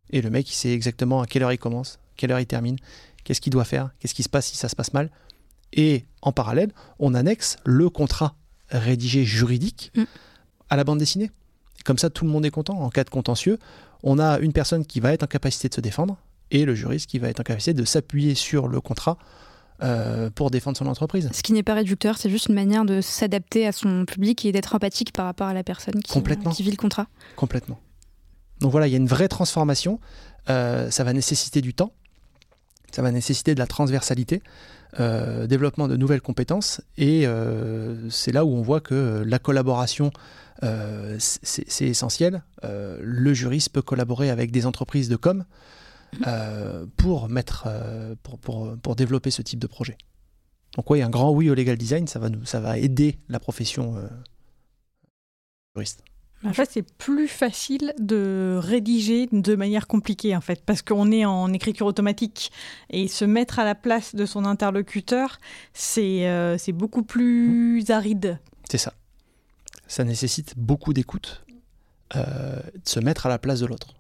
Et 0.09 0.21
le 0.21 0.29
mec, 0.29 0.49
il 0.49 0.53
sait 0.53 0.73
exactement 0.73 1.21
à 1.21 1.27
quelle 1.27 1.43
heure 1.43 1.53
il 1.53 1.57
commence, 1.57 1.99
quelle 2.15 2.31
heure 2.31 2.39
il 2.39 2.45
termine, 2.45 2.77
qu'est-ce 3.23 3.41
qu'il 3.41 3.51
doit 3.51 3.65
faire, 3.65 3.91
qu'est-ce 3.99 4.13
qui 4.13 4.23
se 4.23 4.29
passe 4.29 4.47
si 4.47 4.57
ça 4.57 4.69
se 4.69 4.75
passe 4.75 4.93
mal. 4.93 5.09
Et 5.73 6.05
en 6.21 6.31
parallèle, 6.31 6.71
on 6.99 7.13
annexe 7.13 7.57
le 7.65 7.89
contrat 7.89 8.35
rédigé 8.69 9.23
juridique 9.23 9.91
mm. 9.95 10.03
à 10.69 10.75
la 10.75 10.83
bande 10.83 10.99
dessinée. 10.99 11.31
Comme 11.85 11.97
ça, 11.97 12.09
tout 12.09 12.25
le 12.25 12.31
monde 12.31 12.45
est 12.45 12.51
content. 12.51 12.79
En 12.79 12.89
cas 12.89 13.03
de 13.03 13.09
contentieux, 13.09 13.59
on 14.03 14.19
a 14.19 14.39
une 14.39 14.53
personne 14.53 14.85
qui 14.85 14.99
va 14.99 15.13
être 15.13 15.23
en 15.23 15.27
capacité 15.27 15.69
de 15.69 15.73
se 15.73 15.81
défendre 15.81 16.17
et 16.51 16.65
le 16.65 16.75
juriste 16.75 17.09
qui 17.09 17.19
va 17.19 17.29
être 17.29 17.39
en 17.39 17.43
capacité 17.43 17.73
de 17.73 17.83
s'appuyer 17.83 18.35
sur 18.35 18.67
le 18.67 18.79
contrat 18.81 19.17
euh, 19.83 20.29
pour 20.29 20.49
défendre 20.49 20.77
son 20.77 20.87
entreprise. 20.87 21.29
Ce 21.33 21.43
qui 21.43 21.53
n'est 21.53 21.63
pas 21.63 21.75
réducteur, 21.75 22.17
c'est 22.17 22.29
juste 22.29 22.47
une 22.47 22.55
manière 22.55 22.85
de 22.85 23.01
s'adapter 23.01 23.67
à 23.67 23.71
son 23.71 24.05
public 24.05 24.43
et 24.45 24.51
d'être 24.51 24.73
empathique 24.73 25.13
par 25.13 25.25
rapport 25.25 25.47
à 25.47 25.53
la 25.53 25.63
personne 25.63 26.01
qui, 26.01 26.19
qui 26.51 26.63
vit 26.63 26.71
le 26.71 26.77
contrat. 26.77 27.07
Complètement. 27.35 27.79
Donc 28.59 28.71
voilà, 28.71 28.87
il 28.87 28.91
y 28.91 28.95
a 28.95 28.97
une 28.97 29.07
vraie 29.07 29.27
transformation. 29.27 29.99
Euh, 30.49 30.89
ça 30.89 31.03
va 31.03 31.13
nécessiter 31.13 31.61
du 31.61 31.73
temps, 31.73 31.91
ça 32.91 33.01
va 33.01 33.11
nécessiter 33.11 33.53
de 33.53 33.59
la 33.59 33.67
transversalité, 33.67 34.41
euh, 34.99 35.47
développement 35.47 35.87
de 35.87 35.97
nouvelles 35.97 36.21
compétences, 36.21 36.81
et 36.97 37.25
c'est 38.09 38.31
là 38.31 38.45
où 38.45 38.53
on 38.53 38.61
voit 38.61 38.81
que 38.81 39.23
la 39.25 39.39
collaboration, 39.39 40.11
c'est 41.19 41.87
essentiel. 41.87 42.43
le 42.63 43.33
juriste 43.33 43.69
peut 43.69 43.81
collaborer 43.81 44.29
avec 44.29 44.51
des 44.51 44.65
entreprises 44.65 45.09
de 45.09 45.15
com, 45.15 45.45
euh, 46.25 46.85
pour, 46.95 47.29
mettre, 47.29 47.65
euh, 47.67 48.15
pour, 48.23 48.39
pour, 48.39 48.77
pour, 48.77 48.95
développer 48.95 49.29
ce 49.29 49.41
type 49.41 49.59
de 49.59 49.67
projet. 49.67 49.97
Donc 50.75 50.89
oui, 50.89 51.01
un 51.01 51.09
grand 51.09 51.31
oui 51.31 51.49
au 51.49 51.53
legal 51.53 51.77
design, 51.77 52.07
ça 52.07 52.17
va, 52.17 52.29
nous, 52.29 52.45
ça 52.45 52.59
va 52.59 52.77
aider 52.77 53.19
la 53.29 53.39
profession 53.39 53.97
euh, 53.97 54.07
juriste. 55.75 56.03
En 56.43 56.53
fait, 56.53 56.69
c'est 56.71 56.85
plus 56.97 57.27
facile 57.27 57.93
de 57.99 58.59
rédiger 58.61 59.27
de 59.31 59.55
manière 59.55 59.87
compliquée, 59.87 60.35
en 60.35 60.41
fait, 60.41 60.63
parce 60.65 60.81
qu'on 60.81 61.11
est 61.11 61.25
en 61.25 61.51
écriture 61.51 61.87
automatique. 61.87 62.51
Et 62.89 63.07
se 63.07 63.25
mettre 63.25 63.59
à 63.59 63.65
la 63.65 63.75
place 63.75 64.13
de 64.13 64.25
son 64.25 64.45
interlocuteur, 64.45 65.39
c'est 65.73 66.55
c'est 66.59 66.73
beaucoup 66.73 67.03
plus 67.03 67.89
aride. 67.89 68.39
C'est 68.69 68.77
ça. 68.77 68.93
Ça 69.87 70.03
nécessite 70.03 70.53
beaucoup 70.57 70.93
d'écoute, 70.93 71.43
de 72.13 72.21
se 72.83 72.99
mettre 72.99 73.25
à 73.25 73.29
la 73.29 73.39
place 73.39 73.61
de 73.61 73.65
l'autre. 73.65 73.95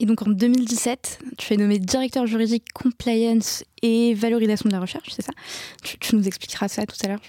Et 0.00 0.06
donc 0.06 0.22
en 0.22 0.30
2017, 0.30 1.18
tu 1.36 1.52
es 1.52 1.56
nommé 1.58 1.78
directeur 1.78 2.26
juridique 2.26 2.64
compliance 2.72 3.64
et 3.82 4.14
valorisation 4.14 4.68
de 4.68 4.72
la 4.74 4.80
recherche, 4.80 5.08
c'est 5.14 5.22
ça? 5.22 5.32
Tu, 5.82 6.16
nous 6.16 6.26
expliqueras 6.26 6.68
ça 6.68 6.86
tout 6.86 6.96
à 7.04 7.08
l'heure. 7.08 7.20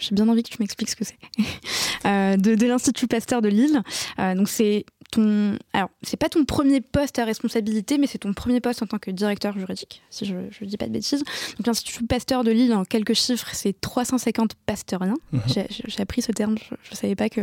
J'ai 0.00 0.14
bien 0.14 0.26
envie 0.28 0.42
que 0.42 0.48
tu 0.48 0.56
m'expliques 0.60 0.90
ce 0.90 0.96
que 0.96 1.04
c'est. 1.04 1.18
Euh, 2.04 2.36
de, 2.36 2.66
l'Institut 2.66 3.08
Pasteur 3.08 3.42
de 3.42 3.48
Lille. 3.48 3.82
Euh, 4.20 4.36
donc 4.36 4.48
c'est 4.48 4.84
ton. 5.10 5.58
Alors, 5.72 5.88
c'est 6.02 6.16
pas 6.16 6.28
ton 6.28 6.44
premier 6.44 6.80
poste 6.80 7.18
à 7.18 7.24
responsabilité, 7.24 7.98
mais 7.98 8.06
c'est 8.06 8.18
ton 8.18 8.32
premier 8.32 8.60
poste 8.60 8.80
en 8.80 8.86
tant 8.86 8.98
que 8.98 9.10
directeur 9.10 9.58
juridique, 9.58 10.02
si 10.10 10.24
je 10.24 10.34
ne 10.36 10.66
dis 10.66 10.76
pas 10.76 10.86
de 10.86 10.92
bêtises. 10.92 11.24
Donc 11.56 11.66
l'Institut 11.66 12.06
Pasteur 12.06 12.44
de 12.44 12.52
Lille, 12.52 12.72
en 12.74 12.84
quelques 12.84 13.14
chiffres, 13.14 13.48
c'est 13.52 13.80
350 13.80 14.54
pasteuriens. 14.66 15.16
Mhm. 15.32 15.42
J'ai 15.88 16.00
appris 16.00 16.22
ce 16.22 16.30
terme, 16.30 16.56
je 16.58 16.90
ne 16.92 16.96
savais 16.96 17.16
pas 17.16 17.28
que. 17.28 17.40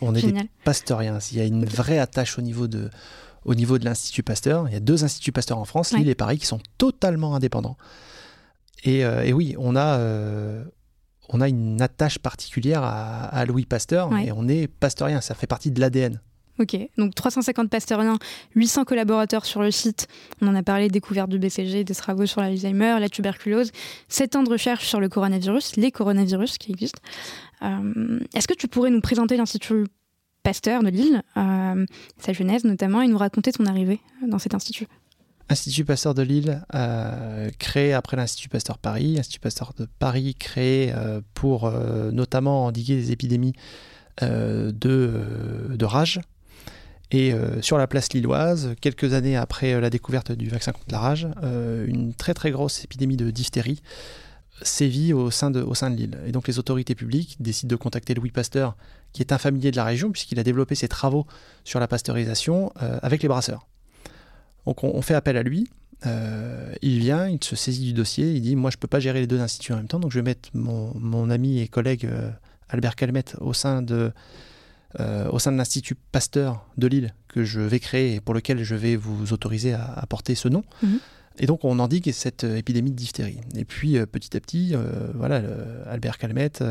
On 0.00 0.14
est 0.14 0.20
génial. 0.20 0.44
des 0.44 0.50
pasteuriens. 0.64 1.18
Il 1.32 1.36
y 1.36 1.40
a 1.42 1.44
une 1.44 1.66
vraie 1.66 1.98
attache 1.98 2.38
au 2.38 2.42
niveau 2.42 2.68
de 2.68 2.88
au 3.44 3.54
niveau 3.54 3.78
de 3.78 3.84
l'Institut 3.84 4.22
Pasteur. 4.22 4.68
Il 4.68 4.72
y 4.72 4.76
a 4.76 4.80
deux 4.80 5.04
instituts 5.04 5.32
Pasteur 5.32 5.58
en 5.58 5.64
France, 5.64 5.92
Lille 5.92 6.08
et 6.08 6.14
Paris, 6.14 6.38
qui 6.38 6.46
sont 6.46 6.60
totalement 6.78 7.34
indépendants. 7.34 7.76
Et, 8.84 9.04
euh, 9.04 9.30
oui, 9.32 9.54
on 9.58 9.76
a, 9.76 9.98
euh, 9.98 10.64
on 11.28 11.40
a 11.40 11.48
une 11.48 11.80
attache 11.80 12.18
particulière 12.18 12.82
à, 12.82 13.44
Louis 13.44 13.66
Pasteur 13.66 14.14
et 14.16 14.32
on 14.32 14.48
est 14.48 14.66
pasteurien, 14.66 15.20
ça 15.20 15.34
fait 15.34 15.46
partie 15.46 15.70
de 15.70 15.80
l'ADN. 15.80 16.20
Ok, 16.58 16.76
donc 16.98 17.14
350 17.14 17.70
pasteuriens, 17.70 18.18
800 18.54 18.84
collaborateurs 18.84 19.46
sur 19.46 19.62
le 19.62 19.70
site. 19.70 20.08
On 20.42 20.48
en 20.48 20.54
a 20.54 20.62
parlé, 20.62 20.88
découverte 20.88 21.30
du 21.30 21.38
BCG, 21.38 21.84
des 21.84 21.94
travaux 21.94 22.26
sur 22.26 22.42
l'Alzheimer, 22.42 22.98
la 23.00 23.08
tuberculose, 23.08 23.72
7 24.08 24.36
ans 24.36 24.42
de 24.42 24.50
recherche 24.50 24.86
sur 24.86 25.00
le 25.00 25.08
coronavirus, 25.08 25.76
les 25.76 25.90
coronavirus 25.90 26.58
qui 26.58 26.72
existent. 26.72 27.00
Euh, 27.62 28.20
est-ce 28.34 28.46
que 28.46 28.52
tu 28.52 28.68
pourrais 28.68 28.90
nous 28.90 29.00
présenter 29.00 29.38
l'Institut 29.38 29.86
Pasteur 30.42 30.82
de 30.82 30.88
Lille, 30.88 31.22
euh, 31.36 31.84
sa 32.18 32.32
genèse 32.32 32.64
notamment, 32.64 33.02
et 33.02 33.08
nous 33.08 33.18
raconter 33.18 33.52
ton 33.52 33.66
arrivée 33.66 34.00
dans 34.26 34.38
cet 34.38 34.54
institut. 34.54 34.86
Institut 35.48 35.84
Pasteur 35.84 36.14
de 36.14 36.22
Lille, 36.22 36.62
euh, 36.74 37.50
créé 37.58 37.92
après 37.92 38.16
l'Institut 38.16 38.48
Pasteur 38.48 38.78
Paris. 38.78 39.18
Institut 39.18 39.40
Pasteur 39.40 39.72
de 39.76 39.86
Paris, 39.98 40.34
créé 40.38 40.92
euh, 40.94 41.20
pour 41.34 41.70
notamment 41.70 42.66
endiguer 42.66 42.96
les 42.96 43.12
épidémies 43.12 43.54
de, 44.22 45.84
rage. 45.84 46.20
Et 47.10 47.34
sur 47.60 47.76
la 47.76 47.88
place 47.88 48.12
lilloise, 48.12 48.74
quelques 48.80 49.14
années 49.14 49.36
après 49.36 49.80
la 49.80 49.90
découverte 49.90 50.30
du 50.30 50.48
vaccin 50.48 50.70
contre 50.70 50.92
la 50.92 51.00
rage, 51.00 51.26
une 51.42 52.14
très 52.14 52.34
très 52.34 52.52
grosse 52.52 52.84
épidémie 52.84 53.16
de 53.16 53.30
diphtérie 53.30 53.80
sévit 54.62 55.12
au 55.12 55.30
sein, 55.30 55.50
de, 55.50 55.60
de 55.62 55.96
l'île. 55.96 56.18
Et 56.26 56.32
donc 56.32 56.48
les 56.48 56.58
autorités 56.58 56.94
publiques 56.94 57.36
décident 57.40 57.70
de 57.70 57.76
contacter 57.76 58.14
Louis 58.14 58.30
Pasteur, 58.30 58.76
qui 59.12 59.22
est 59.22 59.32
un 59.32 59.38
familier 59.38 59.70
de 59.70 59.76
la 59.76 59.84
région, 59.84 60.10
puisqu'il 60.10 60.38
a 60.38 60.42
développé 60.42 60.74
ses 60.74 60.88
travaux 60.88 61.26
sur 61.64 61.80
la 61.80 61.88
pasteurisation 61.88 62.72
euh, 62.82 62.98
avec 63.02 63.22
les 63.22 63.28
brasseurs. 63.28 63.66
Donc 64.66 64.84
on, 64.84 65.02
fait 65.02 65.14
appel 65.14 65.36
à 65.36 65.42
lui, 65.42 65.68
euh, 66.06 66.72
il 66.82 66.98
vient, 67.00 67.28
il 67.28 67.42
se 67.42 67.56
saisit 67.56 67.84
du 67.84 67.92
dossier, 67.92 68.32
il 68.32 68.42
dit 68.42 68.56
Moi 68.56 68.70
je 68.70 68.76
ne 68.76 68.80
peux 68.80 68.88
pas 68.88 69.00
gérer 69.00 69.20
les 69.20 69.26
deux 69.26 69.40
instituts 69.40 69.72
en 69.72 69.76
même 69.76 69.88
temps, 69.88 69.98
donc 69.98 70.12
je 70.12 70.18
vais 70.18 70.22
mettre 70.22 70.50
mon, 70.54 71.30
ami 71.30 71.60
et 71.60 71.66
collègue 71.66 72.04
euh, 72.04 72.30
Albert 72.68 72.94
Calmette 72.94 73.36
au 73.40 73.52
sein 73.52 73.82
de, 73.82 74.12
au 74.98 75.38
de 75.38 75.56
l'Institut 75.56 75.96
Pasteur 76.12 76.66
de 76.76 76.86
Lille 76.86 77.14
que 77.26 77.42
je 77.42 77.60
vais 77.60 77.80
créer 77.80 78.16
et 78.16 78.20
pour 78.20 78.34
lequel 78.34 78.62
je 78.62 78.74
vais 78.74 78.96
vous 78.96 79.32
autoriser 79.32 79.72
à, 79.72 80.04
porter 80.08 80.34
ce 80.34 80.48
nom. 80.48 80.62
Mhm. 80.82 80.98
Et 81.38 81.46
donc 81.46 81.64
on 81.64 81.78
endigue 81.78 82.10
cette 82.12 82.44
euh, 82.44 82.56
épidémie 82.56 82.90
de 82.90 82.96
diphtérie. 82.96 83.40
Et 83.54 83.64
puis 83.64 83.96
euh, 83.96 84.06
petit 84.06 84.36
à 84.36 84.40
petit, 84.40 84.72
euh, 84.74 85.10
voilà, 85.14 85.42
Albert 85.86 86.18
Calmette, 86.18 86.64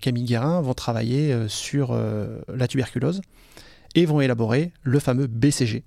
Camille 0.00 0.24
Guérin 0.24 0.60
vont 0.60 0.72
travailler 0.72 1.48
sur 1.48 1.98
la 2.48 2.68
tuberculose 2.68 3.20
et 3.96 4.06
vont 4.06 4.20
élaborer 4.20 4.72
le 4.82 5.00
fameux 5.00 5.26
BCG 5.26 5.82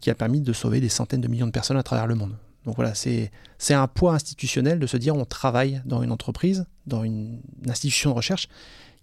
qui 0.00 0.10
a 0.10 0.14
permis 0.14 0.40
de 0.40 0.52
sauver 0.52 0.80
des 0.80 0.88
centaines 0.88 1.20
de 1.20 1.26
millions 1.26 1.48
de 1.48 1.52
personnes 1.52 1.76
à 1.76 1.82
travers 1.82 2.06
le 2.06 2.14
monde. 2.14 2.36
Donc 2.64 2.76
voilà, 2.76 2.94
c'est 2.94 3.30
un 3.70 3.88
poids 3.88 4.14
institutionnel 4.14 4.78
de 4.78 4.86
se 4.86 4.96
dire 4.96 5.16
on 5.16 5.24
travaille 5.24 5.82
dans 5.84 6.04
une 6.04 6.12
entreprise, 6.12 6.66
dans 6.86 7.02
une, 7.02 7.40
institution 7.68 8.10
de 8.10 8.14
recherche 8.14 8.48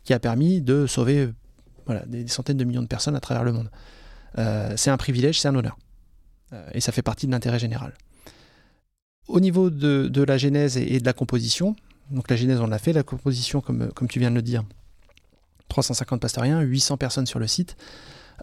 qui 0.06 0.14
a 0.14 0.20
permis 0.20 0.62
de 0.62 0.88
sauver 0.88 1.30
des, 2.08 2.28
centaines 2.30 2.58
de 2.58 2.64
millions 2.64 2.84
de 2.84 2.88
personnes 2.88 3.18
à 3.18 3.20
travers 3.20 3.44
le 3.44 3.52
monde. 3.52 3.70
c'est 4.78 4.90
un 4.90 4.98
privilège, 4.98 5.42
c'est 5.42 5.50
un 5.50 5.56
honneur. 5.56 5.78
Euh, 6.54 6.70
et 6.74 6.82
ça 6.82 6.92
fait 6.92 7.02
partie 7.02 7.28
de 7.28 7.32
l'intérêt 7.32 7.60
général. 7.60 7.94
Au 9.28 9.40
niveau 9.40 9.70
de, 9.70 10.24
la 10.24 10.38
genèse 10.38 10.78
et, 10.78 11.00
de 11.00 11.06
la 11.06 11.14
composition, 11.14 11.76
donc 12.10 12.30
la 12.30 12.36
genèse 12.36 12.60
on 12.60 12.68
l'a 12.68 12.80
fait, 12.80 12.94
la 12.94 13.04
composition 13.04 13.62
comme, 13.62 13.92
comme 13.94 14.08
tu 14.08 14.20
viens 14.20 14.30
de 14.30 14.36
le 14.36 14.42
dire, 14.42 14.64
350 15.70 16.20
pasteuriens, 16.20 16.60
800 16.60 16.98
personnes 16.98 17.26
sur 17.26 17.40
le 17.40 17.48
site, 17.48 17.78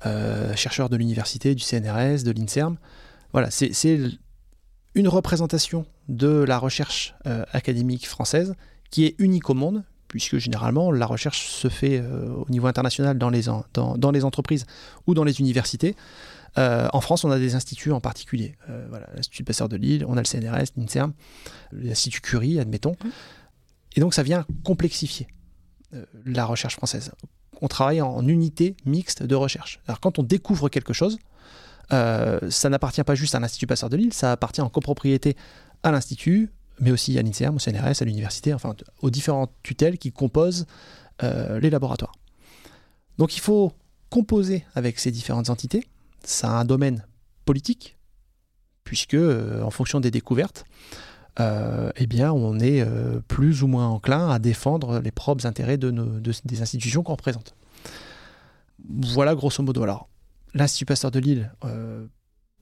euh, 0.06 0.54
chercheurs 0.54 0.88
de 0.88 0.96
l'université, 0.96 1.54
du 1.54 1.62
CNRS, 1.62 2.22
de 2.24 2.30
l'INSERM. 2.30 2.76
Voilà, 3.32 3.50
c'est 3.50 4.00
une 4.94 5.08
représentation 5.08 5.84
de 6.08 6.28
la 6.28 6.58
recherche 6.58 7.14
euh, 7.26 7.44
académique 7.52 8.08
française 8.08 8.54
qui 8.90 9.04
est 9.04 9.14
unique 9.18 9.50
au 9.50 9.54
monde, 9.54 9.84
puisque 10.06 10.38
généralement 10.38 10.90
la 10.90 11.04
recherche 11.04 11.48
se 11.48 11.68
fait 11.68 12.00
au 12.00 12.46
niveau 12.48 12.66
international 12.66 13.18
dans 13.18 13.28
les, 13.28 13.42
dans, 13.74 14.10
les 14.10 14.24
entreprises 14.24 14.64
ou 15.06 15.12
dans 15.12 15.24
les 15.24 15.40
universités. 15.40 15.94
En 16.56 17.00
France, 17.00 17.24
on 17.24 17.30
a 17.30 17.38
des 17.38 17.54
instituts 17.54 17.92
en 17.92 18.00
particulier. 18.00 18.56
voilà, 18.88 19.08
L'Institut 19.14 19.44
Passeur 19.44 19.68
de 19.68 19.76
Lille, 19.76 20.04
on 20.08 20.16
a 20.16 20.20
le 20.20 20.24
CNRS, 20.24 20.72
l'INSERM, 20.76 21.12
l'Institut 21.72 22.20
Curie, 22.20 22.58
admettons. 22.58 22.92
Mmh. 22.92 23.08
Et 23.96 24.00
donc 24.00 24.14
ça 24.14 24.22
vient 24.22 24.44
complexifier 24.64 25.28
la 26.24 26.44
recherche 26.44 26.74
française. 26.74 27.12
On 27.60 27.68
travaille 27.68 28.00
en 28.00 28.26
unité 28.26 28.76
mixte 28.84 29.22
de 29.22 29.34
recherche. 29.34 29.80
Alors 29.86 30.00
quand 30.00 30.18
on 30.18 30.22
découvre 30.22 30.68
quelque 30.68 30.92
chose, 30.92 31.18
euh, 31.92 32.38
ça 32.50 32.68
n'appartient 32.68 33.02
pas 33.02 33.14
juste 33.14 33.34
à 33.34 33.40
l'Institut 33.40 33.66
Passeur 33.66 33.88
de 33.88 33.96
Lille, 33.96 34.12
ça 34.12 34.32
appartient 34.32 34.60
en 34.60 34.68
copropriété 34.68 35.36
à 35.82 35.90
l'Institut, 35.90 36.50
mais 36.80 36.90
aussi 36.90 37.18
à 37.18 37.22
l'INSERM, 37.22 37.56
au 37.56 37.58
CNRS, 37.58 38.02
à 38.02 38.04
l'université, 38.04 38.52
enfin 38.52 38.74
aux 39.00 39.10
différentes 39.10 39.52
tutelles 39.62 39.98
qui 39.98 40.12
composent 40.12 40.66
euh, 41.22 41.58
les 41.60 41.70
laboratoires. 41.70 42.12
Donc 43.16 43.36
il 43.36 43.40
faut 43.40 43.72
composer 44.10 44.64
avec 44.74 44.98
ces 44.98 45.10
différentes 45.10 45.50
entités. 45.50 45.88
Ça 46.24 46.50
a 46.50 46.60
un 46.60 46.64
domaine 46.64 47.04
politique, 47.44 47.96
puisque 48.84 49.14
euh, 49.14 49.62
en 49.62 49.70
fonction 49.70 50.00
des 50.00 50.10
découvertes, 50.10 50.64
eh 51.40 52.06
bien, 52.08 52.32
on 52.32 52.58
est 52.58 52.84
plus 53.28 53.62
ou 53.62 53.68
moins 53.68 53.86
enclin 53.86 54.28
à 54.28 54.40
défendre 54.40 54.98
les 54.98 55.12
propres 55.12 55.46
intérêts 55.46 55.78
de 55.78 55.92
des 56.44 56.62
institutions 56.62 57.04
qu'on 57.04 57.12
représente. 57.12 57.54
Voilà 58.88 59.36
grosso 59.36 59.62
modo. 59.62 59.84
Alors, 59.84 60.08
l'Institut 60.54 60.86
Pasteur 60.86 61.10
de 61.10 61.18
Lille, 61.18 61.52
euh, 61.64 62.06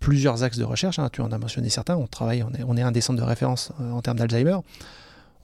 plusieurs 0.01 0.43
axes 0.43 0.59
de 0.59 0.65
recherche, 0.65 0.99
hein, 0.99 1.09
tu 1.13 1.21
en 1.21 1.33
as 1.33 1.39
mentionné 1.39 1.69
certains, 1.69 1.97
on 1.97 2.07
travaille, 2.07 2.43
on 2.43 2.77
est, 2.77 2.83
un 2.83 2.93
des 2.93 3.01
centres 3.01 3.19
de 3.19 3.25
référence 3.25 3.73
euh, 3.81 3.91
en 3.93 4.03
termes 4.03 4.19
d'Alzheimer, 4.19 4.59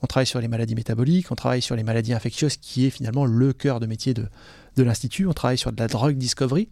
on 0.01 0.07
travaille 0.07 0.27
sur 0.27 0.41
les 0.41 0.47
maladies 0.47 0.75
métaboliques, 0.75 1.31
on 1.31 1.35
travaille 1.35 1.61
sur 1.61 1.75
les 1.75 1.83
maladies 1.83 2.13
infectieuses, 2.13 2.57
qui 2.57 2.85
est 2.85 2.89
finalement 2.89 3.25
le 3.25 3.53
cœur 3.53 3.79
de 3.79 3.85
métier 3.85 4.13
de, 4.13 4.27
de 4.75 4.83
l'Institut, 4.83 5.27
on 5.27 5.33
travaille 5.33 5.57
sur 5.57 5.71
de 5.71 5.79
la 5.79 5.87
drogue 5.87 6.17
discovery, 6.17 6.69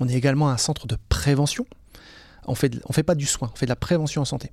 on 0.00 0.08
est 0.08 0.14
également 0.14 0.48
un 0.50 0.56
centre 0.56 0.86
de 0.86 0.96
prévention, 1.08 1.66
on 2.46 2.54
fait, 2.54 2.72
on 2.88 2.92
fait 2.92 3.02
pas 3.02 3.14
du 3.14 3.26
soin, 3.26 3.50
on 3.52 3.56
fait 3.56 3.66
de 3.66 3.70
la 3.70 3.76
prévention 3.76 4.22
en 4.22 4.26
santé. 4.26 4.52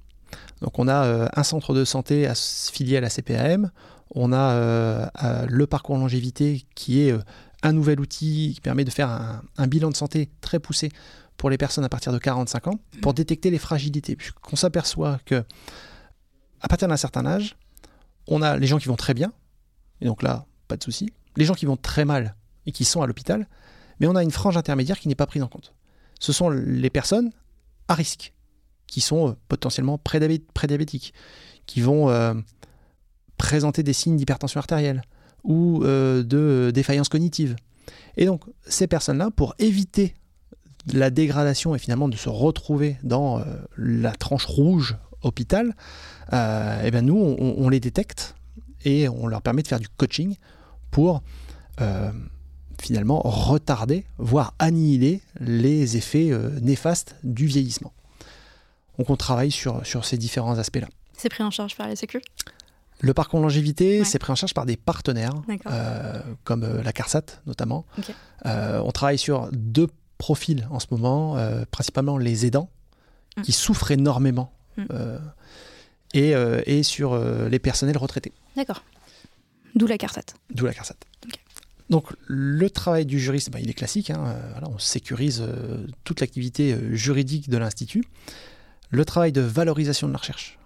Donc 0.61 0.79
on 0.79 0.87
a 0.87 1.03
euh, 1.05 1.27
un 1.33 1.43
centre 1.43 1.73
de 1.73 1.83
santé 1.83 2.27
affilié 2.27 2.97
à 2.97 3.01
la 3.01 3.09
CPAM, 3.09 3.71
on 4.13 4.33
a 4.33 5.45
le 5.47 5.67
parcours 5.67 5.97
longévité 5.97 6.65
qui 6.75 7.01
est 7.01 7.15
un 7.63 7.73
nouvel 7.73 7.99
outil 7.99 8.51
qui 8.55 8.61
permet 8.61 8.83
de 8.83 8.89
faire 8.89 9.41
un, 9.57 9.67
bilan 9.67 9.89
de 9.89 9.95
santé 9.95 10.29
très 10.41 10.59
poussé 10.59 10.89
pour 11.37 11.49
les 11.49 11.57
personnes 11.57 11.83
à 11.83 11.89
partir 11.89 12.11
de 12.11 12.17
45 12.17 12.67
ans, 12.67 12.79
pour 13.01 13.13
détecter 13.13 13.49
les 13.49 13.57
fragilités. 13.57 14.15
Puisqu'on 14.15 14.55
s'aperçoit 14.55 15.19
que 15.25 15.43
à 16.61 16.67
partir 16.67 16.87
d'un 16.87 16.97
certain 16.97 17.25
âge, 17.25 17.55
on 18.27 18.41
a 18.41 18.57
les 18.57 18.67
gens 18.67 18.77
qui 18.77 18.87
vont 18.87 18.95
très 18.95 19.13
bien, 19.13 19.31
et 20.01 20.05
donc 20.05 20.21
là, 20.21 20.45
pas 20.67 20.77
de 20.77 20.83
souci. 20.83 21.11
Les 21.35 21.45
gens 21.45 21.53
qui 21.53 21.65
vont 21.65 21.77
très 21.77 22.05
mal 22.05 22.35
et 22.65 22.71
qui 22.71 22.85
sont 22.85 23.01
à 23.01 23.07
l'hôpital, 23.07 23.47
mais 24.01 24.07
on 24.07 24.15
a 24.15 24.23
une 24.23 24.31
frange 24.31 24.57
intermédiaire 24.57 24.99
qui 24.99 25.07
n'est 25.07 25.15
pas 25.15 25.27
prise 25.27 25.43
en 25.43 25.47
compte. 25.47 25.73
Ce 26.19 26.33
sont 26.33 26.49
les 26.49 26.89
personnes 26.89 27.29
à 27.87 27.93
risque, 27.93 28.33
qui 28.87 28.99
sont 28.99 29.29
euh, 29.29 29.33
potentiellement 29.47 29.99
prédiabétiques, 29.99 31.13
qui 31.67 31.81
vont 31.81 32.09
euh, 32.09 32.33
présenter 33.37 33.83
des 33.83 33.93
signes 33.93 34.17
d'hypertension 34.17 34.57
artérielle, 34.57 35.03
ou 35.43 35.83
euh, 35.83 36.23
de 36.23 36.71
défaillance 36.73 37.09
cognitive. 37.09 37.55
Et 38.17 38.25
donc, 38.25 38.41
ces 38.65 38.87
personnes-là, 38.87 39.29
pour 39.29 39.53
éviter 39.59 40.15
la 40.91 41.11
dégradation 41.11 41.75
et 41.75 41.79
finalement 41.79 42.09
de 42.09 42.17
se 42.17 42.29
retrouver 42.29 42.97
dans 43.03 43.43
la 43.77 44.13
tranche 44.13 44.45
rouge 44.45 44.97
hôpital, 45.21 45.75
eh 46.31 46.89
bien 46.91 47.03
nous, 47.03 47.17
on, 47.17 47.69
les 47.69 47.79
détecte 47.79 48.35
et 48.83 49.07
on 49.07 49.27
leur 49.27 49.43
permet 49.43 49.61
de 49.61 49.67
faire 49.67 49.79
du 49.79 49.89
coaching 49.89 50.37
pour 50.89 51.21
finalement 52.81 53.21
retarder, 53.23 54.05
voire 54.17 54.53
annihiler 54.59 55.21
les 55.39 55.97
effets 55.97 56.31
néfastes 56.61 57.15
du 57.23 57.45
vieillissement. 57.45 57.93
Donc 58.97 59.09
on 59.09 59.15
travaille 59.15 59.51
sur, 59.51 59.85
sur 59.85 60.05
ces 60.05 60.17
différents 60.17 60.57
aspects-là. 60.57 60.87
C'est 61.17 61.29
pris 61.29 61.43
en 61.43 61.51
charge 61.51 61.75
par 61.75 61.87
la 61.87 61.95
Sécu? 61.95 62.21
Le 63.01 63.13
parcours 63.13 63.39
longévité, 63.39 64.03
c'est 64.05 64.19
pris 64.19 64.31
en 64.31 64.35
charge 64.35 64.53
par 64.53 64.65
des 64.65 64.77
partenaires, 64.77 65.33
euh, 65.65 66.21
comme 66.43 66.63
euh, 66.63 66.83
la 66.83 66.93
CARSAT 66.93 67.41
notamment. 67.47 67.85
Euh, 68.45 68.79
on 68.85 68.91
travaille 68.91 69.17
sur 69.17 69.49
deux 69.51 69.87
profils 70.19 70.67
en 70.69 70.79
ce 70.79 70.87
moment, 70.91 71.35
principalement 71.71 72.17
les 72.19 72.45
aidants, 72.45 72.69
hum. 73.37 73.43
qui 73.43 73.51
souffrent 73.51 73.89
énormément, 73.89 74.53
hum. 74.77 75.19
et, 76.13 76.83
sur 76.83 77.17
les 77.17 77.59
personnels 77.59 77.97
retraités. 77.97 78.33
D'accord. 78.55 78.83
D'où 79.73 79.87
la 79.87 79.97
CARSAT. 79.97 80.35
D'où 80.53 80.65
la 80.65 80.73
CARSAT. 80.73 80.95
Donc 81.91 82.07
le 82.25 82.69
travail 82.69 83.05
du 83.05 83.19
juriste, 83.19 83.51
bah, 83.51 83.59
il 83.59 83.69
est 83.69 83.75
classique. 83.75 84.09
Hein, 84.09 84.35
on 84.63 84.79
sécurise 84.79 85.43
toute 86.03 86.21
l'activité 86.21 86.75
juridique 86.93 87.49
de 87.49 87.57
l'Institut. 87.57 88.03
Le 88.89 89.05
travail 89.05 89.31
de 89.31 89.41
valorisation 89.41 90.07
de 90.07 90.13
la 90.13 90.17
recherche 90.17 90.57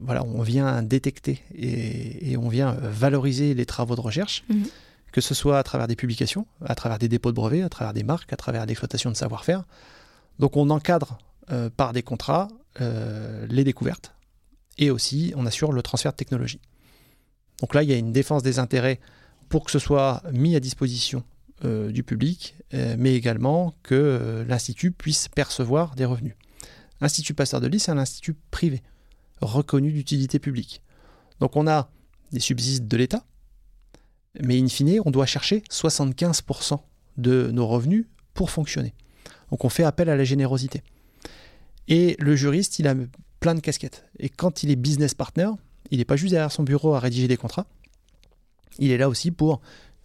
voilà, 0.00 0.22
on 0.24 0.42
vient 0.42 0.82
détecter 0.82 1.42
et, 1.54 2.36
on 2.36 2.48
vient 2.48 2.74
euh, 2.74 2.90
valoriser 2.90 3.54
les 3.54 3.66
travaux 3.66 3.96
de 3.96 4.00
recherche, 4.00 4.44
mhm. 4.48 4.66
que 5.12 5.20
ce 5.20 5.34
soit 5.34 5.58
à 5.58 5.62
travers 5.62 5.88
des 5.88 5.96
publications, 5.96 6.46
à 6.64 6.74
travers 6.74 6.98
des 6.98 7.08
dépôts 7.08 7.30
de 7.30 7.36
brevets, 7.36 7.62
à 7.62 7.68
travers 7.68 7.92
des 7.92 8.04
marques, 8.04 8.32
à 8.32 8.36
travers 8.36 8.64
l'exploitation 8.66 9.10
de 9.10 9.16
savoir-faire. 9.16 9.64
Donc 10.38 10.56
on 10.56 10.70
encadre 10.70 11.18
euh, 11.50 11.68
par 11.68 11.92
des 11.92 12.02
contrats 12.02 12.48
euh, 12.80 13.46
les 13.48 13.64
découvertes 13.64 14.14
et 14.76 14.90
aussi 14.90 15.32
on 15.36 15.46
assure 15.46 15.72
le 15.72 15.82
transfert 15.82 16.12
de 16.12 16.16
technologie. 16.16 16.60
Donc 17.60 17.74
là, 17.74 17.82
il 17.82 17.90
y 17.90 17.92
a 17.92 17.96
une 17.96 18.12
défense 18.12 18.44
des 18.44 18.60
intérêts 18.60 19.00
pour 19.48 19.64
que 19.64 19.70
ce 19.70 19.78
soit 19.78 20.22
mis 20.32 20.54
à 20.56 20.60
disposition 20.60 21.24
du 21.64 22.02
public, 22.04 22.54
mais 22.72 23.14
également 23.14 23.74
que 23.82 24.44
l'Institut 24.48 24.92
puisse 24.92 25.28
percevoir 25.28 25.94
des 25.94 26.04
revenus. 26.04 26.34
L'Institut 27.00 27.34
Pasteur 27.34 27.60
de 27.60 27.66
Lille, 27.66 27.80
c'est 27.80 27.90
un 27.90 27.98
institut 27.98 28.34
privé 28.50 28.82
reconnu 29.40 29.92
d'utilité 29.92 30.38
publique. 30.38 30.82
Donc 31.40 31.56
on 31.56 31.66
a 31.66 31.90
des 32.32 32.40
subsides 32.40 32.88
de 32.88 32.96
l'État, 32.96 33.24
mais 34.42 34.60
in 34.60 34.68
fine, 34.68 35.00
on 35.04 35.10
doit 35.10 35.26
chercher 35.26 35.62
75% 35.70 36.80
de 37.16 37.50
nos 37.52 37.66
revenus 37.66 38.06
pour 38.34 38.50
fonctionner. 38.50 38.94
Donc 39.50 39.64
on 39.64 39.68
fait 39.68 39.84
appel 39.84 40.08
à 40.10 40.16
la 40.16 40.24
générosité. 40.24 40.82
Et 41.88 42.16
le 42.18 42.36
juriste, 42.36 42.78
il 42.78 42.86
a 42.86 42.94
plein 43.40 43.54
de 43.54 43.60
casquettes. 43.60 44.04
Et 44.18 44.28
quand 44.28 44.62
il 44.62 44.70
est 44.70 44.76
business 44.76 45.14
partner, 45.14 45.50
il 45.90 45.98
n'est 45.98 46.04
pas 46.04 46.16
juste 46.16 46.32
derrière 46.32 46.52
son 46.52 46.62
bureau 46.62 46.94
à 46.94 47.00
rédiger 47.00 47.28
des 47.28 47.36
contrats, 47.36 47.66
il 48.78 48.90
est 48.90 48.98
là 48.98 49.08
aussi 49.08 49.30
pour 49.30 49.60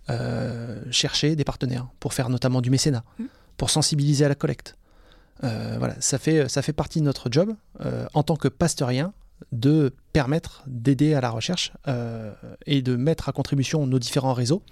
euh, 0.10 0.82
chercher 0.92 1.38
des 1.38 1.46
partenaires, 1.46 1.88
pour 2.02 2.14
faire 2.14 2.28
notamment 2.28 2.62
du 2.62 2.70
mécénat, 2.70 3.06
mmh. 3.20 3.24
pour 3.56 3.70
sensibiliser 3.70 4.26
à 4.26 4.30
la 4.30 4.36
collecte. 4.36 4.78
Euh, 5.46 5.78
voilà, 5.80 5.96
ça 6.02 6.18
fait, 6.18 6.50
ça 6.50 6.62
fait 6.62 6.74
partie 6.74 7.00
de 7.00 7.06
notre 7.06 7.32
job 7.32 7.56
euh, 7.82 8.06
en 8.14 8.22
tant 8.22 8.36
que 8.36 8.50
pasteurien 8.50 9.14
de 9.54 9.94
permettre 10.12 10.64
d'aider 10.68 11.14
à 11.14 11.22
la 11.22 11.30
recherche 11.30 11.74
et 12.66 12.82
de 12.82 12.96
mettre 12.96 13.28
à 13.28 13.34
contribution 13.34 13.86
nos 13.86 14.00
différents 14.00 14.34
réseaux 14.34 14.64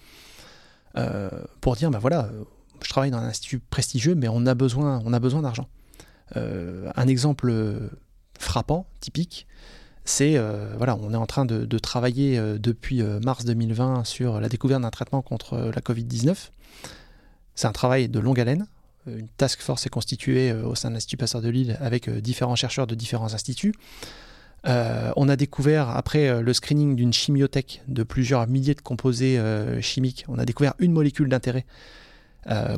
pour 1.59 1.75
dire, 1.75 1.91
ben 1.91 1.99
voilà, 1.99 2.29
je 2.81 2.89
travaille 2.89 3.11
dans 3.11 3.17
un 3.17 3.27
institut 3.27 3.59
prestigieux, 3.59 4.15
mais 4.15 4.29
on 4.29 4.45
a 4.45 4.53
besoin, 4.53 5.01
on 5.03 5.11
a 5.11 5.19
besoin 5.19 5.41
d'argent. 5.41 5.67
Un 6.35 7.07
exemple 7.07 7.89
frappant, 8.39 8.87
typique, 9.01 9.45
c'est, 10.03 10.37
voilà, 10.77 10.95
on 10.95 11.13
est 11.13 11.17
en 11.17 11.25
train 11.25 11.45
de, 11.45 11.77
travailler 11.77 12.39
depuis 12.57 13.03
mars 13.23 13.45
2020 13.45 14.03
sur 14.03 14.39
la 14.41 14.49
découverte 14.49 14.81
d'un 14.81 14.89
traitement 14.89 15.21
contre 15.21 15.57
la 15.57 15.81
Covid-19. 15.81 16.49
C'est 17.55 17.67
un 17.67 17.71
travail 17.71 18.09
de 18.09 18.19
longue 18.19 18.39
haleine. 18.39 18.65
Une 19.07 19.27
task 19.29 19.61
force 19.61 19.85
est 19.85 19.89
constituée 19.89 20.53
au 20.53 20.75
sein 20.75 20.89
de 20.89 20.95
l'Institut 20.95 21.17
Passeur 21.17 21.41
de 21.41 21.49
Lille 21.49 21.77
avec 21.81 22.09
différents 22.09 22.55
chercheurs 22.55 22.87
de 22.87 22.95
différents 22.95 23.33
instituts. 23.33 23.73
Euh, 24.67 25.11
on 25.15 25.27
a 25.27 25.35
découvert, 25.35 25.89
après 25.89 26.27
euh, 26.27 26.41
le 26.41 26.53
screening 26.53 26.95
d'une 26.95 27.13
chimiothèque 27.13 27.81
de 27.87 28.03
plusieurs 28.03 28.47
milliers 28.47 28.75
de 28.75 28.81
composés 28.81 29.39
euh, 29.39 29.81
chimiques, 29.81 30.25
on 30.27 30.37
a 30.37 30.45
découvert 30.45 30.73
une 30.79 30.91
molécule 30.91 31.29
d'intérêt 31.29 31.65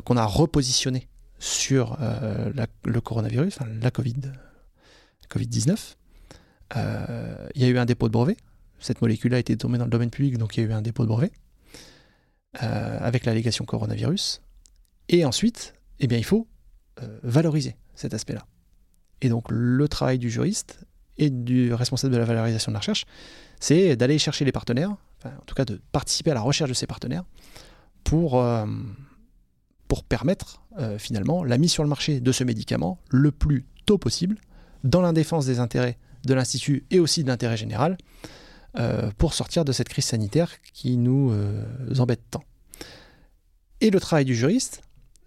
qu'on 0.04 0.18
a 0.18 0.26
repositionnée 0.26 1.08
sur 1.38 1.96
le 2.84 3.00
coronavirus, 3.00 3.60
la 3.80 3.90
COVID, 3.90 4.30
Covid-19. 6.70 7.48
Il 7.54 7.62
y 7.62 7.64
a 7.64 7.68
eu 7.68 7.78
un 7.78 7.84
dépôt 7.84 8.08
de 8.08 8.12
brevet. 8.12 8.36
Cette 8.78 9.00
molécule 9.00 9.34
a 9.34 9.38
été 9.38 9.56
tombée 9.56 9.78
dans 9.78 9.84
le 9.84 9.90
domaine 9.90 10.10
public, 10.10 10.36
donc 10.38 10.56
il 10.56 10.60
y 10.62 10.66
a 10.66 10.68
eu 10.68 10.72
un 10.72 10.82
dépôt 10.82 11.04
de 11.04 11.08
brevet 11.08 11.32
avec 12.60 13.24
l'allégation 13.24 13.64
coronavirus. 13.64 14.40
Et 15.08 15.24
ensuite, 15.24 15.74
eh 16.00 16.06
bien, 16.06 16.18
il 16.18 16.24
faut 16.24 16.46
valoriser 17.22 17.76
cet 17.94 18.14
aspect-là. 18.14 18.46
Et 19.22 19.28
donc 19.28 19.46
le 19.50 19.88
travail 19.88 20.18
du 20.18 20.30
juriste 20.30 20.84
et 21.16 21.30
du 21.30 21.72
responsable 21.72 22.12
de 22.12 22.18
la 22.18 22.24
valorisation 22.24 22.70
de 22.70 22.74
la 22.74 22.80
recherche, 22.80 23.06
c'est 23.60 23.96
d'aller 23.96 24.18
chercher 24.18 24.44
les 24.44 24.52
partenaires, 24.52 24.90
en 25.24 25.44
tout 25.46 25.54
cas 25.54 25.64
de 25.64 25.80
participer 25.92 26.30
à 26.32 26.34
la 26.34 26.40
recherche 26.40 26.68
de 26.68 26.74
ces 26.74 26.86
partenaires 26.86 27.24
pour, 28.02 28.40
euh, 28.40 28.66
pour 29.88 30.04
permettre 30.04 30.62
euh, 30.78 30.98
finalement 30.98 31.44
la 31.44 31.56
mise 31.56 31.72
sur 31.72 31.82
le 31.82 31.88
marché 31.88 32.20
de 32.20 32.32
ce 32.32 32.44
médicament 32.44 32.98
le 33.08 33.30
plus 33.30 33.64
tôt 33.86 33.98
possible, 33.98 34.36
dans 34.82 35.00
l'indéfense 35.00 35.46
des 35.46 35.60
intérêts 35.60 35.98
de 36.26 36.34
l'Institut 36.34 36.84
et 36.90 37.00
aussi 37.00 37.22
de 37.22 37.28
l'intérêt 37.28 37.56
général, 37.56 37.96
pour 39.18 39.34
sortir 39.34 39.64
de 39.64 39.70
cette 39.70 39.88
crise 39.88 40.06
sanitaire 40.06 40.50
qui 40.72 40.96
nous 40.96 41.32
embête 41.98 42.22
tant. 42.30 42.42
Et 43.80 43.90
le 43.90 44.00
travail 44.00 44.24
du 44.24 44.34
juriste, 44.34 44.82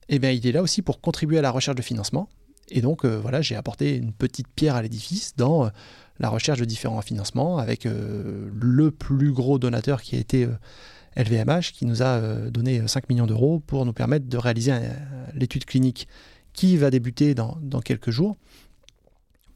eh 0.09 0.19
bien, 0.19 0.31
il 0.31 0.45
est 0.45 0.51
là 0.51 0.61
aussi 0.61 0.81
pour 0.81 0.99
contribuer 0.99 1.37
à 1.37 1.41
la 1.41 1.51
recherche 1.51 1.77
de 1.77 1.81
financement. 1.81 2.27
Et 2.67 2.81
donc, 2.81 3.05
voilà, 3.05 3.41
j'ai 3.41 3.55
apporté 3.55 3.95
une 3.95 4.11
petite 4.11 4.49
pierre 4.49 4.75
à 4.75 4.81
l'édifice 4.81 5.33
dans 5.37 5.71
la 6.19 6.27
recherche 6.27 6.59
de 6.59 6.65
différents 6.65 7.01
financements 7.01 7.57
avec 7.57 7.85
le 7.85 8.91
plus 8.91 9.31
gros 9.31 9.59
donateur 9.59 10.01
qui 10.01 10.17
a 10.17 10.19
été 10.19 10.45
LVMH 11.17 11.73
qui 11.73 11.85
nous 11.85 12.03
a 12.03 12.17
euh, 12.17 12.49
donné 12.49 12.87
5 12.87 13.09
millions 13.09 13.25
d'euros 13.25 13.59
pour 13.59 13.85
nous 13.85 13.93
permettre 13.93 14.27
de 14.27 14.37
réaliser 14.37 14.73
l'étude 15.33 15.65
clinique 15.65 16.07
qui 16.53 16.77
va 16.77 16.89
débuter 16.89 17.35
dans, 17.35 17.57
quelques 17.83 18.11
jours 18.11 18.37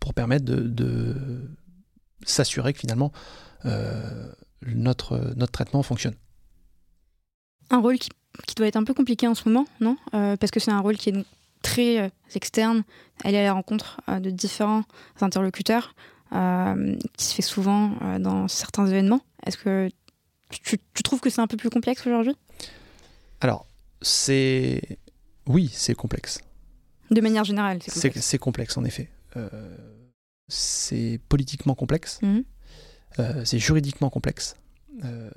pour 0.02 0.14
permettre 0.14 0.44
de, 0.44 1.50
s'assurer 2.26 2.74
que 2.74 2.80
finalement 2.80 3.14
euh, 3.66 4.30
notre, 4.68 5.34
notre 5.38 5.54
traitement 5.54 5.84
fonctionne. 5.84 6.16
Un 7.70 7.80
rôle 7.80 7.98
qui, 7.98 8.10
doit 8.58 8.68
être 8.68 8.76
un 8.76 8.84
peu 8.84 8.94
compliqué 8.94 9.28
en 9.28 9.36
ce 9.36 9.48
moment, 9.48 9.66
non? 9.80 9.96
Euh, 10.14 10.36
Parce 10.36 10.52
que 10.52 10.60
c'est 10.60 10.72
un 10.72 10.82
rôle 10.82 10.98
qui 10.98 11.12
est 11.12 11.26
très 11.62 12.12
externe, 12.36 12.84
aller 13.24 13.38
à 13.38 13.44
la 13.44 13.54
rencontre 13.54 14.02
de 14.08 14.30
différents 14.30 14.84
interlocuteurs, 15.22 15.96
qui 16.32 17.26
se 17.26 17.34
fait 17.36 17.42
souvent 17.42 17.92
dans 18.20 18.48
certains 18.48 18.88
événements. 18.88 19.22
Est-ce 19.46 19.58
que 19.58 19.90
tu, 20.50 21.04
trouves 21.04 21.20
que 21.20 21.30
c'est 21.30 21.42
un 21.42 21.48
peu 21.48 21.58
plus 21.58 21.70
complexe 21.70 22.06
aujourd'hui? 22.06 22.36
Alors, 23.40 23.66
c'est. 24.02 25.00
Oui, 25.48 25.70
c'est 25.74 25.96
complexe. 25.96 26.42
De 27.10 27.22
manière 27.22 27.44
générale, 27.44 27.80
c'est 27.82 28.10
complexe. 28.10 28.26
C'est 28.26 28.38
complexe, 28.38 28.78
en 28.78 28.84
effet. 28.84 29.10
Euh, 29.38 29.50
c'est 30.48 31.20
politiquement 31.30 31.76
complexe. 31.76 32.20
Mhm. 32.22 32.44
Euh, 33.20 33.46
c'est 33.46 33.60
juridiquement 33.60 34.10
complexe. 34.10 34.56
Euh, 35.06 35.30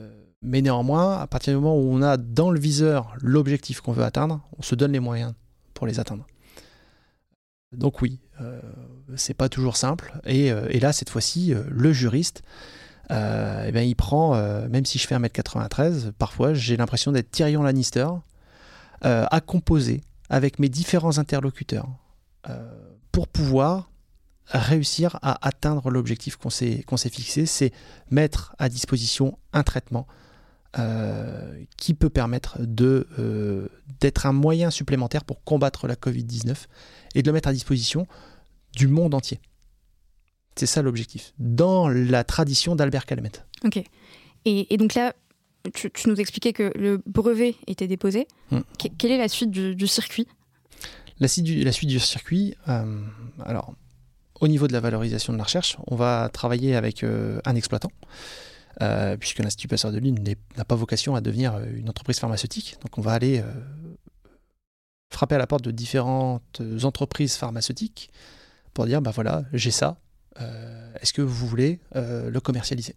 mais 0.42 0.60
néanmoins, 0.60 1.18
à 1.18 1.26
partir 1.26 1.52
du 1.52 1.60
moment 1.60 1.76
où 1.76 1.92
on 1.92 2.02
a 2.02 2.16
dans 2.16 2.50
le 2.50 2.58
viseur 2.58 3.14
l'objectif 3.20 3.80
qu'on 3.80 3.92
veut 3.92 4.04
atteindre, 4.04 4.40
on 4.58 4.62
se 4.62 4.74
donne 4.74 4.92
les 4.92 5.00
moyens 5.00 5.34
pour 5.72 5.86
les 5.86 6.00
atteindre. 6.00 6.26
Donc 7.72 8.02
oui, 8.02 8.20
c'est 9.16 9.34
pas 9.34 9.48
toujours 9.48 9.76
simple. 9.76 10.20
Et, 10.26 10.46
et 10.46 10.78
là, 10.78 10.92
cette 10.92 11.10
fois-ci, 11.10 11.54
le 11.68 11.92
juriste, 11.92 12.44
eh 13.10 13.72
ben, 13.72 13.80
il 13.80 13.96
prend, 13.96 14.36
même 14.68 14.84
si 14.84 14.98
je 14.98 15.08
fais 15.08 15.16
1m93, 15.16 16.12
parfois 16.12 16.54
j'ai 16.54 16.76
l'impression 16.76 17.10
d'être 17.10 17.32
Tyrion 17.32 17.64
Lannister, 17.64 18.06
à 19.00 19.40
composer 19.40 20.02
avec 20.28 20.60
mes 20.60 20.68
différents 20.68 21.18
interlocuteurs 21.18 21.88
pour 23.14 23.28
pouvoir 23.28 23.92
réussir 24.46 25.20
à 25.22 25.46
atteindre 25.46 25.88
l'objectif 25.88 26.36
qu'on 26.36 26.50
s'est 26.50 27.10
fixé, 27.10 27.46
c'est 27.46 27.72
mettre 28.10 28.56
à 28.58 28.68
disposition 28.68 29.38
un 29.52 29.62
traitement 29.62 30.08
qui 31.76 31.94
peut 31.94 32.10
permettre 32.10 32.58
d'être 32.60 34.26
un 34.26 34.32
moyen 34.32 34.72
supplémentaire 34.72 35.24
pour 35.24 35.44
combattre 35.44 35.86
la 35.86 35.94
Covid-19 35.94 36.56
et 37.14 37.22
de 37.22 37.28
le 37.28 37.32
mettre 37.32 37.48
à 37.48 37.52
disposition 37.52 38.08
du 38.74 38.88
monde 38.88 39.14
entier. 39.14 39.38
C'est 40.56 40.66
ça 40.66 40.82
l'objectif, 40.82 41.34
dans 41.38 41.88
la 41.88 42.24
tradition 42.24 42.74
d'Albert 42.74 43.06
Calmette. 43.06 43.46
Ok. 43.64 43.80
Et, 44.44 44.76
donc 44.76 44.94
là, 44.94 45.14
tu, 45.72 45.88
nous 46.08 46.16
expliquais 46.16 46.52
que 46.52 46.72
le 46.76 47.00
brevet 47.06 47.54
était 47.68 47.86
déposé. 47.86 48.26
Hmm. 48.50 48.62
quelle 48.98 49.12
est 49.12 49.18
la 49.18 49.28
suite 49.28 49.52
du, 49.52 49.86
circuit? 49.86 50.26
La 51.20 51.28
suite, 51.28 51.44
du, 51.44 52.00
circuit, 52.00 52.56
euh, 52.68 53.00
alors, 53.44 53.74
au 54.40 54.48
niveau 54.48 54.66
de 54.66 54.72
la 54.72 54.80
valorisation 54.80 55.32
de 55.32 55.38
la 55.38 55.44
recherche, 55.44 55.76
on 55.86 55.96
va 55.96 56.28
travailler 56.32 56.74
avec 56.74 57.04
euh, 57.04 57.40
un 57.44 57.54
exploitant, 57.54 57.92
euh, 58.82 59.16
puisque 59.16 59.38
l'Institut 59.38 59.68
Passeur 59.68 59.92
de 59.92 59.98
Lune 59.98 60.18
n'a 60.56 60.64
pas 60.64 60.74
vocation 60.74 61.14
à 61.14 61.20
devenir 61.20 61.58
une 61.58 61.88
entreprise 61.88 62.18
pharmaceutique. 62.18 62.76
Donc 62.82 62.98
on 62.98 63.00
va 63.00 63.12
aller 63.12 63.42
frapper 65.12 65.36
à 65.36 65.38
la 65.38 65.46
porte 65.46 65.64
de 65.64 65.70
différentes 65.70 66.60
entreprises 66.82 67.36
pharmaceutiques 67.36 68.10
pour 68.72 68.86
dire, 68.86 69.00
bah 69.00 69.12
voilà, 69.14 69.44
j'ai 69.52 69.70
ça, 69.70 69.98
est-ce 71.00 71.12
que 71.12 71.22
vous 71.22 71.46
voulez 71.46 71.78
le 71.94 72.38
commercialiser? 72.40 72.96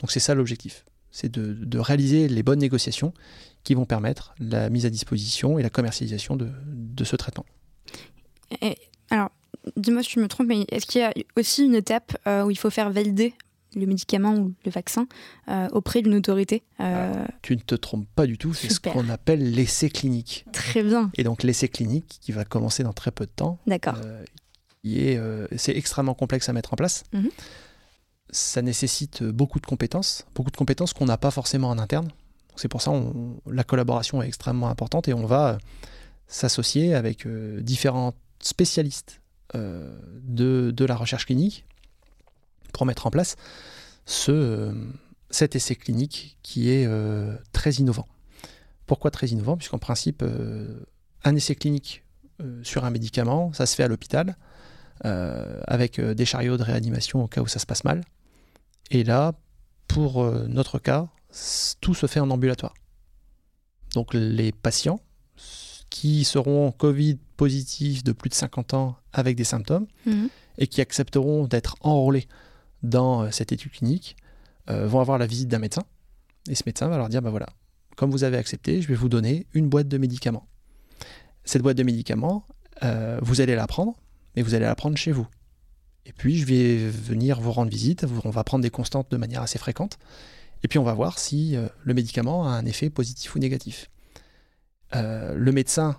Donc 0.00 0.10
c'est 0.10 0.20
ça 0.20 0.34
l'objectif, 0.34 0.86
c'est 1.10 1.30
de, 1.30 1.78
réaliser 1.78 2.28
les 2.28 2.42
bonnes 2.42 2.60
négociations 2.60 3.12
qui 3.68 3.74
vont 3.74 3.84
permettre 3.84 4.34
la 4.40 4.70
mise 4.70 4.86
à 4.86 4.90
disposition 4.90 5.58
et 5.58 5.62
la 5.62 5.68
commercialisation 5.68 6.36
de, 6.36 7.04
ce 7.04 7.16
traitement. 7.16 7.44
alors, 9.10 9.28
dis-moi 9.76 10.02
si 10.02 10.12
je 10.12 10.20
me 10.20 10.26
trompe, 10.26 10.46
mais 10.46 10.64
est-ce 10.70 10.86
qu'il 10.86 11.02
y 11.02 11.04
a 11.04 11.12
aussi 11.36 11.66
une 11.66 11.74
étape 11.74 12.16
euh, 12.26 12.44
où 12.44 12.50
il 12.50 12.56
faut 12.56 12.70
faire 12.70 12.90
valider 12.90 13.34
le 13.76 13.84
médicament 13.84 14.36
ou 14.36 14.54
le 14.64 14.70
vaccin 14.70 15.06
auprès 15.72 16.00
d'une 16.00 16.14
autorité 16.14 16.62
Tu 17.42 17.54
ne 17.56 17.60
te 17.60 17.74
trompes 17.74 18.08
pas 18.16 18.26
du 18.26 18.38
tout, 18.38 18.54
c'est 18.54 18.70
ce 18.70 18.80
qu'on 18.80 19.10
appelle 19.10 19.52
l'essai 19.52 19.90
clinique. 19.90 20.46
Très 20.50 20.82
bien. 20.82 21.10
Et 21.18 21.22
donc 21.22 21.42
l'essai 21.42 21.68
clinique 21.68 22.20
qui 22.22 22.32
va 22.32 22.46
commencer 22.46 22.82
dans 22.82 22.94
très 22.94 23.10
peu 23.10 23.26
de 23.26 23.30
temps. 23.30 23.58
D'accord 23.66 23.98
euh, 24.86 25.46
c'est 25.58 25.76
extrêmement 25.76 26.14
complexe 26.14 26.48
à 26.48 26.54
mettre 26.54 26.72
en 26.72 26.76
place. 26.76 27.04
Mhm. 27.12 27.28
Ça 28.30 28.62
nécessite 28.62 29.22
beaucoup 29.22 29.60
de 29.60 29.66
compétences, 29.66 30.26
beaucoup 30.34 30.50
de 30.50 30.56
compétences 30.56 30.94
qu'on 30.94 31.04
n'a 31.04 31.18
pas 31.18 31.30
forcément 31.30 31.68
en 31.68 31.78
interne. 31.78 32.08
C'est 32.58 32.68
pour 32.68 32.82
ça 32.82 32.90
que 32.90 33.50
la 33.50 33.64
collaboration 33.64 34.22
est 34.22 34.26
extrêmement 34.26 34.68
importante 34.68 35.08
et 35.08 35.14
on 35.14 35.26
va 35.26 35.48
euh, 35.48 35.58
s'associer 36.26 36.94
avec 36.94 37.26
euh, 37.26 37.60
différents 37.60 38.14
spécialistes 38.40 39.20
de, 39.54 40.84
la 40.86 40.94
recherche 40.94 41.24
clinique 41.24 41.64
pour 42.74 42.84
mettre 42.84 43.06
en 43.06 43.10
place 43.10 43.36
ce, 44.04 44.74
cet 45.30 45.56
essai 45.56 45.74
clinique 45.74 46.36
qui 46.42 46.68
est 46.68 46.86
très 47.52 47.70
innovant. 47.72 48.06
Pourquoi 48.84 49.10
très 49.10 49.28
innovant? 49.28 49.56
Puisqu'en 49.56 49.78
principe, 49.78 50.22
un 51.24 51.34
essai 51.34 51.54
clinique 51.54 52.04
sur 52.62 52.84
un 52.84 52.90
médicament, 52.90 53.50
ça 53.54 53.64
se 53.64 53.74
fait 53.74 53.84
à 53.84 53.88
l'hôpital. 53.88 54.36
Euh, 55.04 55.60
avec 55.68 56.00
euh, 56.00 56.12
des 56.12 56.24
chariots 56.24 56.56
de 56.56 56.64
réanimation 56.64 57.22
au 57.22 57.28
cas 57.28 57.40
où 57.40 57.46
ça 57.46 57.60
se 57.60 57.66
passe 57.66 57.84
mal. 57.84 58.02
Et 58.90 59.04
là, 59.04 59.32
pour 59.86 60.24
euh, 60.24 60.46
notre 60.48 60.80
cas, 60.80 61.06
tout 61.80 61.94
se 61.94 62.06
fait 62.06 62.20
en 62.20 62.30
ambulatoire. 62.30 62.74
Donc 63.94 64.14
les 64.14 64.52
patients 64.52 65.00
qui 65.90 66.24
seront 66.24 66.72
Covid 66.72 67.18
positifs 67.36 68.04
de 68.04 68.12
plus 68.12 68.28
de 68.28 68.34
50 68.34 68.74
ans 68.74 68.96
avec 69.12 69.36
des 69.36 69.44
symptômes 69.44 69.86
mhm. 70.06 70.28
et 70.58 70.66
qui 70.66 70.80
accepteront 70.80 71.46
d'être 71.46 71.76
enrôlés 71.80 72.28
dans 72.82 73.30
cette 73.30 73.52
étude 73.52 73.72
clinique 73.72 74.16
vont 74.68 75.00
avoir 75.00 75.16
la 75.16 75.26
visite 75.26 75.48
d'un 75.48 75.58
médecin. 75.58 75.84
Et 76.48 76.54
ce 76.54 76.62
médecin 76.66 76.88
va 76.88 76.98
leur 76.98 77.08
dire, 77.08 77.22
bah 77.22 77.30
voilà, 77.30 77.48
comme 77.96 78.10
vous 78.10 78.22
avez 78.22 78.36
accepté, 78.36 78.82
je 78.82 78.88
vais 78.88 78.94
vous 78.94 79.08
donner 79.08 79.46
une 79.54 79.68
boîte 79.68 79.88
de 79.88 79.96
médicaments. 79.96 80.46
Cette 81.44 81.62
boîte 81.62 81.78
de 81.78 81.82
médicaments, 81.82 82.44
vous 83.22 83.40
allez 83.40 83.54
la 83.54 83.66
prendre, 83.66 83.94
mais 84.36 84.42
vous 84.42 84.54
allez 84.54 84.66
la 84.66 84.74
prendre 84.74 84.96
chez 84.96 85.10
vous. 85.10 85.26
Et 86.06 86.12
puis 86.12 86.38
je 86.38 86.46
vais 86.46 86.76
venir 86.88 87.40
vous 87.40 87.52
rendre 87.52 87.70
visite, 87.70 88.06
on 88.24 88.30
va 88.30 88.44
prendre 88.44 88.62
des 88.62 88.70
constantes 88.70 89.10
de 89.10 89.16
manière 89.16 89.42
assez 89.42 89.58
fréquente, 89.58 89.98
et 90.62 90.68
puis 90.68 90.78
on 90.78 90.84
va 90.84 90.94
voir 90.94 91.18
si 91.18 91.56
euh, 91.56 91.68
le 91.84 91.94
médicament 91.94 92.46
a 92.46 92.50
un 92.50 92.64
effet 92.66 92.90
positif 92.90 93.34
ou 93.34 93.38
négatif. 93.38 93.90
Euh, 94.94 95.34
le 95.34 95.52
médecin 95.52 95.96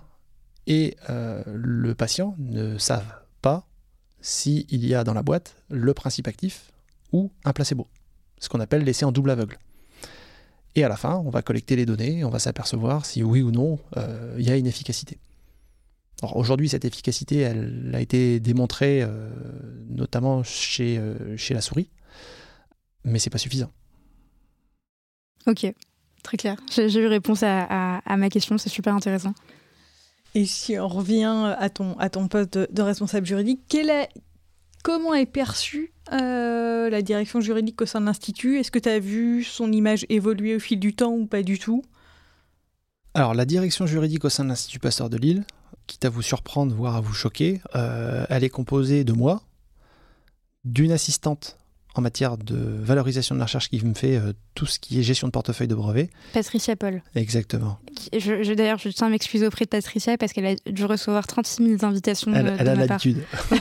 et 0.66 0.96
euh, 1.08 1.42
le 1.46 1.94
patient 1.94 2.34
ne 2.38 2.76
savent 2.78 3.22
pas 3.40 3.66
s'il 4.20 4.84
y 4.84 4.94
a 4.94 5.04
dans 5.04 5.14
la 5.14 5.22
boîte 5.22 5.56
le 5.70 5.94
principe 5.94 6.28
actif 6.28 6.72
ou 7.12 7.30
un 7.44 7.52
placebo, 7.52 7.88
ce 8.38 8.48
qu'on 8.48 8.60
appelle 8.60 8.84
l'essai 8.84 9.04
en 9.04 9.12
double 9.12 9.30
aveugle. 9.30 9.58
Et 10.76 10.84
à 10.84 10.88
la 10.88 10.96
fin, 10.96 11.16
on 11.16 11.30
va 11.30 11.42
collecter 11.42 11.74
les 11.74 11.86
données, 11.86 12.24
on 12.24 12.30
va 12.30 12.38
s'apercevoir 12.38 13.04
si 13.04 13.24
oui 13.24 13.42
ou 13.42 13.50
non 13.50 13.80
il 14.38 14.46
y 14.46 14.50
a 14.50 14.56
une 14.56 14.68
efficacité 14.68 15.18
aujourd'hui, 16.34 16.68
cette 16.68 16.84
efficacité, 16.84 17.38
elle 17.38 17.90
a 17.94 18.00
été 18.00 18.40
démontrée 18.40 19.04
notamment 19.88 20.42
chez, 20.42 21.00
chez 21.36 21.54
la 21.54 21.62
souris, 21.62 21.88
mais 23.04 23.18
c'est 23.18 23.30
pas 23.30 23.38
suffisant. 23.38 23.72
Ok, 25.46 25.66
très 26.22 26.36
clair. 26.36 26.56
J'ai 26.70 27.00
eu 27.00 27.06
réponse 27.06 27.42
à, 27.42 28.00
ma 28.16 28.28
question, 28.28 28.58
c'est 28.58 28.68
super 28.68 28.94
intéressant. 28.94 29.34
Et 30.34 30.46
si 30.46 30.78
on 30.78 30.86
revient 30.86 31.54
à 31.58 31.70
ton, 31.70 31.98
à 31.98 32.08
ton 32.08 32.28
poste 32.28 32.56
de, 32.56 32.82
responsable 32.82 33.26
juridique, 33.26 33.74
est, 33.74 34.08
comment 34.84 35.14
est 35.14 35.26
perçue 35.26 35.92
euh, 36.12 36.88
la 36.88 37.02
direction 37.02 37.40
juridique 37.40 37.80
au 37.82 37.86
sein 37.86 38.00
de 38.00 38.06
l'Institut? 38.06 38.58
Est-ce 38.58 38.70
que 38.70 38.78
tu 38.78 38.88
as 38.88 39.00
vu 39.00 39.42
son 39.42 39.72
image 39.72 40.06
évoluer 40.08 40.54
au 40.56 40.60
fil 40.60 40.78
du 40.78 40.94
temps 40.94 41.12
ou 41.12 41.26
pas 41.26 41.42
du 41.42 41.58
tout? 41.58 41.82
Alors, 43.14 43.34
la 43.34 43.44
direction 43.44 43.86
juridique 43.86 44.24
au 44.24 44.28
sein 44.28 44.44
de 44.44 44.50
l'Institut 44.50 44.78
Pasteur 44.78 45.10
de 45.10 45.16
Lille, 45.16 45.44
quitte 45.88 46.04
à 46.04 46.10
vous 46.10 46.22
surprendre, 46.22 46.72
voire 46.74 46.94
à 46.94 47.00
vous 47.00 47.12
choquer, 47.12 47.60
euh, 47.74 48.24
elle 48.28 48.44
est 48.44 48.50
composée 48.50 49.02
de 49.02 49.12
moi, 49.12 49.42
d'une 50.64 50.92
assistante 50.92 51.58
en 51.94 52.00
matière 52.00 52.36
de 52.36 52.56
valorisation 52.56 53.34
de 53.34 53.40
la 53.40 53.46
recherche 53.46 53.68
qui 53.68 53.84
me 53.84 53.94
fait 53.94 54.16
euh, 54.16 54.32
tout 54.54 54.66
ce 54.66 54.78
qui 54.78 54.98
est 54.98 55.02
gestion 55.02 55.26
de 55.26 55.32
portefeuille 55.32 55.68
de 55.68 55.74
brevets. 55.74 56.10
Patricia 56.32 56.76
Paul. 56.76 57.02
Exactement. 57.14 57.78
Je, 58.12 58.54
D'ailleurs, 58.54 58.78
je 58.78 58.88
tiens 58.90 59.08
à 59.08 59.10
m'excuser 59.10 59.46
auprès 59.46 59.64
de 59.64 59.70
Patricia 59.70 60.16
parce 60.16 60.32
qu'elle 60.32 60.46
a 60.46 60.54
dû 60.70 60.84
recevoir 60.84 61.26
36 61.26 61.78
000 61.78 61.84
invitations. 61.84 62.32
Elle, 62.34 62.46
euh, 62.46 62.56
elle 62.58 62.68
a 62.68 62.74
l'habitude. 62.74 63.24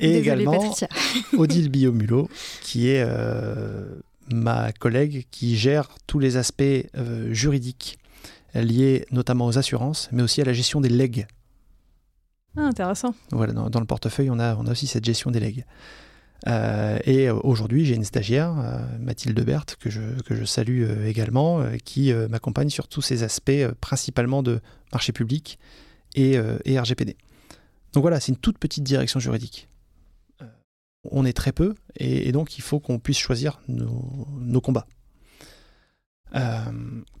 Et 0.00 0.16
également 0.18 0.74
Odile 1.36 1.70
Biomulot, 1.70 2.28
qui 2.62 2.88
est 2.88 3.02
euh, 3.04 3.84
ma 4.30 4.72
collègue 4.72 5.26
qui 5.32 5.56
gère 5.56 5.88
tous 6.06 6.20
les 6.20 6.36
aspects 6.36 6.62
juridiques 7.30 7.98
liés 8.54 9.06
notamment 9.10 9.46
aux 9.46 9.58
assurances, 9.58 10.08
mais 10.12 10.22
aussi 10.22 10.40
à 10.40 10.44
la 10.44 10.52
gestion 10.52 10.80
des 10.80 10.88
legs. 10.88 11.26
Ah, 12.56 12.62
intéressant. 12.62 13.14
Voilà, 13.30 13.52
dans, 13.52 13.80
le 13.80 13.86
portefeuille, 13.86 14.30
on 14.30 14.38
a, 14.38 14.54
on 14.56 14.66
a 14.66 14.70
aussi 14.70 14.86
cette 14.86 15.04
gestion 15.04 15.30
des 15.30 15.40
legs. 15.40 15.64
Euh, 16.46 16.98
et 17.04 17.30
aujourd'hui, 17.30 17.84
j'ai 17.84 17.94
une 17.94 18.04
stagiaire, 18.04 18.54
euh, 18.58 18.78
Mathilde 19.00 19.40
Berthe, 19.40 19.76
que 19.76 19.90
je, 19.90 20.00
que 20.22 20.34
je 20.34 20.44
salue 20.44 20.84
euh, 20.84 21.06
également, 21.06 21.64
qui 21.84 22.12
m'accompagne 22.12 22.70
sur 22.70 22.88
tous 22.88 23.02
ces 23.02 23.22
aspects, 23.22 23.66
principalement 23.80 24.42
de 24.42 24.60
marché 24.92 25.12
public 25.12 25.58
et, 26.14 26.38
RGPD. 26.38 27.16
Donc 27.92 28.02
voilà, 28.02 28.20
c'est 28.20 28.32
une 28.32 28.38
toute 28.38 28.58
petite 28.58 28.84
direction 28.84 29.20
juridique. 29.20 29.68
on 31.10 31.24
est 31.24 31.32
très 31.32 31.52
peu, 31.52 31.74
et, 31.96 32.32
donc 32.32 32.58
il 32.58 32.62
faut 32.62 32.80
qu'on 32.80 32.98
puisse 32.98 33.18
choisir 33.18 33.60
nos 33.68 34.60
combats. 34.60 34.86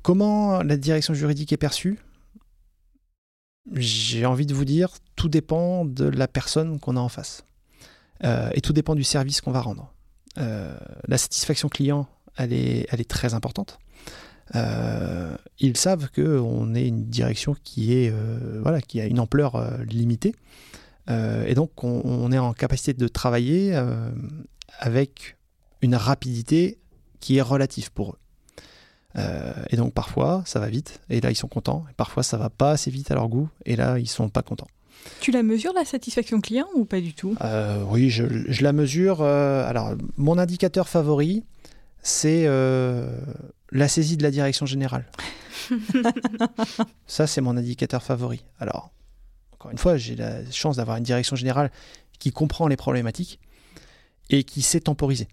comment 0.02 0.62
la 0.62 0.76
direction 0.76 1.14
juridique 1.14 1.52
est 1.52 1.58
perçue? 1.58 1.98
J'ai 3.74 4.24
envie 4.24 4.46
de 4.46 4.54
vous 4.54 4.64
dire, 4.64 4.90
tout 5.14 5.28
dépend 5.28 5.84
de 5.84 6.04
la 6.04 6.26
personne 6.26 6.80
qu'on 6.80 6.96
a 6.96 7.00
en 7.00 7.10
face. 7.10 7.44
Euh, 8.24 8.50
et 8.52 8.60
tout 8.60 8.72
dépend 8.72 8.94
du 8.94 9.04
service 9.04 9.40
qu'on 9.40 9.52
va 9.52 9.60
rendre. 9.60 9.92
Euh, 10.38 10.76
la 11.06 11.18
satisfaction 11.18 11.68
client, 11.68 12.08
elle 12.36 12.52
est, 12.52 13.08
très 13.08 13.34
importante. 13.34 13.78
Euh, 14.54 15.36
ils 15.58 15.76
savent 15.76 16.10
qu'on 16.10 16.74
est 16.74 16.86
une 16.86 17.06
direction 17.06 17.54
qui, 17.62 17.92
est, 17.94 18.12
voilà, 18.62 18.80
qui 18.80 19.00
a 19.00 19.06
une 19.06 19.20
ampleur 19.20 19.82
limitée. 19.84 20.34
et 21.08 21.54
donc, 21.54 21.82
on, 21.82 22.32
est 22.32 22.38
en 22.38 22.52
capacité 22.52 22.94
de 22.94 23.08
travailler 23.08 23.74
avec 24.78 25.36
une 25.82 25.96
rapidité 25.96 26.78
qui 27.20 27.38
est 27.38 27.42
relative 27.42 27.90
pour 27.92 28.12
eux. 28.12 29.20
et 29.70 29.76
donc, 29.76 29.92
parfois, 29.92 30.42
ça 30.46 30.60
va 30.60 30.68
vite, 30.68 31.00
et 31.10 31.20
là, 31.20 31.30
ils 31.30 31.36
sont 31.36 31.48
contents. 31.48 31.84
Et 31.90 31.94
parfois, 31.94 32.22
ça 32.22 32.36
va 32.36 32.50
pas 32.50 32.72
assez 32.72 32.90
vite 32.90 33.10
à 33.10 33.14
leur 33.14 33.28
goût, 33.28 33.48
et 33.64 33.74
là, 33.74 33.98
ils 33.98 34.08
sont 34.08 34.28
pas 34.28 34.42
contents. 34.42 34.68
Tu 35.20 35.30
la 35.30 35.42
mesures 35.42 35.72
la 35.74 35.84
satisfaction 35.84 36.40
client 36.40 36.66
ou 36.74 36.84
pas 36.84 37.00
du 37.00 37.14
tout? 37.14 37.36
Euh, 37.42 37.82
Oui, 37.88 38.10
je, 38.10 38.24
la 38.62 38.72
mesure. 38.72 39.20
Euh, 39.20 39.68
alors, 39.68 39.94
mon 40.16 40.38
indicateur 40.38 40.88
favori, 40.88 41.44
c'est 42.02 42.44
euh, 42.46 43.18
la 43.70 43.88
saisie 43.88 44.16
de 44.16 44.22
la 44.22 44.30
direction 44.30 44.66
générale. 44.66 45.06
Ça, 47.06 47.26
c'est 47.26 47.40
mon 47.40 47.56
indicateur 47.56 48.02
favori. 48.02 48.44
Alors, 48.58 48.90
encore 49.52 49.70
une 49.70 49.78
fois, 49.78 49.96
j'ai 49.96 50.16
la 50.16 50.48
chance 50.50 50.76
d'avoir 50.76 50.96
une 50.96 51.04
direction 51.04 51.36
générale 51.36 51.70
qui 52.18 52.30
comprend 52.30 52.68
les 52.68 52.76
problématiques 52.76 53.40
et 54.30 54.44
qui 54.44 54.62
sait 54.62 54.80
temporiser. 54.80 55.28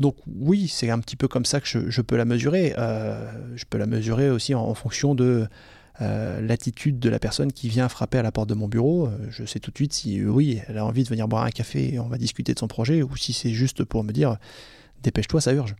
donc 0.00 0.16
oui, 0.26 0.68
c'est 0.68 0.90
un 0.90 0.98
petit 0.98 1.16
peu 1.16 1.28
comme 1.28 1.44
ça 1.44 1.60
que 1.60 1.66
je, 1.66 2.00
peux 2.00 2.16
la 2.16 2.24
mesurer. 2.24 2.74
je 2.76 3.64
peux 3.68 3.78
la 3.78 3.86
mesurer 3.86 4.30
aussi 4.30 4.54
en 4.54 4.74
fonction 4.74 5.14
de 5.14 5.48
euh, 6.02 6.40
l'attitude 6.40 6.98
de 6.98 7.10
la 7.10 7.18
personne 7.18 7.52
qui 7.52 7.68
vient 7.68 7.86
frapper 7.90 8.16
à 8.16 8.22
la 8.22 8.32
porte 8.32 8.48
de 8.48 8.54
mon 8.54 8.68
bureau. 8.68 9.06
Euh, 9.06 9.18
je 9.28 9.44
sais 9.44 9.60
tout 9.60 9.70
de 9.70 9.76
suite 9.76 9.92
si 9.92 10.20
euh, 10.20 10.28
oui, 10.28 10.58
elle 10.66 10.78
a 10.78 10.84
envie 10.86 11.04
de 11.04 11.08
venir 11.08 11.28
boire 11.28 11.44
un 11.44 11.50
café 11.50 11.94
et 11.94 11.98
on 11.98 12.08
va 12.08 12.16
discuter 12.16 12.54
de 12.54 12.58
son 12.58 12.68
projet, 12.68 13.02
ou 13.02 13.14
si 13.16 13.34
c'est 13.34 13.50
juste 13.50 13.84
pour 13.84 14.02
me 14.02 14.12
dire 14.12 14.38
dépêche-toi, 15.02 15.42
ça 15.42 15.52
urge. 15.52 15.76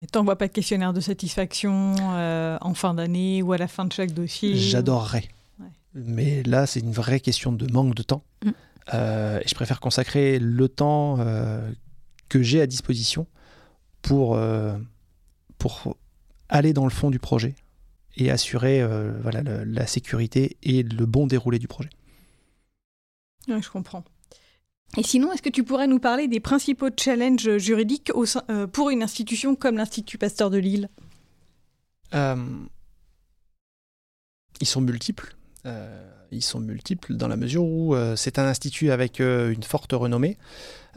Et 0.00 0.06
t'envoies 0.06 0.36
pas 0.36 0.48
de 0.48 0.52
questionnaire 0.52 0.94
de 0.94 1.00
satisfaction 1.00 1.94
en 1.96 2.74
fin 2.74 2.94
d'année 2.94 3.42
ou 3.42 3.52
à 3.52 3.58
la 3.58 3.68
fin 3.68 3.84
de 3.84 3.92
chaque 3.92 4.12
dossier 4.12 4.56
J'adorerais. 4.56 5.28
Mais 5.94 6.42
là, 6.42 6.66
c'est 6.66 6.80
une 6.80 6.92
vraie 6.92 7.20
question 7.20 7.52
de 7.52 7.70
manque 7.70 7.94
de 7.94 8.02
temps. 8.02 8.24
Mm. 8.44 8.48
et 8.92 9.48
je 9.48 9.54
préfère 9.54 9.80
consacrer 9.80 10.38
le 10.38 10.68
temps 10.68 11.18
que 12.28 12.42
j'ai 12.42 12.60
à 12.60 12.66
disposition 12.66 13.26
pour, 14.02 14.38
pour 15.58 15.96
aller 16.50 16.72
dans 16.74 16.84
le 16.84 16.90
fond 16.90 17.10
du 17.10 17.18
projet, 17.18 17.54
et 18.16 18.30
assurer 18.30 18.80
euh, 18.80 19.12
voilà, 19.22 19.42
la 19.42 19.86
sécurité 19.86 20.56
et 20.62 20.82
le 20.82 21.06
bon 21.06 21.26
déroulé 21.26 21.58
du 21.58 21.68
projet. 21.68 21.90
je 23.48 23.68
comprends. 23.68 24.04
Et 24.96 25.02
sinon, 25.02 25.32
est-ce 25.32 25.42
que 25.42 25.50
tu 25.50 25.64
pourrais 25.64 25.88
nous 25.88 25.98
parler 25.98 26.28
des 26.28 26.38
principaux 26.38 26.88
challenges 26.96 27.56
juridiques 27.58 28.12
au 28.14 28.24
euh, 28.48 28.66
pour 28.68 28.90
une 28.90 29.02
institution 29.02 29.56
comme 29.56 29.76
l'Institut 29.76 30.18
Pasteur 30.18 30.50
de 30.50 30.58
Lille? 30.58 30.88
Euh, 32.14 32.36
Ils 34.60 34.68
sont 34.68 34.80
multiples. 34.80 35.34
ils 36.30 36.44
sont 36.44 36.60
multiples 36.60 37.14
dans 37.14 37.26
la 37.26 37.36
mesure 37.36 37.64
où 37.64 37.96
c'est 38.16 38.38
un 38.38 38.46
institut 38.46 38.90
avec 38.92 39.18
une 39.20 39.62
forte 39.62 39.92
renommée, 39.92 40.36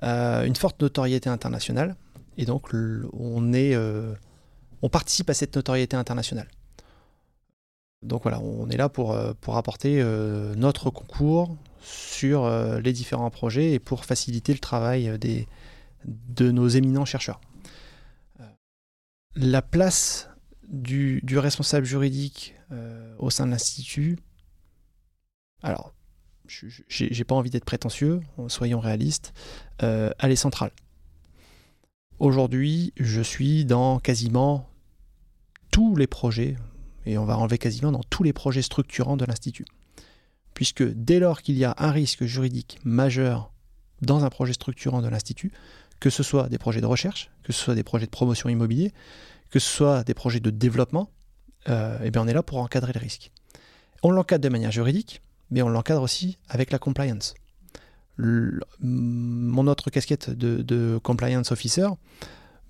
une 0.03 0.55
forte 0.55 0.79
notoriété 0.81 1.29
internationale, 1.29 1.95
et 2.37 2.45
donc 2.45 2.69
on, 3.13 3.53
est, 3.53 3.75
on 4.81 4.89
participe 4.89 5.29
à 5.29 5.33
cette 5.33 5.55
notoriété 5.55 5.95
internationale. 5.95 6.47
Donc 8.07 8.23
voilà, 8.23 8.39
on 8.39 8.69
est 8.69 8.77
là 8.77 8.89
pour, 8.89 9.11
euh, 9.11 9.33
pour 9.41 9.57
apporter 9.57 10.01
euh, 10.01 10.55
notre 10.55 10.89
concours 10.89 11.57
sur 11.81 12.45
euh, 12.45 12.79
les 12.79 12.93
différents 12.93 13.29
projets 13.29 13.73
et 13.73 13.79
pour 13.79 14.05
faciliter 14.05 14.53
le 14.53 14.59
travail 14.59 15.19
des, 15.19 15.47
de 16.05 16.51
nos 16.51 16.67
éminents 16.67 17.05
chercheurs. 17.05 17.41
La 19.35 19.61
place 19.61 20.29
du, 20.67 21.21
responsable 21.37 21.85
juridique 21.85 22.55
au 23.19 23.29
sein 23.29 23.45
de 23.45 23.51
l'Institut, 23.51 24.17
alors, 25.61 25.93
j'ai 26.47 27.23
pas 27.23 27.35
envie 27.35 27.51
d'être 27.51 27.65
prétentieux, 27.65 28.21
soyons 28.47 28.79
réalistes, 28.79 29.33
elle 29.77 30.31
est 30.31 30.35
centrale. 30.35 30.71
Aujourd'hui, 32.17 32.93
je 32.97 33.21
suis 33.21 33.63
dans 33.63 33.99
quasiment 33.99 34.67
tous 35.69 35.95
les 35.95 36.07
projets, 36.07 36.55
et 37.07 37.17
on 37.17 37.25
va 37.25 37.37
enlever 37.37 37.57
quasiment 37.57 37.91
dans 37.91 38.03
tous 38.09 38.23
les 38.23 38.33
projets 38.33 38.61
structurants 38.61 39.17
de 39.17 39.25
l'Institut. 39.25 39.65
Puisque 40.53 40.83
dès 40.83 41.19
lors 41.19 41.41
qu'il 41.41 41.57
y 41.57 41.63
a 41.63 41.73
un 41.77 41.91
risque 41.91 42.25
juridique 42.25 42.79
majeur 42.83 43.51
dans 44.01 44.25
un 44.25 44.29
projet 44.29 44.53
structurant 44.53 45.01
de 45.01 45.07
l'Institut, 45.07 45.51
que 45.99 46.09
ce 46.09 46.21
soit 46.21 46.49
des 46.49 46.57
projets 46.57 46.81
de 46.81 46.85
recherche, 46.85 47.31
que 47.43 47.53
ce 47.53 47.63
soit 47.63 47.75
des 47.75 47.83
projets 47.83 48.05
de 48.05 48.11
promotion 48.11 48.49
immobilier, 48.49 48.93
que 49.49 49.59
ce 49.59 49.69
soit 49.69 50.03
des 50.03 50.13
projets 50.13 50.41
de 50.41 50.49
développement, 50.49 51.09
euh, 51.69 51.97
eh 52.03 52.11
bien 52.11 52.21
on 52.21 52.27
est 52.27 52.33
là 52.33 52.43
pour 52.43 52.57
encadrer 52.59 52.91
le 52.93 52.99
risque. 52.99 53.31
On 54.03 54.11
l'encadre 54.11 54.43
de 54.43 54.49
manière 54.49 54.71
juridique, 54.71 55.21
mais 55.49 55.61
on 55.61 55.69
l'encadre 55.69 56.01
aussi 56.01 56.37
avec 56.49 56.71
la 56.71 56.79
compliance. 56.79 57.33
mon 58.17 59.67
autre 59.67 59.89
casquette 59.89 60.29
de, 60.29 60.61
de, 60.61 60.99
compliance 61.01 61.51
officer 61.51 61.87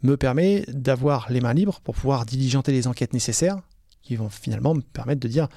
me 0.04 0.16
permet 0.16 0.64
d'avoir 0.68 1.32
les 1.32 1.42
mains 1.42 1.54
libres 1.54 1.80
pour 1.82 1.96
pouvoir 1.96 2.26
diligenter 2.26 2.72
les 2.72 2.88
enquêtes 2.88 3.14
nécessaires 3.14 3.62
qui 4.08 4.16
vont 4.16 4.30
finalement 4.30 4.74
me 4.74 4.82
permettre 4.82 5.20
de 5.20 5.28
dire 5.28 5.50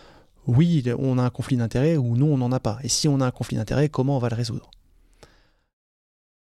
oui, 0.47 0.83
on 0.99 1.19
a 1.19 1.23
un 1.23 1.31
conflit 1.31 1.57
d'intérêt 1.57 1.97
ou 1.97 2.17
non, 2.17 2.35
on 2.35 2.39
n'en 2.39 2.51
a 2.51 2.59
pas. 2.59 2.79
Et 2.83 2.89
si 2.89 3.07
on 3.07 3.21
a 3.21 3.27
un 3.27 3.31
conflit 3.31 3.57
d'intérêt, 3.57 3.89
comment 3.89 4.17
on 4.17 4.19
va 4.19 4.29
le 4.29 4.35
résoudre? 4.35 4.71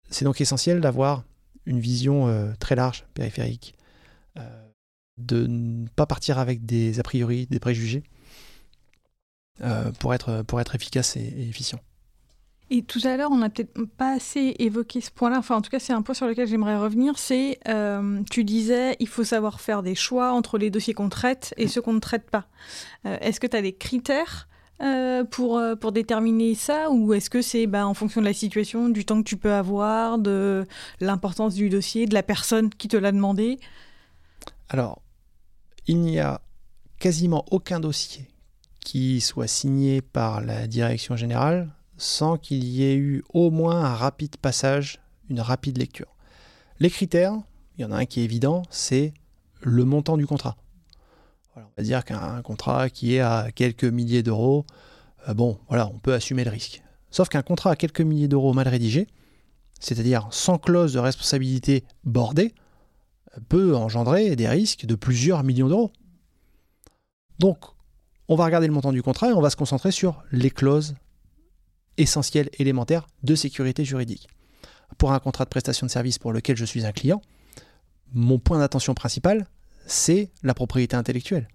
C'est 0.08 0.24
donc 0.24 0.40
essentiel 0.40 0.80
d'avoir 0.80 1.24
une 1.66 1.80
vision 1.80 2.28
euh, 2.28 2.52
très 2.60 2.76
large, 2.76 3.04
périphérique, 3.14 3.74
euh, 4.38 4.68
de 5.18 5.46
ne 5.46 5.88
pas 5.88 6.06
partir 6.06 6.38
avec 6.38 6.64
des 6.64 7.00
a 7.00 7.02
priori, 7.02 7.46
des 7.46 7.58
préjugés, 7.58 8.04
euh, 9.62 9.90
pour, 9.98 10.14
être, 10.14 10.42
pour 10.42 10.60
être 10.60 10.76
efficace 10.76 11.16
et 11.16 11.48
efficient. 11.48 11.80
Et 12.70 12.82
tout 12.82 13.00
à 13.04 13.16
l'heure, 13.16 13.30
on 13.30 13.38
n'a 13.38 13.48
peut-être 13.48 13.80
pas 13.96 14.12
assez 14.12 14.54
évoqué 14.58 15.00
ce 15.00 15.10
point-là. 15.10 15.38
Enfin, 15.38 15.56
en 15.56 15.62
tout 15.62 15.70
cas, 15.70 15.78
c'est 15.78 15.94
un 15.94 16.02
point 16.02 16.14
sur 16.14 16.26
lequel 16.26 16.46
j'aimerais 16.46 16.76
revenir. 16.76 17.18
C'est, 17.18 17.58
euh, 17.66 18.20
tu 18.30 18.44
disais, 18.44 18.96
il 19.00 19.08
faut 19.08 19.24
savoir 19.24 19.60
faire 19.60 19.82
des 19.82 19.94
choix 19.94 20.32
entre 20.32 20.58
les 20.58 20.68
dossiers 20.68 20.92
qu'on 20.92 21.08
traite 21.08 21.54
et 21.56 21.66
ceux 21.66 21.80
qu'on 21.80 21.94
ne 21.94 22.00
traite 22.00 22.28
pas. 22.30 22.46
Euh, 23.06 23.16
est-ce 23.22 23.40
que 23.40 23.46
tu 23.46 23.56
as 23.56 23.62
des 23.62 23.72
critères 23.72 24.48
euh, 24.82 25.24
pour, 25.24 25.62
pour 25.80 25.92
déterminer 25.92 26.54
ça? 26.54 26.90
Ou 26.90 27.14
est-ce 27.14 27.30
que 27.30 27.40
c'est 27.40 27.66
bah, 27.66 27.86
en 27.86 27.94
fonction 27.94 28.20
de 28.20 28.26
la 28.26 28.34
situation, 28.34 28.90
du 28.90 29.06
temps 29.06 29.22
que 29.22 29.28
tu 29.28 29.38
peux 29.38 29.54
avoir, 29.54 30.18
de 30.18 30.66
l'importance 31.00 31.54
du 31.54 31.70
dossier, 31.70 32.04
de 32.04 32.12
la 32.12 32.22
personne 32.22 32.68
qui 32.68 32.88
te 32.88 32.98
l'a 32.98 33.12
demandé? 33.12 33.58
Alors, 34.68 35.00
il 35.86 36.00
n'y 36.00 36.20
a 36.20 36.42
quasiment 36.98 37.46
aucun 37.50 37.80
dossier 37.80 38.28
qui 38.80 39.22
soit 39.22 39.46
signé 39.46 40.02
par 40.02 40.42
la 40.42 40.66
direction 40.66 41.16
générale 41.16 41.70
sans 41.98 42.38
qu'il 42.38 42.64
y 42.64 42.84
ait 42.84 42.94
eu 42.94 43.22
au 43.34 43.50
moins 43.50 43.84
un 43.84 43.94
rapide 43.94 44.36
passage, 44.36 45.00
une 45.28 45.40
rapide 45.40 45.78
lecture. 45.78 46.16
Les 46.80 46.90
critères, 46.90 47.34
il 47.76 47.82
y 47.82 47.84
en 47.84 47.92
a 47.92 47.96
un 47.96 48.04
qui 48.06 48.20
est 48.20 48.24
évident, 48.24 48.62
c'est 48.70 49.12
le 49.60 49.84
montant 49.84 50.16
du 50.16 50.26
contrat. 50.26 50.56
on 51.56 51.62
va 51.76 51.82
dire 51.82 52.04
qu'un 52.04 52.40
contrat 52.42 52.88
qui 52.88 53.16
est 53.16 53.20
à 53.20 53.48
quelques 53.54 53.84
milliers 53.84 54.22
d'euros, 54.22 54.64
euh, 55.28 55.34
bon, 55.34 55.58
voilà, 55.68 55.88
on 55.88 55.98
peut 55.98 56.14
assumer 56.14 56.44
le 56.44 56.50
risque. 56.50 56.82
Sauf 57.10 57.28
qu'un 57.28 57.42
contrat 57.42 57.72
à 57.72 57.76
quelques 57.76 58.00
milliers 58.00 58.28
d'euros 58.28 58.52
mal 58.52 58.68
rédigé, 58.68 59.08
c'est-à-dire 59.80 60.28
sans 60.30 60.58
clause 60.58 60.92
de 60.92 60.98
responsabilité 60.98 61.84
bordée, 62.04 62.54
peut 63.48 63.76
engendrer 63.76 64.36
des 64.36 64.48
risques 64.48 64.86
de 64.86 64.94
plusieurs 64.94 65.42
millions 65.42 65.68
d'euros. 65.68 65.92
Donc, 67.38 67.58
on 68.28 68.36
va 68.36 68.44
regarder 68.44 68.66
le 68.66 68.72
montant 68.72 68.92
du 68.92 69.02
contrat 69.02 69.30
et 69.30 69.32
on 69.32 69.40
va 69.40 69.50
se 69.50 69.56
concentrer 69.56 69.90
sur 69.90 70.22
les 70.32 70.50
clauses 70.50 70.94
essentielles, 71.98 72.48
élémentaires 72.58 73.06
de 73.22 73.34
sécurité 73.34 73.84
juridique. 73.84 74.28
Pour 74.96 75.12
un 75.12 75.18
contrat 75.18 75.44
de 75.44 75.50
prestation 75.50 75.86
de 75.86 75.90
service 75.90 76.18
pour 76.18 76.32
lequel 76.32 76.56
je 76.56 76.64
suis 76.64 76.86
un 76.86 76.92
client, 76.92 77.20
mon 78.12 78.38
point 78.38 78.58
d'attention 78.58 78.94
principal, 78.94 79.46
c'est 79.86 80.30
la 80.42 80.54
propriété 80.54 80.96
intellectuelle. 80.96 81.48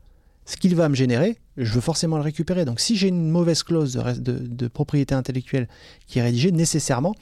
Ce 0.46 0.58
qu'il 0.58 0.76
va 0.76 0.90
me 0.90 0.96
générer, 0.96 1.40
je 1.56 1.74
veux 1.74 1.82
forcément 1.82 2.18
le 2.18 2.24
récupérer. 2.24 2.66
Donc 2.66 2.80
si 2.80 2.96
j'ai 2.96 3.08
une 3.08 3.30
mauvaise 3.30 3.64
clause 3.64 3.94
de, 3.94 4.68
propriété 4.68 5.16
intellectuelle 5.16 5.70
qui 6.06 6.20
est 6.20 6.22
rédigée, 6.22 6.52
nécessairement, 6.52 7.16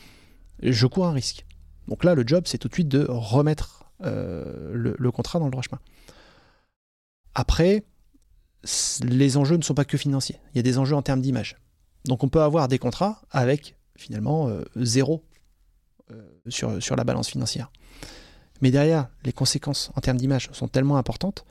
je 0.63 0.87
cours 0.87 1.05
un 1.05 1.13
risque. 1.13 1.45
Donc 1.87 2.03
là, 2.03 2.15
le 2.15 2.23
job, 2.25 2.43
c'est 2.47 2.57
tout 2.57 2.67
de 2.67 2.73
suite 2.73 2.87
de 2.87 3.05
remettre 3.07 3.85
euh, 4.03 4.71
le, 4.73 5.11
contrat 5.11 5.39
dans 5.39 5.45
le 5.45 5.51
droit 5.51 5.63
chemin. 5.63 5.79
Après, 7.35 7.83
les 9.03 9.37
enjeux 9.37 9.57
ne 9.57 9.63
sont 9.63 9.73
pas 9.73 9.85
que 9.85 9.97
financiers. 9.97 10.39
Il 10.53 10.57
y 10.57 10.59
a 10.59 10.63
des 10.63 10.77
enjeux 10.77 10.95
en 10.95 11.01
termes 11.01 11.21
d'image. 11.21 11.57
Donc 12.05 12.23
on 12.23 12.29
peut 12.29 12.41
avoir 12.41 12.67
des 12.67 12.79
contrats 12.79 13.21
avec 13.29 13.75
finalement 13.95 14.47
euh, 14.49 14.63
zéro 14.75 15.23
euh, 16.11 16.21
sur, 16.49 16.95
la 16.95 17.03
balance 17.03 17.29
financière. 17.29 17.71
Mais 18.61 18.71
derrière, 18.71 19.09
les 19.23 19.33
conséquences 19.33 19.91
en 19.95 20.01
termes 20.01 20.17
d'image 20.17 20.49
sont 20.51 20.67
tellement 20.67 20.97
importantes 20.97 21.45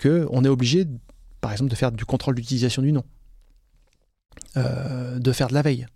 qu'on 0.00 0.44
est 0.44 0.48
obligé, 0.48 0.86
par 1.40 1.52
exemple, 1.52 1.70
de 1.70 1.76
faire 1.76 1.92
du 1.92 2.04
contrôle 2.04 2.34
d'utilisation 2.36 2.82
du 2.82 2.92
nom, 2.92 3.04
euh, 4.56 5.18
de 5.18 5.32
faire 5.32 5.48
de 5.48 5.54
la 5.54 5.62
veille, 5.62 5.86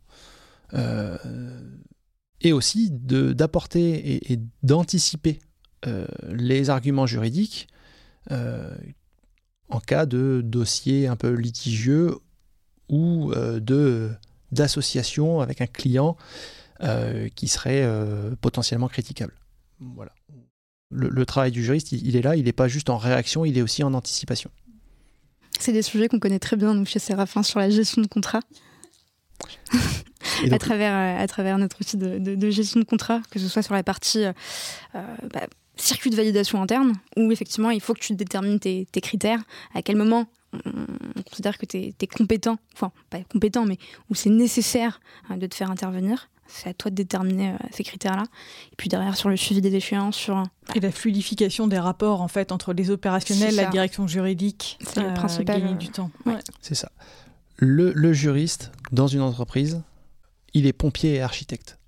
et 2.41 2.53
aussi 2.53 2.91
d'apporter 2.91 4.33
et, 4.33 4.41
d'anticiper 4.63 5.39
les 6.29 6.71
arguments 6.71 7.07
juridiques 7.07 7.69
en 8.31 9.81
cas 9.81 10.07
de 10.07 10.41
dossier 10.43 11.07
un 11.09 11.17
peu 11.17 11.33
litigieux 11.35 12.17
ou 12.93 13.33
euh, 13.33 13.59
de 13.59 14.11
d'association 14.53 15.41
avec 15.41 15.63
un 15.63 15.67
client 15.67 16.17
euh, 16.83 17.29
qui 17.35 17.49
serait 17.49 17.83
euh, 17.83 18.35
potentiellement 18.41 18.87
critiquable. 18.87 19.33
Voilà. 19.81 20.13
Le, 20.91 21.25
travail 21.25 21.51
du 21.51 21.65
juriste, 21.65 21.93
il, 21.93 22.17
est 22.17 22.21
là, 22.21 22.37
il 22.37 22.45
n'est 22.45 22.53
pas 22.53 22.69
juste 22.69 22.91
en 22.91 22.99
réaction, 22.99 23.47
il 23.47 23.57
est 23.57 23.63
aussi 23.63 23.83
en 23.83 23.95
anticipation. 23.95 24.51
C'est 25.59 25.73
des 25.73 25.81
sujets 25.81 26.09
qu'on 26.09 26.19
connaît 26.19 26.39
très 26.39 26.57
bien 26.57 26.75
nous, 26.75 26.85
chez 26.85 26.99
Séraphin 26.99 27.43
sur 27.43 27.61
la 27.61 27.71
gestion 27.71 28.03
de 28.03 28.07
contrat. 28.07 28.41
à, 30.51 30.59
travers, 30.59 31.19
à 31.19 31.27
travers 31.27 31.57
notre 31.57 31.81
outil 31.81 31.97
de, 31.97 32.51
gestion 32.51 32.79
de 32.79 32.85
contrat, 32.85 33.23
que 33.31 33.39
ce 33.39 33.49
soit 33.49 33.63
sur 33.63 33.73
la 33.73 33.83
partie 33.83 34.25
bah, 34.93 35.47
circuit 35.77 36.11
de 36.11 36.17
validation 36.17 36.61
interne, 36.61 36.93
où 37.17 37.33
effectivement 37.33 37.71
il 37.71 37.81
faut 37.81 37.95
que 37.95 38.01
tu 38.01 38.13
détermines 38.13 38.61
tes, 38.61 38.87
critères, 39.01 39.41
à 39.75 39.81
quel 39.81 39.97
moment 39.97 40.27
on 40.53 41.23
considère 41.23 41.59
que 41.59 41.67
tu 41.67 41.79
es, 41.79 42.07
compétent, 42.07 42.59
enfin 42.75 42.93
pas 43.11 43.19
compétent, 43.31 43.65
mais 43.65 43.79
où 44.11 44.15
c'est 44.15 44.31
nécessaire 44.31 45.01
hein, 45.29 45.37
de 45.37 45.47
te 45.47 45.55
faire 45.55 45.71
intervenir. 45.71 46.29
C'est 46.47 46.69
à 46.69 46.75
toi 46.75 46.91
de 46.91 46.97
déterminer 46.97 47.51
euh, 47.51 47.57
ces 47.71 47.83
critères-là. 47.83 48.25
Et 48.73 48.77
puis 48.77 48.91
derrière, 48.91 49.17
sur 49.17 49.31
le 49.31 49.37
suivi 49.37 49.63
des 49.63 49.75
échéances, 49.75 50.17
sur... 50.17 50.43
Et 50.75 50.81
la 50.81 50.91
fluidification 50.91 51.67
des 51.67 51.79
rapports, 51.79 52.21
en 52.21 52.29
fait, 52.29 52.53
entre 52.53 52.75
les 52.75 52.91
opérationnels, 52.91 53.55
la 53.55 53.67
direction 53.67 54.07
juridique. 54.07 54.79
C'est 54.83 55.01
le 55.01 55.07
euh, 55.07 55.15
principal. 55.15 55.63
Gagner 55.63 55.75
du 55.75 55.89
temps. 55.89 56.11
C'est 56.61 56.75
ça. 56.75 56.93
Le, 57.57 57.93
le 57.95 58.13
juriste, 58.13 58.71
dans 58.91 59.07
une 59.07 59.23
entreprise, 59.23 59.83
il 60.53 60.67
est 60.67 60.75
pompier 60.75 61.15
et 61.15 61.23
architecte 61.23 61.79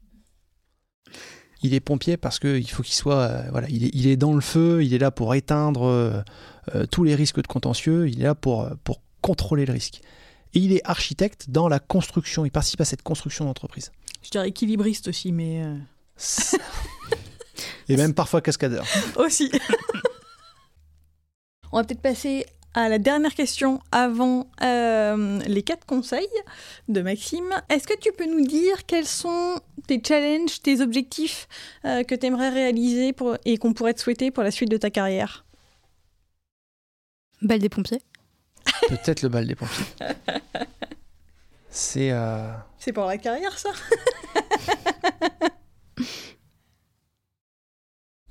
il 1.65 1.73
est 1.73 1.81
pompier 1.81 2.19
parce 2.19 2.39
qu'il 2.39 2.69
faut 2.71 2.83
qu'il 2.83 2.95
soit, 2.95 3.23
euh, 3.23 3.43
voilà, 3.51 3.67
il 3.71 4.07
est, 4.07 4.17
dans 4.17 4.35
le 4.35 4.43
feu, 4.43 4.85
il 4.85 4.93
est 4.93 4.99
là 4.99 5.11
pour 5.11 5.35
éteindre 5.35 5.85
euh, 5.85 6.21
euh, 6.75 6.87
tous 6.87 7.05
les 7.05 7.15
risques 7.15 7.41
de 7.41 7.47
contentieux, 7.47 8.09
il 8.09 8.21
est 8.21 8.25
là 8.25 8.35
pour, 8.35 8.69
pour 8.85 9.01
contrôler 9.21 9.67
le 9.67 9.73
risque. 9.73 10.01
Et 10.55 10.61
il 10.61 10.73
est 10.73 10.83
architecte 10.85 11.51
dans 11.51 11.69
la 11.69 11.79
construction, 11.79 12.45
il 12.45 12.51
participe 12.51 12.81
à 12.81 12.85
cette 12.85 13.03
construction 13.03 13.45
d'entreprise. 13.45 13.93
Je 14.23 14.31
dirais 14.31 14.49
équilibriste 14.49 15.09
aussi, 15.09 15.33
mais... 15.33 15.63
Et 17.89 17.97
même 17.97 18.15
parfois 18.15 18.41
cascadeur. 18.41 18.87
aussi. 19.17 19.51
On 21.73 21.79
va 21.79 21.85
peut-être 21.85 22.03
passer 22.03 22.47
à 22.75 22.89
la 22.89 22.99
dernière 22.99 23.35
question 23.35 23.81
avant 23.93 24.49
euh, 24.63 25.39
les 25.47 25.63
quatre 25.63 25.87
conseils 25.87 26.27
de 26.89 27.01
Maxime. 27.03 27.53
Est-ce 27.69 27.87
que 27.87 27.99
tu 27.99 28.13
peux 28.13 28.27
nous 28.27 28.47
dire 28.47 28.85
quels 28.87 29.07
sont 29.07 29.61
tes 29.87 30.03
challenges, 30.05 30.61
tes 30.61 30.81
objectifs 30.81 31.49
euh, 31.85 32.03
que 32.03 32.15
tu 32.15 32.27
aimerais 32.27 32.51
réaliser 32.51 33.13
pour, 33.13 33.37
et 33.45 33.59
qu'on 33.59 33.73
pourrait 33.73 33.95
te 33.95 34.01
souhaiter 34.01 34.31
pour 34.31 34.43
la 34.43 34.51
suite 34.51 34.71
de 34.71 34.77
ta 34.77 34.91
carrière? 34.91 35.44
Bal 37.45 37.61
des 37.61 37.69
pompiers. 37.69 38.01
Peut-être 38.89 39.23
le 39.23 39.29
bal 39.29 39.47
des 39.47 39.55
pompiers. 39.55 39.85
C'est. 41.71 42.11
Euh, 42.11 42.53
C'est 42.79 42.93
pour 42.93 43.05
la 43.05 43.19
carrière, 43.19 43.57
ça 43.59 43.71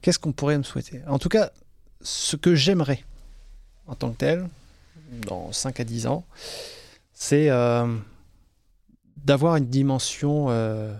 Qu'est-ce 0.01 0.19
qu'on 0.19 0.33
pourrait 0.33 0.57
me 0.57 0.63
souhaiter? 0.63 1.01
En 1.07 1.19
tout 1.19 1.29
cas, 1.29 1.51
ce 2.01 2.35
que 2.35 2.55
j'aimerais, 2.55 3.03
en 3.87 3.95
tant 3.95 4.11
que 4.11 4.17
tel, 4.17 4.49
dans 5.27 5.51
5 5.51 5.79
à 5.79 5.83
10 5.83 6.07
ans, 6.07 6.25
c'est 7.13 7.49
euh, 7.49 7.95
d'avoir 9.17 9.55
une 9.55 9.67
dimension 9.67 10.47
euh, 10.49 10.93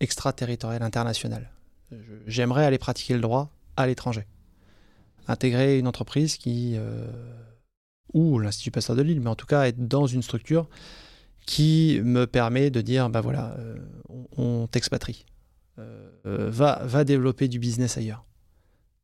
extraterritoriale, 0.00 0.82
internationale. 0.82 1.50
J'aimerais 2.26 2.64
aller 2.64 2.78
pratiquer 2.78 3.14
le 3.14 3.20
droit 3.20 3.50
à 3.76 3.86
l'étranger. 3.86 4.26
Intégrer 5.28 5.78
une 5.78 5.86
entreprise 5.86 6.36
qui, 6.36 6.74
euh, 6.76 7.06
ou 8.12 8.38
l'Institut 8.38 8.70
Pasteur 8.70 8.96
de 8.96 9.02
Lille, 9.02 9.20
mais 9.20 9.30
en 9.30 9.36
tout 9.36 9.46
cas 9.46 9.68
être 9.68 9.86
dans 9.86 10.06
une 10.06 10.22
structure 10.22 10.68
qui 11.46 12.00
me 12.02 12.26
permet 12.26 12.70
de 12.70 12.80
dire, 12.80 13.08
ben 13.08 13.20
voilà, 13.20 13.56
on, 14.36 14.66
t'expatrie. 14.66 15.24
va, 16.24 16.82
va 16.84 17.04
développer 17.04 17.48
du 17.48 17.58
business 17.58 17.96
ailleurs. 17.96 18.28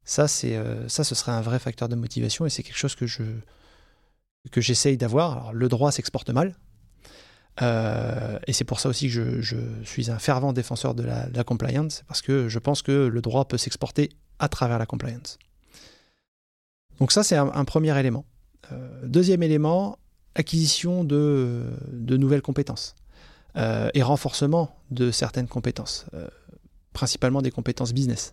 Ça, 0.05 0.29
c'est, 0.29 0.57
euh, 0.57 0.87
ça, 0.89 1.03
ce 1.03 1.15
serait 1.15 1.33
un 1.33 1.41
vrai 1.41 1.59
facteur 1.59 1.89
de 1.89 1.97
motivation 1.97 2.45
et 2.45 2.51
c'est 2.51 2.63
quelque 2.63 2.77
chose 2.77 2.95
que 2.95 3.07
je 3.07 3.25
j'essaye 4.57 4.99
d'avoir. 4.99 5.53
le 5.53 5.69
droit 5.69 5.91
s'exporte 5.91 6.31
mal. 6.31 6.55
Euh, 7.63 8.39
et 8.47 8.53
c'est 8.53 8.65
pour 8.65 8.81
ça 8.81 8.89
aussi 8.89 9.09
que 9.11 9.41
je, 9.41 9.57
suis 9.85 10.11
un 10.11 10.19
fervent 10.19 10.53
défenseur 10.53 10.95
de 10.95 11.03
la, 11.03 11.45
compliance, 11.45 12.03
parce 12.07 12.21
que 12.21 12.49
je 12.49 12.59
pense 12.59 12.83
que 12.83 13.07
le 13.07 13.23
droit 13.23 13.47
peut 13.47 13.57
s'exporter 13.57 14.11
à 14.39 14.49
travers 14.49 14.79
la 14.79 14.87
compliance. 14.87 15.39
Donc 16.99 17.13
ça, 17.13 17.23
c'est 17.23 17.37
un, 17.37 17.65
premier 17.65 17.99
élément. 17.99 18.25
Euh, 18.73 19.07
deuxième 19.07 19.43
élément, 19.43 19.99
acquisition 20.35 21.05
de, 21.05 21.65
nouvelles 21.93 22.43
compétences 22.43 22.95
et 23.57 24.03
renforcement 24.03 24.77
de 24.91 25.13
certaines 25.13 25.47
compétences, 25.47 26.07
principalement 26.93 27.41
des 27.41 27.53
compétences 27.53 27.93
business. 27.93 28.33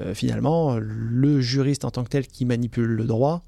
Euh, 0.00 0.14
finalement, 0.14 0.78
le 0.78 1.40
juriste 1.40 1.84
en 1.84 1.90
tant 1.90 2.04
que 2.04 2.08
tel 2.08 2.26
qui 2.26 2.44
manipule 2.44 2.86
le 2.86 3.04
droit, 3.04 3.42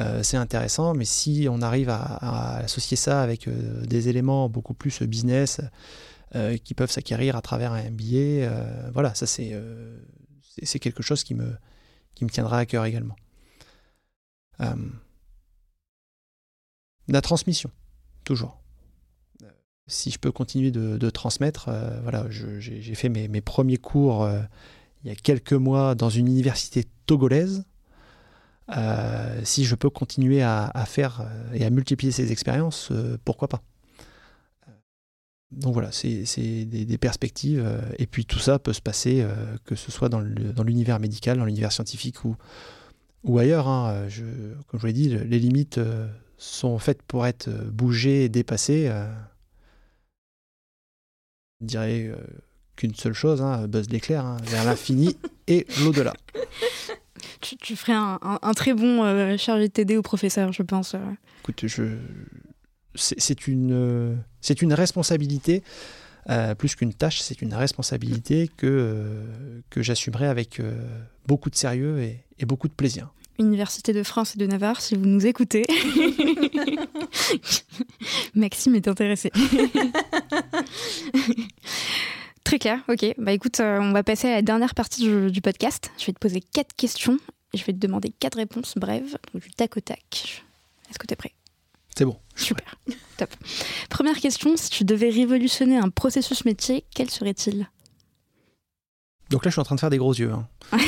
euh, 0.00 0.22
c'est 0.22 0.36
intéressant, 0.36 0.94
mais 0.94 1.04
si 1.04 1.46
on 1.50 1.60
arrive 1.60 1.90
à, 1.90 2.56
associer 2.58 2.96
ça 2.96 3.22
avec 3.22 3.46
euh, 3.46 3.84
des 3.84 4.08
éléments 4.08 4.48
beaucoup 4.48 4.74
plus 4.74 5.02
business 5.02 5.60
qui 6.64 6.72
peuvent 6.72 6.90
s'acquérir 6.90 7.36
à 7.36 7.42
travers 7.42 7.72
un 7.72 7.90
MBA, 7.90 8.48
voilà, 8.94 9.14
ça 9.14 9.26
c'est 9.26 9.54
c'est 10.62 10.78
quelque 10.78 11.02
chose 11.02 11.24
qui 11.24 11.34
me, 11.34 11.52
qui 12.14 12.24
me 12.24 12.30
tiendra 12.30 12.56
à 12.56 12.64
cœur 12.64 12.86
également. 12.86 13.16
La 17.08 17.20
transmission, 17.20 17.70
toujours. 18.24 18.58
Si 19.88 20.10
je 20.10 20.18
peux 20.18 20.32
continuer 20.32 20.70
de, 20.70 21.10
transmettre, 21.10 21.70
voilà, 22.02 22.26
j'ai 22.30 22.94
fait 22.94 23.08
mes, 23.08 23.40
premiers 23.40 23.78
cours 23.78 24.28
il 25.04 25.08
y 25.08 25.10
a 25.10 25.16
quelques 25.16 25.52
mois 25.52 25.94
dans 25.94 26.10
une 26.10 26.28
université 26.28 26.84
togolaise. 27.06 27.64
Euh, 28.76 29.40
si 29.44 29.64
je 29.64 29.74
peux 29.74 29.90
continuer 29.90 30.42
à, 30.42 30.70
faire 30.86 31.20
euh, 31.20 31.52
et 31.52 31.64
à 31.64 31.70
multiplier 31.70 32.12
ces 32.12 32.30
expériences, 32.32 32.90
euh, 32.92 33.18
pourquoi 33.24 33.48
pas? 33.48 33.62
Donc 35.50 35.74
voilà, 35.74 35.90
c'est 35.92 36.24
des, 36.64 36.98
perspectives. 36.98 37.62
et 37.98 38.06
puis 38.06 38.24
tout 38.24 38.38
ça 38.38 38.58
peut 38.58 38.72
se 38.72 38.80
passer, 38.80 39.22
que 39.66 39.74
ce 39.74 39.92
soit 39.92 40.08
dans 40.08 40.22
l'univers 40.64 40.98
médical, 40.98 41.36
dans 41.36 41.44
l'univers 41.44 41.72
scientifique 41.72 42.24
ou, 42.24 42.36
ou 43.24 43.38
ailleurs. 43.38 43.68
Hein. 43.68 44.08
Je, 44.08 44.24
comme 44.66 44.78
je 44.78 44.80
vous 44.80 44.86
l'ai 44.86 44.92
dit, 44.92 45.08
les 45.08 45.38
limites 45.38 45.80
sont 46.38 46.78
faites 46.78 47.02
pour 47.02 47.26
être 47.26 47.48
bougées 47.50 48.24
et 48.24 48.28
dépassées. 48.28 48.90
je 51.60 51.66
dirais 51.66 52.10
qu'une 52.76 52.94
seule 52.94 53.12
chose, 53.12 53.42
hein, 53.42 53.66
Buzz 53.68 53.88
l'éclair, 53.90 54.24
hein, 54.24 54.38
vers 54.44 54.64
l'infini 54.64 55.16
et 55.46 55.66
l'au-delà. 55.82 56.14
Tu, 57.40 57.76
ferais 57.76 57.92
un, 57.92 58.52
très 58.54 58.72
bon 58.72 59.04
euh, 59.04 59.36
chargé 59.36 59.68
de 59.68 59.72
TD 59.72 59.96
au 59.96 60.02
professeur, 60.02 60.52
je 60.52 60.62
pense. 60.62 60.94
Euh. 60.94 60.98
Écoute, 61.42 61.66
je, 61.66 61.96
c'est 62.94 63.48
une, 63.48 64.16
c'est 64.40 64.62
une 64.62 64.72
responsabilité, 64.72 65.62
plus 66.58 66.76
qu'une 66.76 66.94
tâche, 66.94 67.20
c'est 67.20 67.42
une 67.42 67.54
responsabilité 67.54 68.50
que, 68.56 69.22
que 69.70 69.82
j'assumerai 69.82 70.26
avec 70.26 70.60
beaucoup 71.26 71.50
de 71.50 71.56
sérieux 71.56 72.00
et, 72.00 72.24
et 72.38 72.44
beaucoup 72.44 72.68
de 72.68 72.72
plaisir. 72.72 73.12
Université 73.38 73.92
de 73.92 74.02
France 74.02 74.36
et 74.36 74.38
de 74.38 74.46
Navarre, 74.46 74.80
si 74.80 74.94
vous 74.94 75.06
nous 75.06 75.26
écoutez. 75.26 75.64
Maxime 78.34 78.74
est 78.74 78.88
intéressé. 78.88 79.30
Très 82.44 82.58
clair, 82.58 82.80
ok. 82.88 83.14
Bah 83.18 83.32
écoute, 83.32 83.60
euh, 83.60 83.78
on 83.80 83.92
va 83.92 84.02
passer 84.02 84.28
à 84.28 84.32
la 84.32 84.42
dernière 84.42 84.74
partie 84.74 85.30
du, 85.30 85.40
podcast. 85.40 85.90
Je 85.98 86.06
vais 86.06 86.12
te 86.12 86.18
poser 86.18 86.40
quatre 86.40 86.74
questions 86.76 87.18
et 87.54 87.58
je 87.58 87.64
vais 87.64 87.72
te 87.72 87.78
demander 87.78 88.10
quatre 88.10 88.36
réponses 88.36 88.74
brèves, 88.76 89.16
du 89.34 89.50
tac 89.50 89.76
au 89.76 89.80
tac. 89.80 90.44
Est-ce 90.90 90.98
que 90.98 91.06
tu 91.06 91.14
es 91.14 91.16
prêt? 91.16 91.32
C'est 91.96 92.04
bon. 92.04 92.18
Super, 92.34 92.74
top. 93.16 93.34
Première 93.90 94.18
question, 94.18 94.56
si 94.56 94.70
tu 94.70 94.84
devais 94.84 95.10
révolutionner 95.10 95.76
un 95.76 95.90
processus 95.90 96.44
métier, 96.44 96.84
quel 96.94 97.10
serait-il? 97.10 97.68
Donc 99.30 99.44
là, 99.44 99.50
je 99.50 99.54
suis 99.54 99.60
en 99.60 99.64
train 99.64 99.74
de 99.76 99.80
faire 99.80 99.90
des 99.90 99.98
gros 99.98 100.14
yeux. 100.14 100.32
Hein. 100.32 100.48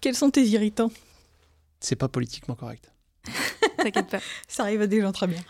Quels 0.00 0.14
sont 0.14 0.30
tes 0.30 0.44
irritants? 0.46 0.90
C'est 1.78 1.96
pas 1.96 2.08
politiquement 2.08 2.54
correct. 2.54 2.92
T'inquiète 3.76 4.08
pas. 4.08 4.20
Ça 4.48 4.62
arrive 4.64 4.82
à 4.82 4.86
des 4.86 5.00
gens 5.00 5.12
très 5.12 5.26
bien. 5.26 5.42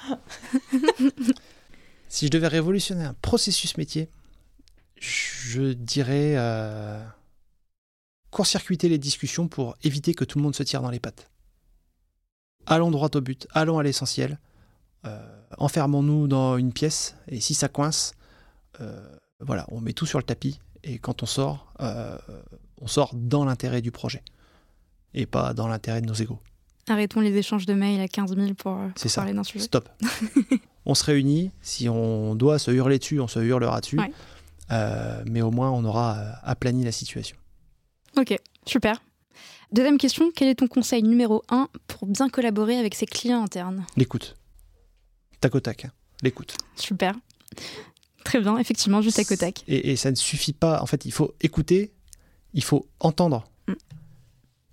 si 2.09 2.27
je 2.27 2.31
devais 2.31 2.49
révolutionner 2.49 3.05
un 3.05 3.15
processus 3.15 3.77
métier, 3.77 4.09
je 4.97 5.73
dirais 5.73 6.35
euh, 6.37 7.03
court-circuiter 8.31 8.89
les 8.89 8.99
discussions 8.99 9.49
pour 9.49 9.77
éviter 9.82 10.15
que 10.15 10.24
tout 10.24 10.39
le 10.39 10.45
monde 10.45 10.55
se 10.55 10.62
tire 10.62 10.82
dans 10.82 10.91
les 10.91 11.01
pattes. 11.01 11.30
Allons 12.66 12.91
droit 12.91 13.09
au 13.15 13.20
but, 13.20 13.47
allons 13.53 13.78
à 13.78 13.82
l'essentiel. 13.82 14.39
Euh, 15.07 15.19
enfermons-nous 15.59 16.28
dans 16.28 16.57
une 16.57 16.73
pièce 16.73 17.16
et 17.28 17.41
si 17.41 17.55
ça 17.55 17.69
coince, 17.69 18.12
euh, 18.81 19.01
voilà, 19.41 19.66
on 19.70 19.81
met 19.81 19.93
tout 19.93 20.07
sur 20.07 20.19
le 20.19 20.24
tapis 20.24 20.61
et 20.85 20.99
quand 20.99 21.23
on 21.23 21.27
sort, 21.27 21.73
on 22.81 22.87
sort 22.87 23.11
dans 23.15 23.45
l'intérêt 23.45 23.82
du 23.82 23.91
projet 23.91 24.23
et 25.15 25.27
pas 25.27 25.55
dans 25.55 25.69
l'intérêt 25.69 26.01
de 26.01 26.07
nos 26.07 26.15
égaux. 26.15 26.41
Arrêtons 26.89 27.20
les 27.20 27.37
échanges 27.37 27.66
de 27.66 27.74
mails 27.74 28.01
à 28.01 28.09
15 28.09 28.35
000 28.35 28.55
pour, 28.55 28.73
euh, 28.73 28.89
parler 29.15 29.32
d'un 29.32 29.45
sujet. 29.45 29.65
Stop. 29.65 29.89
on 30.87 30.95
se 30.95 31.05
réunit. 31.05 31.53
Si 31.61 31.89
on 31.89 32.35
doit 32.35 32.59
se 32.59 32.70
hurler 32.70 32.99
dessus, 32.99 33.20
on 33.20 33.28
se 33.28 33.39
hurlera 33.39 33.81
dessus. 33.81 34.01
Euh, 34.73 35.23
mais 35.31 35.43
au 35.43 35.51
moins, 35.51 35.70
on 35.70 35.85
aura 35.85 36.16
euh, 36.16 36.32
aplani 36.43 36.85
la 36.85 36.93
situation. 36.93 37.37
Ok, 38.16 38.37
super. 38.66 39.01
Deuxième 39.73 39.99
question, 39.99 40.33
quel 40.35 40.49
est 40.49 40.57
ton 40.57 40.67
conseil 40.67 41.03
numéro 41.03 41.45
un 41.49 41.69
pour 41.87 42.07
bien 42.07 42.29
collaborer 42.29 42.77
avec 42.77 42.95
ses 42.95 43.07
clients 43.07 43.43
internes? 43.43 43.87
L'écoute. 43.97 44.37
Tac 45.41 45.55
au 45.55 45.61
tac. 45.61 45.85
Hein. 45.85 45.93
L'écoute. 46.23 46.57
Super. 46.75 47.15
Très 48.25 48.41
bien, 48.41 48.59
effectivement, 48.59 49.01
juste 49.01 49.17
tac 49.17 49.31
au 49.31 49.37
tac. 49.37 49.63
Et, 49.69 49.93
et, 49.93 49.97
ça 49.97 50.11
ne 50.11 50.17
suffit 50.17 50.53
pas. 50.53 50.83
En 50.83 50.87
fait, 50.87 51.05
il 51.05 51.13
faut 51.13 51.35
écouter, 51.41 51.93
il 52.53 52.65
faut 52.65 52.87
entendre. 52.99 53.45
Mm. 53.69 53.73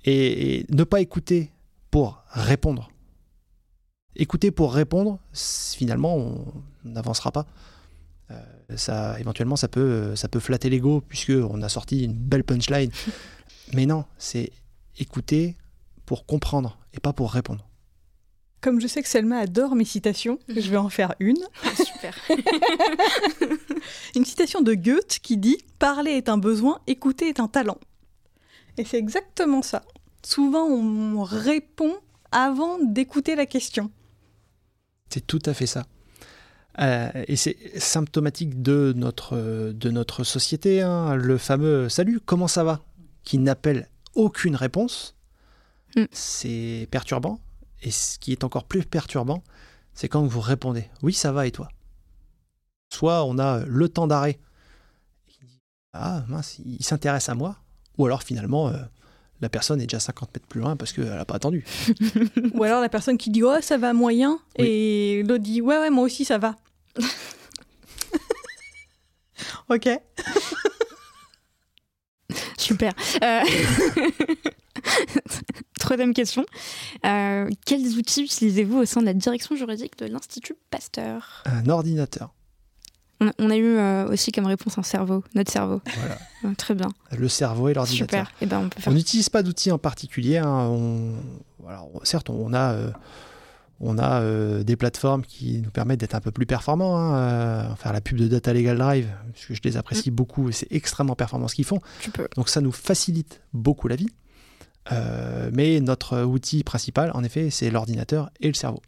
et, 0.05 0.65
ne 0.69 0.83
pas 0.83 0.99
écouter 0.99 1.51
pour 1.91 2.23
répondre. 2.31 2.91
Écouter 4.15 4.49
pour 4.49 4.73
répondre, 4.73 5.19
finalement, 5.33 6.15
on 6.17 6.45
n'avancera 6.83 7.31
pas. 7.31 7.45
Euh, 8.31 8.41
ça, 8.75 9.19
éventuellement, 9.19 9.55
ça 9.55 9.67
peut, 9.67 10.15
ça 10.15 10.27
peut 10.27 10.39
flatter 10.39 10.69
l'ego 10.69 11.01
puisqu'on 11.01 11.61
a 11.61 11.69
sorti 11.69 12.03
une 12.03 12.13
belle 12.13 12.43
punchline. 12.43 12.91
Mais 13.73 13.85
non, 13.85 14.05
c'est 14.17 14.51
écouter 14.97 15.55
pour 16.05 16.25
comprendre 16.25 16.77
et 16.93 16.99
pas 16.99 17.13
pour 17.13 17.31
répondre. 17.31 17.67
Comme 18.61 18.81
je 18.81 18.87
sais 18.87 19.03
que 19.03 19.09
Selma 19.09 19.37
adore 19.37 19.75
mes 19.75 19.85
citations, 19.85 20.39
je 20.47 20.69
vais 20.69 20.77
en 20.77 20.89
faire 20.89 21.13
une. 21.19 21.37
Ah, 21.63 21.75
super. 21.75 22.15
une 24.15 24.25
citation 24.25 24.61
de 24.61 24.73
Goethe 24.73 25.19
qui 25.21 25.37
dit 25.37 25.57
Parler 25.79 26.11
est 26.11 26.29
un 26.29 26.37
besoin, 26.37 26.81
écouter 26.87 27.29
est 27.29 27.39
un 27.39 27.47
talent. 27.47 27.77
Et 28.77 28.85
c'est 28.85 28.97
exactement 28.97 29.61
ça 29.61 29.83
souvent 30.27 30.65
on 30.65 31.23
répond 31.23 31.95
avant 32.31 32.79
d'écouter 32.79 33.35
la 33.35 33.45
question. 33.45 33.91
C'est 35.09 35.25
tout 35.25 35.41
à 35.45 35.53
fait 35.53 35.67
ça. 35.67 35.85
Euh, 36.79 37.09
et 37.27 37.37
c'est 37.37 37.57
symptomatique 37.79 38.61
de 38.61 38.93
notre, 38.95 39.71
de 39.71 39.89
notre 39.89 40.23
société, 40.23 40.81
hein. 40.81 41.15
le 41.15 41.37
fameux 41.37 41.89
salut, 41.89 42.19
comment 42.23 42.47
ça 42.47 42.63
va? 42.63 42.81
qui 43.23 43.39
n'appelle 43.39 43.89
aucune 44.17 44.55
réponse. 44.55 45.15
Mm. 45.95 46.05
C'est 46.11 46.87
perturbant. 46.91 47.39
Et 47.81 47.91
ce 47.91 48.19
qui 48.19 48.31
est 48.31 48.43
encore 48.43 48.65
plus 48.65 48.83
perturbant, 48.83 49.43
c'est 49.93 50.09
quand 50.09 50.25
vous 50.25 50.41
répondez 50.41 50.89
oui, 51.01 51.13
ça 51.13 51.31
va 51.31 51.47
et 51.47 51.51
toi? 51.51 51.69
Soit 52.91 53.23
on 53.23 53.37
a 53.37 53.59
le 53.65 53.89
temps 53.89 54.07
d'arrêt. 54.07 54.39
Ah 55.93 56.23
mince, 56.27 56.59
il 56.65 56.83
s'intéresse 56.83 57.29
à 57.29 57.35
moi. 57.35 57.57
Ou 57.97 58.05
alors 58.05 58.23
finalement, 58.23 58.67
euh, 58.67 58.77
la 59.41 59.49
personne 59.49 59.79
est 59.81 59.85
déjà 59.85 59.99
50 59.99 60.33
mètres 60.35 60.47
plus 60.47 60.61
loin 60.61 60.75
parce 60.75 60.93
qu'elle 60.93 61.05
n'a 61.05 61.25
pas 61.25 61.35
attendu. 61.35 61.65
Ou 62.53 62.63
alors 62.63 62.81
la 62.81 62.89
personne 62.89 63.17
qui 63.17 63.29
dit 63.29 63.43
ouais 63.43 63.61
ça 63.61 63.77
va 63.77 63.93
moyen 63.93 64.39
et 64.55 65.23
l'autre 65.27 65.43
dit 65.43 65.61
ouais 65.61 65.77
ouais 65.77 65.89
moi 65.89 66.03
aussi 66.03 66.25
ça 66.25 66.37
va. 66.37 66.55
ok. 69.69 69.89
Super. 72.57 72.93
Euh, 73.23 73.39
troisième 75.79 76.13
question. 76.13 76.45
Euh, 77.05 77.49
quels 77.65 77.87
outils 77.97 78.23
utilisez-vous 78.23 78.79
au 78.79 78.85
sein 78.85 79.01
de 79.01 79.05
la 79.05 79.13
direction 79.13 79.55
juridique 79.55 79.97
de 79.97 80.05
l'Institut 80.05 80.55
Pasteur? 80.69 81.43
Un 81.45 81.69
ordinateur. 81.69 82.33
On 83.39 83.49
a 83.49 83.57
eu 83.57 83.77
euh, 83.77 84.07
aussi 84.09 84.31
comme 84.31 84.45
réponse 84.45 84.77
un 84.77 84.83
cerveau, 84.83 85.23
notre 85.33 85.51
cerveau. 85.51 85.81
Voilà. 85.97 86.55
très 86.57 86.75
bien. 86.75 86.89
Le 87.17 87.27
cerveau 87.27 87.69
et 87.69 87.73
l'ordinateur. 87.73 88.27
Super. 88.27 88.31
Eh 88.41 88.45
ben, 88.45 88.69
on 88.85 88.91
n'utilise 88.91 89.29
pas 89.29 89.41
d'outils 89.41 89.71
en 89.71 89.79
particulier. 89.79 90.37
Hein. 90.37 90.67
On... 90.69 91.13
certes, 92.03 92.29
on 92.29 92.53
a, 92.53 92.75
on 93.79 93.97
a 93.97 94.21
euh, 94.21 94.63
des 94.63 94.75
plateformes 94.75 95.23
qui 95.23 95.59
nous 95.59 95.69
permettent 95.69 95.99
d'être 95.99 96.15
un 96.15 96.21
peu 96.21 96.31
plus 96.31 96.45
performants. 96.45 96.97
Hein. 96.97 97.75
faire 97.75 97.93
la 97.93 98.01
pub 98.01 98.17
de 98.17 98.27
Data 98.27 98.53
Legal 98.53 98.77
Drive, 98.77 99.07
parce 99.33 99.45
que 99.45 99.53
je 99.53 99.61
les 99.63 99.77
apprécie 99.77 100.11
mm. 100.11 100.15
beaucoup 100.15 100.49
et 100.49 100.51
c'est 100.51 100.71
extrêmement 100.71 101.15
performant 101.15 101.47
ce 101.47 101.55
qu'ils 101.55 101.65
font. 101.65 101.79
Tu 101.99 102.11
peux. 102.11 102.27
Donc 102.35 102.49
ça 102.49 102.61
nous 102.61 102.71
facilite 102.71 103.41
beaucoup 103.53 103.87
la 103.87 103.95
vie. 103.95 104.09
mais 105.53 105.79
notre 105.79 106.23
outil 106.23 106.63
principal, 106.63 107.11
en 107.13 107.23
effet, 107.23 107.49
c'est 107.49 107.69
l'ordinateur 107.69 108.29
et 108.39 108.47
le 108.47 108.53
cerveau. 108.53 108.81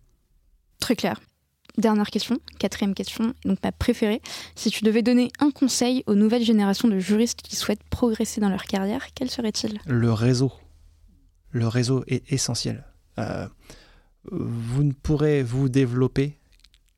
Très 0.80 0.96
clair. 0.96 1.20
Dernière 1.78 2.10
question, 2.10 2.40
quatrième 2.58 2.94
question, 2.94 3.34
donc 3.46 3.60
ma 3.64 3.72
préférée. 3.72 4.22
Si 4.56 4.70
tu 4.70 4.84
devais 4.84 5.02
donner 5.02 5.32
un 5.40 5.52
conseil 5.52 6.04
aux 6.08 6.16
nouvelles 6.16 6.44
générations 6.44 6.88
de 6.88 7.00
juristes 7.00 7.42
qui 7.42 7.56
souhaitent 7.56 7.84
progresser 7.90 8.42
dans 8.42 8.50
leur 8.50 8.66
carrière, 8.66 9.08
quel 9.16 9.30
serait-il? 9.30 9.80
Le 9.86 10.12
réseau. 10.12 10.52
Le 11.52 11.68
réseau 11.68 12.04
est 12.08 12.30
essentiel. 12.32 12.86
Euh, 13.18 13.48
vous 14.32 14.84
ne 14.84 14.92
pourrez 14.92 15.44
vous 15.44 15.70
développer 15.70 16.40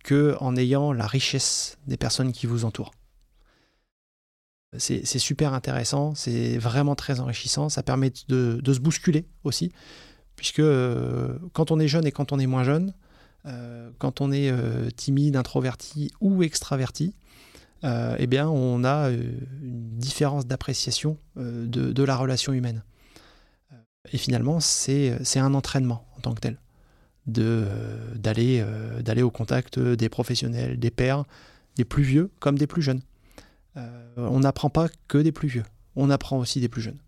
que 0.03 0.35
en 0.39 0.55
ayant 0.55 0.93
la 0.93 1.07
richesse 1.07 1.77
des 1.87 1.97
personnes 1.97 2.31
qui 2.31 2.47
vous 2.47 2.65
entourent. 2.65 2.91
C'est 4.77 5.19
super 5.19 5.53
intéressant, 5.53 6.15
c'est 6.15 6.57
vraiment 6.57 6.95
très 6.95 7.19
enrichissant, 7.19 7.67
ça 7.67 7.83
permet 7.83 8.13
de, 8.29 8.61
se 8.65 8.79
bousculer 8.79 9.25
aussi, 9.43 9.73
puisque 10.37 10.59
euh, 10.59 11.37
quand 11.51 11.71
on 11.71 11.79
est 11.79 11.89
jeune 11.89 12.07
et 12.07 12.13
quand 12.13 12.31
on 12.31 12.39
est 12.39 12.47
moins 12.47 12.63
jeune, 12.63 12.93
euh, 13.45 13.91
quand 13.97 14.21
on 14.21 14.31
est 14.31 14.49
euh, 14.49 14.89
timide, 14.89 15.35
introverti 15.35 16.09
ou 16.21 16.41
extraverti, 16.41 17.13
eh 17.83 18.27
bien, 18.27 18.47
on 18.47 18.85
a 18.85 19.09
une 19.09 19.97
différence 19.97 20.45
d'appréciation 20.45 21.17
de, 21.35 22.03
la 22.03 22.15
relation 22.15 22.53
humaine. 22.53 22.83
Et 24.13 24.17
finalement, 24.17 24.59
c'est 24.59 25.39
un 25.39 25.53
entraînement 25.55 26.07
en 26.15 26.21
tant 26.21 26.33
que 26.33 26.41
tel, 26.41 26.59
d'aller 27.27 28.65
d'aller 29.01 29.21
au 29.21 29.31
contact 29.31 29.79
des 29.79 30.09
professionnels, 30.09 30.79
des 30.79 30.91
pairs, 30.91 31.23
des 31.75 31.85
plus 31.85 32.03
vieux 32.03 32.31
comme 32.39 32.57
des 32.57 32.67
plus 32.67 32.81
jeunes. 32.81 33.01
on 34.17 34.39
n'apprend 34.39 34.69
pas 34.69 34.87
que 35.07 35.17
des 35.17 35.31
plus 35.31 35.47
vieux, 35.47 35.63
on 35.95 36.09
apprend 36.09 36.37
aussi 36.37 36.59
des 36.59 36.69
plus 36.69 36.81
jeunes. 36.81 36.99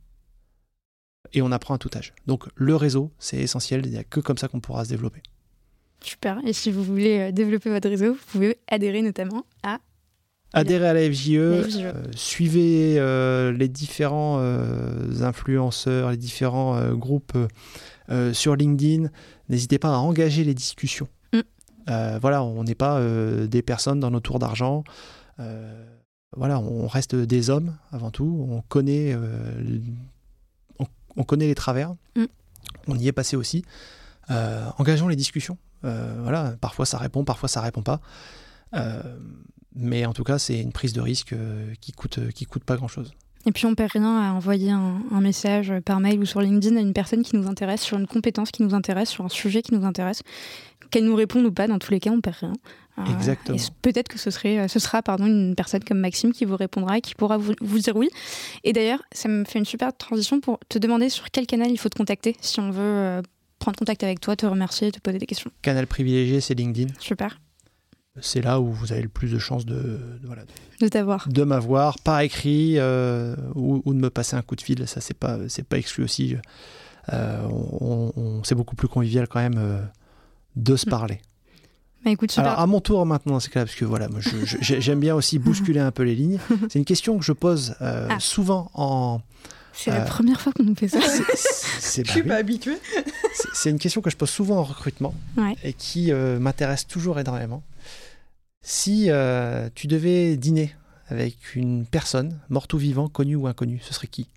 Et 1.34 1.42
on 1.42 1.52
apprend 1.52 1.74
à 1.74 1.78
tout 1.78 1.90
âge. 1.96 2.14
Donc 2.28 2.46
le 2.56 2.76
réseau, 2.76 3.12
c'est 3.18 3.38
essentiel, 3.38 3.86
il 3.86 3.92
n'y 3.92 3.98
a 3.98 4.04
que 4.04 4.20
comme 4.20 4.38
ça 4.38 4.48
qu'on 4.48 4.60
pourra 4.60 4.86
se 4.86 4.90
développer. 4.90 5.22
Super. 6.04 6.40
Et 6.46 6.54
si 6.54 6.72
vous 6.72 6.84
voulez 6.84 7.20
euh, 7.20 7.32
développer 7.32 7.70
votre 7.70 7.90
réseau, 7.90 8.14
vous 8.14 8.26
pouvez 8.32 8.58
adhérer 8.68 9.02
notamment 9.02 9.46
à 9.64 9.80
Adhérer 10.56 10.88
à 10.88 10.94
la 10.94 11.12
FJE, 11.12 11.32
euh, 11.32 11.94
suivez 12.16 13.00
euh, 13.00 13.52
les 13.52 13.68
différents 13.68 14.38
influenceurs, 15.20 16.12
les 16.12 16.18
différents 16.18 16.94
groupes 16.94 17.36
sur 18.34 18.56
LinkedIn. 18.56 19.10
N'hésitez 19.50 19.80
pas 19.80 19.90
à 19.90 19.98
engager 19.98 20.44
les 20.44 20.54
discussions. 20.54 21.08
Mm. 21.34 22.18
voilà, 22.22 22.44
on 22.44 22.64
n'est 22.64 22.76
pas 22.76 23.02
des 23.48 23.62
personnes 23.62 24.00
dans 24.00 24.12
nos 24.12 24.20
tours 24.20 24.40
d'argent. 24.40 24.84
voilà, 26.36 26.60
on 26.60 26.88
reste 26.88 27.16
des 27.16 27.50
hommes 27.50 27.76
avant 27.92 28.12
tout. 28.12 28.48
On 28.50 28.62
connaît, 28.62 29.16
on, 30.80 31.24
connaît 31.24 31.48
les 31.48 31.56
travers. 31.56 31.94
Mm. 32.16 32.26
On 32.88 32.98
y 32.98 33.08
est 33.08 33.14
passé 33.14 33.36
aussi. 33.36 33.64
engageons 34.30 35.08
les 35.08 35.16
discussions. 35.16 35.58
voilà, 35.82 36.56
parfois 36.62 36.86
ça 36.86 36.98
répond, 36.98 37.24
parfois 37.26 37.50
ça 37.50 37.62
répond 37.62 37.84
pas. 37.84 38.00
mais 39.76 40.06
en 40.06 40.14
tout 40.14 40.24
cas, 40.24 40.40
c'est 40.40 40.60
une 40.60 40.72
prise 40.72 40.94
de 40.94 41.02
risque 41.02 41.36
qui 41.82 41.92
coûte, 41.92 42.32
qui 42.32 42.46
coûte 42.46 42.64
pas 42.64 42.78
grand-chose. 42.78 43.14
Et 43.46 43.52
puis 43.52 43.66
on 43.66 43.76
perd 43.76 43.92
rien 43.92 44.04
à 44.04 44.34
envoyer 44.34 44.72
un, 44.72 45.22
message 45.22 45.74
par 45.86 46.00
mail 46.00 46.20
ou 46.20 46.26
sur 46.26 46.42
LinkedIn 46.42 46.76
à 46.78 46.80
une 46.80 46.94
personne 46.94 47.24
qui 47.24 47.36
nous 47.36 47.48
intéresse, 47.48 47.82
sur 47.82 47.98
une 47.98 48.08
compétence 48.08 48.52
qui 48.52 48.64
nous 48.64 48.74
intéresse, 48.74 49.10
sur 49.10 49.26
un 49.26 49.30
sujet 49.30 49.62
qui 49.62 49.74
nous 49.74 49.86
intéresse. 49.86 50.22
Qu'elle 50.92 51.06
nous 51.06 51.16
réponde 51.16 51.46
ou 51.46 51.52
pas, 51.52 51.68
dans 51.68 51.80
tous 51.80 51.92
les 51.92 52.00
cas, 52.00 52.12
on 52.12 52.22
perd 52.22 52.36
rien. 52.38 52.54
Euh, 53.00 53.04
Exactement. 53.18 53.58
Peut-être 53.82 54.08
que 54.08 54.20
ce, 54.20 54.30
serait, 54.30 54.68
ce 54.68 54.80
sera 54.80 55.02
pardon, 55.02 55.26
une 55.26 55.56
personne 55.56 55.84
comme 55.84 56.00
Maxime 56.00 56.32
qui 56.32 56.46
vous 56.46 56.56
répondra 56.56 56.98
et 57.00 57.02
qui 57.02 57.16
pourra 57.16 57.38
vous, 57.38 57.54
vous 57.62 57.80
dire 57.80 57.96
oui. 57.96 58.10
Et 58.64 58.74
d'ailleurs, 58.74 59.02
ça 59.12 59.28
me 59.28 59.44
fait 59.46 59.60
une 59.60 59.66
super 59.66 59.96
transition 59.96 60.40
pour 60.40 60.60
te 60.70 60.78
demander 60.78 61.10
sur 61.10 61.32
quel 61.32 61.48
canal 61.48 61.72
il 61.72 61.78
faut 61.78 61.90
te 61.90 61.98
contacter 61.98 62.36
si 62.42 62.60
on 62.60 62.70
veut 62.70 62.82
euh, 62.82 63.22
prendre 63.60 63.78
contact 63.78 64.04
avec 64.04 64.20
toi, 64.20 64.36
te 64.36 64.46
remercier, 64.46 64.92
te 64.92 65.00
poser 65.00 65.18
des 65.18 65.26
questions. 65.26 65.52
Canal 65.62 65.88
privilégié, 65.88 66.42
c'est 66.42 66.54
LinkedIn. 66.54 66.94
Super 67.00 67.40
c'est 68.22 68.42
là 68.42 68.60
où 68.60 68.72
vous 68.72 68.92
avez 68.92 69.02
le 69.02 69.10
plus 69.10 69.32
de 69.32 69.40
chances 69.40 69.66
de, 69.66 70.00
de, 70.80 70.88
t'avoir. 70.88 71.28
De 71.28 71.44
m'avoir 71.44 71.98
par 72.00 72.20
écrit 72.20 72.76
euh, 72.78 73.36
ou, 73.56 73.82
de 73.94 74.00
me 74.00 74.10
passer 74.10 74.36
un 74.36 74.42
coup 74.42 74.56
de 74.56 74.62
fil. 74.62 74.88
Ça, 74.88 75.02
c'est 75.02 75.18
pas, 75.18 75.38
c'est 75.48 75.64
pas 75.64 75.78
exclu 75.78 76.04
aussi. 76.04 76.36
Euh, 77.12 77.42
on, 77.50 78.42
c'est 78.44 78.56
beaucoup 78.56 78.76
plus 78.76 78.88
convivial 78.88 79.28
quand 79.28 79.40
même 79.40 79.58
euh, 79.58 79.82
de 80.56 80.76
se 80.76 80.86
mm. 80.86 80.90
parler. 80.90 81.22
Bah, 82.06 82.12
écoute, 82.12 82.32
super. 82.32 82.52
Alors, 82.52 82.60
à 82.60 82.68
mon 82.68 82.82
tour 82.82 83.04
maintenant, 83.06 83.40
c'est 83.40 83.52
parce 83.52 83.74
que 83.74 83.86
voilà, 83.86 84.08
j'aime 84.62 85.00
bien 85.00 85.16
aussi 85.16 85.40
bousculer 85.40 85.80
un 85.80 85.92
peu 85.92 86.04
les 86.04 86.16
lignes. 86.16 86.40
C'est 86.70 86.78
une 86.78 86.86
question 86.86 87.18
que 87.18 87.24
je 87.24 87.32
pose 87.32 87.76
ah. 87.80 88.20
souvent 88.20 88.70
en. 88.74 89.22
C'est 89.72 89.90
la 89.90 90.02
première 90.02 90.40
fois 90.40 90.54
qu'on 90.54 90.64
nous 90.64 90.76
fait 90.76 90.88
ça. 90.90 91.00
C'est, 91.80 92.06
je 92.06 92.12
suis 92.12 92.24
pas 92.24 92.36
habitué. 92.36 92.78
C'est, 93.56 93.72
une 93.72 93.80
question 93.80 94.02
que 94.02 94.12
je 94.12 94.18
pose 94.18 94.30
souvent 94.30 94.58
en 94.58 94.64
recrutement 94.64 95.16
et 95.64 95.74
qui 95.74 96.12
m'intéresse 96.12 96.86
toujours 96.86 97.20
énormément. 97.20 97.64
Si 98.64 99.12
euh, 99.12 99.70
tu 99.76 99.88
devais 99.88 100.38
dîner 100.38 100.74
avec 101.10 101.56
une 101.56 101.86
personne, 101.86 102.40
morte 102.50 102.74
ou 102.74 102.78
vivant, 102.78 103.10
connue 103.10 103.36
ou 103.36 103.46
inconnue, 103.46 103.80
ce 103.84 103.94
serait 103.94 104.08
qui? 104.08 104.30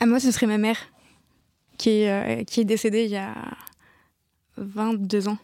À 0.00 0.06
moi, 0.06 0.18
ce 0.18 0.32
serait 0.32 0.48
ma 0.48 0.58
mère, 0.58 0.76
qui 1.78 1.90
est, 1.90 2.40
euh, 2.40 2.44
qui 2.44 2.60
est 2.60 2.64
décédée 2.64 3.04
il 3.04 3.10
y 3.10 3.16
a 3.16 3.32
22 4.56 5.28
ans. 5.28 5.38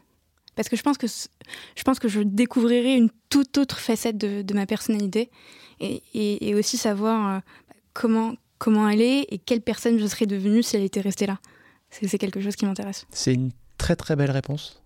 Parce 0.57 0.69
que 0.69 0.77
je 0.77 0.83
pense 0.83 0.99
que 0.99 1.07
je, 1.07 1.83
pense 1.85 2.01
que 2.01 2.09
je 2.09 2.21
découvrirai 2.21 2.97
une 2.97 3.09
toute 3.31 3.57
autre 3.57 3.79
facette 3.79 4.19
de, 4.19 4.55
ma 4.55 4.67
personnalité 4.67 5.31
et, 5.81 6.03
et, 6.13 6.55
aussi 6.55 6.77
savoir 6.77 7.37
euh, 7.37 7.41
comment, 7.95 8.35
comment 8.59 8.89
elle 8.89 9.01
est 9.01 9.27
et 9.31 9.39
quelle 9.39 9.63
personne 9.63 9.99
je 9.99 10.07
serais 10.07 10.27
devenue 10.27 10.63
si 10.63 10.77
elle 10.77 10.83
était 10.83 11.01
restée 11.01 11.27
là. 11.27 11.39
C'est 11.91 12.19
quelque 12.19 12.41
chose 12.41 12.57
qui 12.57 12.67
m'intéresse. 12.67 13.07
C'est 13.11 13.33
une 13.33 13.53
très 13.79 13.97
très 13.97 14.17
belle 14.17 14.31
réponse. 14.31 14.82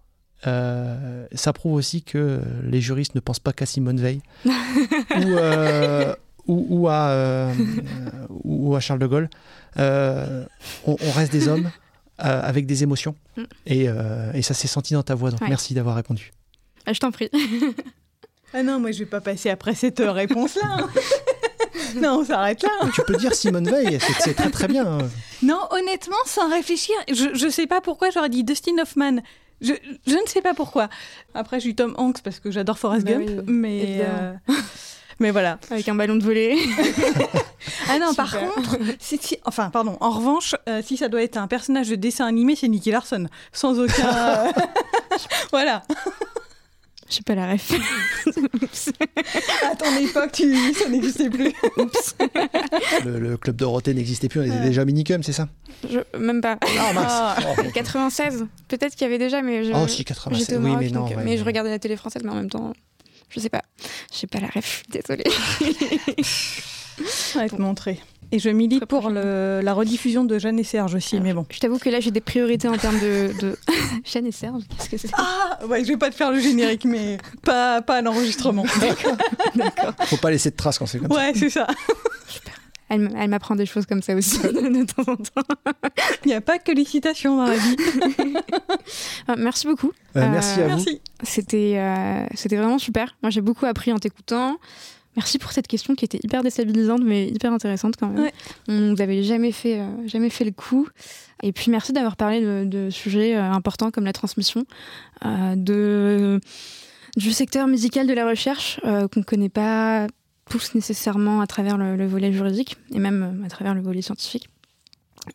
Euh, 0.47 1.27
ça 1.33 1.53
prouve 1.53 1.75
aussi 1.75 2.03
que 2.03 2.41
les 2.63 2.81
juristes 2.81 3.15
ne 3.15 3.21
pensent 3.21 3.41
pas 3.41 3.53
qu'à 3.53 3.67
Simone 3.67 3.99
Veil 3.99 4.21
euh, 5.17 6.15
ou, 6.47 6.89
à, 6.89 7.09
euh, 7.09 7.55
ou, 8.45 8.77
à, 8.77 8.81
Charles 8.81 9.01
de 9.01 9.07
Gaulle. 9.07 9.31
On, 9.77 10.97
reste 11.15 11.33
des 11.33 11.49
hommes 11.49 11.71
avec 12.19 12.67
des 12.67 12.83
émotions 12.83 13.15
mm. 13.37 13.43
et, 13.67 13.87
et 14.35 14.43
ça 14.43 14.55
s'est 14.55 14.69
senti 14.69 14.95
dans 14.95 15.03
ta 15.03 15.15
voix. 15.15 15.31
Donc 15.31 15.41
merci 15.49 15.75
d'avoir 15.75 15.97
répondu. 15.97 16.33
Ah, 16.85 16.93
je 16.93 17.01
t'en 17.01 17.11
prie. 17.11 17.31
ah 18.55 18.63
non, 18.63 18.79
moi 18.79 18.93
je 18.93 19.01
vais 19.01 19.07
pas 19.07 19.21
passer 19.21 19.51
après 19.51 19.75
cette 19.75 19.99
réponse-là. 19.99 20.79
Hein. 20.79 20.89
non, 21.97 22.21
on 22.21 22.25
s'arrête 22.25 22.63
là. 22.63 22.71
Tu 22.95 23.03
peux 23.03 23.17
dire 23.17 23.35
Simone 23.35 23.69
Veil, 23.69 23.99
c'est 24.21 24.35
très 24.35 24.51
très 24.51 24.69
bien. 24.69 24.99
Non, 25.43 25.61
honnêtement, 25.71 26.17
sans 26.27 26.49
réfléchir, 26.49 26.95
je, 27.09 27.35
je 27.35 27.49
sais 27.49 27.67
pas 27.67 27.81
pourquoi 27.81 28.11
j'aurais 28.11 28.29
dit 28.29 28.45
Dustin 28.45 28.79
Hoffman. 28.79 29.23
Je, 29.61 29.73
je, 30.07 30.15
ne 30.15 30.27
sais 30.27 30.43
pas 30.43 30.55
pourquoi. 30.55 30.89
Après, 31.35 31.61
j'ai 31.61 31.71
eu 31.71 31.75
Tom 31.75 31.95
Hanks 31.97 32.21
parce 32.23 32.41
que 32.41 32.51
j'adore 32.51 32.79
Forrest 32.79 33.07
bah 33.07 33.13
Gump, 33.13 33.45
mais 33.47 34.01
euh, 34.01 34.35
mais 35.19 35.31
voilà. 35.31 35.59
Avec 35.71 35.89
un 35.89 35.95
ballon 35.95 36.17
de 36.17 36.23
volée. 36.23 36.59
ah 37.89 37.99
non, 37.99 38.15
par 38.15 38.37
contre, 38.39 38.79
si, 38.99 39.19
enfin, 39.45 39.71
pardon. 39.71 39.97
En 40.01 40.11
revanche, 40.11 40.55
euh, 40.69 40.83
si 40.85 40.97
ça 40.97 41.09
doit 41.09 41.23
être 41.23 41.39
un 41.39 41.47
personnage 41.47 41.89
de 41.89 41.97
dessin 41.97 42.27
animé, 42.27 42.55
c'est 42.55 42.69
Nicky 42.69 42.91
Larson, 42.91 43.29
sans 43.53 43.81
aucun. 43.81 44.53
voilà. 45.51 45.83
Je 47.09 47.15
sais 47.15 47.23
pas 47.23 47.35
la 47.35 47.53
ref. 47.53 47.73
à 49.71 49.77
ton 49.77 49.97
époque, 49.97 50.33
tu... 50.33 50.57
ça 50.75 50.89
n'existait 50.89 51.31
plus. 51.31 51.53
Le, 53.05 53.37
club 53.37 53.57
Dorothée 53.57 53.95
n'existait 53.95 54.29
plus, 54.29 54.41
on 54.41 54.45
était 54.45 54.61
déjà 54.61 54.85
minicum, 54.85 55.23
c'est 55.23 55.33
ça? 55.33 55.49
Même 56.19 56.41
pas. 56.41 56.59
Ah, 56.79 56.93
mince. 56.93 57.73
96, 57.73 58.47
peut-être 58.69 58.95
qu'il 58.95 59.03
y 59.03 59.05
avait 59.05 59.19
déjà, 59.19 59.43
mais 59.43 59.65
je. 59.65 59.73
Oh, 59.73 59.87
si, 59.87 60.05
96. 60.05 60.59
oui, 60.61 60.73
mais 60.79 60.89
non. 60.91 61.09
mais 61.25 61.37
je 61.37 61.45
regardais 61.45 61.71
la 61.71 61.79
télé 61.79 61.97
française, 61.97 62.23
mais 62.25 62.31
en 62.31 62.37
même 62.37 62.51
temps, 62.51 62.73
je 63.29 63.41
sais 63.41 63.51
pas. 63.51 63.63
Je 64.13 64.19
sais 64.19 64.27
pas 64.27 64.41
la 64.41 64.49
ref, 64.49 64.83
désolée. 64.91 65.25
On 67.35 67.39
va 67.39 67.49
te 67.49 67.61
montrer. 67.61 68.01
Et 68.33 68.39
je 68.39 68.51
milite 68.51 68.87
pour 68.87 69.11
la 69.11 69.73
rediffusion 69.73 70.25
de 70.25 70.39
Jeanne 70.39 70.59
et 70.59 70.65
Serge 70.65 70.95
aussi, 70.95 71.21
mais 71.21 71.33
bon. 71.33 71.47
Je 71.51 71.59
t'avoue 71.59 71.79
que 71.79 71.89
là, 71.89 72.01
j'ai 72.01 72.11
des 72.11 72.21
priorités 72.21 72.69
en 72.69 72.77
termes 72.77 72.99
de, 72.99 73.33
Jeanne 74.05 74.27
et 74.27 74.33
Serge. 74.33 74.63
Qu'est-ce 74.69 74.89
que 74.89 74.97
c'est 74.97 75.11
Ah, 75.15 75.59
ouais, 75.67 75.85
je 75.85 75.89
vais 75.89 75.97
pas 75.97 76.11
te 76.11 76.15
faire 76.15 76.33
le 76.33 76.41
générique, 76.41 76.85
mais 76.85 77.19
pas, 77.43 77.83
pas 77.83 77.97
à 77.97 78.03
l'enregistrement. 78.03 78.65
D'accord. 79.55 79.93
Faut 80.07 80.17
pas 80.17 80.31
laisser 80.31 80.51
de 80.51 80.57
traces 80.57 80.79
quand 80.79 80.87
c'est 80.87 80.99
comme 80.99 81.11
ça. 81.11 81.17
Ouais, 81.17 81.33
c'est 81.35 81.51
ça. 81.51 81.67
Elle, 82.89 83.11
elle 83.19 83.31
m'apprend 83.31 83.57
des 83.57 83.67
choses 83.67 83.85
comme 83.85 84.01
ça 84.01 84.15
aussi 84.15 84.39
de 84.43 84.85
temps 84.85 85.13
en 85.13 85.17
temps. 85.17 85.55
Il 86.25 86.29
n'y 86.29 86.35
a 86.35 86.41
pas 86.41 86.59
que 86.59 86.71
les 86.71 86.85
citations 86.85 87.37
dans 87.37 87.47
la 87.47 87.57
vie. 87.57 87.77
Ah, 89.27 89.35
merci 89.37 89.67
beaucoup. 89.67 89.93
Euh, 90.17 90.29
merci 90.31 90.61
à 90.61 90.69
vous. 90.69 90.85
C'était 91.23 91.75
euh, 91.77 92.25
c'était 92.35 92.57
vraiment 92.57 92.79
super. 92.79 93.17
Moi, 93.23 93.31
j'ai 93.31 93.41
beaucoup 93.41 93.67
appris 93.67 93.93
en 93.93 93.99
t'écoutant. 93.99 94.59
Merci 95.17 95.39
pour 95.39 95.51
cette 95.53 95.67
question 95.67 95.95
qui 95.95 96.05
était 96.05 96.21
hyper 96.23 96.43
déstabilisante, 96.43 97.01
mais 97.03 97.29
hyper 97.29 97.53
intéressante 97.53 97.95
quand 97.99 98.09
même. 98.09 98.31
On 98.69 98.95
vous 98.95 99.01
avait 99.01 99.23
jamais 99.23 99.51
fait, 99.51 99.81
euh, 99.81 100.07
jamais 100.07 100.29
fait 100.29 100.45
le 100.45 100.51
coup. 100.51 100.87
Et 101.43 101.53
puis 101.53 101.71
merci 101.71 101.93
d'avoir 101.93 102.17
parlé 102.17 102.43
de, 102.67 102.91
sujets 102.91 103.35
euh, 103.35 103.43
importants 103.43 103.91
comme 103.91 104.05
la 104.05 104.13
transmission, 104.13 104.67
euh, 105.25 105.57
de, 105.57 106.39
du 107.17 107.33
secteur 107.33 107.67
musical 107.67 108.07
de 108.07 108.13
la 108.13 108.29
recherche 108.29 108.79
qu'on 108.83 109.21
ne 109.21 109.25
connaît 109.25 109.49
pas 109.49 110.07
tous 110.51 110.75
nécessairement 110.75 111.41
à 111.41 111.47
travers 111.47 111.79
le, 111.79 112.07
volet 112.07 112.33
juridique 112.33 112.77
et 112.95 112.99
même 112.99 113.43
à 113.45 113.49
travers 113.49 113.75
le 113.75 113.81
volet 113.81 114.03
scientifique. 114.03 114.49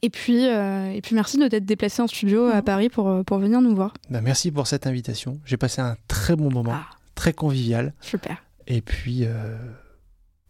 Et 0.02 0.10
puis, 0.10 0.46
et 0.46 1.02
puis 1.04 1.16
merci 1.16 1.38
de 1.38 1.48
t'être 1.50 1.66
déplacé 1.66 2.02
en 2.02 2.08
studio 2.08 2.46
à 2.46 2.62
Paris 2.62 2.88
pour, 2.88 3.26
pour 3.26 3.40
venir 3.40 3.62
nous 3.62 3.76
voir. 3.76 3.94
Bah, 4.10 4.22
merci 4.22 4.52
pour 4.52 4.68
cette 4.68 4.88
invitation. 4.88 5.40
J'ai 5.44 5.58
passé 5.58 5.82
un 5.82 5.98
très 6.08 6.36
bon 6.38 6.50
moment, 6.50 6.74
ah. 6.74 6.86
très 7.14 7.34
convivial. 7.34 7.94
Super. 8.00 8.38
Et 8.68 8.82
puis, 8.82 9.26
euh, 9.26 9.58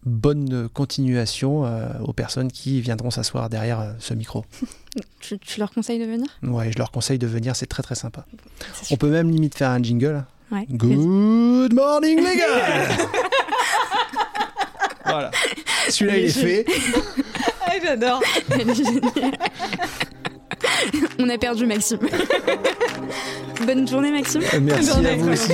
bonne 0.06 0.68
continuation 0.70 1.66
euh, 1.66 1.88
aux 2.04 2.14
personnes 2.14 2.52
qui 2.52 2.82
viendront 2.82 3.12
s'asseoir 3.12 3.50
derrière 3.50 3.80
euh, 3.80 3.92
ce 4.00 4.14
micro. 4.14 4.46
Tu, 5.20 5.40
leur 5.60 5.72
conseilles 5.72 6.00
de 6.00 6.06
venir? 6.06 6.28
Ouais, 6.44 6.72
je 6.72 6.78
leur 6.78 6.92
conseille 6.92 7.20
de 7.20 7.28
venir, 7.28 7.56
c'est 7.56 7.68
très 7.68 7.84
très 7.84 7.96
sympa. 7.96 8.26
On 8.90 8.98
peut 8.98 9.10
même 9.10 9.30
limite 9.30 9.56
faire 9.56 9.70
un 9.70 9.82
jingle. 9.82 10.26
Ouais, 10.52 10.66
Good 10.70 11.74
morning 11.74 12.18
les 12.18 12.38
gars 12.38 12.90
Voilà. 15.06 15.32
Celui-là 15.90 16.18
il 16.18 16.26
est 16.26 16.30
fait. 16.30 16.66
ah, 17.66 17.72
J'adore. 17.82 18.22
On 21.20 21.30
a 21.30 21.38
perdu 21.38 21.66
Maxime. 21.66 22.00
Bonne 23.66 23.88
journée 23.88 24.12
Maxime. 24.12 24.42
Merci 24.62 24.90
à 24.90 25.16
vous 25.16 25.30
aussi. 25.30 25.54